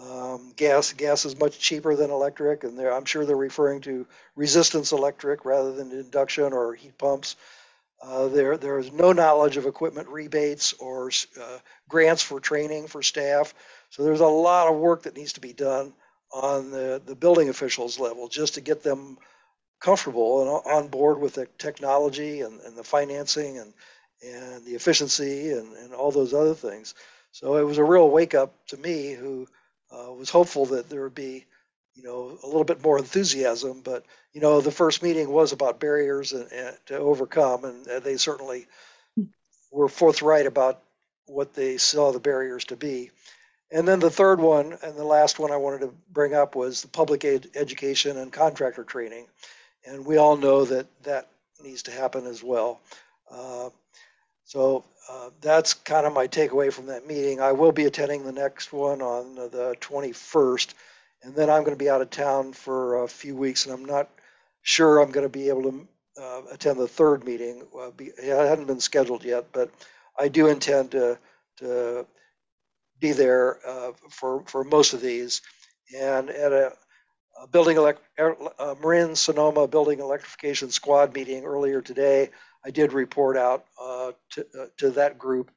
um, 0.00 0.52
gas 0.54 0.92
gas 0.92 1.24
is 1.24 1.38
much 1.38 1.58
cheaper 1.58 1.96
than 1.96 2.10
electric, 2.10 2.62
and 2.62 2.78
I'm 2.80 3.04
sure 3.04 3.26
they're 3.26 3.36
referring 3.36 3.80
to 3.82 4.06
resistance 4.36 4.92
electric 4.92 5.44
rather 5.44 5.72
than 5.72 5.90
induction 5.90 6.52
or 6.52 6.74
heat 6.74 6.96
pumps. 6.98 7.34
Uh, 8.00 8.28
there, 8.28 8.56
there 8.56 8.78
is 8.78 8.92
no 8.92 9.12
knowledge 9.12 9.56
of 9.56 9.66
equipment 9.66 10.08
rebates 10.08 10.72
or 10.74 11.10
uh, 11.40 11.58
grants 11.88 12.22
for 12.22 12.38
training 12.38 12.86
for 12.86 13.02
staff. 13.02 13.54
So 13.90 14.02
there's 14.02 14.20
a 14.20 14.26
lot 14.26 14.68
of 14.68 14.78
work 14.78 15.02
that 15.02 15.16
needs 15.16 15.34
to 15.34 15.40
be 15.40 15.52
done 15.52 15.92
on 16.32 16.70
the, 16.70 17.00
the 17.04 17.14
building 17.14 17.48
officials 17.48 17.98
level 17.98 18.28
just 18.28 18.54
to 18.54 18.60
get 18.60 18.82
them 18.82 19.18
comfortable 19.80 20.42
and 20.42 20.74
on 20.76 20.88
board 20.88 21.20
with 21.20 21.34
the 21.34 21.46
technology 21.58 22.40
and, 22.40 22.60
and 22.60 22.76
the 22.76 22.84
financing 22.84 23.58
and, 23.58 23.72
and 24.22 24.64
the 24.64 24.74
efficiency 24.74 25.52
and, 25.52 25.72
and 25.76 25.94
all 25.94 26.10
those 26.10 26.34
other 26.34 26.54
things. 26.54 26.94
So 27.32 27.56
it 27.56 27.62
was 27.64 27.78
a 27.78 27.84
real 27.84 28.10
wake 28.10 28.34
up 28.34 28.54
to 28.68 28.76
me 28.76 29.12
who 29.12 29.46
uh, 29.90 30.12
was 30.12 30.30
hopeful 30.30 30.66
that 30.66 30.88
there 30.88 31.02
would 31.02 31.14
be, 31.14 31.46
you 31.94 32.02
know, 32.02 32.38
a 32.42 32.46
little 32.46 32.64
bit 32.64 32.82
more 32.82 32.98
enthusiasm. 32.98 33.80
But, 33.82 34.04
you 34.32 34.40
know, 34.40 34.60
the 34.60 34.70
first 34.70 35.02
meeting 35.02 35.30
was 35.30 35.52
about 35.52 35.80
barriers 35.80 36.32
and, 36.32 36.50
and 36.52 36.76
to 36.86 36.98
overcome, 36.98 37.64
and 37.64 37.86
they 38.02 38.16
certainly 38.16 38.66
were 39.70 39.88
forthright 39.88 40.46
about 40.46 40.82
what 41.26 41.54
they 41.54 41.76
saw 41.76 42.12
the 42.12 42.20
barriers 42.20 42.64
to 42.66 42.76
be. 42.76 43.10
And 43.70 43.86
then 43.86 44.00
the 44.00 44.10
third 44.10 44.40
one, 44.40 44.78
and 44.82 44.96
the 44.96 45.04
last 45.04 45.38
one 45.38 45.50
I 45.50 45.56
wanted 45.56 45.80
to 45.80 45.94
bring 46.10 46.34
up 46.34 46.54
was 46.54 46.82
the 46.82 46.88
public 46.88 47.24
ed- 47.24 47.50
education 47.54 48.16
and 48.16 48.32
contractor 48.32 48.84
training. 48.84 49.26
And 49.86 50.06
we 50.06 50.16
all 50.16 50.36
know 50.36 50.64
that 50.64 50.86
that 51.02 51.28
needs 51.62 51.82
to 51.84 51.90
happen 51.90 52.26
as 52.26 52.42
well. 52.42 52.80
Uh, 53.30 53.68
so 54.44 54.84
uh, 55.10 55.30
that's 55.40 55.74
kind 55.74 56.06
of 56.06 56.14
my 56.14 56.26
takeaway 56.26 56.72
from 56.72 56.86
that 56.86 57.06
meeting. 57.06 57.40
I 57.40 57.52
will 57.52 57.72
be 57.72 57.84
attending 57.84 58.24
the 58.24 58.32
next 58.32 58.72
one 58.72 59.02
on 59.02 59.34
the 59.34 59.76
21st, 59.80 60.72
and 61.22 61.34
then 61.34 61.50
I'm 61.50 61.62
going 61.62 61.76
to 61.76 61.84
be 61.84 61.90
out 61.90 62.00
of 62.00 62.10
town 62.10 62.52
for 62.52 63.02
a 63.04 63.08
few 63.08 63.36
weeks, 63.36 63.66
and 63.66 63.74
I'm 63.74 63.84
not 63.84 64.08
sure 64.62 65.00
I'm 65.00 65.10
going 65.10 65.26
to 65.26 65.30
be 65.30 65.48
able 65.48 65.62
to 65.64 65.88
uh, 66.20 66.42
attend 66.52 66.78
the 66.78 66.88
third 66.88 67.24
meeting. 67.24 67.66
Uh, 67.78 67.90
be, 67.90 68.06
it 68.06 68.48
hadn't 68.48 68.66
been 68.66 68.80
scheduled 68.80 69.24
yet, 69.24 69.46
but 69.52 69.70
I 70.18 70.28
do 70.28 70.46
intend 70.46 70.92
to 70.92 71.18
to 71.58 72.06
be 73.00 73.12
there 73.12 73.58
uh, 73.66 73.92
for 74.10 74.42
for 74.46 74.64
most 74.64 74.94
of 74.94 75.00
these. 75.00 75.42
And 75.96 76.30
at 76.30 76.52
a, 76.52 76.72
a 77.42 77.46
building 77.48 77.76
elect, 77.76 78.02
a 78.18 78.76
Marin 78.80 79.16
Sonoma 79.16 79.66
building 79.66 80.00
electrification 80.00 80.70
squad 80.70 81.14
meeting 81.14 81.44
earlier 81.44 81.80
today, 81.80 82.30
I 82.64 82.70
did 82.70 82.92
report 82.92 83.36
out 83.36 83.64
uh, 83.80 84.12
to, 84.32 84.46
uh, 84.60 84.66
to 84.78 84.90
that 84.90 85.18
group 85.18 85.50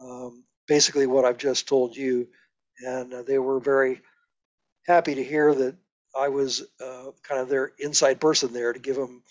um, 0.00 0.44
basically 0.66 1.06
what 1.06 1.24
I've 1.24 1.38
just 1.38 1.68
told 1.68 1.96
you, 1.96 2.28
and 2.84 3.12
uh, 3.12 3.22
they 3.22 3.38
were 3.38 3.60
very 3.60 4.00
happy 4.86 5.14
to 5.14 5.24
hear 5.24 5.54
that 5.54 5.76
I 6.18 6.28
was 6.28 6.64
uh, 6.82 7.10
kind 7.22 7.40
of 7.40 7.48
their 7.48 7.72
inside 7.78 8.20
person 8.20 8.52
there 8.52 8.72
to 8.72 8.78
give 8.78 8.96
them 8.96 9.22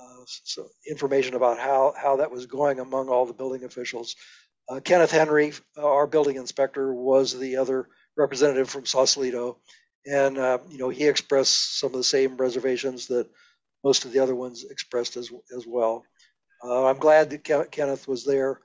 uh, 0.00 0.22
some 0.26 0.68
information 0.88 1.34
about 1.34 1.58
how 1.58 1.94
how 1.96 2.16
that 2.16 2.30
was 2.30 2.46
going 2.46 2.80
among 2.80 3.08
all 3.08 3.26
the 3.26 3.32
building 3.32 3.64
officials. 3.64 4.16
Uh, 4.68 4.80
Kenneth 4.80 5.10
Henry, 5.10 5.52
our 5.76 6.06
building 6.06 6.36
inspector, 6.36 6.92
was 6.92 7.38
the 7.38 7.56
other 7.56 7.88
representative 8.16 8.70
from 8.70 8.86
Sausalito, 8.86 9.58
and 10.06 10.36
you 10.70 10.78
know 10.78 10.88
he 10.88 11.06
expressed 11.06 11.78
some 11.78 11.88
of 11.88 11.96
the 11.98 12.04
same 12.04 12.36
reservations 12.36 13.08
that 13.08 13.28
most 13.82 14.04
of 14.04 14.12
the 14.12 14.20
other 14.20 14.34
ones 14.34 14.64
expressed 14.64 15.16
as 15.16 15.30
as 15.56 15.66
well. 15.66 16.04
Uh, 16.62 16.86
I'm 16.86 16.98
glad 16.98 17.30
that 17.30 17.44
Ke- 17.44 17.70
Kenneth 17.70 18.08
was 18.08 18.24
there. 18.24 18.60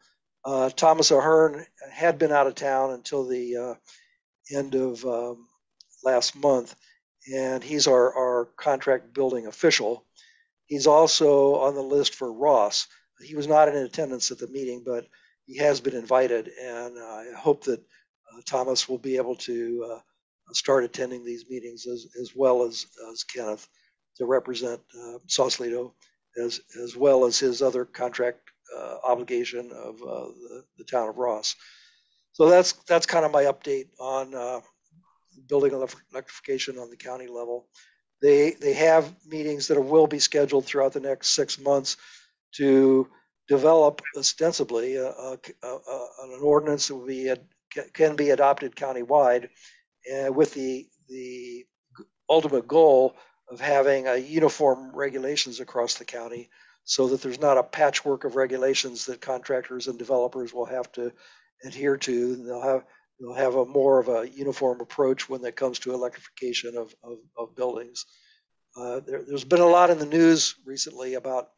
Uh, 0.45 0.69
Thomas 0.69 1.11
Ahern 1.11 1.65
had 1.91 2.17
been 2.17 2.31
out 2.31 2.47
of 2.47 2.55
town 2.55 2.91
until 2.91 3.27
the 3.27 3.57
uh, 3.57 3.73
end 4.55 4.75
of 4.75 5.03
um, 5.05 5.47
last 6.03 6.35
month, 6.35 6.75
and 7.33 7.63
he's 7.63 7.87
our, 7.87 8.15
our 8.15 8.45
contract 8.57 9.13
building 9.13 9.47
official. 9.47 10.05
He's 10.67 10.87
also 10.87 11.55
on 11.55 11.75
the 11.75 11.81
list 11.81 12.15
for 12.15 12.31
Ross. 12.31 12.87
He 13.21 13.35
was 13.35 13.47
not 13.47 13.67
in 13.67 13.75
attendance 13.75 14.31
at 14.31 14.37
the 14.37 14.47
meeting, 14.47 14.83
but 14.85 15.05
he 15.49 15.57
has 15.57 15.81
been 15.81 15.95
invited, 15.95 16.51
and 16.61 16.99
I 16.99 17.31
hope 17.35 17.63
that 17.63 17.79
uh, 17.79 18.41
Thomas 18.45 18.87
will 18.87 18.99
be 18.99 19.17
able 19.17 19.35
to 19.37 19.91
uh, 19.91 19.99
start 20.53 20.83
attending 20.83 21.25
these 21.25 21.49
meetings 21.49 21.87
as, 21.87 22.05
as 22.21 22.33
well 22.35 22.63
as, 22.63 22.85
as 23.11 23.23
Kenneth 23.23 23.67
to 24.17 24.25
represent 24.25 24.79
uh, 24.95 25.17
Sausalito 25.27 25.95
as 26.37 26.61
as 26.79 26.95
well 26.95 27.25
as 27.25 27.39
his 27.39 27.63
other 27.63 27.83
contract 27.83 28.41
uh, 28.77 28.97
obligation 29.03 29.71
of 29.71 29.95
uh, 30.03 30.27
the, 30.27 30.63
the, 30.77 30.83
town 30.83 31.09
of 31.09 31.17
Ross. 31.17 31.55
So 32.33 32.47
that's 32.47 32.73
that's 32.87 33.07
kind 33.07 33.25
of 33.25 33.31
my 33.31 33.45
update 33.45 33.87
on 33.99 34.35
uh, 34.35 34.59
building 35.47 35.73
electrification 35.73 36.77
on 36.77 36.91
the 36.91 36.95
county 36.95 37.25
level. 37.25 37.67
They 38.21 38.51
they 38.51 38.73
have 38.73 39.15
meetings 39.25 39.67
that 39.67 39.81
will 39.81 40.05
be 40.05 40.19
scheduled 40.19 40.65
throughout 40.65 40.93
the 40.93 40.99
next 40.99 41.29
six 41.29 41.59
months 41.59 41.97
to 42.57 43.09
develop 43.49 44.01
ostensibly 44.15 44.95
a, 44.95 45.07
a, 45.07 45.37
a, 45.63 46.07
an 46.23 46.39
ordinance 46.41 46.87
that 46.87 47.05
be 47.05 47.33
can 47.93 48.15
be 48.15 48.29
adopted 48.29 48.75
countywide, 48.75 49.49
uh, 50.13 50.31
with 50.31 50.53
the 50.53 50.87
the 51.09 51.65
ultimate 52.29 52.67
goal 52.67 53.15
of 53.49 53.59
having 53.59 54.05
uniform 54.15 54.95
regulations 54.95 55.59
across 55.59 55.95
the 55.95 56.05
county 56.05 56.49
so 56.83 57.07
that 57.07 57.21
there's 57.21 57.39
not 57.39 57.57
a 57.57 57.63
patchwork 57.63 58.23
of 58.23 58.35
regulations 58.35 59.05
that 59.05 59.21
contractors 59.21 59.87
and 59.87 59.97
developers 59.97 60.53
will 60.53 60.65
have 60.65 60.91
to 60.91 61.11
adhere 61.63 61.97
to. 61.97 62.35
They'll 62.35 62.61
have 62.61 62.85
they'll 63.19 63.33
have 63.33 63.55
a 63.55 63.65
more 63.65 63.99
of 63.99 64.07
a 64.09 64.29
uniform 64.29 64.81
approach 64.81 65.27
when 65.27 65.43
it 65.43 65.55
comes 65.55 65.79
to 65.79 65.93
electrification 65.93 66.77
of, 66.77 66.95
of, 67.03 67.17
of 67.37 67.55
buildings. 67.55 68.05
Uh, 68.77 69.01
there, 69.01 69.23
has 69.29 69.43
been 69.43 69.59
a 69.59 69.65
lot 69.65 69.89
in 69.89 69.99
the 69.99 70.05
news 70.05 70.55
recently 70.65 71.15
about 71.15 71.49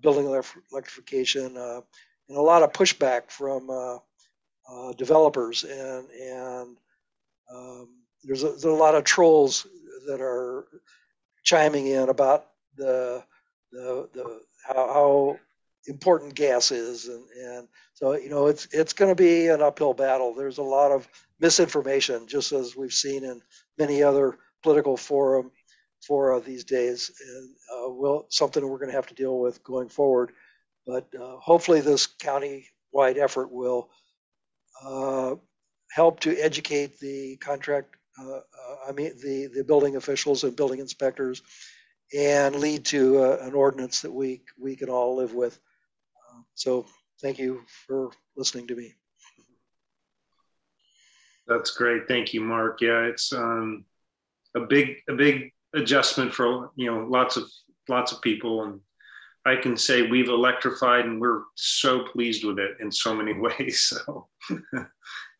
building 0.00 0.26
electrification 0.72 1.56
uh, 1.56 1.80
and 2.28 2.38
a 2.38 2.40
lot 2.40 2.62
of 2.62 2.72
pushback 2.72 3.30
from 3.30 3.68
uh, 3.70 3.98
uh 4.70 4.92
developers 4.92 5.64
and 5.64 6.08
and 6.10 6.76
um, 7.52 7.88
there's, 8.24 8.44
a, 8.44 8.48
there's 8.48 8.64
a 8.64 8.70
lot 8.70 8.94
of 8.94 9.04
trolls 9.04 9.66
that 10.06 10.20
are 10.20 10.66
chiming 11.42 11.86
in 11.88 12.08
about 12.08 12.46
the 12.76 13.22
the, 13.72 14.08
the 14.12 14.40
how, 14.66 14.74
how 14.74 15.38
important 15.86 16.34
gas 16.34 16.70
is 16.70 17.08
and, 17.08 17.24
and 17.30 17.68
so 17.94 18.14
you 18.14 18.30
know 18.30 18.46
it's 18.46 18.68
it's 18.72 18.92
going 18.92 19.10
to 19.10 19.20
be 19.20 19.48
an 19.48 19.62
uphill 19.62 19.94
battle. 19.94 20.34
There's 20.34 20.58
a 20.58 20.62
lot 20.62 20.92
of 20.92 21.08
misinformation 21.40 22.26
just 22.26 22.52
as 22.52 22.76
we've 22.76 22.92
seen 22.92 23.24
in 23.24 23.42
many 23.78 24.02
other 24.02 24.38
political 24.62 24.96
forum 24.96 25.50
fora 26.06 26.40
these 26.40 26.64
days 26.64 27.10
and 27.28 27.50
uh, 27.72 27.90
will 27.90 28.26
something 28.28 28.66
we're 28.66 28.78
going 28.78 28.90
to 28.90 28.96
have 28.96 29.06
to 29.06 29.14
deal 29.14 29.38
with 29.38 29.62
going 29.62 29.88
forward 29.88 30.32
but 30.86 31.06
uh, 31.14 31.36
hopefully 31.36 31.80
this 31.80 32.06
county 32.06 32.66
wide 32.92 33.18
effort 33.18 33.50
will 33.50 33.88
uh, 34.84 35.34
help 35.90 36.20
to 36.20 36.36
educate 36.38 36.98
the 36.98 37.36
contract 37.36 37.96
I 38.86 38.92
mean, 38.92 39.12
the, 39.22 39.46
the 39.54 39.64
building 39.64 39.96
officials 39.96 40.44
and 40.44 40.56
building 40.56 40.80
inspectors 40.80 41.42
and 42.14 42.56
lead 42.56 42.84
to 42.86 43.22
an 43.40 43.54
ordinance 43.54 44.02
that 44.02 44.12
we, 44.12 44.42
we 44.60 44.76
can 44.76 44.90
all 44.90 45.16
live 45.16 45.34
with. 45.34 45.58
so 46.54 46.86
thank 47.20 47.38
you 47.38 47.62
for 47.86 48.10
listening 48.36 48.66
to 48.66 48.76
me. 48.76 48.94
That's 51.46 51.70
great. 51.70 52.06
Thank 52.06 52.34
you, 52.34 52.40
Mark. 52.40 52.80
Yeah, 52.80 53.04
it's 53.04 53.32
um, 53.32 53.84
a 54.54 54.60
big, 54.60 54.96
a 55.08 55.14
big 55.14 55.52
adjustment 55.74 56.32
for 56.32 56.70
you 56.76 56.90
know 56.90 57.06
lots 57.08 57.36
of 57.36 57.50
lots 57.88 58.12
of 58.12 58.20
people, 58.22 58.64
and 58.64 58.80
I 59.44 59.56
can 59.56 59.76
say 59.76 60.02
we've 60.02 60.28
electrified, 60.28 61.04
and 61.04 61.20
we're 61.20 61.42
so 61.54 62.04
pleased 62.04 62.44
with 62.44 62.58
it 62.58 62.76
in 62.80 62.90
so 62.90 63.14
many 63.14 63.32
ways. 63.38 63.80
So 63.80 64.28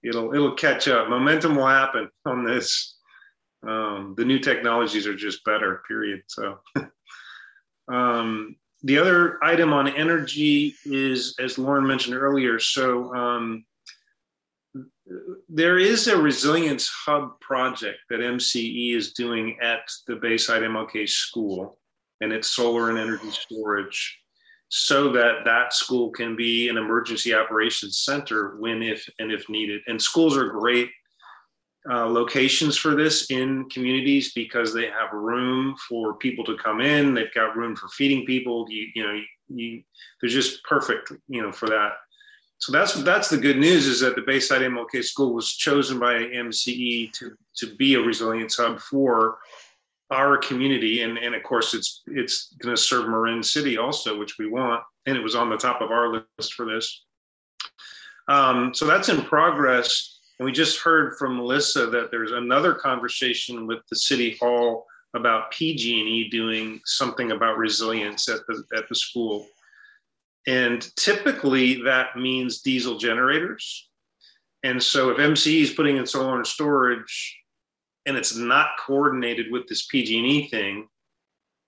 it'll 0.05 0.35
it'll 0.35 0.55
catch 0.55 0.89
up. 0.89 1.09
Momentum 1.09 1.57
will 1.57 1.67
happen 1.67 2.11
on 2.27 2.45
this. 2.45 2.97
Um, 3.67 4.15
the 4.17 4.25
new 4.25 4.39
technologies 4.39 5.07
are 5.07 5.17
just 5.17 5.45
better. 5.45 5.83
Period. 5.87 6.23
So. 6.27 6.59
um, 7.93 8.57
the 8.85 8.99
other 8.99 9.39
item 9.45 9.73
on 9.73 9.87
energy 9.87 10.75
is, 10.85 11.37
as 11.39 11.57
Lauren 11.57 11.87
mentioned 11.87 12.17
earlier, 12.17 12.59
so 12.59 13.15
um, 13.15 13.65
there 15.49 15.79
is 15.79 16.07
a 16.07 16.17
resilience 16.17 16.89
hub 16.89 17.39
project 17.41 17.99
that 18.09 18.21
MCE 18.21 18.95
is 18.95 19.13
doing 19.13 19.57
at 19.61 19.81
the 20.07 20.17
Bayside 20.17 20.63
MLK 20.63 21.09
School, 21.09 21.79
and 22.21 22.33
it's 22.33 22.49
solar 22.49 22.91
and 22.91 22.99
energy 22.99 23.31
storage. 23.31 24.19
so 24.75 25.13
that 25.13 25.45
that 25.45 25.75
school 25.75 26.11
can 26.11 26.35
be 26.35 26.69
an 26.71 26.79
emergency 26.79 27.35
operations 27.35 27.99
center 27.99 28.57
when 28.59 28.83
if 28.83 29.07
and 29.19 29.31
if 29.31 29.47
needed. 29.51 29.83
And 29.87 30.01
schools 30.01 30.35
are 30.37 30.49
great 30.49 30.89
uh, 31.91 32.07
locations 32.07 32.77
for 32.79 32.95
this 32.95 33.31
in 33.31 33.69
communities 33.69 34.33
because 34.33 34.73
they 34.73 34.87
have 34.87 35.13
room 35.13 35.77
for 35.89 36.15
people 36.15 36.45
to 36.45 36.57
come 36.57 36.81
in. 36.81 37.13
They've 37.13 37.35
got 37.35 37.57
room 37.57 37.77
for 37.77 37.89
feeding 37.89 38.25
people. 38.25 38.67
You, 38.71 38.87
you 38.95 39.03
know 39.03 39.13
you, 39.13 39.25
you, 39.49 39.83
they're 40.21 40.31
just 40.31 40.65
perfect 40.65 41.13
you 41.29 41.43
know 41.43 41.53
for 41.53 41.69
that 41.69 41.93
so 42.63 42.71
that's 42.71 42.95
that's 43.03 43.29
the 43.29 43.37
good 43.37 43.59
news 43.59 43.89
is 43.89 43.99
that 43.99 44.15
the 44.15 44.23
bayside 44.23 44.63
mlk 44.63 45.03
school 45.03 45.35
was 45.35 45.53
chosen 45.53 45.99
by 45.99 46.15
mce 46.15 47.13
to 47.13 47.37
to 47.57 47.75
be 47.75 47.95
a 47.95 48.01
resilience 48.01 48.57
hub 48.57 48.79
for 48.79 49.39
our 50.13 50.37
community. 50.37 51.03
And, 51.03 51.19
and 51.19 51.35
of 51.35 51.43
course 51.43 51.75
it's 51.75 52.03
it's 52.07 52.55
going 52.63 52.75
to 52.75 52.81
serve 52.81 53.09
marin 53.09 53.43
city 53.43 53.79
also 53.79 54.19
which 54.19 54.39
we 54.39 54.49
want. 54.49 54.83
And 55.07 55.17
it 55.17 55.23
was 55.23 55.35
on 55.35 55.51
the 55.51 55.57
top 55.57 55.81
of 55.81 55.91
our 55.91 56.13
list 56.13 56.55
for 56.55 56.67
this. 56.67 57.05
Um, 58.29 58.73
so 58.73 58.87
that's 58.87 59.09
in 59.09 59.23
progress. 59.23 60.21
And 60.39 60.47
we 60.47 60.53
just 60.53 60.81
heard 60.81 61.17
from 61.19 61.37
melissa 61.37 61.87
that 61.87 62.11
there's 62.11 62.33
another 62.33 62.75
conversation 62.75 63.67
with 63.67 63.81
the 63.91 63.97
city 63.97 64.37
hall 64.41 64.87
about 65.15 65.51
pg&e 65.51 66.29
doing 66.31 66.81
something 66.85 67.33
about 67.33 67.59
resilience 67.59 68.29
at 68.29 68.41
the 68.47 68.63
at 68.77 68.89
the 68.89 68.95
school 68.95 69.47
and 70.47 70.89
typically 70.97 71.83
that 71.83 72.17
means 72.17 72.63
diesel 72.63 72.99
generators 72.99 73.89
and 74.63 74.83
so 74.83 75.11
if 75.11 75.19
mce 75.19 75.63
is 75.63 75.71
putting 75.71 75.97
in 75.97 76.07
solar 76.07 76.37
and 76.37 76.47
storage 76.47 77.37
and 78.07 78.17
it's 78.17 78.37
not 78.37 78.71
coordinated 78.85 79.51
with 79.51 79.67
this 79.69 79.87
PG&E 79.87 80.49
thing, 80.49 80.89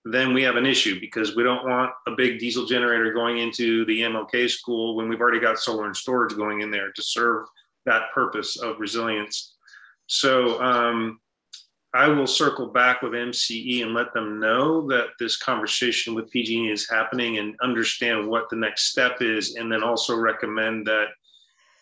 then 0.04 0.34
we 0.34 0.42
have 0.42 0.56
an 0.56 0.66
issue 0.66 1.00
because 1.00 1.34
we 1.34 1.42
don't 1.42 1.66
want 1.66 1.90
a 2.06 2.10
big 2.10 2.38
diesel 2.38 2.66
generator 2.66 3.12
going 3.12 3.38
into 3.38 3.84
the 3.86 4.00
MLK 4.02 4.50
school 4.50 4.96
when 4.96 5.08
we've 5.08 5.20
already 5.20 5.40
got 5.40 5.58
solar 5.58 5.86
and 5.86 5.96
storage 5.96 6.36
going 6.36 6.60
in 6.60 6.70
there 6.70 6.92
to 6.92 7.02
serve 7.02 7.46
that 7.86 8.12
purpose 8.12 8.60
of 8.60 8.80
resilience. 8.80 9.54
So 10.06 10.60
um, 10.62 11.20
I 11.94 12.08
will 12.08 12.26
circle 12.26 12.66
back 12.66 13.02
with 13.02 13.12
MCE 13.12 13.82
and 13.82 13.94
let 13.94 14.12
them 14.12 14.40
know 14.40 14.84
that 14.88 15.10
this 15.20 15.36
conversation 15.36 16.12
with 16.12 16.30
PG&E 16.30 16.68
is 16.68 16.90
happening 16.90 17.38
and 17.38 17.54
understand 17.62 18.26
what 18.26 18.50
the 18.50 18.56
next 18.56 18.90
step 18.90 19.22
is, 19.22 19.54
and 19.54 19.70
then 19.70 19.84
also 19.84 20.16
recommend 20.16 20.86
that 20.88 21.06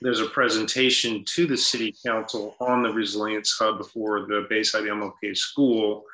there's 0.03 0.21
a 0.21 0.27
presentation 0.27 1.25
to 1.25 1.47
the 1.47 1.57
city 1.57 1.95
council 2.05 2.57
on 2.61 2.83
the 2.83 2.93
resilience 2.93 3.57
hub 3.59 3.79
before 3.79 4.27
the 4.27 4.47
Bayside 4.51 4.85
MLK 4.85 5.35
school 5.35 6.05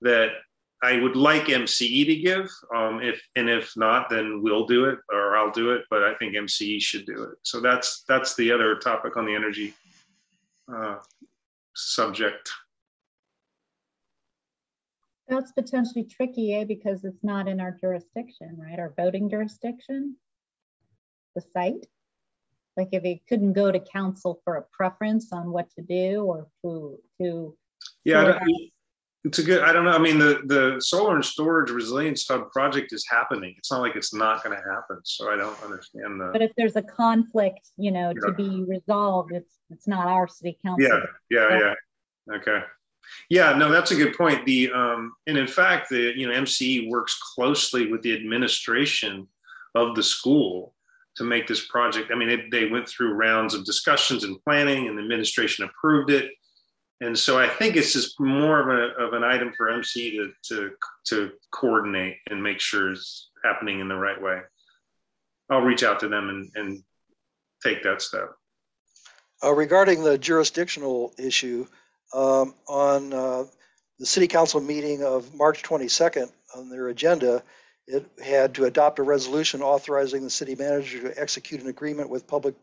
that 0.00 0.28
I 0.82 0.98
would 0.98 1.16
like 1.16 1.46
MCE 1.46 2.06
to 2.06 2.16
give. 2.16 2.50
Um, 2.74 3.00
if 3.02 3.20
and 3.34 3.50
if 3.50 3.76
not, 3.76 4.08
then 4.08 4.42
we'll 4.42 4.66
do 4.66 4.84
it 4.86 4.98
or 5.10 5.36
I'll 5.36 5.50
do 5.50 5.72
it. 5.72 5.84
But 5.90 6.04
I 6.04 6.14
think 6.14 6.34
MCE 6.34 6.80
should 6.80 7.04
do 7.04 7.24
it. 7.24 7.38
So 7.42 7.60
that's 7.60 8.04
that's 8.08 8.34
the 8.36 8.52
other 8.52 8.76
topic 8.76 9.16
on 9.16 9.26
the 9.26 9.34
energy 9.34 9.74
uh, 10.72 10.98
subject. 11.74 12.50
That's 15.30 15.52
potentially 15.52 16.04
tricky, 16.04 16.54
eh? 16.54 16.64
Because 16.64 17.04
it's 17.04 17.22
not 17.22 17.48
in 17.48 17.60
our 17.60 17.76
jurisdiction, 17.80 18.58
right? 18.58 18.78
Our 18.78 18.92
voting 18.96 19.30
jurisdiction, 19.30 20.16
the 21.34 21.42
site. 21.52 21.86
Like 22.76 22.88
if 22.92 23.04
it 23.04 23.20
couldn't 23.28 23.52
go 23.52 23.70
to 23.70 23.80
council 23.80 24.40
for 24.44 24.56
a 24.56 24.64
preference 24.72 25.32
on 25.32 25.52
what 25.52 25.70
to 25.76 25.82
do 25.82 26.24
or 26.24 26.48
who 26.62 26.98
to 27.20 27.56
yeah, 28.04 28.38
it's 29.24 29.38
a 29.38 29.42
good. 29.42 29.62
I 29.62 29.72
don't 29.72 29.84
know. 29.84 29.90
I 29.90 29.98
mean, 29.98 30.18
the 30.18 30.40
the 30.46 30.80
solar 30.80 31.14
and 31.14 31.24
storage 31.24 31.70
resilience 31.70 32.26
hub 32.26 32.50
project 32.50 32.92
is 32.92 33.04
happening. 33.08 33.54
It's 33.58 33.70
not 33.70 33.82
like 33.82 33.94
it's 33.96 34.14
not 34.14 34.42
going 34.42 34.56
to 34.56 34.62
happen. 34.62 34.98
So 35.04 35.30
I 35.30 35.36
don't 35.36 35.62
understand 35.62 36.20
the. 36.20 36.30
But 36.32 36.40
if 36.40 36.52
there's 36.56 36.76
a 36.76 36.82
conflict, 36.82 37.68
you 37.76 37.90
know, 37.90 38.14
yeah. 38.14 38.28
to 38.28 38.32
be 38.32 38.64
resolved, 38.66 39.32
it's 39.32 39.58
it's 39.68 39.86
not 39.86 40.06
our 40.06 40.26
city 40.26 40.58
council. 40.64 40.88
Yeah, 40.88 41.48
yeah, 41.50 41.74
yeah. 42.28 42.34
Okay. 42.36 42.60
Yeah, 43.28 43.52
no, 43.52 43.70
that's 43.70 43.90
a 43.90 43.96
good 43.96 44.16
point. 44.16 44.44
The 44.44 44.70
um, 44.72 45.12
and 45.26 45.36
in 45.36 45.46
fact, 45.46 45.88
the 45.88 46.12
you 46.16 46.28
know 46.28 46.34
MCE 46.34 46.90
works 46.90 47.18
closely 47.34 47.90
with 47.90 48.02
the 48.02 48.14
administration 48.14 49.28
of 49.74 49.94
the 49.94 50.02
school 50.02 50.74
to 51.16 51.24
make 51.24 51.46
this 51.46 51.66
project. 51.66 52.10
I 52.12 52.16
mean, 52.16 52.30
it, 52.30 52.50
they 52.50 52.66
went 52.66 52.88
through 52.88 53.14
rounds 53.14 53.54
of 53.54 53.64
discussions 53.64 54.24
and 54.24 54.42
planning, 54.44 54.88
and 54.88 54.96
the 54.96 55.02
administration 55.02 55.64
approved 55.64 56.10
it. 56.10 56.30
And 57.00 57.18
so 57.18 57.38
I 57.38 57.48
think 57.48 57.76
it's 57.76 57.94
just 57.94 58.20
more 58.20 58.60
of, 58.60 58.68
a, 58.68 59.02
of 59.02 59.14
an 59.14 59.24
item 59.24 59.52
for 59.56 59.70
MC 59.70 60.10
to, 60.18 60.32
to, 60.48 60.70
to 61.06 61.30
coordinate 61.50 62.16
and 62.28 62.42
make 62.42 62.60
sure 62.60 62.92
it's 62.92 63.30
happening 63.42 63.80
in 63.80 63.88
the 63.88 63.96
right 63.96 64.20
way. 64.20 64.40
I'll 65.48 65.62
reach 65.62 65.82
out 65.82 66.00
to 66.00 66.08
them 66.08 66.28
and, 66.28 66.50
and 66.54 66.82
take 67.62 67.82
that 67.82 68.02
step. 68.02 68.30
Uh, 69.42 69.54
regarding 69.54 70.02
the 70.02 70.18
jurisdictional 70.18 71.14
issue, 71.18 71.66
um, 72.12 72.54
on 72.68 73.12
uh, 73.12 73.44
the 73.98 74.06
city 74.06 74.26
council 74.26 74.60
meeting 74.60 75.02
of 75.02 75.34
March 75.34 75.62
22nd 75.62 76.30
on 76.56 76.68
their 76.68 76.88
agenda, 76.88 77.42
it 77.86 78.06
had 78.24 78.54
to 78.54 78.64
adopt 78.64 78.98
a 78.98 79.02
resolution 79.02 79.62
authorizing 79.62 80.22
the 80.22 80.30
city 80.30 80.54
manager 80.54 81.00
to 81.02 81.20
execute 81.20 81.60
an 81.60 81.68
agreement 81.68 82.08
with 82.08 82.26
public 82.26 82.54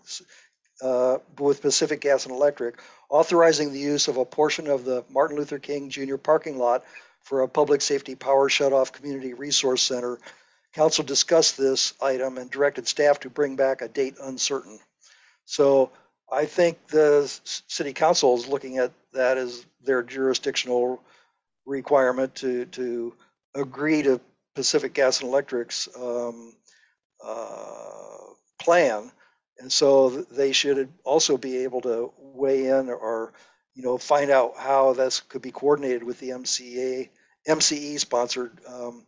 uh, 0.82 1.18
with 1.40 1.62
Pacific 1.62 2.02
Gas 2.02 2.26
and 2.26 2.36
Electric, 2.36 2.80
authorizing 3.10 3.74
the 3.74 3.80
use 3.80 4.08
of 4.08 4.18
a 4.18 4.26
portion 4.26 4.68
of 4.68 4.86
the 4.86 5.04
Martin 5.10 5.36
Luther 5.36 5.58
King 5.58 5.90
Jr. 5.90 6.18
parking 6.18 6.58
lot 6.58 6.84
for 7.24 7.42
a 7.42 7.48
public 7.48 7.82
safety 7.82 8.16
power 8.16 8.48
shutoff 8.48 8.92
community 8.92 9.34
resource 9.34 9.82
center. 9.82 10.20
Council 10.74 11.04
discussed 11.04 11.58
this 11.58 11.94
item 12.02 12.38
and 12.38 12.52
directed 12.52 12.88
staff 12.88 13.20
to 13.22 13.30
bring 13.30 13.56
back 13.56 13.82
a 13.82 13.88
date 13.88 14.16
uncertain. 14.22 14.80
So 15.46 15.92
I 16.32 16.46
think 16.46 16.88
the 16.88 17.28
city 17.44 17.94
council 17.94 18.36
is 18.36 18.48
looking 18.48 18.78
at 18.78 18.92
that 19.18 19.38
as 19.38 19.66
their 19.84 20.02
jurisdictional 20.02 21.02
requirement 21.66 22.34
to 22.36 22.66
to 22.66 23.14
agree 23.54 24.02
to 24.04 24.22
Pacific 24.56 24.94
Gas 24.94 25.22
and 25.22 25.30
Electric's 25.30 25.88
um, 26.00 26.54
uh, 27.24 28.34
plan, 28.60 29.12
and 29.60 29.72
so 29.72 30.10
they 30.10 30.52
should 30.52 30.92
also 31.04 31.38
be 31.38 31.58
able 31.58 31.82
to 31.82 32.12
weigh 32.18 32.68
in 32.68 32.90
or, 32.90 33.34
you 33.76 33.84
know 33.84 33.98
find 33.98 34.32
out 34.32 34.54
how 34.58 34.94
this 34.94 35.20
could 35.20 35.42
be 35.42 35.52
coordinated 35.52 36.04
with 36.04 36.20
the 36.20 36.30
MCA 36.30 37.10
MCE 37.48 38.00
sponsored 38.00 38.60
um, 38.68 39.06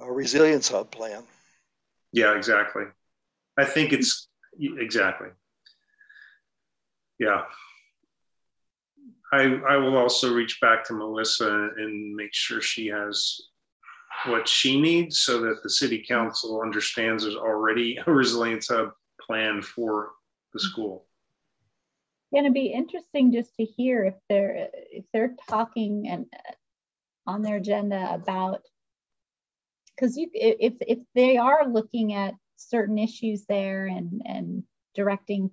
uh, 0.00 0.10
resilience 0.10 0.68
hub 0.68 0.90
plan. 0.90 1.22
Yeah, 2.12 2.36
exactly. 2.36 2.84
I 3.56 3.64
think 3.64 3.92
it's 3.92 4.28
exactly. 4.60 5.28
Yeah. 7.18 7.42
I, 9.34 9.60
I 9.68 9.76
will 9.78 9.96
also 9.96 10.32
reach 10.32 10.60
back 10.60 10.84
to 10.84 10.94
Melissa 10.94 11.70
and 11.76 12.14
make 12.14 12.32
sure 12.32 12.60
she 12.60 12.86
has 12.86 13.40
what 14.26 14.46
she 14.46 14.80
needs 14.80 15.20
so 15.20 15.40
that 15.40 15.62
the 15.64 15.70
city 15.70 16.04
council 16.06 16.62
understands 16.62 17.24
there's 17.24 17.34
already 17.34 17.98
a 18.06 18.12
resilience 18.12 18.68
hub 18.68 18.92
plan 19.20 19.60
for 19.60 20.12
the 20.52 20.60
school. 20.60 21.06
Going 22.32 22.44
to 22.44 22.52
be 22.52 22.66
interesting 22.66 23.32
just 23.32 23.56
to 23.56 23.64
hear 23.64 24.04
if 24.04 24.14
they're 24.28 24.68
if 24.72 25.04
they're 25.12 25.34
talking 25.48 26.08
and 26.08 26.26
on 27.26 27.42
their 27.42 27.56
agenda 27.56 28.12
about 28.12 28.62
because 29.96 30.16
you 30.16 30.28
if 30.32 30.74
if 30.80 30.98
they 31.14 31.38
are 31.38 31.68
looking 31.68 32.12
at 32.14 32.34
certain 32.56 32.98
issues 32.98 33.46
there 33.46 33.86
and 33.86 34.22
and 34.24 34.62
directing 34.94 35.50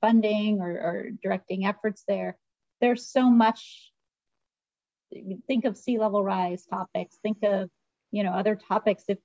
funding 0.00 0.60
or, 0.60 0.70
or 0.70 1.10
directing 1.22 1.66
efforts 1.66 2.04
there 2.06 2.36
there's 2.82 3.06
so 3.06 3.30
much 3.30 3.90
think 5.46 5.64
of 5.64 5.76
sea 5.76 5.98
level 5.98 6.22
rise 6.22 6.66
topics, 6.66 7.18
think 7.22 7.38
of, 7.42 7.70
you 8.10 8.22
know, 8.24 8.32
other 8.32 8.56
topics. 8.56 9.04
If, 9.08 9.18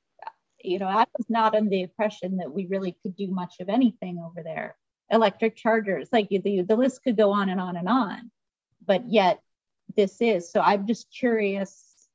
you 0.63 0.79
know, 0.79 0.88
I 0.88 1.05
was 1.17 1.25
not 1.29 1.55
under 1.55 1.69
the 1.69 1.81
impression 1.81 2.38
that 2.38 2.51
we 2.51 2.67
really 2.67 2.95
could 3.01 3.15
do 3.15 3.27
much 3.27 3.55
of 3.59 3.67
anything 3.67 4.19
over 4.19 4.43
there. 4.43 4.77
Electric 5.09 5.55
chargers, 5.55 6.09
like 6.11 6.29
the, 6.29 6.61
the 6.61 6.75
list 6.75 7.03
could 7.03 7.17
go 7.17 7.31
on 7.31 7.49
and 7.49 7.59
on 7.59 7.77
and 7.77 7.89
on, 7.89 8.31
but 8.85 9.09
yet 9.09 9.41
this 9.95 10.17
is. 10.21 10.51
So 10.51 10.61
I'm 10.61 10.85
just 10.85 11.07
curious 11.17 12.09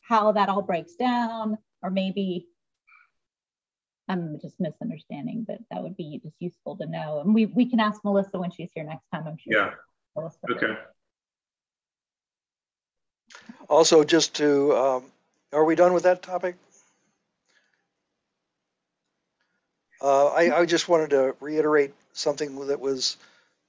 how 0.00 0.32
that 0.32 0.48
all 0.48 0.62
breaks 0.62 0.94
down, 0.94 1.56
or 1.82 1.90
maybe 1.90 2.48
I'm 4.08 4.40
just 4.42 4.58
misunderstanding, 4.58 5.44
but 5.46 5.58
that 5.70 5.82
would 5.82 5.96
be 5.96 6.20
just 6.22 6.34
useful 6.40 6.76
to 6.78 6.86
know. 6.86 7.20
And 7.20 7.32
we, 7.32 7.46
we 7.46 7.70
can 7.70 7.78
ask 7.78 8.02
Melissa 8.04 8.38
when 8.38 8.50
she's 8.50 8.72
here 8.74 8.84
next 8.84 9.06
time, 9.14 9.28
I'm 9.28 9.38
sure. 9.38 9.56
Yeah. 9.56 9.70
Melissa 10.16 10.38
okay. 10.50 10.74
Also, 13.68 14.04
just 14.04 14.34
to, 14.36 14.72
um, 14.76 15.04
are 15.52 15.64
we 15.64 15.74
done 15.74 15.92
with 15.92 16.02
that 16.04 16.22
topic? 16.22 16.56
Uh, 20.00 20.26
I, 20.28 20.60
I, 20.60 20.66
just 20.66 20.88
wanted 20.88 21.10
to 21.10 21.34
reiterate 21.40 21.94
something 22.12 22.66
that 22.66 22.80
was 22.80 23.16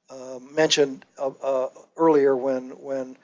uh, 0.10 0.40
mentioned 0.52 1.06
uh, 1.20 1.32
uh 1.42 1.70
earlier 1.96 2.36
when 2.36 2.72
when 2.82 3.16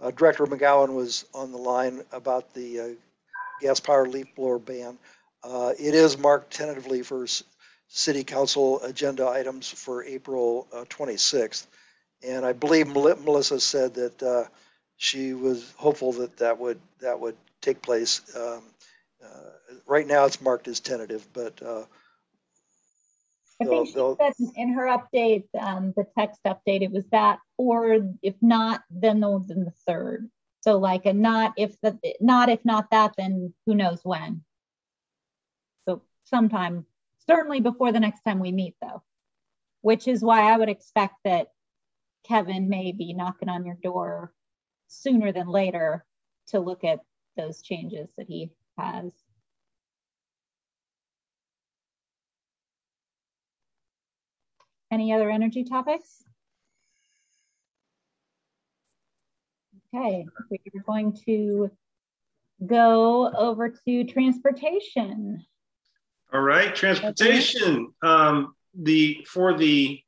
uh, 0.00 0.10
Director 0.10 0.46
McGowan 0.46 0.94
was 0.94 1.24
on 1.34 1.50
the 1.50 1.58
line 1.58 2.02
about 2.12 2.52
the 2.54 2.80
uh, 2.80 2.88
gas-powered 3.60 4.08
leaf 4.08 4.34
blower 4.36 4.58
ban. 4.58 4.98
Uh, 5.42 5.72
It 5.78 5.94
is 5.94 6.18
marked 6.18 6.52
tentatively 6.52 7.02
for 7.02 7.24
s- 7.24 7.42
city 7.88 8.22
council 8.22 8.82
agenda 8.84 9.26
items 9.28 9.68
for 9.68 10.04
April 10.04 10.66
uh, 10.72 10.84
26th. 10.90 11.66
And 12.26 12.44
I 12.44 12.52
believe 12.52 12.88
Melissa 12.88 13.60
said 13.60 13.94
that 13.94 14.22
uh, 14.22 14.44
she 14.96 15.34
was 15.34 15.72
hopeful 15.76 16.12
that 16.14 16.36
that 16.38 16.58
would, 16.58 16.80
that 17.00 17.18
would 17.20 17.36
take 17.60 17.82
place. 17.82 18.22
Um, 18.36 18.62
uh, 19.24 19.28
Right 19.86 20.06
now, 20.06 20.26
it's 20.26 20.40
marked 20.40 20.68
as 20.68 20.80
tentative, 20.80 21.26
but 21.32 21.62
uh, 21.62 21.84
I 23.60 23.64
they'll- 23.64 23.70
think 23.70 23.88
she 23.88 23.94
they'll- 23.94 24.16
said 24.16 24.32
in 24.56 24.72
her 24.74 24.84
update, 24.86 25.44
um, 25.58 25.92
the 25.96 26.04
text 26.18 26.40
update, 26.46 26.82
it 26.82 26.90
was 26.90 27.04
that, 27.12 27.38
or 27.56 27.98
if 28.22 28.34
not, 28.42 28.82
then 28.90 29.20
the, 29.20 29.42
then 29.46 29.64
the 29.64 29.72
third. 29.86 30.28
So 30.60 30.76
like 30.78 31.06
a 31.06 31.12
not 31.12 31.54
if 31.56 31.80
the, 31.80 31.98
not 32.20 32.48
if 32.48 32.64
not 32.64 32.90
that, 32.90 33.14
then 33.16 33.54
who 33.64 33.74
knows 33.74 34.00
when. 34.02 34.44
So 35.88 36.02
sometime, 36.24 36.84
certainly 37.26 37.60
before 37.60 37.92
the 37.92 38.00
next 38.00 38.22
time 38.22 38.40
we 38.40 38.52
meet 38.52 38.74
though. 38.82 39.02
Which 39.80 40.08
is 40.08 40.20
why 40.22 40.52
I 40.52 40.56
would 40.58 40.68
expect 40.68 41.14
that 41.24 41.48
Kevin 42.24 42.68
may 42.68 42.92
be 42.92 43.14
knocking 43.14 43.48
on 43.48 43.64
your 43.64 43.76
door 43.82 44.32
sooner 44.88 45.32
than 45.32 45.48
later 45.48 46.04
to 46.48 46.60
look 46.60 46.84
at 46.84 47.00
those 47.36 47.62
changes 47.62 48.10
that 48.16 48.26
he 48.28 48.50
has. 48.76 49.12
Any 54.90 55.12
other 55.12 55.30
energy 55.30 55.64
topics? 55.64 56.24
Okay, 59.94 60.26
we're 60.50 60.82
going 60.82 61.16
to 61.26 61.70
go 62.64 63.30
over 63.34 63.70
to 63.86 64.04
transportation. 64.04 65.44
All 66.32 66.40
right, 66.40 66.74
transportation. 66.74 67.92
Um, 68.02 68.54
the 68.74 69.26
for 69.26 69.56
the 69.56 70.00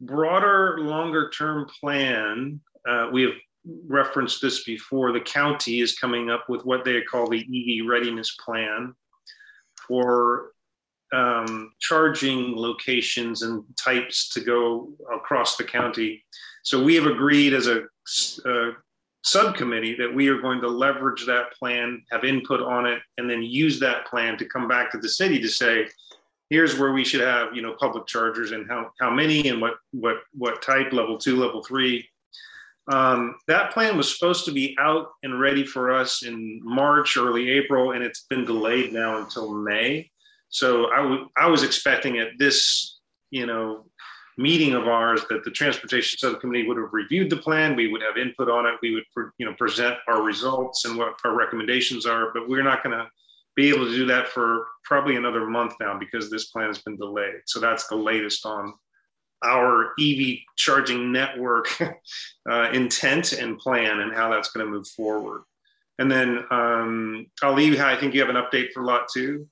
broader, 0.00 0.78
longer 0.80 1.30
term 1.30 1.66
plan, 1.80 2.60
uh, 2.88 3.08
we 3.12 3.22
have 3.22 3.34
referenced 3.86 4.40
this 4.40 4.64
before. 4.64 5.12
The 5.12 5.20
county 5.20 5.80
is 5.80 5.98
coming 5.98 6.30
up 6.30 6.48
with 6.48 6.64
what 6.64 6.84
they 6.84 7.00
call 7.02 7.28
the 7.28 7.40
EV 7.40 7.88
readiness 7.88 8.36
plan 8.36 8.94
for 9.86 10.52
um, 11.12 11.72
charging 11.80 12.56
locations 12.56 13.42
and 13.42 13.64
types 13.76 14.30
to 14.30 14.40
go 14.40 14.92
across 15.14 15.56
the 15.56 15.64
county. 15.64 16.24
So 16.62 16.82
we 16.82 16.94
have 16.94 17.06
agreed 17.06 17.52
as 17.52 17.66
a, 17.66 17.82
a 18.46 18.70
subcommittee 19.24 19.96
that 19.96 20.14
we 20.14 20.28
are 20.28 20.40
going 20.40 20.60
to 20.60 20.68
leverage 20.68 21.26
that 21.26 21.52
plan, 21.52 22.02
have 22.10 22.24
input 22.24 22.60
on 22.60 22.86
it, 22.86 23.00
and 23.18 23.28
then 23.28 23.42
use 23.42 23.80
that 23.80 24.06
plan 24.06 24.38
to 24.38 24.44
come 24.46 24.68
back 24.68 24.90
to 24.92 24.98
the 24.98 25.08
city 25.08 25.40
to 25.40 25.48
say, 25.48 25.88
here's 26.50 26.78
where 26.78 26.92
we 26.92 27.04
should 27.04 27.20
have, 27.20 27.54
you 27.54 27.62
know, 27.62 27.74
public 27.78 28.06
chargers 28.06 28.50
and 28.50 28.68
how, 28.68 28.90
how 29.00 29.08
many 29.08 29.48
and 29.48 29.60
what, 29.60 29.74
what, 29.92 30.16
what 30.34 30.60
type, 30.60 30.92
level 30.92 31.16
two, 31.16 31.36
level 31.36 31.62
three. 31.62 32.06
Um, 32.92 33.36
that 33.46 33.72
plan 33.72 33.96
was 33.96 34.12
supposed 34.12 34.44
to 34.46 34.52
be 34.52 34.76
out 34.80 35.10
and 35.22 35.40
ready 35.40 35.64
for 35.64 35.92
us 35.92 36.24
in 36.24 36.60
March, 36.64 37.16
early 37.16 37.48
April, 37.48 37.92
and 37.92 38.02
it's 38.02 38.26
been 38.28 38.44
delayed 38.44 38.92
now 38.92 39.18
until 39.18 39.54
May. 39.54 40.10
So 40.48 40.86
I 40.86 41.24
I 41.36 41.46
was 41.46 41.62
expecting 41.62 42.18
at 42.18 42.30
this, 42.38 42.98
you 43.30 43.46
know, 43.46 43.86
meeting 44.36 44.74
of 44.74 44.88
ours 44.88 45.20
that 45.30 45.44
the 45.44 45.50
transportation 45.52 46.18
subcommittee 46.18 46.66
would 46.66 46.78
have 46.78 46.92
reviewed 46.92 47.30
the 47.30 47.36
plan. 47.36 47.76
We 47.76 47.92
would 47.92 48.02
have 48.02 48.16
input 48.16 48.50
on 48.50 48.66
it. 48.66 48.74
We 48.82 48.94
would, 48.94 49.04
you 49.38 49.46
know, 49.46 49.54
present 49.54 49.96
our 50.08 50.22
results 50.22 50.84
and 50.84 50.98
what 50.98 51.14
our 51.24 51.36
recommendations 51.36 52.06
are. 52.06 52.32
But 52.34 52.48
we're 52.48 52.64
not 52.64 52.82
going 52.82 52.98
to 52.98 53.06
be 53.60 53.68
able 53.68 53.84
to 53.84 53.94
do 53.94 54.06
that 54.06 54.28
for 54.28 54.66
probably 54.84 55.16
another 55.16 55.46
month 55.46 55.74
now 55.80 55.98
because 55.98 56.30
this 56.30 56.46
plan 56.46 56.68
has 56.68 56.78
been 56.78 56.96
delayed. 56.96 57.42
So 57.44 57.60
that's 57.60 57.86
the 57.88 57.96
latest 57.96 58.46
on 58.46 58.72
our 59.44 59.92
EV 60.00 60.38
charging 60.56 61.12
network 61.12 61.68
uh, 62.50 62.70
intent 62.72 63.32
and 63.32 63.58
plan 63.58 64.00
and 64.00 64.14
how 64.14 64.30
that's 64.30 64.50
going 64.50 64.64
to 64.64 64.70
move 64.70 64.88
forward. 64.88 65.42
And 65.98 66.10
then 66.10 66.44
um, 66.50 67.26
Ali, 67.42 67.78
I 67.78 67.96
think 67.96 68.14
you 68.14 68.20
have 68.20 68.34
an 68.34 68.42
update 68.42 68.72
for 68.72 68.82
lot 68.82 69.08
two. 69.12 69.46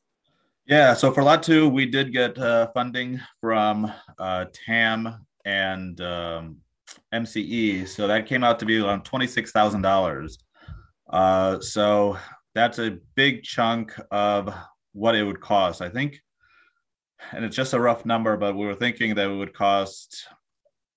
Yeah, 0.66 0.94
so 0.94 1.12
for 1.12 1.22
lot 1.22 1.43
two, 1.43 1.68
we 1.68 1.85
did 1.85 2.10
get 2.10 2.39
uh, 2.39 2.68
funding 2.72 3.20
from 3.43 3.93
uh, 4.18 4.47
TAM 4.52 5.26
and 5.44 6.01
um, 6.01 6.56
MCE. 7.12 7.86
So 7.86 8.06
that 8.06 8.26
came 8.26 8.43
out 8.43 8.59
to 8.60 8.64
be 8.64 8.78
around 8.78 9.05
$26,000. 9.05 10.39
Uh, 11.10 11.60
so 11.60 12.16
that's 12.54 12.78
a 12.78 12.98
big 13.14 13.42
chunk 13.42 13.92
of 14.10 14.52
what 14.92 15.14
it 15.14 15.24
would 15.24 15.40
cost. 15.40 15.82
I 15.82 15.88
think, 15.88 16.20
and 17.32 17.44
it's 17.44 17.56
just 17.56 17.74
a 17.74 17.80
rough 17.80 18.04
number, 18.04 18.36
but 18.36 18.56
we 18.56 18.66
were 18.66 18.74
thinking 18.74 19.14
that 19.14 19.30
it 19.30 19.34
would 19.34 19.54
cost, 19.54 20.26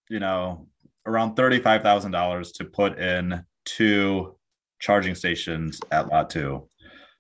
you 0.09 0.19
know, 0.19 0.67
around 1.05 1.35
$35,000 1.35 2.53
to 2.53 2.65
put 2.65 2.99
in 2.99 3.43
two 3.65 4.35
charging 4.79 5.15
stations 5.15 5.79
at 5.91 6.07
lot 6.07 6.29
two. 6.29 6.67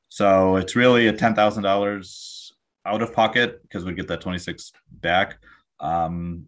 So 0.09 0.57
it's 0.57 0.75
really 0.75 1.07
a 1.07 1.13
$10,000 1.13 2.51
out 2.85 3.01
of 3.01 3.13
pocket 3.13 3.61
because 3.61 3.85
we 3.85 3.93
get 3.93 4.07
that 4.07 4.21
26 4.21 4.71
back. 4.91 5.37
Um, 5.79 6.45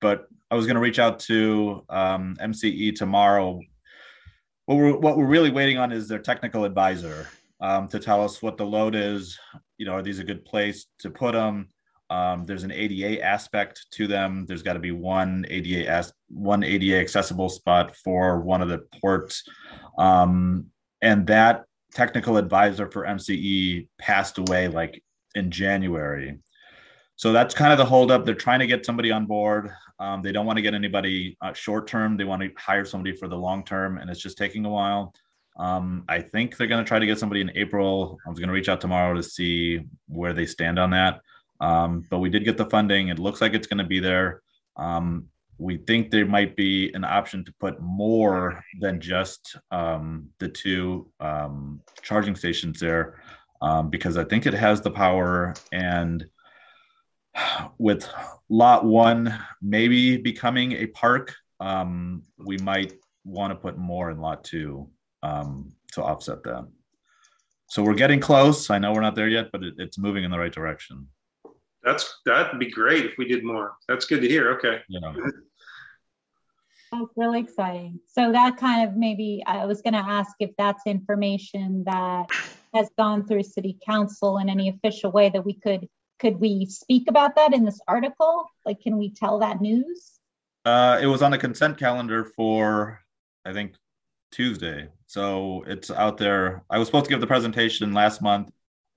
but 0.00 0.26
I 0.50 0.54
was 0.54 0.66
going 0.66 0.76
to 0.76 0.80
reach 0.80 0.98
out 0.98 1.18
to 1.20 1.84
um, 1.88 2.36
MCE 2.40 2.94
tomorrow. 2.94 3.60
What 4.66 4.78
we're, 4.78 4.96
what 4.96 5.16
we're 5.16 5.26
really 5.26 5.50
waiting 5.50 5.78
on 5.78 5.90
is 5.92 6.08
their 6.08 6.20
technical 6.20 6.64
advisor 6.64 7.28
um, 7.60 7.88
to 7.88 7.98
tell 7.98 8.22
us 8.22 8.42
what 8.42 8.56
the 8.56 8.66
load 8.66 8.94
is. 8.94 9.38
You 9.78 9.86
know, 9.86 9.92
are 9.92 10.02
these 10.02 10.18
a 10.18 10.24
good 10.24 10.44
place 10.44 10.86
to 11.00 11.10
put 11.10 11.32
them? 11.32 11.68
Um, 12.10 12.44
there's 12.44 12.64
an 12.64 12.72
ADA 12.72 13.22
aspect 13.24 13.86
to 13.92 14.06
them. 14.06 14.44
There's 14.46 14.62
got 14.62 14.74
to 14.74 14.78
be 14.78 14.90
one 14.90 15.46
ADA 15.48 15.88
as 15.88 16.12
one 16.28 16.62
ADA 16.62 17.00
accessible 17.00 17.48
spot 17.48 17.96
for 17.96 18.40
one 18.40 18.60
of 18.60 18.68
the 18.68 18.84
ports, 19.00 19.44
um, 19.96 20.66
and 21.00 21.26
that 21.28 21.64
technical 21.94 22.36
advisor 22.36 22.90
for 22.90 23.04
MCE 23.04 23.88
passed 23.98 24.36
away 24.36 24.68
like 24.68 25.02
in 25.34 25.50
January. 25.50 26.38
So 27.22 27.32
that's 27.32 27.54
kind 27.54 27.70
of 27.70 27.78
the 27.78 27.84
holdup. 27.84 28.24
They're 28.24 28.34
trying 28.34 28.58
to 28.58 28.66
get 28.66 28.84
somebody 28.84 29.12
on 29.12 29.26
board. 29.26 29.70
Um, 30.00 30.22
they 30.22 30.32
don't 30.32 30.44
want 30.44 30.56
to 30.56 30.60
get 30.60 30.74
anybody 30.74 31.36
uh, 31.40 31.52
short 31.52 31.86
term. 31.86 32.16
They 32.16 32.24
want 32.24 32.42
to 32.42 32.50
hire 32.58 32.84
somebody 32.84 33.14
for 33.14 33.28
the 33.28 33.36
long 33.36 33.64
term, 33.64 33.98
and 33.98 34.10
it's 34.10 34.18
just 34.18 34.36
taking 34.36 34.64
a 34.64 34.68
while. 34.68 35.14
Um, 35.56 36.02
I 36.08 36.20
think 36.20 36.56
they're 36.56 36.66
going 36.66 36.84
to 36.84 36.88
try 36.88 36.98
to 36.98 37.06
get 37.06 37.20
somebody 37.20 37.40
in 37.40 37.52
April. 37.54 38.18
I 38.26 38.28
was 38.28 38.40
going 38.40 38.48
to 38.48 38.52
reach 38.52 38.68
out 38.68 38.80
tomorrow 38.80 39.14
to 39.14 39.22
see 39.22 39.82
where 40.08 40.32
they 40.32 40.46
stand 40.46 40.80
on 40.80 40.90
that. 40.90 41.20
Um, 41.60 42.04
but 42.10 42.18
we 42.18 42.28
did 42.28 42.44
get 42.44 42.56
the 42.56 42.68
funding. 42.68 43.06
It 43.06 43.20
looks 43.20 43.40
like 43.40 43.54
it's 43.54 43.68
going 43.68 43.78
to 43.78 43.84
be 43.84 44.00
there. 44.00 44.42
Um, 44.76 45.28
we 45.58 45.76
think 45.76 46.10
there 46.10 46.26
might 46.26 46.56
be 46.56 46.92
an 46.92 47.04
option 47.04 47.44
to 47.44 47.54
put 47.60 47.80
more 47.80 48.64
than 48.80 49.00
just 49.00 49.54
um, 49.70 50.28
the 50.40 50.48
two 50.48 51.08
um, 51.20 51.82
charging 52.02 52.34
stations 52.34 52.80
there 52.80 53.22
um, 53.60 53.90
because 53.90 54.16
I 54.16 54.24
think 54.24 54.44
it 54.44 54.54
has 54.54 54.80
the 54.80 54.90
power. 54.90 55.54
And 55.70 56.26
with 57.78 58.08
lot 58.48 58.84
one 58.84 59.38
maybe 59.60 60.16
becoming 60.16 60.72
a 60.72 60.86
park, 60.88 61.34
um, 61.60 62.22
we 62.38 62.58
might 62.58 62.92
want 63.24 63.52
to 63.52 63.56
put 63.56 63.78
more 63.78 64.10
in 64.10 64.20
lot 64.20 64.44
two 64.44 64.88
um, 65.22 65.72
to 65.92 66.02
offset 66.02 66.42
that. 66.42 66.66
So 67.68 67.82
we're 67.82 67.94
getting 67.94 68.20
close. 68.20 68.68
I 68.68 68.78
know 68.78 68.92
we're 68.92 69.00
not 69.00 69.14
there 69.14 69.28
yet, 69.28 69.50
but 69.50 69.62
it, 69.62 69.74
it's 69.78 69.98
moving 69.98 70.24
in 70.24 70.30
the 70.30 70.38
right 70.38 70.52
direction. 70.52 71.08
That's 71.82 72.20
that'd 72.26 72.60
be 72.60 72.70
great 72.70 73.06
if 73.06 73.12
we 73.16 73.26
did 73.26 73.44
more. 73.44 73.74
That's 73.88 74.04
good 74.04 74.20
to 74.20 74.28
hear. 74.28 74.52
Okay. 74.52 74.80
Yeah. 74.88 75.12
That's 76.92 77.10
really 77.16 77.40
exciting. 77.40 77.98
So 78.06 78.30
that 78.32 78.58
kind 78.58 78.86
of 78.86 78.96
maybe, 78.96 79.42
I 79.46 79.64
was 79.64 79.80
gonna 79.80 80.04
ask 80.06 80.32
if 80.38 80.50
that's 80.58 80.82
information 80.86 81.84
that 81.86 82.26
has 82.74 82.90
gone 82.98 83.26
through 83.26 83.44
city 83.44 83.78
council 83.84 84.38
in 84.38 84.50
any 84.50 84.68
official 84.68 85.10
way 85.10 85.30
that 85.30 85.44
we 85.44 85.54
could, 85.54 85.88
could 86.22 86.40
we 86.40 86.64
speak 86.66 87.08
about 87.08 87.34
that 87.34 87.52
in 87.52 87.64
this 87.64 87.80
article? 87.88 88.46
Like, 88.64 88.80
can 88.80 88.96
we 88.96 89.10
tell 89.12 89.40
that 89.40 89.60
news? 89.60 90.12
Uh, 90.64 90.98
it 91.02 91.06
was 91.06 91.20
on 91.20 91.32
the 91.32 91.38
consent 91.38 91.76
calendar 91.76 92.24
for, 92.24 93.00
I 93.44 93.52
think, 93.52 93.74
Tuesday. 94.30 94.88
So 95.08 95.64
it's 95.66 95.90
out 95.90 96.16
there. 96.18 96.62
I 96.70 96.78
was 96.78 96.86
supposed 96.86 97.06
to 97.06 97.10
give 97.10 97.20
the 97.20 97.26
presentation 97.26 97.92
last 97.92 98.22
month. 98.22 98.50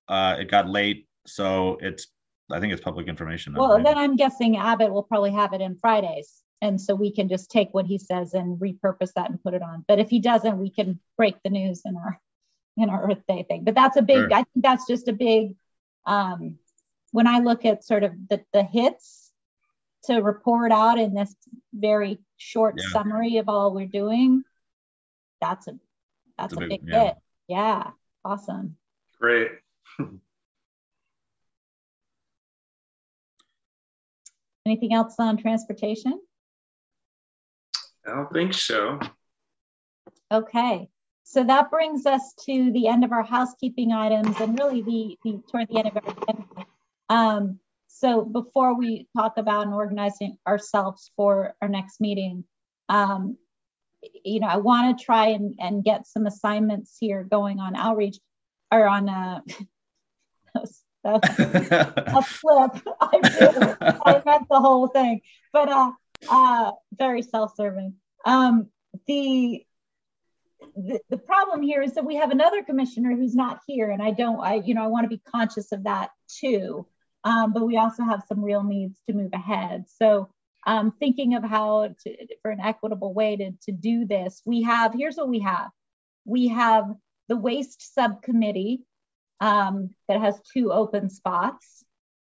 Uh, 0.07 0.37
it 0.39 0.51
got 0.51 0.69
late, 0.69 1.07
so 1.25 1.77
it's. 1.81 2.07
I 2.51 2.59
think 2.59 2.71
it's 2.73 2.81
public 2.83 3.07
information. 3.07 3.53
now, 3.53 3.61
Well, 3.61 3.77
maybe. 3.79 3.85
then 3.85 3.97
I'm 3.97 4.15
guessing 4.15 4.55
Abbott 4.55 4.93
will 4.93 5.01
probably 5.01 5.31
have 5.31 5.53
it 5.53 5.61
in 5.61 5.75
Fridays. 5.77 6.43
And 6.61 6.79
so 6.79 6.93
we 6.93 7.11
can 7.11 7.27
just 7.27 7.49
take 7.49 7.69
what 7.71 7.87
he 7.87 7.97
says 7.97 8.35
and 8.35 8.59
repurpose 8.61 9.13
that 9.15 9.31
and 9.31 9.41
put 9.41 9.55
it 9.55 9.63
on. 9.63 9.83
But 9.87 9.97
if 9.97 10.11
he 10.11 10.19
doesn't, 10.19 10.59
we 10.59 10.69
can 10.69 10.99
break 11.17 11.35
the 11.43 11.49
news 11.49 11.81
in 11.85 11.97
our, 11.97 12.19
in 12.77 12.91
our 12.91 13.09
Earth 13.09 13.23
Day 13.27 13.43
thing. 13.49 13.63
But 13.63 13.73
that's 13.73 13.97
a 13.97 14.03
big, 14.03 14.17
Sure. 14.17 14.33
I 14.33 14.43
think 14.43 14.63
that's 14.63 14.85
just 14.87 15.07
a 15.07 15.13
big, 15.13 15.55
um, 16.05 16.59
when 17.15 17.27
I 17.27 17.39
look 17.39 17.63
at 17.63 17.85
sort 17.85 18.03
of 18.03 18.11
the, 18.29 18.43
the 18.51 18.61
hits 18.61 19.31
to 20.03 20.15
report 20.17 20.73
out 20.73 20.99
in 20.99 21.13
this 21.13 21.33
very 21.73 22.19
short 22.35 22.75
yeah. 22.77 22.89
summary 22.89 23.37
of 23.37 23.47
all 23.47 23.73
we're 23.73 23.87
doing, 23.87 24.43
that's 25.39 25.69
a 25.69 25.79
that's, 26.37 26.51
a, 26.51 26.57
big, 26.57 26.69
big 26.69 26.81
yeah. 26.87 27.03
hit. 27.05 27.15
Yeah. 27.47 27.91
Awesome. 28.25 28.75
Great. 29.21 29.51
Anything 34.65 34.93
else 34.93 35.15
on 35.17 35.37
transportation? 35.37 36.19
I 38.05 38.11
don't 38.11 38.33
think 38.33 38.53
so. 38.53 38.99
Okay. 40.33 40.89
So 41.23 41.45
that 41.45 41.71
brings 41.71 42.05
us 42.05 42.33
to 42.45 42.73
the 42.73 42.89
end 42.89 43.05
of 43.05 43.13
our 43.13 43.23
housekeeping 43.23 43.93
items 43.93 44.37
and 44.41 44.59
really 44.59 44.81
the, 44.81 45.17
the 45.23 45.41
toward 45.49 45.69
the 45.69 45.77
end 45.77 45.87
of 45.87 45.95
our 45.95 46.03
um, 47.09 47.59
so 47.87 48.23
before 48.23 48.77
we 48.77 49.07
talk 49.15 49.37
about 49.37 49.65
and 49.65 49.73
organizing 49.73 50.37
ourselves 50.47 51.11
for 51.15 51.55
our 51.61 51.69
next 51.69 52.01
meeting, 52.01 52.43
um, 52.89 53.37
you 54.23 54.39
know, 54.39 54.47
I 54.47 54.57
want 54.57 54.97
to 54.97 55.03
try 55.03 55.27
and, 55.27 55.55
and 55.59 55.83
get 55.83 56.05
some 56.05 56.25
assignments 56.25 56.97
here 56.99 57.23
going 57.23 57.59
on 57.59 57.75
outreach 57.75 58.17
or 58.71 58.87
on 58.87 59.09
uh, 59.09 59.39
a, 60.55 60.67
a 61.05 62.21
flip. 62.21 62.71
I. 63.01 63.95
I 64.05 64.21
meant 64.25 64.47
the 64.49 64.59
whole 64.59 64.87
thing, 64.87 65.21
but 65.53 65.69
uh, 65.69 65.91
uh, 66.29 66.71
very 66.97 67.21
self-serving. 67.21 67.95
Um, 68.25 68.67
the 69.07 69.63
the, 70.75 70.99
the 71.09 71.17
problem 71.17 71.61
here 71.61 71.81
is 71.81 71.93
that 71.93 72.05
we 72.05 72.15
have 72.15 72.31
another 72.31 72.63
commissioner 72.63 73.15
who's 73.15 73.35
not 73.35 73.59
here 73.67 73.91
and 73.91 74.01
i 74.01 74.11
don't 74.11 74.39
i 74.39 74.55
you 74.55 74.73
know 74.73 74.83
i 74.83 74.87
want 74.87 75.03
to 75.03 75.09
be 75.09 75.21
conscious 75.31 75.71
of 75.71 75.83
that 75.83 76.09
too 76.27 76.87
um, 77.25 77.51
but 77.51 77.65
we 77.65 77.75
also 77.77 78.03
have 78.03 78.23
some 78.27 78.43
real 78.43 78.63
needs 78.63 78.99
to 79.07 79.15
move 79.15 79.33
ahead. 79.33 79.85
So 79.87 80.29
um, 80.67 80.93
thinking 80.99 81.33
of 81.33 81.43
how 81.43 81.89
to, 82.03 82.27
for 82.41 82.51
an 82.51 82.59
equitable 82.61 83.13
way 83.13 83.35
to, 83.35 83.51
to 83.63 83.71
do 83.71 84.05
this 84.05 84.41
we 84.45 84.61
have 84.63 84.93
here's 84.93 85.17
what 85.17 85.29
we 85.29 85.39
have. 85.39 85.69
We 86.23 86.47
have 86.47 86.85
the 87.27 87.35
waste 87.35 87.93
subcommittee 87.93 88.83
um, 89.41 89.89
that 90.07 90.21
has 90.21 90.39
two 90.53 90.71
open 90.71 91.09
spots. 91.09 91.83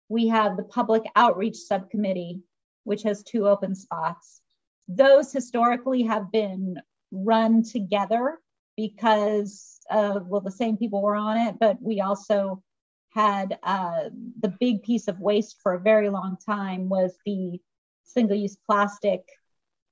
We 0.09 0.29
have 0.29 0.57
the 0.57 0.65
public 0.65 1.05
outreach 1.15 1.57
subcommittee 1.57 2.41
which 2.85 3.03
has 3.03 3.23
two 3.23 3.47
open 3.47 3.75
spots. 3.75 4.41
Those 4.89 5.31
historically 5.31 6.05
have 6.05 6.33
been 6.33 6.77
run 7.11 7.63
together 7.63 8.39
because 8.77 9.79
uh, 9.91 10.21
well 10.25 10.41
the 10.41 10.51
same 10.51 10.77
people 10.77 11.03
were 11.03 11.17
on 11.17 11.37
it 11.37 11.57
but 11.59 11.79
we 11.81 12.01
also 12.01 12.63
had 13.11 13.59
uh, 13.63 14.11
the 14.41 14.55
big 14.61 14.83
piece 14.83 15.09
of 15.09 15.19
waste 15.19 15.57
for 15.63 15.75
a 15.75 15.81
very 15.81 16.09
long 16.09 16.37
time 16.45 16.89
was 16.89 17.17
the 17.25 17.61
single-use 18.05 18.57
plastic 18.67 19.23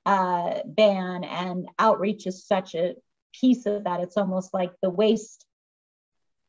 uh, 0.04 0.60
ban 0.64 1.24
and 1.24 1.68
outreach 1.78 2.26
is 2.26 2.46
such 2.46 2.74
a 2.74 2.94
piece 3.38 3.66
of 3.66 3.84
that 3.84 4.00
it's 4.00 4.16
almost 4.16 4.54
like 4.54 4.70
the 4.80 4.90
waste 4.90 5.44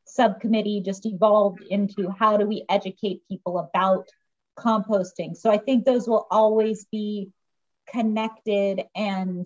subcommittee 0.05 0.81
just 0.81 1.05
evolved 1.05 1.61
into 1.69 2.09
how 2.17 2.37
do 2.37 2.45
we 2.45 2.63
educate 2.69 3.27
people 3.27 3.59
about 3.59 4.07
composting 4.57 5.35
so 5.35 5.51
i 5.51 5.57
think 5.57 5.83
those 5.83 6.07
will 6.07 6.25
always 6.31 6.85
be 6.85 7.29
connected 7.89 8.83
and 8.95 9.45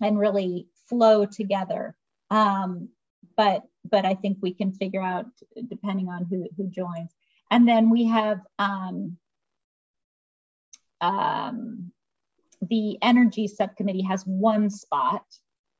and 0.00 0.18
really 0.18 0.66
flow 0.88 1.26
together. 1.26 1.94
Um, 2.30 2.90
but 3.36 3.62
but 3.84 4.04
I 4.04 4.14
think 4.14 4.38
we 4.40 4.52
can 4.52 4.72
figure 4.72 5.02
out 5.02 5.26
depending 5.68 6.08
on 6.08 6.24
who 6.24 6.48
who 6.56 6.68
joins. 6.68 7.14
And 7.50 7.68
then 7.68 7.90
we 7.90 8.06
have 8.06 8.40
um, 8.58 9.18
um, 11.00 11.92
the 12.60 12.98
energy 13.02 13.46
subcommittee 13.46 14.02
has 14.02 14.22
one 14.24 14.70
spot. 14.70 15.24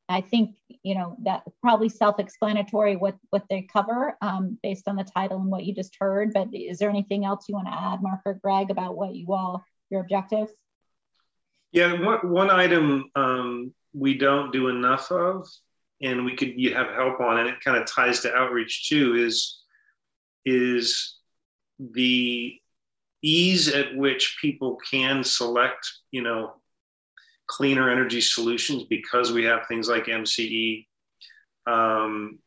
I 0.09 0.21
think 0.21 0.55
you 0.83 0.95
know 0.95 1.17
that 1.23 1.43
probably 1.61 1.89
self-explanatory 1.89 2.95
what 2.95 3.17
what 3.29 3.43
they 3.49 3.63
cover 3.63 4.15
um, 4.21 4.57
based 4.63 4.87
on 4.87 4.95
the 4.95 5.03
title 5.03 5.39
and 5.39 5.51
what 5.51 5.65
you 5.65 5.73
just 5.73 5.97
heard. 5.99 6.33
But 6.33 6.49
is 6.53 6.79
there 6.79 6.89
anything 6.89 7.25
else 7.25 7.49
you 7.49 7.55
want 7.55 7.67
to 7.67 7.73
add, 7.73 8.01
Mark 8.01 8.21
or 8.25 8.35
Greg, 8.35 8.71
about 8.71 8.95
what 8.95 9.15
you 9.15 9.33
all 9.33 9.65
your 9.89 10.01
objectives? 10.01 10.51
Yeah, 11.73 12.01
one, 12.01 12.31
one 12.31 12.49
item 12.49 13.11
um, 13.15 13.73
we 13.93 14.17
don't 14.17 14.53
do 14.53 14.69
enough 14.69 15.11
of 15.11 15.47
and 16.01 16.25
we 16.25 16.35
could 16.35 16.59
you 16.59 16.73
have 16.73 16.89
help 16.93 17.19
on 17.19 17.39
and 17.39 17.49
it 17.49 17.63
kind 17.63 17.77
of 17.77 17.87
ties 17.87 18.21
to 18.21 18.33
outreach 18.35 18.87
too 18.89 19.15
is 19.15 19.61
is 20.45 21.15
the 21.79 22.55
ease 23.23 23.67
at 23.73 23.95
which 23.95 24.37
people 24.39 24.77
can 24.89 25.23
select 25.23 25.91
you 26.11 26.21
know 26.21 26.53
cleaner 27.47 27.89
energy 27.89 28.21
solutions 28.21 28.83
because 28.83 29.31
we 29.31 29.43
have 29.43 29.67
things 29.67 29.87
like 29.89 30.05
mce 30.05 30.85
um, 31.67 32.39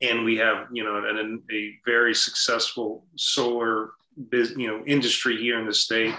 and 0.00 0.24
we 0.24 0.36
have 0.36 0.66
you 0.72 0.84
know 0.84 0.96
an, 0.96 1.42
a 1.50 1.78
very 1.84 2.14
successful 2.14 3.06
solar 3.16 3.90
business 4.28 4.58
you 4.58 4.68
know 4.68 4.84
industry 4.86 5.36
here 5.36 5.58
in 5.58 5.66
the 5.66 5.74
state. 5.74 6.14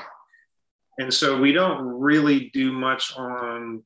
And 0.98 1.14
so 1.14 1.40
we 1.40 1.52
don't 1.52 1.86
really 1.86 2.50
do 2.54 2.72
much 2.72 3.18
on 3.18 3.84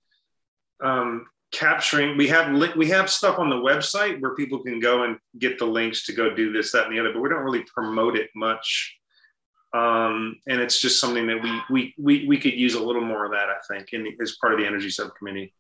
um, 0.84 1.26
capturing 1.52 2.16
we 2.16 2.28
have 2.28 2.54
li- 2.54 2.74
we 2.76 2.88
have 2.88 3.10
stuff 3.10 3.40
on 3.40 3.50
the 3.50 3.56
website 3.56 4.22
where 4.22 4.36
people 4.36 4.60
can 4.60 4.80
go 4.80 5.04
and 5.04 5.18
get 5.40 5.58
the 5.58 5.66
links 5.66 6.06
to 6.06 6.14
go 6.14 6.34
do 6.34 6.52
this 6.52 6.72
that 6.72 6.86
and 6.86 6.96
the 6.96 7.00
other 7.00 7.12
but 7.12 7.22
we 7.22 7.30
don't 7.30 7.44
really 7.44 7.66
promote 7.74 8.16
it 8.16 8.30
much. 8.36 8.96
Um, 9.72 10.38
and 10.48 10.60
it's 10.60 10.82
just 10.82 11.00
something 11.00 11.28
that 11.28 11.44
we, 11.44 11.62
we 11.70 11.94
we 11.98 12.28
we 12.28 12.38
could 12.40 12.54
use 12.54 12.74
a 12.74 12.84
little 12.84 13.04
more 13.04 13.26
of 13.26 13.32
that 13.32 13.50
i 13.50 13.58
think 13.68 13.94
in 13.94 14.04
the, 14.04 14.18
as 14.20 14.36
part 14.42 14.54
of 14.54 14.60
the 14.60 14.66
energy 14.66 14.90
subcommittee. 14.90 15.54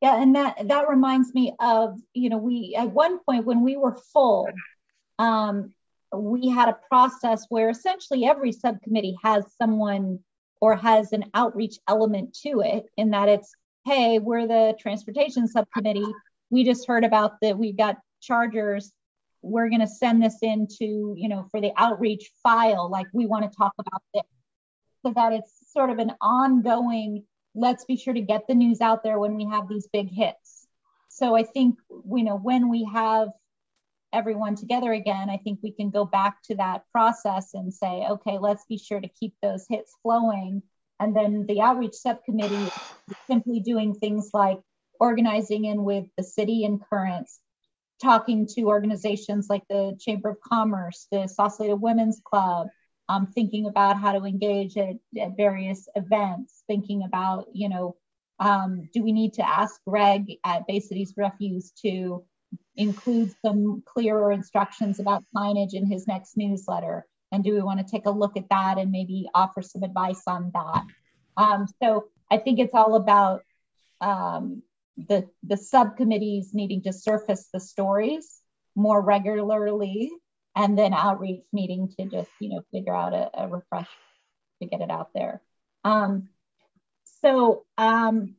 Yeah 0.00 0.20
and 0.20 0.34
that 0.36 0.68
that 0.68 0.88
reminds 0.88 1.34
me 1.34 1.54
of 1.60 1.98
you 2.14 2.30
know 2.30 2.38
we 2.38 2.74
at 2.76 2.90
one 2.90 3.18
point 3.20 3.44
when 3.44 3.62
we 3.62 3.76
were 3.76 3.96
full 4.12 4.48
um, 5.18 5.72
we 6.14 6.48
had 6.48 6.68
a 6.68 6.78
process 6.88 7.46
where 7.48 7.70
essentially 7.70 8.24
every 8.26 8.52
subcommittee 8.52 9.16
has 9.22 9.44
someone 9.56 10.18
or 10.60 10.76
has 10.76 11.12
an 11.12 11.24
outreach 11.34 11.78
element 11.88 12.34
to 12.42 12.60
it 12.60 12.86
in 12.96 13.10
that 13.10 13.28
it's 13.28 13.54
hey, 13.84 14.18
we're 14.18 14.46
the 14.46 14.74
transportation 14.78 15.48
subcommittee. 15.48 16.06
We 16.50 16.64
just 16.64 16.86
heard 16.86 17.04
about 17.04 17.40
that 17.42 17.58
we 17.58 17.72
got 17.72 17.96
chargers. 18.20 18.92
We're 19.42 19.68
going 19.68 19.80
to 19.80 19.88
send 19.88 20.22
this 20.22 20.38
into, 20.42 21.14
you 21.16 21.28
know, 21.28 21.46
for 21.50 21.60
the 21.60 21.72
outreach 21.76 22.30
file. 22.42 22.88
Like 22.90 23.06
we 23.12 23.26
want 23.26 23.50
to 23.50 23.56
talk 23.56 23.72
about 23.78 24.02
this 24.14 24.22
so 25.04 25.12
that 25.14 25.32
it's 25.32 25.52
sort 25.72 25.90
of 25.90 25.98
an 25.98 26.12
ongoing, 26.20 27.24
let's 27.54 27.84
be 27.84 27.96
sure 27.96 28.14
to 28.14 28.20
get 28.20 28.46
the 28.46 28.54
news 28.54 28.80
out 28.80 29.02
there 29.02 29.18
when 29.18 29.34
we 29.34 29.46
have 29.46 29.68
these 29.68 29.88
big 29.92 30.08
hits. 30.08 30.66
So 31.08 31.34
I 31.36 31.42
think, 31.42 31.78
you 31.90 32.24
know, 32.24 32.36
when 32.36 32.70
we 32.70 32.88
have 32.92 33.28
everyone 34.12 34.54
together 34.54 34.92
again, 34.92 35.28
I 35.28 35.38
think 35.38 35.58
we 35.62 35.72
can 35.72 35.90
go 35.90 36.04
back 36.04 36.42
to 36.44 36.54
that 36.56 36.84
process 36.92 37.54
and 37.54 37.74
say, 37.74 38.06
okay, 38.10 38.38
let's 38.38 38.64
be 38.66 38.78
sure 38.78 39.00
to 39.00 39.08
keep 39.08 39.34
those 39.42 39.66
hits 39.68 39.92
flowing 40.02 40.62
and 41.02 41.16
then 41.16 41.44
the 41.48 41.60
outreach 41.60 41.94
subcommittee 41.94 42.70
simply 43.26 43.58
doing 43.58 43.92
things 43.92 44.30
like 44.32 44.60
organizing 45.00 45.64
in 45.64 45.82
with 45.82 46.06
the 46.16 46.22
city 46.22 46.64
and 46.64 46.80
currents, 46.88 47.40
talking 48.00 48.46
to 48.46 48.62
organizations 48.62 49.48
like 49.50 49.62
the 49.68 49.98
Chamber 50.00 50.30
of 50.30 50.40
Commerce, 50.40 51.08
the 51.10 51.26
Sausalito 51.26 51.74
Women's 51.74 52.20
Club, 52.24 52.68
um, 53.08 53.26
thinking 53.26 53.66
about 53.66 53.98
how 53.98 54.12
to 54.12 54.24
engage 54.24 54.76
at, 54.76 54.94
at 55.20 55.36
various 55.36 55.88
events, 55.96 56.62
thinking 56.68 57.02
about, 57.02 57.46
you 57.52 57.68
know, 57.68 57.96
um, 58.38 58.88
do 58.94 59.02
we 59.02 59.10
need 59.10 59.34
to 59.34 59.48
ask 59.48 59.80
Greg 59.84 60.34
at 60.44 60.68
Bay 60.68 60.78
Cities 60.78 61.14
Refuse 61.16 61.72
to 61.82 62.24
include 62.76 63.34
some 63.44 63.82
clearer 63.86 64.30
instructions 64.30 65.00
about 65.00 65.24
signage 65.36 65.74
in 65.74 65.84
his 65.84 66.06
next 66.06 66.36
newsletter? 66.36 67.06
And 67.32 67.42
do 67.42 67.54
we 67.54 67.62
want 67.62 67.80
to 67.80 67.90
take 67.90 68.06
a 68.06 68.10
look 68.10 68.36
at 68.36 68.50
that 68.50 68.78
and 68.78 68.92
maybe 68.92 69.28
offer 69.34 69.62
some 69.62 69.82
advice 69.82 70.22
on 70.26 70.52
that? 70.54 70.84
Um, 71.36 71.66
so 71.82 72.08
I 72.30 72.36
think 72.36 72.58
it's 72.58 72.74
all 72.74 72.94
about 72.94 73.42
um, 74.00 74.62
the 74.96 75.28
the 75.42 75.56
subcommittees 75.56 76.52
needing 76.52 76.82
to 76.82 76.92
surface 76.92 77.48
the 77.52 77.60
stories 77.60 78.40
more 78.74 79.00
regularly, 79.00 80.10
and 80.54 80.78
then 80.78 80.92
outreach 80.92 81.42
needing 81.52 81.88
to 81.98 82.04
just 82.06 82.30
you 82.38 82.50
know 82.50 82.62
figure 82.70 82.94
out 82.94 83.14
a, 83.14 83.30
a 83.34 83.48
refresh 83.48 83.88
to 84.60 84.68
get 84.68 84.82
it 84.82 84.90
out 84.90 85.10
there. 85.14 85.40
Um, 85.84 86.28
so 87.22 87.64
um, 87.78 88.36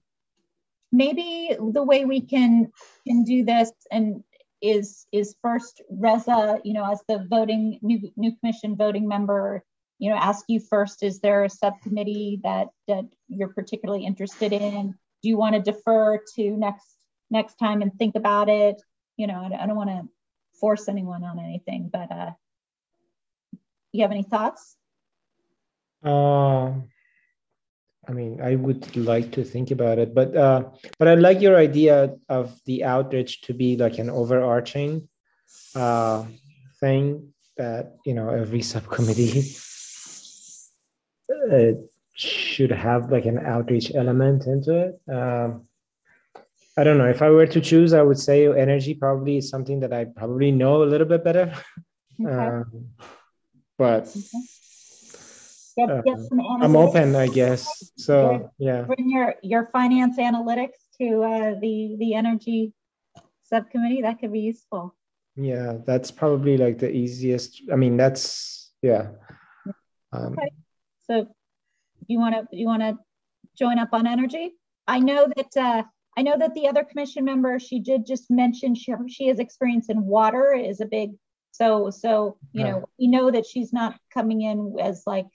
maybe 0.92 1.56
the 1.60 1.84
way 1.84 2.06
we 2.06 2.22
can 2.22 2.72
can 3.08 3.24
do 3.24 3.44
this 3.44 3.72
and 3.92 4.24
is 4.64 5.06
is 5.12 5.36
first 5.42 5.82
Reza, 5.90 6.60
you 6.64 6.74
know, 6.74 6.90
as 6.90 7.04
the 7.08 7.28
voting 7.30 7.80
new 7.82 8.10
new 8.16 8.36
commission 8.38 8.76
voting 8.78 9.08
member, 9.08 9.64
you 10.00 10.10
know, 10.10 10.16
ask 10.16 10.46
you 10.48 10.60
first: 10.62 11.04
Is 11.04 11.20
there 11.20 11.44
a 11.44 11.50
subcommittee 11.50 12.40
that 12.44 12.70
that 12.88 13.04
you're 13.28 13.54
particularly 13.54 14.06
interested 14.06 14.54
in? 14.54 14.96
Do 15.22 15.30
you 15.30 15.38
want 15.38 15.56
to 15.56 15.62
defer 15.62 16.20
to 16.36 16.58
next 16.58 16.96
next 17.30 17.56
time 17.56 17.82
and 17.82 17.94
think 18.00 18.16
about 18.16 18.50
it? 18.50 18.82
You 19.18 19.28
know, 19.28 19.36
I, 19.36 19.64
I 19.64 19.68
don't 19.68 19.76
want 19.76 19.90
to 19.90 20.08
force 20.60 20.88
anyone 20.88 21.26
on 21.26 21.40
anything, 21.40 21.90
but 21.92 22.10
uh, 22.10 22.32
you 23.92 24.02
have 24.02 24.12
any 24.12 24.24
thoughts? 24.24 24.78
Uh, 26.02 26.72
I 28.08 28.12
mean, 28.12 28.42
I 28.42 28.56
would 28.56 28.96
like 28.96 29.32
to 29.34 29.44
think 29.44 29.72
about 29.72 29.98
it, 29.98 30.14
but 30.14 30.36
uh, 30.36 30.70
but 31.00 31.08
I 31.08 31.16
like 31.16 31.42
your 31.42 31.56
idea 31.58 32.16
of 32.28 32.54
the 32.66 32.84
outreach 32.84 33.42
to 33.44 33.54
be 33.54 33.78
like 33.78 33.98
an 33.98 34.10
overarching 34.10 35.08
uh, 35.76 36.26
thing 36.80 37.34
that 37.58 37.96
you 38.06 38.14
know 38.14 38.30
every 38.30 38.62
subcommittee 38.62 39.44
it 41.30 41.78
should 42.16 42.72
have 42.72 43.12
like 43.12 43.26
an 43.26 43.40
outreach 43.40 43.94
element 43.96 44.46
into 44.48 44.76
it. 44.76 45.02
Um, 45.12 45.68
I 46.78 46.84
don't 46.84 46.98
know. 46.98 47.10
If 47.10 47.22
I 47.22 47.30
were 47.30 47.48
to 47.48 47.62
choose, 47.62 47.94
I 47.94 48.02
would 48.02 48.20
say 48.20 48.48
energy 48.48 48.96
probably 48.96 49.38
is 49.38 49.50
something 49.50 49.80
that 49.82 49.94
I 49.94 50.06
probably 50.06 50.52
know 50.52 50.84
a 50.84 50.86
little 50.86 51.08
bit 51.08 51.24
better. 51.24 51.54
Okay. 52.20 52.32
Um, 52.32 52.90
but 53.78 54.16
Get, 55.78 55.90
uh, 55.90 56.02
get 56.02 56.20
some 56.20 56.40
I'm 56.40 56.76
open, 56.76 57.16
I 57.16 57.28
guess. 57.28 57.92
So 57.98 58.52
yeah, 58.60 58.82
Bring 58.84 59.10
your, 59.10 59.36
your 59.42 59.70
finance 59.72 60.18
analytics 60.18 60.78
to 61.00 61.24
uh, 61.24 61.60
the, 61.60 61.96
the 62.00 62.14
energy 62.14 62.74
subcommittee. 63.44 64.02
That 64.02 64.20
could 64.20 64.32
be 64.32 64.42
useful. 64.42 64.96
yeah, 65.36 65.78
that's 65.86 66.12
probably 66.12 66.58
like 66.58 66.78
the 66.78 66.92
easiest. 66.92 67.64
I 67.72 67.76
mean, 67.76 67.98
that's 67.98 68.72
yeah. 68.82 69.10
Um, 70.12 70.34
Okay. 70.34 70.52
So 71.08 71.28
you 72.08 72.20
want 72.20 72.36
to, 72.36 72.48
you 72.56 72.68
want 72.68 72.82
to 72.84 72.98
join 73.58 73.80
up 73.80 73.90
on 73.94 74.06
energy? 74.06 74.54
I 74.88 75.00
know 75.00 75.28
that, 75.36 75.58
uh, 75.58 75.84
I 76.16 76.22
know 76.22 76.38
that 76.38 76.54
the 76.54 76.68
other 76.68 76.84
commission 76.84 77.26
member, 77.26 77.60
she 77.60 77.80
did 77.80 78.06
just 78.06 78.30
mention 78.30 78.76
she, 78.76 78.94
she 79.08 79.28
has 79.28 79.40
experience 79.40 79.90
in 79.90 80.06
water 80.06 80.54
is 80.54 80.82
a 80.82 80.86
big, 80.86 81.12
so, 81.52 81.90
so, 81.90 82.38
you 82.52 82.64
know, 82.64 82.90
we 83.00 83.08
know 83.08 83.32
that 83.32 83.46
she's 83.46 83.72
not 83.72 83.96
coming 84.14 84.42
in 84.42 84.76
as 84.80 85.04
like 85.06 85.28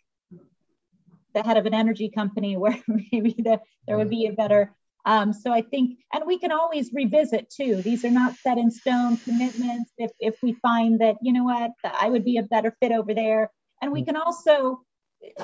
the 1.34 1.42
head 1.42 1.56
of 1.56 1.66
an 1.66 1.74
energy 1.74 2.10
company 2.10 2.56
where 2.56 2.78
maybe 2.88 3.34
the, 3.38 3.60
there 3.86 3.96
would 3.96 4.10
be 4.10 4.26
a 4.26 4.32
better, 4.32 4.74
um, 5.05 5.32
so 5.32 5.52
I 5.52 5.62
think, 5.62 5.98
and 6.12 6.24
we 6.26 6.38
can 6.38 6.52
always 6.52 6.90
revisit 6.92 7.50
too. 7.50 7.82
These 7.82 8.05
are 8.05 8.10
not 8.10 8.36
set 8.36 8.59
in 8.59 8.70
stone 8.70 9.16
commitments. 9.18 9.90
If, 9.96 10.10
if 10.18 10.36
we 10.42 10.52
find 10.55 11.00
that, 11.00 11.16
you 11.22 11.32
know 11.32 11.44
what, 11.44 11.72
I 11.84 12.09
would 12.09 12.24
be 12.24 12.38
a 12.38 12.42
better 12.42 12.76
fit 12.80 12.92
over 12.92 13.14
there. 13.14 13.50
And 13.80 13.92
we 13.92 14.05
can 14.05 14.16
also, 14.16 14.82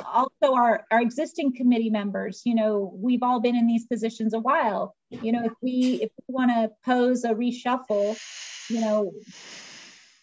also 0.04 0.54
our, 0.54 0.84
our 0.90 1.00
existing 1.00 1.54
committee 1.56 1.90
members, 1.90 2.42
you 2.44 2.54
know, 2.54 2.92
we've 2.94 3.22
all 3.22 3.40
been 3.40 3.56
in 3.56 3.66
these 3.66 3.86
positions 3.86 4.34
a 4.34 4.38
while. 4.38 4.94
You 5.10 5.32
know, 5.32 5.44
if 5.44 5.52
we, 5.62 6.00
if 6.02 6.10
we 6.28 6.34
want 6.34 6.50
to 6.50 6.70
pose 6.84 7.24
a 7.24 7.34
reshuffle, 7.34 8.18
you 8.68 8.80
know, 8.80 9.12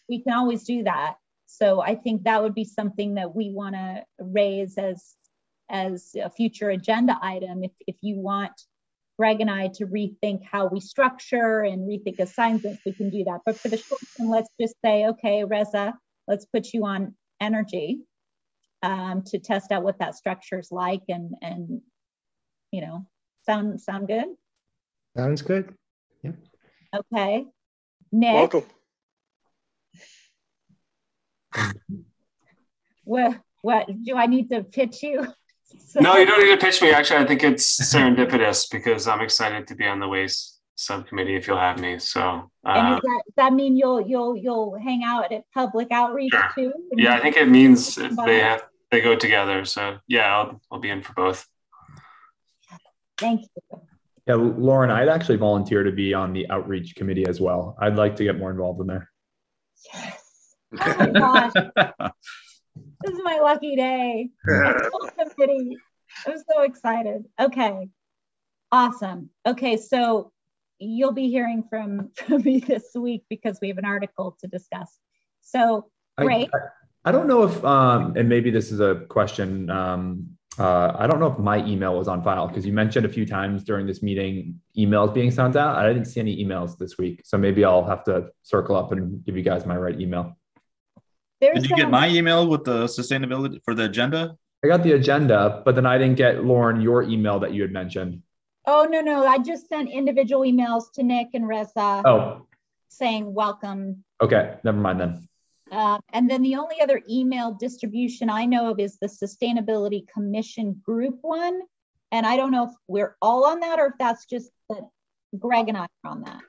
we 0.10 0.22
can 0.22 0.34
always 0.34 0.64
do 0.64 0.84
that. 0.84 1.16
So 1.46 1.82
I 1.82 1.96
think 1.96 2.24
that 2.24 2.42
would 2.44 2.56
be 2.56 2.64
something 2.64 3.16
that 3.16 3.36
we 3.36 3.52
want 3.52 3.76
to 3.76 4.04
raise 4.20 4.78
as, 4.78 5.16
as 5.72 6.16
a 6.22 6.30
future 6.30 6.70
agenda 6.70 7.18
item. 7.22 7.64
If, 7.64 7.72
if 7.88 7.96
you 8.02 8.20
want 8.20 8.52
Greg 9.18 9.40
and 9.42 9.50
I 9.50 9.68
to 9.76 9.86
rethink 9.86 10.44
how 10.44 10.68
we 10.68 10.80
structure 10.80 11.62
and 11.62 11.88
rethink 11.88 12.20
assignments, 12.20 12.82
we 12.86 12.94
can 12.94 13.10
do 13.10 13.24
that. 13.26 13.42
But 13.46 13.58
for 13.58 13.70
the 13.70 13.78
short 13.78 14.02
term, 14.18 14.30
let's 14.30 14.50
just 14.60 14.76
say, 14.84 15.06
okay, 15.08 15.44
Reza, 15.44 15.94
let's 16.28 16.46
put 16.46 16.74
you 16.74 16.86
on 16.86 17.16
energy 17.40 18.02
um, 18.84 19.24
to 19.28 19.40
test 19.40 19.72
out 19.72 19.84
what 19.84 20.00
that 20.00 20.16
structure 20.16 20.60
is 20.60 20.72
like 20.72 21.04
and, 21.08 21.36
and, 21.42 21.82
you 22.72 22.82
know, 22.82 23.06
sound, 23.46 23.80
sound 23.80 24.08
good? 24.08 24.26
sounds 25.16 25.42
good. 25.42 25.74
Okay. 26.96 27.46
Nick, 28.12 28.34
Welcome. 28.34 28.66
what, 33.04 33.40
what, 33.62 33.88
do 34.04 34.16
I 34.16 34.26
need 34.26 34.50
to 34.50 34.64
pitch 34.64 35.04
you? 35.04 35.28
No, 36.00 36.16
you 36.18 36.26
don't 36.26 36.44
need 36.44 36.58
to 36.58 36.58
pitch 36.66 36.82
me. 36.82 36.92
Actually, 36.92 37.20
I 37.24 37.28
think 37.28 37.44
it's 37.44 37.94
serendipitous 37.94 38.70
because 38.72 39.08
I'm 39.08 39.22
excited 39.22 39.68
to 39.68 39.76
be 39.76 39.86
on 39.86 40.00
the 40.00 40.08
waste 40.08 40.60
subcommittee 40.76 41.36
if 41.36 41.48
you'll 41.48 41.60
have 41.60 41.80
me. 41.80 42.00
So, 42.00 42.50
And 42.64 42.88
uh, 42.88 42.90
does 42.96 43.02
that, 43.02 43.22
does 43.26 43.34
that 43.38 43.54
mean 43.54 43.76
you'll, 43.78 44.02
you'll, 44.02 44.36
you'll 44.36 44.78
hang 44.82 45.04
out 45.04 45.32
at 45.32 45.44
public 45.54 45.90
outreach 45.92 46.32
Sure. 46.32 46.50
too? 46.56 46.74
yeah, 46.94 47.16
I 47.16 47.20
think 47.20 47.36
it 47.38 47.48
means 47.50 47.96
they 48.26 48.40
have 48.40 48.64
they 48.90 49.02
go 49.02 49.16
together. 49.16 49.64
So, 49.66 49.98
yeah, 50.08 50.36
I'll 50.36 50.62
I'll 50.72 50.80
be 50.80 50.90
in 50.90 51.02
for 51.02 51.14
both. 51.14 51.48
Thank 53.18 53.42
you. 53.42 53.80
Yeah, 54.28 54.36
Lauren, 54.36 54.92
I'd 54.92 55.08
actually 55.10 55.38
volunteer 55.38 55.84
to 55.84 55.92
be 55.92 56.14
on 56.14 56.34
the 56.34 56.50
outreach 56.50 56.96
committee 56.96 57.26
as 57.28 57.40
well. 57.42 57.76
I'd 57.80 57.96
like 57.96 58.16
to 58.18 58.24
get 58.24 58.38
more 58.38 58.52
involved 58.52 58.82
in 58.82 58.88
there. 58.88 59.10
Yes. 59.94 60.56
Oh 60.80 60.96
my 60.98 61.08
gosh, 61.08 61.54
this 62.76 63.14
is 63.14 63.22
my 63.24 63.40
lucky 63.40 63.76
day. 63.76 64.30
Committee. 64.46 65.78
I'm 66.28 66.38
so 66.38 66.64
excited. 66.64 67.26
Okay. 67.40 67.90
Awesome. 68.72 69.30
Okay, 69.46 69.78
so 69.78 70.32
you'll 70.80 71.12
be 71.12 71.30
hearing 71.30 71.64
from, 71.70 72.10
from 72.16 72.42
me 72.44 72.60
this 72.60 72.92
week 72.96 73.24
because 73.30 73.60
we 73.62 73.68
have 73.70 73.78
an 73.78 73.86
article 73.86 74.38
to 74.42 74.48
discuss. 74.48 74.98
So 75.42 75.90
I- 76.18 76.24
Great. 76.24 76.50
I, 76.54 76.58
I 77.04 77.12
don't 77.12 77.28
know 77.28 77.44
if, 77.44 77.64
um, 77.66 78.16
and 78.16 78.30
maybe 78.30 78.52
this 78.52 78.72
is 78.72 78.80
a 78.80 79.06
question. 79.10 79.70
Um, 79.72 80.38
uh, 80.60 80.94
I 80.96 81.08
don't 81.08 81.20
know 81.20 81.32
if 81.32 81.40
my 81.40 81.66
email 81.66 81.98
was 81.98 82.08
on 82.08 82.22
file 82.24 82.48
because 82.48 82.66
you 82.66 82.74
mentioned 82.74 83.06
a 83.06 83.10
few 83.10 83.26
times 83.26 83.64
during 83.64 83.88
this 83.88 84.04
meeting 84.04 84.60
emails 84.78 85.12
being 85.14 85.32
sent 85.32 85.56
out. 85.56 85.78
I 85.78 85.88
didn't 85.88 86.06
see 86.06 86.20
any 86.20 86.44
emails 86.44 86.78
this 86.78 86.98
week, 86.98 87.22
so 87.24 87.38
maybe 87.38 87.66
I'll 87.66 87.86
have 87.86 88.04
to 88.04 88.28
circle 88.44 88.76
up 88.76 88.92
and 88.92 89.24
give 89.26 89.36
you 89.36 89.44
guys 89.44 89.66
my 89.66 89.78
right 89.78 90.00
email. 90.00 90.38
There's 91.42 91.62
Did 91.62 91.70
you 91.72 91.76
get 91.76 91.86
um, 91.86 91.92
my 91.92 92.08
email 92.08 92.48
with 92.48 92.64
the 92.64 92.86
sustainability 92.86 93.60
for 93.66 93.74
the 93.74 93.86
agenda? 93.86 94.38
I 94.64 94.68
got 94.68 94.84
the 94.84 94.92
agenda, 94.94 95.64
but 95.66 95.74
then 95.76 95.88
I 95.88 95.98
didn't 95.98 96.18
get 96.18 96.46
Lauren 96.46 96.82
your 96.82 97.02
email 97.02 97.40
that 97.40 97.52
you 97.54 97.64
had 97.64 97.72
mentioned. 97.72 98.22
Oh, 98.68 98.88
no, 98.90 99.02
no. 99.02 99.26
I 99.26 99.40
just 99.40 99.68
sent 99.68 99.90
individual 99.90 100.44
emails 100.44 100.92
to 100.94 101.04
Nick 101.04 101.30
and 101.34 101.48
Reza 101.48 102.04
Oh, 102.06 102.46
saying 102.90 103.34
welcome. 103.34 104.04
okay, 104.22 104.58
never 104.64 104.78
mind 104.78 105.02
then. 105.02 105.28
Uh, 105.72 105.98
and 106.14 106.30
then 106.30 106.44
the 106.44 106.56
only 106.56 106.80
other 106.80 107.02
email 107.10 107.54
distribution 107.54 108.30
I 108.30 108.46
know 108.46 108.70
of 108.70 108.80
is 108.80 109.00
the 109.00 109.08
Sustainability 109.08 110.08
Commission 110.10 110.80
group 110.86 111.18
one. 111.22 111.62
And 112.12 112.26
I 112.26 112.36
don't 112.36 112.52
know 112.52 112.66
if 112.66 112.72
we're 112.88 113.16
all 113.22 113.46
on 113.46 113.62
that 113.62 113.80
or 113.80 113.88
if 113.88 113.94
that's 113.98 114.26
just 114.26 114.52
that 114.70 114.84
Greg 115.40 115.70
and 115.70 115.78
I 115.78 115.88
are 116.04 116.12
on 116.12 116.22
that. 116.24 116.42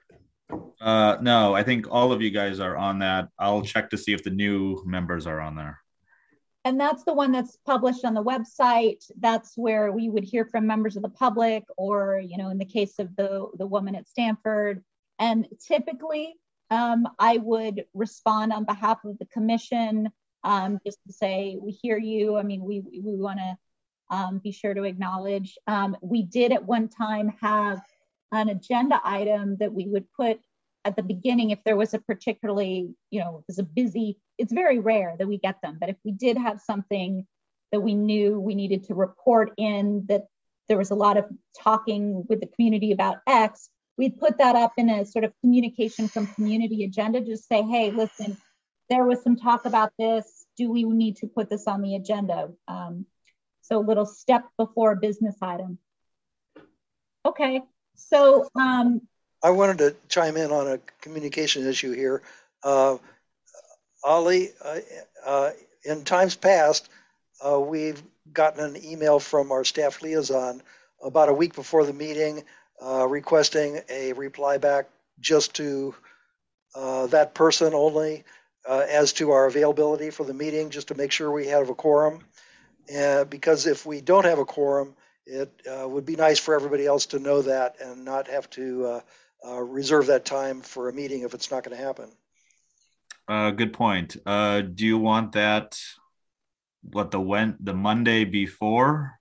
Uh, 0.81 1.17
no, 1.21 1.55
I 1.55 1.63
think 1.63 1.87
all 1.91 2.13
of 2.13 2.21
you 2.21 2.31
guys 2.31 2.61
are 2.61 2.77
on 2.77 2.99
that. 3.01 3.29
I'll 3.39 3.63
check 3.63 3.91
to 3.91 3.99
see 3.99 4.13
if 4.13 4.23
the 4.23 4.31
new 4.31 4.83
members 4.85 5.27
are 5.27 5.41
on 5.41 5.57
there. 5.57 5.79
And 6.65 6.79
that's 6.79 7.05
the 7.05 7.15
one 7.15 7.33
that's 7.33 7.57
published 7.67 8.05
on 8.05 8.15
the 8.15 8.23
website. 8.23 9.05
That's 9.19 9.55
where 9.57 9.91
we 9.91 10.09
would 10.09 10.25
hear 10.25 10.45
from 10.45 10.67
members 10.67 10.97
of 10.97 11.03
the 11.03 11.09
public 11.09 11.65
or, 11.77 12.21
you 12.25 12.37
know, 12.37 12.51
in 12.51 12.59
the 12.59 12.65
case 12.65 12.99
of 12.99 13.15
the, 13.17 13.49
the 13.59 13.67
woman 13.67 13.97
at 13.97 14.09
Stanford. 14.09 14.83
And 15.19 15.49
typically, 15.67 16.35
um, 16.71 17.07
I 17.19 17.39
would 17.39 17.85
respond 17.95 18.53
on 18.53 18.65
behalf 18.65 19.05
of 19.05 19.19
the 19.19 19.27
commission 19.27 20.09
um, 20.45 20.79
just 20.85 20.99
to 21.07 21.13
say, 21.13 21.57
we 21.61 21.73
hear 21.73 21.99
you. 21.99 22.37
I 22.37 22.43
mean, 22.43 22.63
we, 22.65 22.81
we 22.81 23.17
want 23.17 23.39
to 23.39 23.57
um, 24.11 24.39
be 24.39 24.53
sure 24.53 24.75
to 24.75 24.85
acknowledge. 24.85 25.57
Um, 25.67 25.97
we 26.01 26.23
did 26.23 26.53
at 26.53 26.65
one 26.65 26.89
time 26.89 27.33
have 27.41 27.81
an 28.33 28.49
agenda 28.49 29.01
item 29.05 29.57
that 29.59 29.73
we 29.73 29.87
would 29.87 30.07
put 30.13 30.41
at 30.85 30.97
the 30.97 31.03
beginning 31.03 31.51
if 31.51 31.63
there 31.65 31.77
was 31.77 31.95
a 31.95 31.99
particularly, 31.99 32.95
you 33.11 33.21
know, 33.21 33.39
it 33.39 33.45
was 33.47 33.59
a 33.59 33.63
busy, 33.63 34.19
it's 34.39 34.53
very 34.53 34.81
rare 34.81 35.15
that 35.19 35.29
we 35.29 35.39
get 35.39 35.61
them, 35.63 35.77
but 35.79 35.91
if 35.91 35.97
we 36.05 36.13
did 36.13 36.37
have 36.37 36.61
something 36.61 37.27
that 37.71 37.81
we 37.81 37.95
knew 37.95 38.41
we 38.41 38.55
needed 38.55 38.85
to 38.85 38.95
report 38.95 39.53
in 39.57 40.05
that 40.09 40.27
there 40.69 40.79
was 40.79 40.91
a 40.91 40.97
lot 40.97 41.17
of 41.17 41.27
talking 41.63 42.25
with 42.29 42.41
the 42.41 42.47
community 42.47 42.93
about 42.93 43.19
X, 43.29 43.71
we'd 43.97 44.19
put 44.19 44.39
that 44.39 44.57
up 44.57 44.73
in 44.77 44.89
a 44.89 45.05
sort 45.07 45.25
of 45.25 45.33
communication 45.41 46.09
from 46.09 46.27
community 46.27 46.85
agenda, 46.85 47.21
just 47.21 47.49
say, 47.49 47.63
hey, 47.63 47.91
listen, 47.91 48.37
there 48.89 49.05
was 49.05 49.23
some 49.23 49.37
talk 49.37 49.65
about 49.65 49.93
this. 49.99 50.47
Do 50.57 50.71
we 50.71 50.85
need 50.85 51.17
to 51.19 51.27
put 51.27 51.49
this 51.49 51.67
on 51.67 51.83
the 51.83 51.95
agenda? 51.95 52.51
Um, 52.69 53.07
so 53.63 53.79
a 53.79 53.87
little 53.87 54.07
step 54.07 54.45
before 54.59 54.93
a 54.93 54.97
business 54.97 55.37
item. 55.41 55.79
Okay, 57.25 57.63
so 58.09 58.49
um, 58.55 59.01
I 59.43 59.51
wanted 59.51 59.79
to 59.79 59.97
chime 60.09 60.37
in 60.37 60.51
on 60.51 60.69
a 60.69 60.79
communication 61.01 61.67
issue 61.67 61.93
here. 61.93 62.23
Uh, 62.63 62.99
Ali, 64.05 64.51
uh, 64.65 64.79
uh, 65.25 65.51
in 65.85 66.05
times 66.05 66.37
past, 66.37 66.89
uh, 67.45 67.59
we've 67.59 68.03
gotten 68.33 68.65
an 68.65 68.85
email 68.85 69.19
from 69.19 69.53
our 69.53 69.65
staff 69.65 70.03
liaison 70.03 70.63
about 71.03 71.29
a 71.29 71.33
week 71.33 71.55
before 71.55 71.85
the 71.85 71.93
meeting 71.93 72.45
uh, 72.85 73.07
requesting 73.07 73.81
a 73.89 74.13
reply 74.13 74.59
back 74.59 74.89
just 75.21 75.55
to 75.55 75.95
uh, 76.75 77.07
that 77.09 77.35
person 77.35 77.75
only 77.75 78.25
as 78.69 79.13
to 79.13 79.33
our 79.33 79.47
availability 79.47 80.11
for 80.11 80.25
the 80.25 80.35
meeting, 80.35 80.71
just 80.71 80.89
to 80.89 80.95
make 80.95 81.11
sure 81.11 81.31
we 81.31 81.49
have 81.49 81.69
a 81.69 81.75
quorum. 81.75 82.21
Because 83.29 83.67
if 83.67 83.85
we 83.85 84.01
don't 84.01 84.25
have 84.25 84.39
a 84.39 84.45
quorum, 84.45 84.95
it 85.27 85.53
uh, 85.71 85.89
would 85.89 86.05
be 86.05 86.17
nice 86.17 86.39
for 86.39 86.55
everybody 86.55 86.87
else 86.87 87.07
to 87.07 87.19
know 87.19 87.43
that 87.43 87.77
and 87.81 88.05
not 88.05 88.29
have 88.29 88.49
to 88.51 88.87
uh, 88.87 89.01
uh, 89.47 89.61
reserve 89.61 90.07
that 90.07 90.25
time 90.25 90.61
for 90.61 90.89
a 90.89 90.93
meeting 90.93 91.23
if 91.23 91.35
it's 91.35 91.51
not 91.51 91.65
going 91.65 91.77
to 91.77 91.83
happen. 91.83 92.11
Uh, 93.29 93.51
good 93.51 93.73
point. 93.73 94.17
Uh, 94.27 94.61
do 94.61 94.85
you 94.85 94.99
want 94.99 95.33
that? 95.33 95.79
What 96.83 97.13
the 97.13 97.21
when 97.21 97.57
the 97.61 97.75
Monday 97.75 98.25
before? 98.25 99.19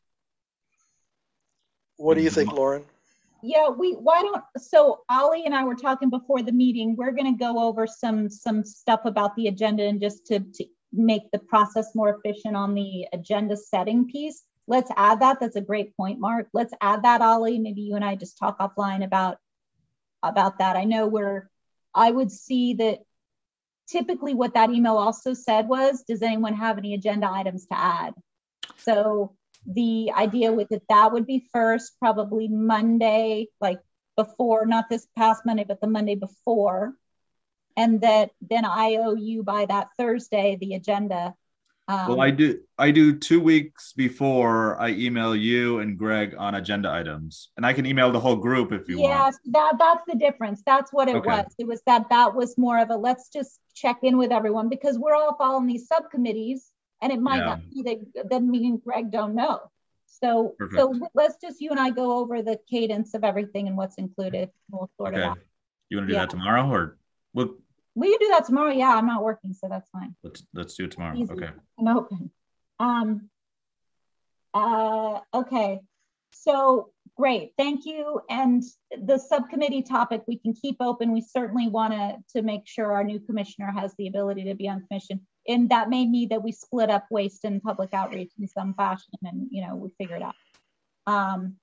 What 1.97 2.15
do 2.15 2.23
you 2.23 2.31
think, 2.31 2.51
Lauren? 2.51 2.83
yeah, 3.41 3.69
we 3.69 3.93
why 3.93 4.21
don't 4.21 4.43
so 4.57 5.01
Ali 5.09 5.45
and 5.45 5.55
I 5.55 5.63
were 5.63 5.75
talking 5.75 6.09
before 6.09 6.41
the 6.41 6.51
meeting. 6.51 6.95
We're 6.95 7.11
going 7.11 7.33
to 7.33 7.37
go 7.37 7.59
over 7.59 7.87
some 7.87 8.29
some 8.29 8.63
stuff 8.63 9.01
about 9.05 9.35
the 9.35 9.47
agenda 9.47 9.83
and 9.83 9.99
just 9.99 10.27
to, 10.27 10.39
to 10.39 10.65
make 10.93 11.23
the 11.31 11.39
process 11.39 11.95
more 11.95 12.17
efficient 12.17 12.55
on 12.55 12.75
the 12.75 13.07
agenda 13.13 13.57
setting 13.57 14.07
piece. 14.07 14.43
Let's 14.71 14.89
add 14.95 15.19
that. 15.19 15.41
That's 15.41 15.57
a 15.57 15.61
great 15.61 15.97
point, 15.97 16.21
Mark. 16.21 16.47
Let's 16.53 16.73
add 16.79 17.03
that, 17.03 17.21
Ali. 17.21 17.59
Maybe 17.59 17.81
you 17.81 17.95
and 17.95 18.05
I 18.05 18.15
just 18.15 18.37
talk 18.37 18.57
offline 18.59 19.03
about 19.03 19.37
about 20.23 20.59
that. 20.59 20.77
I 20.77 20.85
know 20.85 21.07
where 21.07 21.49
I 21.93 22.09
would 22.09 22.31
see 22.31 22.75
that 22.75 22.99
typically 23.89 24.33
what 24.33 24.53
that 24.53 24.69
email 24.69 24.95
also 24.95 25.33
said 25.33 25.67
was, 25.67 26.03
does 26.03 26.21
anyone 26.21 26.53
have 26.53 26.77
any 26.77 26.93
agenda 26.93 27.29
items 27.29 27.65
to 27.65 27.77
add? 27.77 28.13
So 28.77 29.35
the 29.65 30.13
idea 30.15 30.53
with 30.53 30.71
it, 30.71 30.83
that 30.87 31.11
would 31.11 31.27
be 31.27 31.49
first, 31.51 31.99
probably 31.99 32.47
Monday, 32.47 33.47
like 33.59 33.81
before, 34.15 34.65
not 34.65 34.89
this 34.89 35.05
past 35.17 35.45
Monday, 35.45 35.65
but 35.67 35.81
the 35.81 35.87
Monday 35.87 36.15
before. 36.15 36.93
And 37.75 37.99
that 38.01 38.29
then 38.39 38.63
I 38.63 38.99
owe 39.01 39.15
you 39.15 39.43
by 39.43 39.65
that 39.65 39.89
Thursday 39.97 40.55
the 40.55 40.75
agenda. 40.75 41.35
Um, 41.91 42.07
Well, 42.07 42.21
I 42.21 42.31
do, 42.31 42.59
I 42.77 42.91
do 42.91 43.17
two 43.17 43.41
weeks 43.41 43.93
before 43.93 44.79
I 44.79 44.89
email 44.91 45.35
you 45.35 45.79
and 45.79 45.97
Greg 45.97 46.33
on 46.37 46.55
agenda 46.55 46.89
items. 46.89 47.49
And 47.57 47.65
I 47.65 47.73
can 47.73 47.85
email 47.85 48.11
the 48.11 48.19
whole 48.19 48.37
group 48.37 48.71
if 48.71 48.87
you 48.87 48.99
want. 48.99 49.11
Yes, 49.11 49.37
that 49.47 49.73
that's 49.77 50.03
the 50.07 50.15
difference. 50.15 50.61
That's 50.65 50.91
what 50.93 51.09
it 51.09 51.15
Okay. 51.17 51.27
was. 51.27 51.45
It 51.57 51.67
was 51.67 51.81
that 51.85 52.07
that 52.09 52.33
was 52.33 52.57
more 52.57 52.79
of 52.79 52.89
a 52.89 52.95
let's 52.95 53.29
just 53.29 53.59
check 53.73 53.97
in 54.03 54.17
with 54.17 54.31
everyone 54.31 54.69
because 54.69 54.97
we're 54.97 55.15
all 55.15 55.35
following 55.37 55.67
these 55.67 55.87
subcommittees, 55.87 56.71
and 57.01 57.11
it 57.11 57.19
might 57.19 57.37
Yeah. 57.37 57.45
not 57.45 57.59
be 57.73 57.81
that 57.83 58.29
then 58.29 58.49
me 58.49 58.67
and 58.67 58.81
Greg 58.81 59.11
don't 59.11 59.35
know. 59.35 59.59
So 60.05 60.55
so 60.75 60.93
let's 61.13 61.35
just 61.41 61.59
you 61.61 61.71
and 61.71 61.79
I 61.79 61.89
go 61.89 62.17
over 62.19 62.41
the 62.41 62.57
cadence 62.69 63.13
of 63.13 63.23
everything 63.23 63.67
and 63.67 63.75
what's 63.75 63.95
included. 63.95 64.49
We'll 64.69 64.89
sort 64.97 65.15
it 65.15 65.23
out. 65.23 65.39
You 65.89 65.97
want 65.97 66.07
to 66.07 66.13
do 66.13 66.17
Yeah. 66.17 66.21
that 66.21 66.29
tomorrow 66.29 66.69
or 66.69 66.97
we'll, 67.33 67.55
We 67.95 68.09
can 68.09 68.19
do 68.19 68.27
that 68.29 68.45
tomorrow. 68.45 68.71
Yeah, 68.71 68.95
I'm 68.95 69.07
not 69.07 69.23
working, 69.23 69.53
so 69.53 69.67
that's 69.69 69.89
fine. 69.89 70.15
let's, 70.23 70.43
let's 70.53 70.75
do 70.75 70.85
it 70.85 70.91
tomorrow. 70.91 71.15
Easy. 71.17 71.31
Okay. 71.33 71.49
I'm 71.79 71.87
open. 71.87 72.31
Um, 72.79 73.29
uh, 74.53 75.19
okay, 75.33 75.79
so 76.31 76.89
great, 77.15 77.53
thank 77.57 77.85
you. 77.85 78.21
And 78.29 78.63
the 78.91 79.17
subcommittee 79.17 79.83
topic 79.83 80.23
we 80.27 80.37
can 80.37 80.53
keep 80.53 80.77
open. 80.79 81.11
We 81.11 81.21
certainly 81.21 81.67
want 81.67 81.93
to 81.93 82.17
to 82.35 82.41
make 82.41 82.63
sure 82.65 82.91
our 82.93 83.03
new 83.03 83.19
commissioner 83.19 83.71
has 83.71 83.93
the 83.97 84.07
ability 84.07 84.45
to 84.45 84.55
be 84.55 84.67
on 84.67 84.85
commission. 84.87 85.21
And 85.47 85.69
that 85.69 85.89
may 85.89 86.05
mean 86.05 86.29
that 86.29 86.43
we 86.43 86.51
split 86.51 86.89
up 86.89 87.05
waste 87.09 87.45
and 87.45 87.61
public 87.61 87.93
outreach 87.93 88.31
in 88.39 88.47
some 88.47 88.73
fashion, 88.73 89.13
and 89.23 89.47
you 89.51 89.65
know 89.65 89.75
we 89.75 89.89
figure 89.97 90.15
it 90.15 90.21
out. 90.21 90.35
Um, 91.07 91.55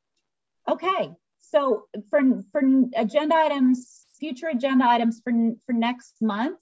okay, 0.69 1.11
so 1.41 1.85
for 2.11 2.21
for 2.53 2.63
agenda 2.97 3.35
items, 3.35 4.07
future 4.19 4.49
agenda 4.49 4.87
items 4.87 5.21
for 5.23 5.33
for 5.67 5.73
next 5.73 6.15
month 6.21 6.59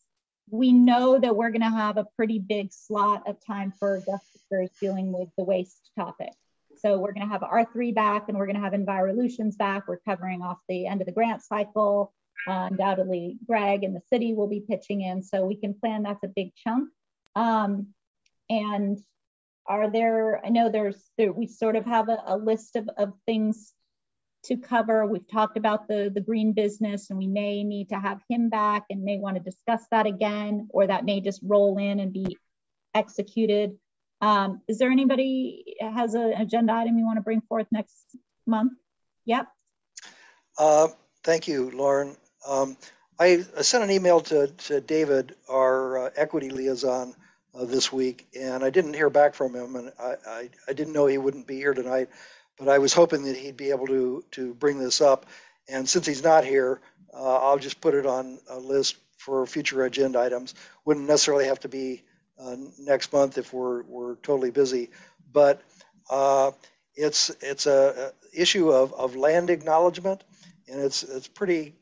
we 0.51 0.73
know 0.73 1.19
that 1.19 1.35
we're 1.35 1.51
going 1.51 1.63
to 1.63 1.71
have 1.71 1.97
a 1.97 2.07
pretty 2.17 2.39
big 2.39 2.73
slot 2.73 3.23
of 3.27 3.45
time 3.45 3.73
for 3.79 3.99
justices 4.07 4.71
dealing 4.81 5.13
with 5.13 5.29
the 5.37 5.45
waste 5.45 5.91
topic. 5.99 6.33
So 6.79 6.99
we're 6.99 7.13
going 7.13 7.27
to 7.27 7.33
have 7.33 7.41
R3 7.41 7.95
back 7.95 8.29
and 8.29 8.39
we're 8.39 8.47
going 8.47 8.57
to 8.57 8.63
have 8.63 8.73
Envirolutions 8.73 9.57
back. 9.57 9.89
We're 9.89 9.99
covering 9.99 10.43
off 10.43 10.59
the 10.69 10.87
end 10.87 11.01
of 11.01 11.07
the 11.07 11.13
grant 11.13 11.43
cycle. 11.43 12.13
Uh, 12.47 12.69
undoubtedly, 12.71 13.39
Greg 13.47 13.83
and 13.83 13.97
the 13.97 14.03
city 14.09 14.35
will 14.35 14.47
be 14.47 14.61
pitching 14.61 15.01
in. 15.01 15.23
So 15.23 15.45
we 15.45 15.57
can 15.57 15.75
plan 15.75 16.03
that's 16.03 16.23
a 16.23 16.29
big 16.29 16.55
chunk. 16.55 16.91
Um, 17.35 17.89
and 18.49 18.99
are 19.67 19.91
there, 19.91 20.45
I 20.45 20.51
know 20.51 20.71
there's, 20.71 21.03
there, 21.19 21.33
we 21.33 21.49
sort 21.49 21.75
of 21.75 21.87
have 21.87 22.09
a, 22.09 22.23
a 22.27 22.37
list 22.37 22.77
of, 22.77 22.89
of 22.97 23.15
things 23.25 23.73
to 24.47 24.57
cover. 24.57 25.07
We've 25.07 25.29
talked 25.29 25.57
about 25.57 25.89
the, 25.89 26.11
the 26.13 26.21
green 26.21 26.53
business 26.53 27.11
and 27.11 27.19
we 27.19 27.27
may 27.27 27.65
need 27.65 27.89
to 27.91 28.01
have 28.01 28.21
him 28.29 28.49
back 28.49 28.85
and 28.91 29.03
may 29.03 29.19
want 29.19 29.37
to 29.37 29.43
discuss 29.43 29.83
that 29.91 30.07
again, 30.07 30.69
or 30.71 30.87
that 30.87 31.05
may 31.05 31.21
just 31.21 31.41
roll 31.43 31.79
in 31.79 32.01
and 32.01 32.13
be 32.13 32.37
executed. 32.95 33.79
Um, 34.21 34.63
is 34.67 34.79
there 34.79 34.91
anybody 34.91 35.77
has 35.81 36.15
an 36.15 36.33
agenda 36.33 36.73
item 36.73 36.99
you 36.99 37.05
want 37.05 37.19
to 37.19 37.23
bring 37.23 37.43
forth 37.43 37.67
next 37.71 38.17
month? 38.47 38.73
Yep. 39.25 39.49
Uh, 40.59 40.89
Thank 41.27 41.49
you, 41.49 41.73
Lauren. 41.73 42.17
Um, 42.47 42.77
I 43.19 43.39
sent 43.61 43.83
an 43.83 43.91
email 43.91 44.21
to, 44.21 44.47
to 44.47 44.81
David, 44.81 45.35
our 45.51 46.07
uh, 46.07 46.11
equity 46.15 46.51
liaison, 46.51 47.15
uh, 47.53 47.65
this 47.65 47.93
week, 47.93 48.29
and 48.39 48.63
I 48.63 48.71
didn't 48.71 48.95
hear 48.95 49.11
back 49.11 49.35
from 49.35 49.53
him, 49.53 49.75
and 49.75 49.93
I, 49.99 50.15
I, 50.25 50.51
I 50.69 50.73
didn't 50.73 50.93
know 50.93 51.07
he 51.07 51.19
wouldn't 51.19 51.49
be 51.49 51.57
here 51.57 51.75
tonight, 51.75 52.11
but 52.59 52.69
I 52.69 52.79
was 52.79 52.93
hoping 52.93 53.25
that 53.25 53.37
he'd 53.37 53.57
be 53.57 53.71
able 53.71 53.87
to, 53.89 54.25
to 54.33 54.55
bring 54.55 54.79
this 54.79 55.01
up. 55.01 55.27
And 55.69 55.89
since 55.89 56.07
he's 56.07 56.23
not 56.23 56.45
here, 56.45 56.81
uh, 57.15 57.37
I'll 57.39 57.59
just 57.59 57.81
put 57.81 57.95
it 57.95 58.07
on 58.07 58.39
a 58.49 58.59
list 58.59 58.97
for 59.19 59.47
future 59.47 59.85
agenda 59.85 60.21
items. 60.21 60.55
Wouldn't 60.85 61.07
necessarily 61.07 61.47
have 61.47 61.61
to 61.61 61.69
be 61.69 62.03
uh, 62.39 62.57
next 62.79 63.13
month 63.13 63.39
if 63.39 63.53
we're, 63.53 63.83
we're 63.85 64.17
totally 64.17 64.51
busy, 64.51 64.91
but 65.33 65.63
uh, 66.11 66.53
it's, 66.95 67.31
it's 67.41 67.67
a 67.67 68.13
a 68.35 68.41
issue 68.41 68.71
of, 68.71 68.93
of 68.95 69.17
land 69.17 69.49
acknowledgement 69.49 70.23
and 70.69 70.81
it's 70.81 71.03
it's 71.03 71.29
pretty 71.29 71.75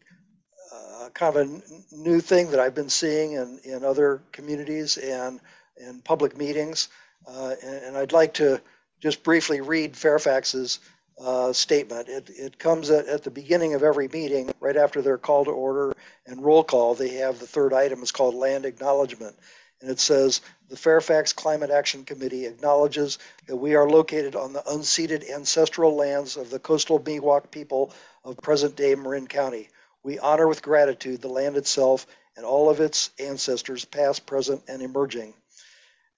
uh, 0.73 1.09
kind 1.15 1.37
of 1.37 1.43
a 1.49 1.97
new 1.97 2.21
thing 2.21 2.51
that 2.51 2.61
I've 2.61 2.75
been 2.75 2.89
seeing 2.89 3.33
in, 3.33 3.61
in 3.65 3.85
other 3.85 4.23
communities 4.33 4.97
and 4.97 5.41
in 5.77 6.01
public 6.01 6.37
meetings. 6.37 6.89
Uh, 7.27 7.55
and, 7.63 7.77
and 7.85 7.97
I'd 7.97 8.13
like 8.13 8.35
to 8.35 8.61
just 9.05 9.23
briefly 9.23 9.61
read 9.61 9.95
Fairfax's 9.95 10.81
uh, 11.21 11.53
statement. 11.53 12.09
It, 12.09 12.31
it 12.31 12.59
comes 12.59 12.89
at, 12.89 13.07
at 13.07 13.23
the 13.23 13.31
beginning 13.31 13.75
of 13.75 13.83
every 13.83 14.09
meeting, 14.09 14.51
right 14.61 14.79
after 14.79 15.03
their 15.03 15.19
call 15.19 15.45
to 15.45 15.51
order 15.51 15.93
and 16.27 16.43
roll 16.43 16.65
call. 16.65 16.95
They 16.95 17.17
have 17.17 17.39
the 17.39 17.47
third 17.47 17.75
item 17.75 18.03
is 18.03 18.13
called 18.13 18.35
land 18.35 18.65
acknowledgement. 18.65 19.37
And 19.83 19.91
it 19.91 20.01
says, 20.01 20.41
the 20.71 20.77
Fairfax 20.79 21.35
Climate 21.35 21.69
Action 21.69 22.05
Committee 22.05 22.47
acknowledges 22.47 23.19
that 23.47 23.57
we 23.57 23.75
are 23.75 23.87
located 23.87 24.37
on 24.37 24.55
the 24.55 24.63
unceded 24.63 25.31
ancestral 25.31 25.95
lands 25.95 26.39
of 26.39 26.49
the 26.49 26.59
coastal 26.59 26.99
Miwok 26.99 27.51
people 27.51 27.93
of 28.25 28.39
present-day 28.39 28.95
Marin 28.95 29.27
County. 29.27 29.69
We 30.03 30.19
honor 30.19 30.49
with 30.49 30.63
gratitude 30.63 31.21
the 31.21 31.29
land 31.29 31.59
itself 31.59 32.07
and 32.39 32.47
all 32.47 32.71
of 32.71 32.81
its 32.81 33.11
ancestors, 33.19 33.85
past, 33.85 34.25
present, 34.25 34.63
and 34.67 34.81
emerging. 34.81 35.35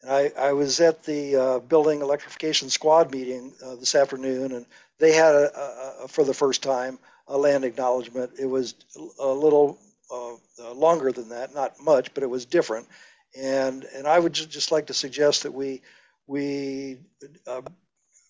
And 0.02 0.12
I, 0.12 0.32
I 0.38 0.52
was 0.54 0.80
at 0.80 1.04
the 1.04 1.36
uh, 1.36 1.58
building 1.60 2.02
electrification 2.02 2.70
squad 2.70 3.12
meeting 3.12 3.52
uh, 3.64 3.76
this 3.76 3.94
afternoon, 3.94 4.52
and 4.52 4.66
they 4.98 5.12
had, 5.12 5.34
a, 5.34 5.58
a, 5.58 6.04
a, 6.04 6.08
for 6.08 6.24
the 6.24 6.34
first 6.34 6.62
time, 6.62 6.98
a 7.28 7.38
land 7.38 7.64
acknowledgement. 7.64 8.32
It 8.40 8.46
was 8.46 8.74
a 9.20 9.26
little 9.28 9.78
uh, 10.12 10.34
uh, 10.64 10.72
longer 10.74 11.12
than 11.12 11.30
that, 11.30 11.54
not 11.54 11.74
much, 11.82 12.14
but 12.14 12.22
it 12.24 12.30
was 12.30 12.46
different. 12.46 12.88
And 13.40 13.84
and 13.94 14.06
I 14.08 14.18
would 14.18 14.34
ju- 14.34 14.46
just 14.46 14.72
like 14.72 14.86
to 14.88 14.94
suggest 14.94 15.44
that 15.44 15.52
we 15.52 15.82
we 16.26 16.98
uh, 17.46 17.62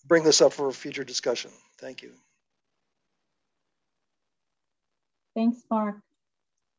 bring 0.07 0.23
this 0.23 0.41
up 0.41 0.53
for 0.53 0.71
future 0.71 1.03
discussion. 1.05 1.51
Thank 1.79 2.03
you. 2.03 2.13
Thanks, 5.35 5.63
Mark. 5.71 5.97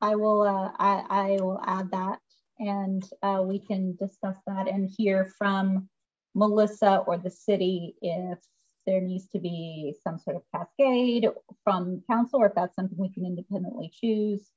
I 0.02 0.16
will, 0.16 0.42
uh, 0.42 0.72
I, 0.78 1.04
I 1.10 1.30
will 1.42 1.60
add 1.66 1.90
that 1.92 2.20
and 2.58 3.02
uh, 3.22 3.42
we 3.44 3.58
can 3.58 3.96
discuss 3.96 4.36
that 4.46 4.68
and 4.68 4.90
hear 4.96 5.32
from 5.38 5.88
Melissa 6.34 6.98
or 7.06 7.16
the 7.18 7.30
city 7.30 7.94
if 8.02 8.38
there 8.86 9.00
needs 9.00 9.28
to 9.28 9.38
be 9.38 9.94
some 10.02 10.18
sort 10.18 10.36
of 10.36 10.42
cascade 10.54 11.28
from 11.62 12.02
council 12.10 12.40
or 12.40 12.46
if 12.46 12.54
that's 12.54 12.74
something 12.74 12.98
we 12.98 13.12
can 13.12 13.26
independently 13.26 13.90
choose. 13.92 14.50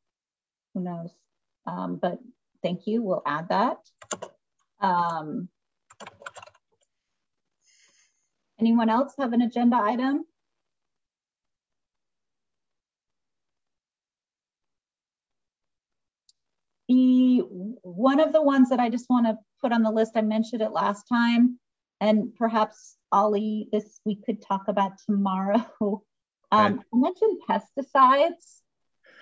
Who 0.73 0.83
knows? 0.83 1.11
Um, 1.67 1.99
but 2.01 2.19
thank 2.63 2.87
you. 2.87 3.03
We'll 3.03 3.23
add 3.25 3.49
that. 3.49 3.77
Um, 4.79 5.49
anyone 8.59 8.89
else 8.89 9.13
have 9.19 9.33
an 9.33 9.41
agenda 9.41 9.77
item? 9.77 10.25
The 17.01 17.39
one 17.81 18.19
of 18.19 18.31
the 18.31 18.41
ones 18.41 18.69
that 18.69 18.79
I 18.79 18.89
just 18.89 19.09
want 19.09 19.25
to 19.25 19.37
put 19.61 19.71
on 19.71 19.81
the 19.81 19.91
list, 19.91 20.11
I 20.15 20.21
mentioned 20.21 20.61
it 20.61 20.71
last 20.71 21.05
time, 21.09 21.59
and 21.99 22.35
perhaps 22.35 22.97
Ali, 23.11 23.69
this 23.71 23.99
we 24.05 24.15
could 24.15 24.41
talk 24.41 24.67
about 24.67 24.93
tomorrow. 25.05 25.65
Um, 26.53 26.83
I 26.93 26.97
mentioned 26.97 27.39
pesticides, 27.49 28.59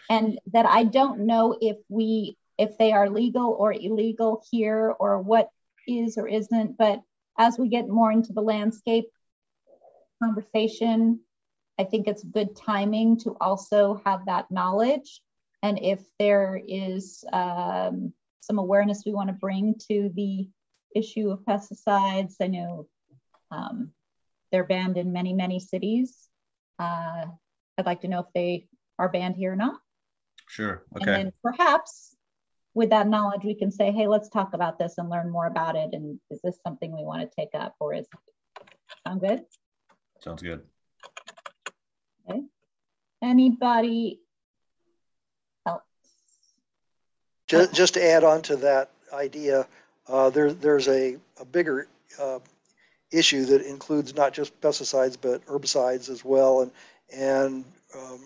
and 0.09 0.39
that 0.51 0.65
I 0.65 0.83
don't 0.83 1.27
know 1.27 1.55
if 1.61 1.77
we 1.87 2.39
if 2.57 2.75
they 2.79 2.91
are 2.91 3.07
legal 3.07 3.51
or 3.51 3.71
illegal 3.71 4.41
here 4.49 4.95
or 4.99 5.21
what 5.21 5.49
is 5.87 6.17
or 6.17 6.27
isn't. 6.27 6.75
But 6.75 7.03
as 7.37 7.59
we 7.59 7.69
get 7.69 7.87
more 7.87 8.11
into 8.11 8.33
the 8.33 8.41
landscape 8.41 9.05
conversation, 10.23 11.19
I 11.77 11.83
think 11.83 12.07
it's 12.07 12.23
good 12.23 12.55
timing 12.55 13.19
to 13.19 13.37
also 13.39 14.01
have 14.07 14.25
that 14.25 14.49
knowledge. 14.49 15.21
And 15.61 15.79
if 15.81 16.01
there 16.17 16.61
is 16.67 17.23
um, 17.33 18.13
some 18.41 18.59
awareness 18.59 19.03
we 19.05 19.13
want 19.13 19.29
to 19.29 19.33
bring 19.33 19.75
to 19.89 20.09
the 20.15 20.47
issue 20.95 21.29
of 21.29 21.39
pesticides, 21.41 22.35
I 22.41 22.47
know 22.47 22.87
um, 23.51 23.91
they're 24.51 24.63
banned 24.63 24.97
in 24.97 25.11
many, 25.11 25.33
many 25.33 25.59
cities. 25.59 26.29
Uh, 26.79 27.25
I'd 27.77 27.85
like 27.85 28.01
to 28.01 28.07
know 28.07 28.19
if 28.19 28.33
they 28.33 28.67
are 28.97 29.09
banned 29.09 29.35
here 29.35 29.53
or 29.53 29.55
not. 29.55 29.79
Sure. 30.47 30.83
And 30.95 31.01
Okay. 31.01 31.11
then 31.11 31.33
perhaps 31.43 32.15
with 32.73 32.91
that 32.91 33.07
knowledge, 33.07 33.43
we 33.43 33.55
can 33.55 33.71
say, 33.71 33.91
hey, 33.91 34.07
let's 34.07 34.29
talk 34.29 34.53
about 34.53 34.79
this 34.79 34.97
and 34.97 35.09
learn 35.09 35.29
more 35.29 35.47
about 35.47 35.75
it. 35.75 35.89
And 35.93 36.19
is 36.31 36.39
this 36.41 36.57
something 36.65 36.95
we 36.95 37.03
want 37.03 37.21
to 37.21 37.35
take 37.35 37.53
up 37.53 37.75
or 37.79 37.93
is 37.93 38.07
Sound 39.07 39.21
good? 39.21 39.45
Sounds 40.19 40.43
good. 40.43 40.61
Okay. 42.29 42.41
Anybody 43.21 44.19
else? 45.65 45.81
Just, 47.49 47.73
just 47.73 47.93
to 47.95 48.05
add 48.05 48.23
on 48.23 48.43
to 48.43 48.55
that 48.57 48.91
idea, 49.11 49.67
uh, 50.07 50.29
there, 50.29 50.53
there's 50.53 50.87
a, 50.87 51.17
a 51.39 51.45
bigger 51.45 51.87
uh, 52.19 52.39
issue 53.11 53.45
that 53.45 53.63
includes 53.63 54.15
not 54.15 54.33
just 54.33 54.59
pesticides 54.61 55.17
but 55.19 55.45
herbicides 55.47 56.09
as 56.09 56.23
well, 56.23 56.61
and 56.61 56.71
and 57.11 57.65
um, 57.95 58.19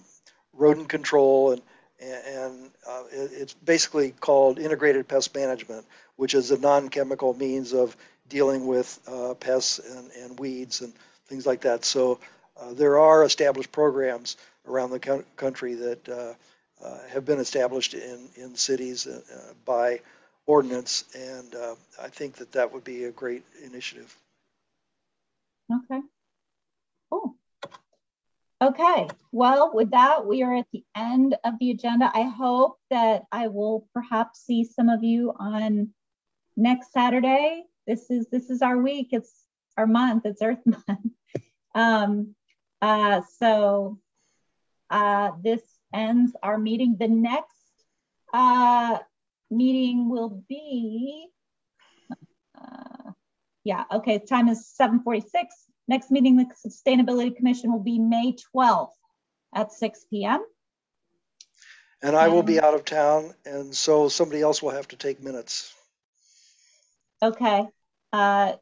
rodent 0.51 0.89
control, 0.89 1.51
and 1.51 1.61
and 2.01 2.71
uh, 2.87 3.03
it's 3.11 3.53
basically 3.53 4.11
called 4.11 4.59
integrated 4.59 5.07
pest 5.07 5.33
management, 5.33 5.85
which 6.17 6.33
is 6.33 6.51
a 6.51 6.57
non-chemical 6.59 7.33
means 7.33 7.73
of 7.73 7.95
dealing 8.27 8.67
with 8.67 8.99
uh, 9.07 9.33
pests 9.35 9.79
and, 9.79 10.11
and 10.11 10.37
weeds 10.39 10.81
and 10.81 10.91
things 11.27 11.45
like 11.45 11.61
that. 11.61 11.85
So 11.85 12.19
uh, 12.59 12.73
there 12.73 12.99
are 12.99 13.23
established 13.23 13.71
programs 13.71 14.35
around 14.67 14.89
the 14.89 14.99
co- 14.99 15.23
country 15.37 15.75
that 15.75 16.09
uh, 16.09 16.33
have 17.09 17.25
been 17.25 17.39
established 17.39 17.93
in 17.93 18.29
in 18.35 18.55
cities 18.55 19.07
uh, 19.07 19.53
by 19.65 19.99
ordinance, 20.45 21.05
and 21.15 21.55
uh, 21.55 21.75
I 22.01 22.09
think 22.09 22.35
that 22.35 22.51
that 22.53 22.73
would 22.73 22.83
be 22.83 23.05
a 23.05 23.11
great 23.11 23.43
initiative. 23.63 24.15
Okay. 25.71 26.01
Cool. 27.09 27.35
Okay. 28.61 29.07
Well, 29.31 29.71
with 29.73 29.91
that, 29.91 30.25
we 30.25 30.43
are 30.43 30.55
at 30.55 30.67
the 30.71 30.83
end 30.95 31.35
of 31.43 31.55
the 31.59 31.71
agenda. 31.71 32.11
I 32.13 32.23
hope 32.23 32.77
that 32.89 33.23
I 33.31 33.47
will 33.47 33.87
perhaps 33.93 34.41
see 34.45 34.63
some 34.63 34.89
of 34.89 35.03
you 35.03 35.33
on 35.37 35.89
next 36.55 36.91
Saturday. 36.91 37.63
This 37.87 38.09
is 38.09 38.27
this 38.31 38.49
is 38.49 38.61
our 38.61 38.77
week. 38.77 39.09
It's 39.11 39.45
our 39.77 39.87
month. 39.87 40.25
It's 40.25 40.41
Earth 40.41 40.59
Month. 40.65 41.11
um, 41.75 42.35
uh, 42.81 43.21
so 43.37 43.99
uh, 44.89 45.31
this 45.41 45.61
ends 45.93 46.33
our 46.41 46.57
meeting. 46.57 46.97
The 46.99 47.07
next 47.07 47.47
uh, 48.33 48.97
meeting 49.51 50.09
will 50.09 50.43
be, 50.47 51.27
uh, 52.59 53.11
yeah, 53.63 53.83
okay, 53.91 54.19
time 54.19 54.47
is 54.49 54.73
7.46. 54.79 55.23
Next 55.87 56.11
meeting, 56.11 56.37
the 56.37 56.45
Sustainability 56.65 57.35
Commission 57.35 57.71
will 57.71 57.83
be 57.83 57.99
May 57.99 58.35
12th 58.55 58.89
at 59.53 59.71
6 59.71 60.05
p.m. 60.09 60.43
And 62.01 62.15
I 62.15 62.27
will 62.27 62.43
be 62.43 62.59
out 62.59 62.73
of 62.73 62.83
town, 62.83 63.33
and 63.45 63.73
so 63.73 64.09
somebody 64.09 64.41
else 64.41 64.61
will 64.61 64.71
have 64.71 64.89
to 64.89 64.97
take 64.97 65.23
minutes. 65.23 65.73
Okay. 67.21 67.65
Uh, 68.11 68.53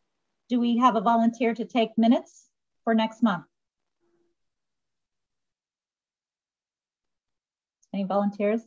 do 0.50 0.60
we 0.60 0.78
have 0.78 0.96
a 0.96 1.02
volunteer 1.02 1.56
to 1.56 1.66
take 1.66 1.98
minutes 1.98 2.46
for 2.84 2.94
next 2.94 3.24
month? 3.24 3.46
Any 8.02 8.08
volunteers? 8.08 8.62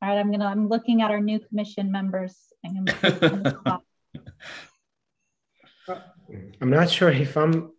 All 0.00 0.08
right, 0.08 0.18
I'm 0.18 0.30
gonna, 0.30 0.46
I'm 0.46 0.66
looking 0.66 1.02
at 1.02 1.10
our 1.10 1.20
new 1.20 1.38
commission 1.38 1.92
members. 1.92 2.34
I'm 2.64 2.86
I'm 6.62 6.70
not 6.70 6.88
sure 6.88 7.10
if 7.10 7.36
I'm 7.36 7.72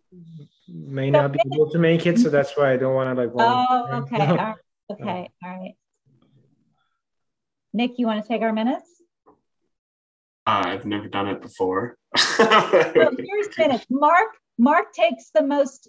may 0.68 1.10
not 1.10 1.32
be 1.32 1.40
able 1.52 1.68
to 1.72 1.78
make 1.80 2.06
it, 2.06 2.20
so 2.20 2.28
that's 2.28 2.56
why 2.56 2.72
I 2.72 2.76
don't 2.76 2.94
want 2.94 3.10
to 3.10 3.24
like. 3.24 3.32
Oh, 3.36 4.04
okay. 4.04 4.24
All 4.24 4.36
right. 4.36 4.54
Okay. 4.92 5.30
All 5.42 5.50
right. 5.50 5.72
Nick, 7.72 7.92
you 7.96 8.06
want 8.06 8.22
to 8.22 8.28
take 8.28 8.42
our 8.42 8.52
minutes? 8.52 8.86
I've 10.44 10.84
never 10.84 11.08
done 11.08 11.26
it 11.28 11.40
before. 11.40 11.96
so 12.18 12.92
here's 12.94 13.48
minutes. 13.56 13.86
Mark, 13.88 14.28
Mark 14.58 14.92
takes 14.92 15.30
the 15.34 15.42
most 15.42 15.88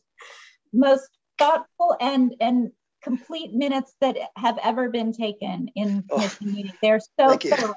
most 0.71 1.09
thoughtful 1.37 1.97
and 1.99 2.33
and 2.39 2.71
complete 3.05 3.53
minutes 3.53 3.93
that 4.01 4.17
have 4.35 4.57
ever 4.63 4.89
been 4.89 5.13
taken 5.13 5.69
in 5.75 6.03
oh, 6.09 6.15
commission 6.15 6.53
meetings. 6.53 6.75
They're 6.81 6.99
so 6.99 7.37
thorough. 7.37 7.75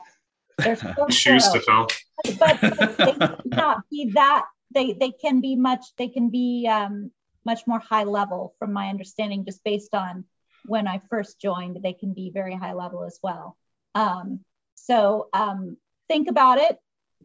They're 0.56 0.76
so 0.96 1.08
shoes 1.10 1.46
to 1.50 1.60
fill. 1.60 1.86
But, 2.38 2.58
but 2.60 2.96
they 2.96 3.12
cannot 3.12 3.82
be 3.90 4.10
that. 4.14 4.46
They 4.74 4.94
they 4.94 5.12
can 5.12 5.40
be 5.40 5.54
much. 5.54 5.84
They 5.98 6.08
can 6.08 6.30
be 6.30 6.66
um, 6.66 7.10
much 7.44 7.66
more 7.66 7.78
high 7.78 8.04
level, 8.04 8.54
from 8.58 8.72
my 8.72 8.88
understanding, 8.88 9.44
just 9.44 9.62
based 9.62 9.94
on 9.94 10.24
when 10.64 10.88
I 10.88 11.00
first 11.10 11.40
joined. 11.40 11.78
They 11.82 11.92
can 11.92 12.14
be 12.14 12.30
very 12.32 12.54
high 12.54 12.74
level 12.74 13.04
as 13.04 13.18
well. 13.22 13.56
Um, 13.94 14.40
so 14.74 15.28
um, 15.32 15.76
think 16.08 16.28
about 16.28 16.58
it, 16.58 16.78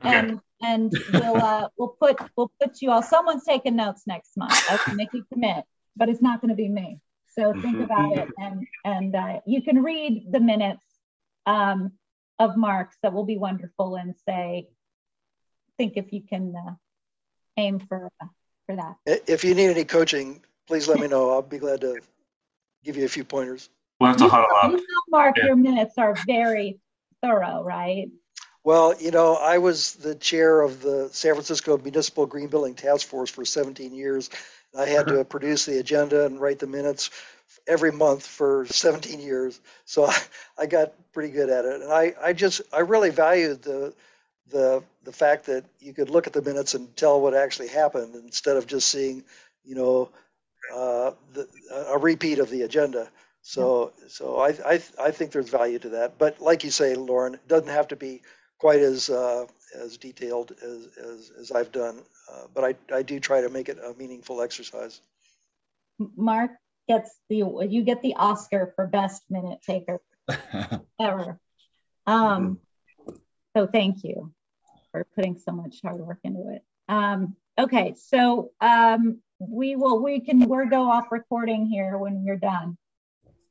okay. 0.05 0.19
and 0.19 0.39
and 0.61 0.91
we'll 1.13 1.37
uh, 1.37 1.67
we'll 1.77 1.95
put 1.99 2.17
we'll 2.35 2.51
put 2.61 2.81
you 2.81 2.91
all. 2.91 3.01
Someone's 3.01 3.45
taking 3.45 3.77
notes 3.77 4.03
next 4.05 4.35
month. 4.37 4.53
I 4.69 4.77
can 4.77 4.97
make 4.97 5.13
you 5.13 5.25
commit, 5.31 5.63
but 5.95 6.09
it's 6.09 6.21
not 6.21 6.41
going 6.41 6.49
to 6.49 6.55
be 6.55 6.69
me. 6.69 6.99
So 7.37 7.53
think 7.53 7.77
mm-hmm. 7.77 7.83
about 7.83 8.17
it, 8.17 8.29
and 8.37 8.67
and 8.85 9.15
uh, 9.15 9.39
you 9.45 9.61
can 9.61 9.81
read 9.81 10.31
the 10.31 10.39
minutes 10.39 10.85
um, 11.45 11.93
of 12.39 12.55
Mark's 12.55 12.97
that 13.01 13.13
will 13.13 13.25
be 13.25 13.37
wonderful, 13.37 13.95
and 13.95 14.13
say, 14.27 14.67
think 15.77 15.93
if 15.95 16.13
you 16.13 16.21
can 16.21 16.53
uh, 16.55 16.73
aim 17.57 17.79
for 17.79 18.09
uh, 18.21 18.27
for 18.65 18.75
that. 18.75 18.95
If 19.05 19.43
you 19.43 19.55
need 19.55 19.69
any 19.69 19.83
coaching, 19.83 20.41
please 20.67 20.87
let 20.87 20.99
me 20.99 21.07
know. 21.07 21.31
I'll 21.31 21.41
be 21.41 21.57
glad 21.57 21.81
to 21.81 21.99
give 22.83 22.97
you 22.97 23.05
a 23.05 23.09
few 23.09 23.23
pointers. 23.23 23.69
We'll 23.99 24.09
have 24.09 24.17
to 24.17 24.27
huddle 24.27 24.47
up. 24.61 24.71
You 24.71 24.77
know, 24.77 24.83
Mark, 25.09 25.37
yeah. 25.37 25.45
your 25.45 25.55
minutes 25.55 25.97
are 25.97 26.15
very 26.27 26.79
thorough, 27.21 27.63
right? 27.63 28.09
Well, 28.63 28.95
you 28.99 29.11
know, 29.11 29.35
I 29.35 29.57
was 29.57 29.93
the 29.95 30.15
chair 30.15 30.61
of 30.61 30.81
the 30.81 31.09
San 31.11 31.33
Francisco 31.33 31.77
Municipal 31.77 32.25
Green 32.25 32.47
Building 32.47 32.75
Task 32.75 33.07
Force 33.07 33.29
for 33.29 33.43
17 33.45 33.93
years. 33.93 34.29
I 34.77 34.85
had 34.85 35.07
to 35.09 35.23
produce 35.29 35.65
the 35.65 35.79
agenda 35.79 36.25
and 36.25 36.39
write 36.39 36.59
the 36.59 36.67
minutes 36.67 37.09
every 37.67 37.91
month 37.91 38.25
for 38.25 38.65
17 38.67 39.19
years. 39.19 39.59
So 39.85 40.05
I, 40.05 40.17
I 40.57 40.65
got 40.65 40.93
pretty 41.11 41.33
good 41.33 41.49
at 41.49 41.65
it. 41.65 41.81
And 41.81 41.91
I, 41.91 42.13
I 42.21 42.33
just, 42.33 42.61
I 42.71 42.79
really 42.79 43.09
valued 43.09 43.61
the, 43.63 43.93
the, 44.49 44.83
the 45.03 45.11
fact 45.11 45.45
that 45.47 45.65
you 45.79 45.93
could 45.93 46.09
look 46.09 46.27
at 46.27 46.33
the 46.33 46.41
minutes 46.41 46.73
and 46.73 46.95
tell 46.95 47.19
what 47.19 47.33
actually 47.33 47.67
happened 47.67 48.15
instead 48.15 48.55
of 48.55 48.65
just 48.67 48.89
seeing, 48.89 49.23
you 49.65 49.75
know, 49.75 50.09
uh, 50.73 51.11
the, 51.33 51.47
a 51.89 51.97
repeat 51.97 52.39
of 52.39 52.49
the 52.49 52.61
agenda. 52.63 53.09
So, 53.41 53.91
so 54.07 54.39
I, 54.39 54.49
I, 54.65 54.81
I 54.99 55.11
think 55.11 55.31
there's 55.31 55.49
value 55.49 55.79
to 55.79 55.89
that. 55.89 56.17
But 56.17 56.41
like 56.41 56.63
you 56.63 56.71
say, 56.71 56.95
Lauren, 56.95 57.35
it 57.35 57.47
doesn't 57.47 57.69
have 57.69 57.89
to 57.89 57.95
be 57.95 58.21
quite 58.63 58.79
as 58.79 59.09
uh, 59.09 59.45
as 59.75 59.97
detailed 59.97 60.53
as, 60.63 60.87
as, 60.97 61.31
as 61.37 61.51
I've 61.51 61.73
done, 61.73 61.99
uh, 62.31 62.43
but 62.53 62.63
I, 62.63 62.95
I 62.95 63.03
do 63.03 63.19
try 63.19 63.41
to 63.41 63.49
make 63.49 63.67
it 63.67 63.77
a 63.77 63.93
meaningful 63.95 64.41
exercise. 64.41 65.01
Mark 66.15 66.51
gets 66.87 67.11
the 67.29 67.43
you 67.69 67.83
get 67.83 68.01
the 68.01 68.15
Oscar 68.15 68.71
for 68.77 68.87
best 68.87 69.23
minute 69.29 69.59
taker 69.67 69.99
ever. 71.01 71.37
Um, 72.07 72.57
so 73.53 73.67
thank 73.67 74.05
you 74.05 74.33
for 74.93 75.05
putting 75.13 75.37
so 75.37 75.51
much 75.51 75.81
hard 75.83 75.99
work 75.99 76.19
into 76.23 76.53
it. 76.53 76.63
Um, 76.87 77.35
okay, 77.59 77.95
so 77.97 78.51
um, 78.61 79.19
we 79.39 79.75
will 79.75 80.01
we 80.01 80.21
can 80.21 80.47
we'll 80.47 80.69
go 80.69 80.89
off 80.89 81.11
recording 81.11 81.65
here 81.65 81.97
when 81.97 82.23
you're 82.23 82.37
done. 82.37 82.77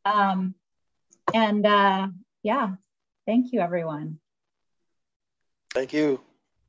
Um, 0.07 0.55
and 1.35 1.67
uh, 1.67 2.09
yeah, 2.43 2.71
thank 3.27 3.53
you 3.53 3.61
everyone. 3.61 4.19
Thank 5.75 5.93
you. 5.93 6.21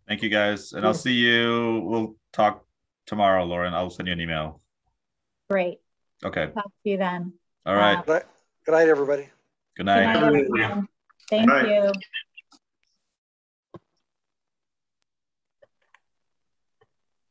Thank 0.08 0.22
you 0.22 0.30
guys. 0.30 0.74
And 0.74 0.86
I'll 0.86 0.94
see 0.94 1.14
you. 1.14 1.82
We'll 1.86 2.16
talk 2.32 2.66
tomorrow, 3.06 3.44
Lauren. 3.46 3.74
I'll 3.74 3.90
send 3.90 4.08
you 4.08 4.14
an 4.14 4.22
email. 4.22 4.62
Great. 5.50 5.80
Okay. 6.24 6.48
Talk 6.54 6.66
to 6.66 6.90
you 6.90 6.98
then. 6.98 7.34
All 7.66 7.76
right. 7.76 8.06
Good, 8.06 8.14
night, 8.14 8.24
good 8.66 8.72
night, 8.72 8.88
everybody. 8.90 9.30
Good 9.76 9.86
night. 9.86 10.14
Good 10.14 10.50
night 10.50 10.76
Thank 11.30 11.50
you. 11.50 11.92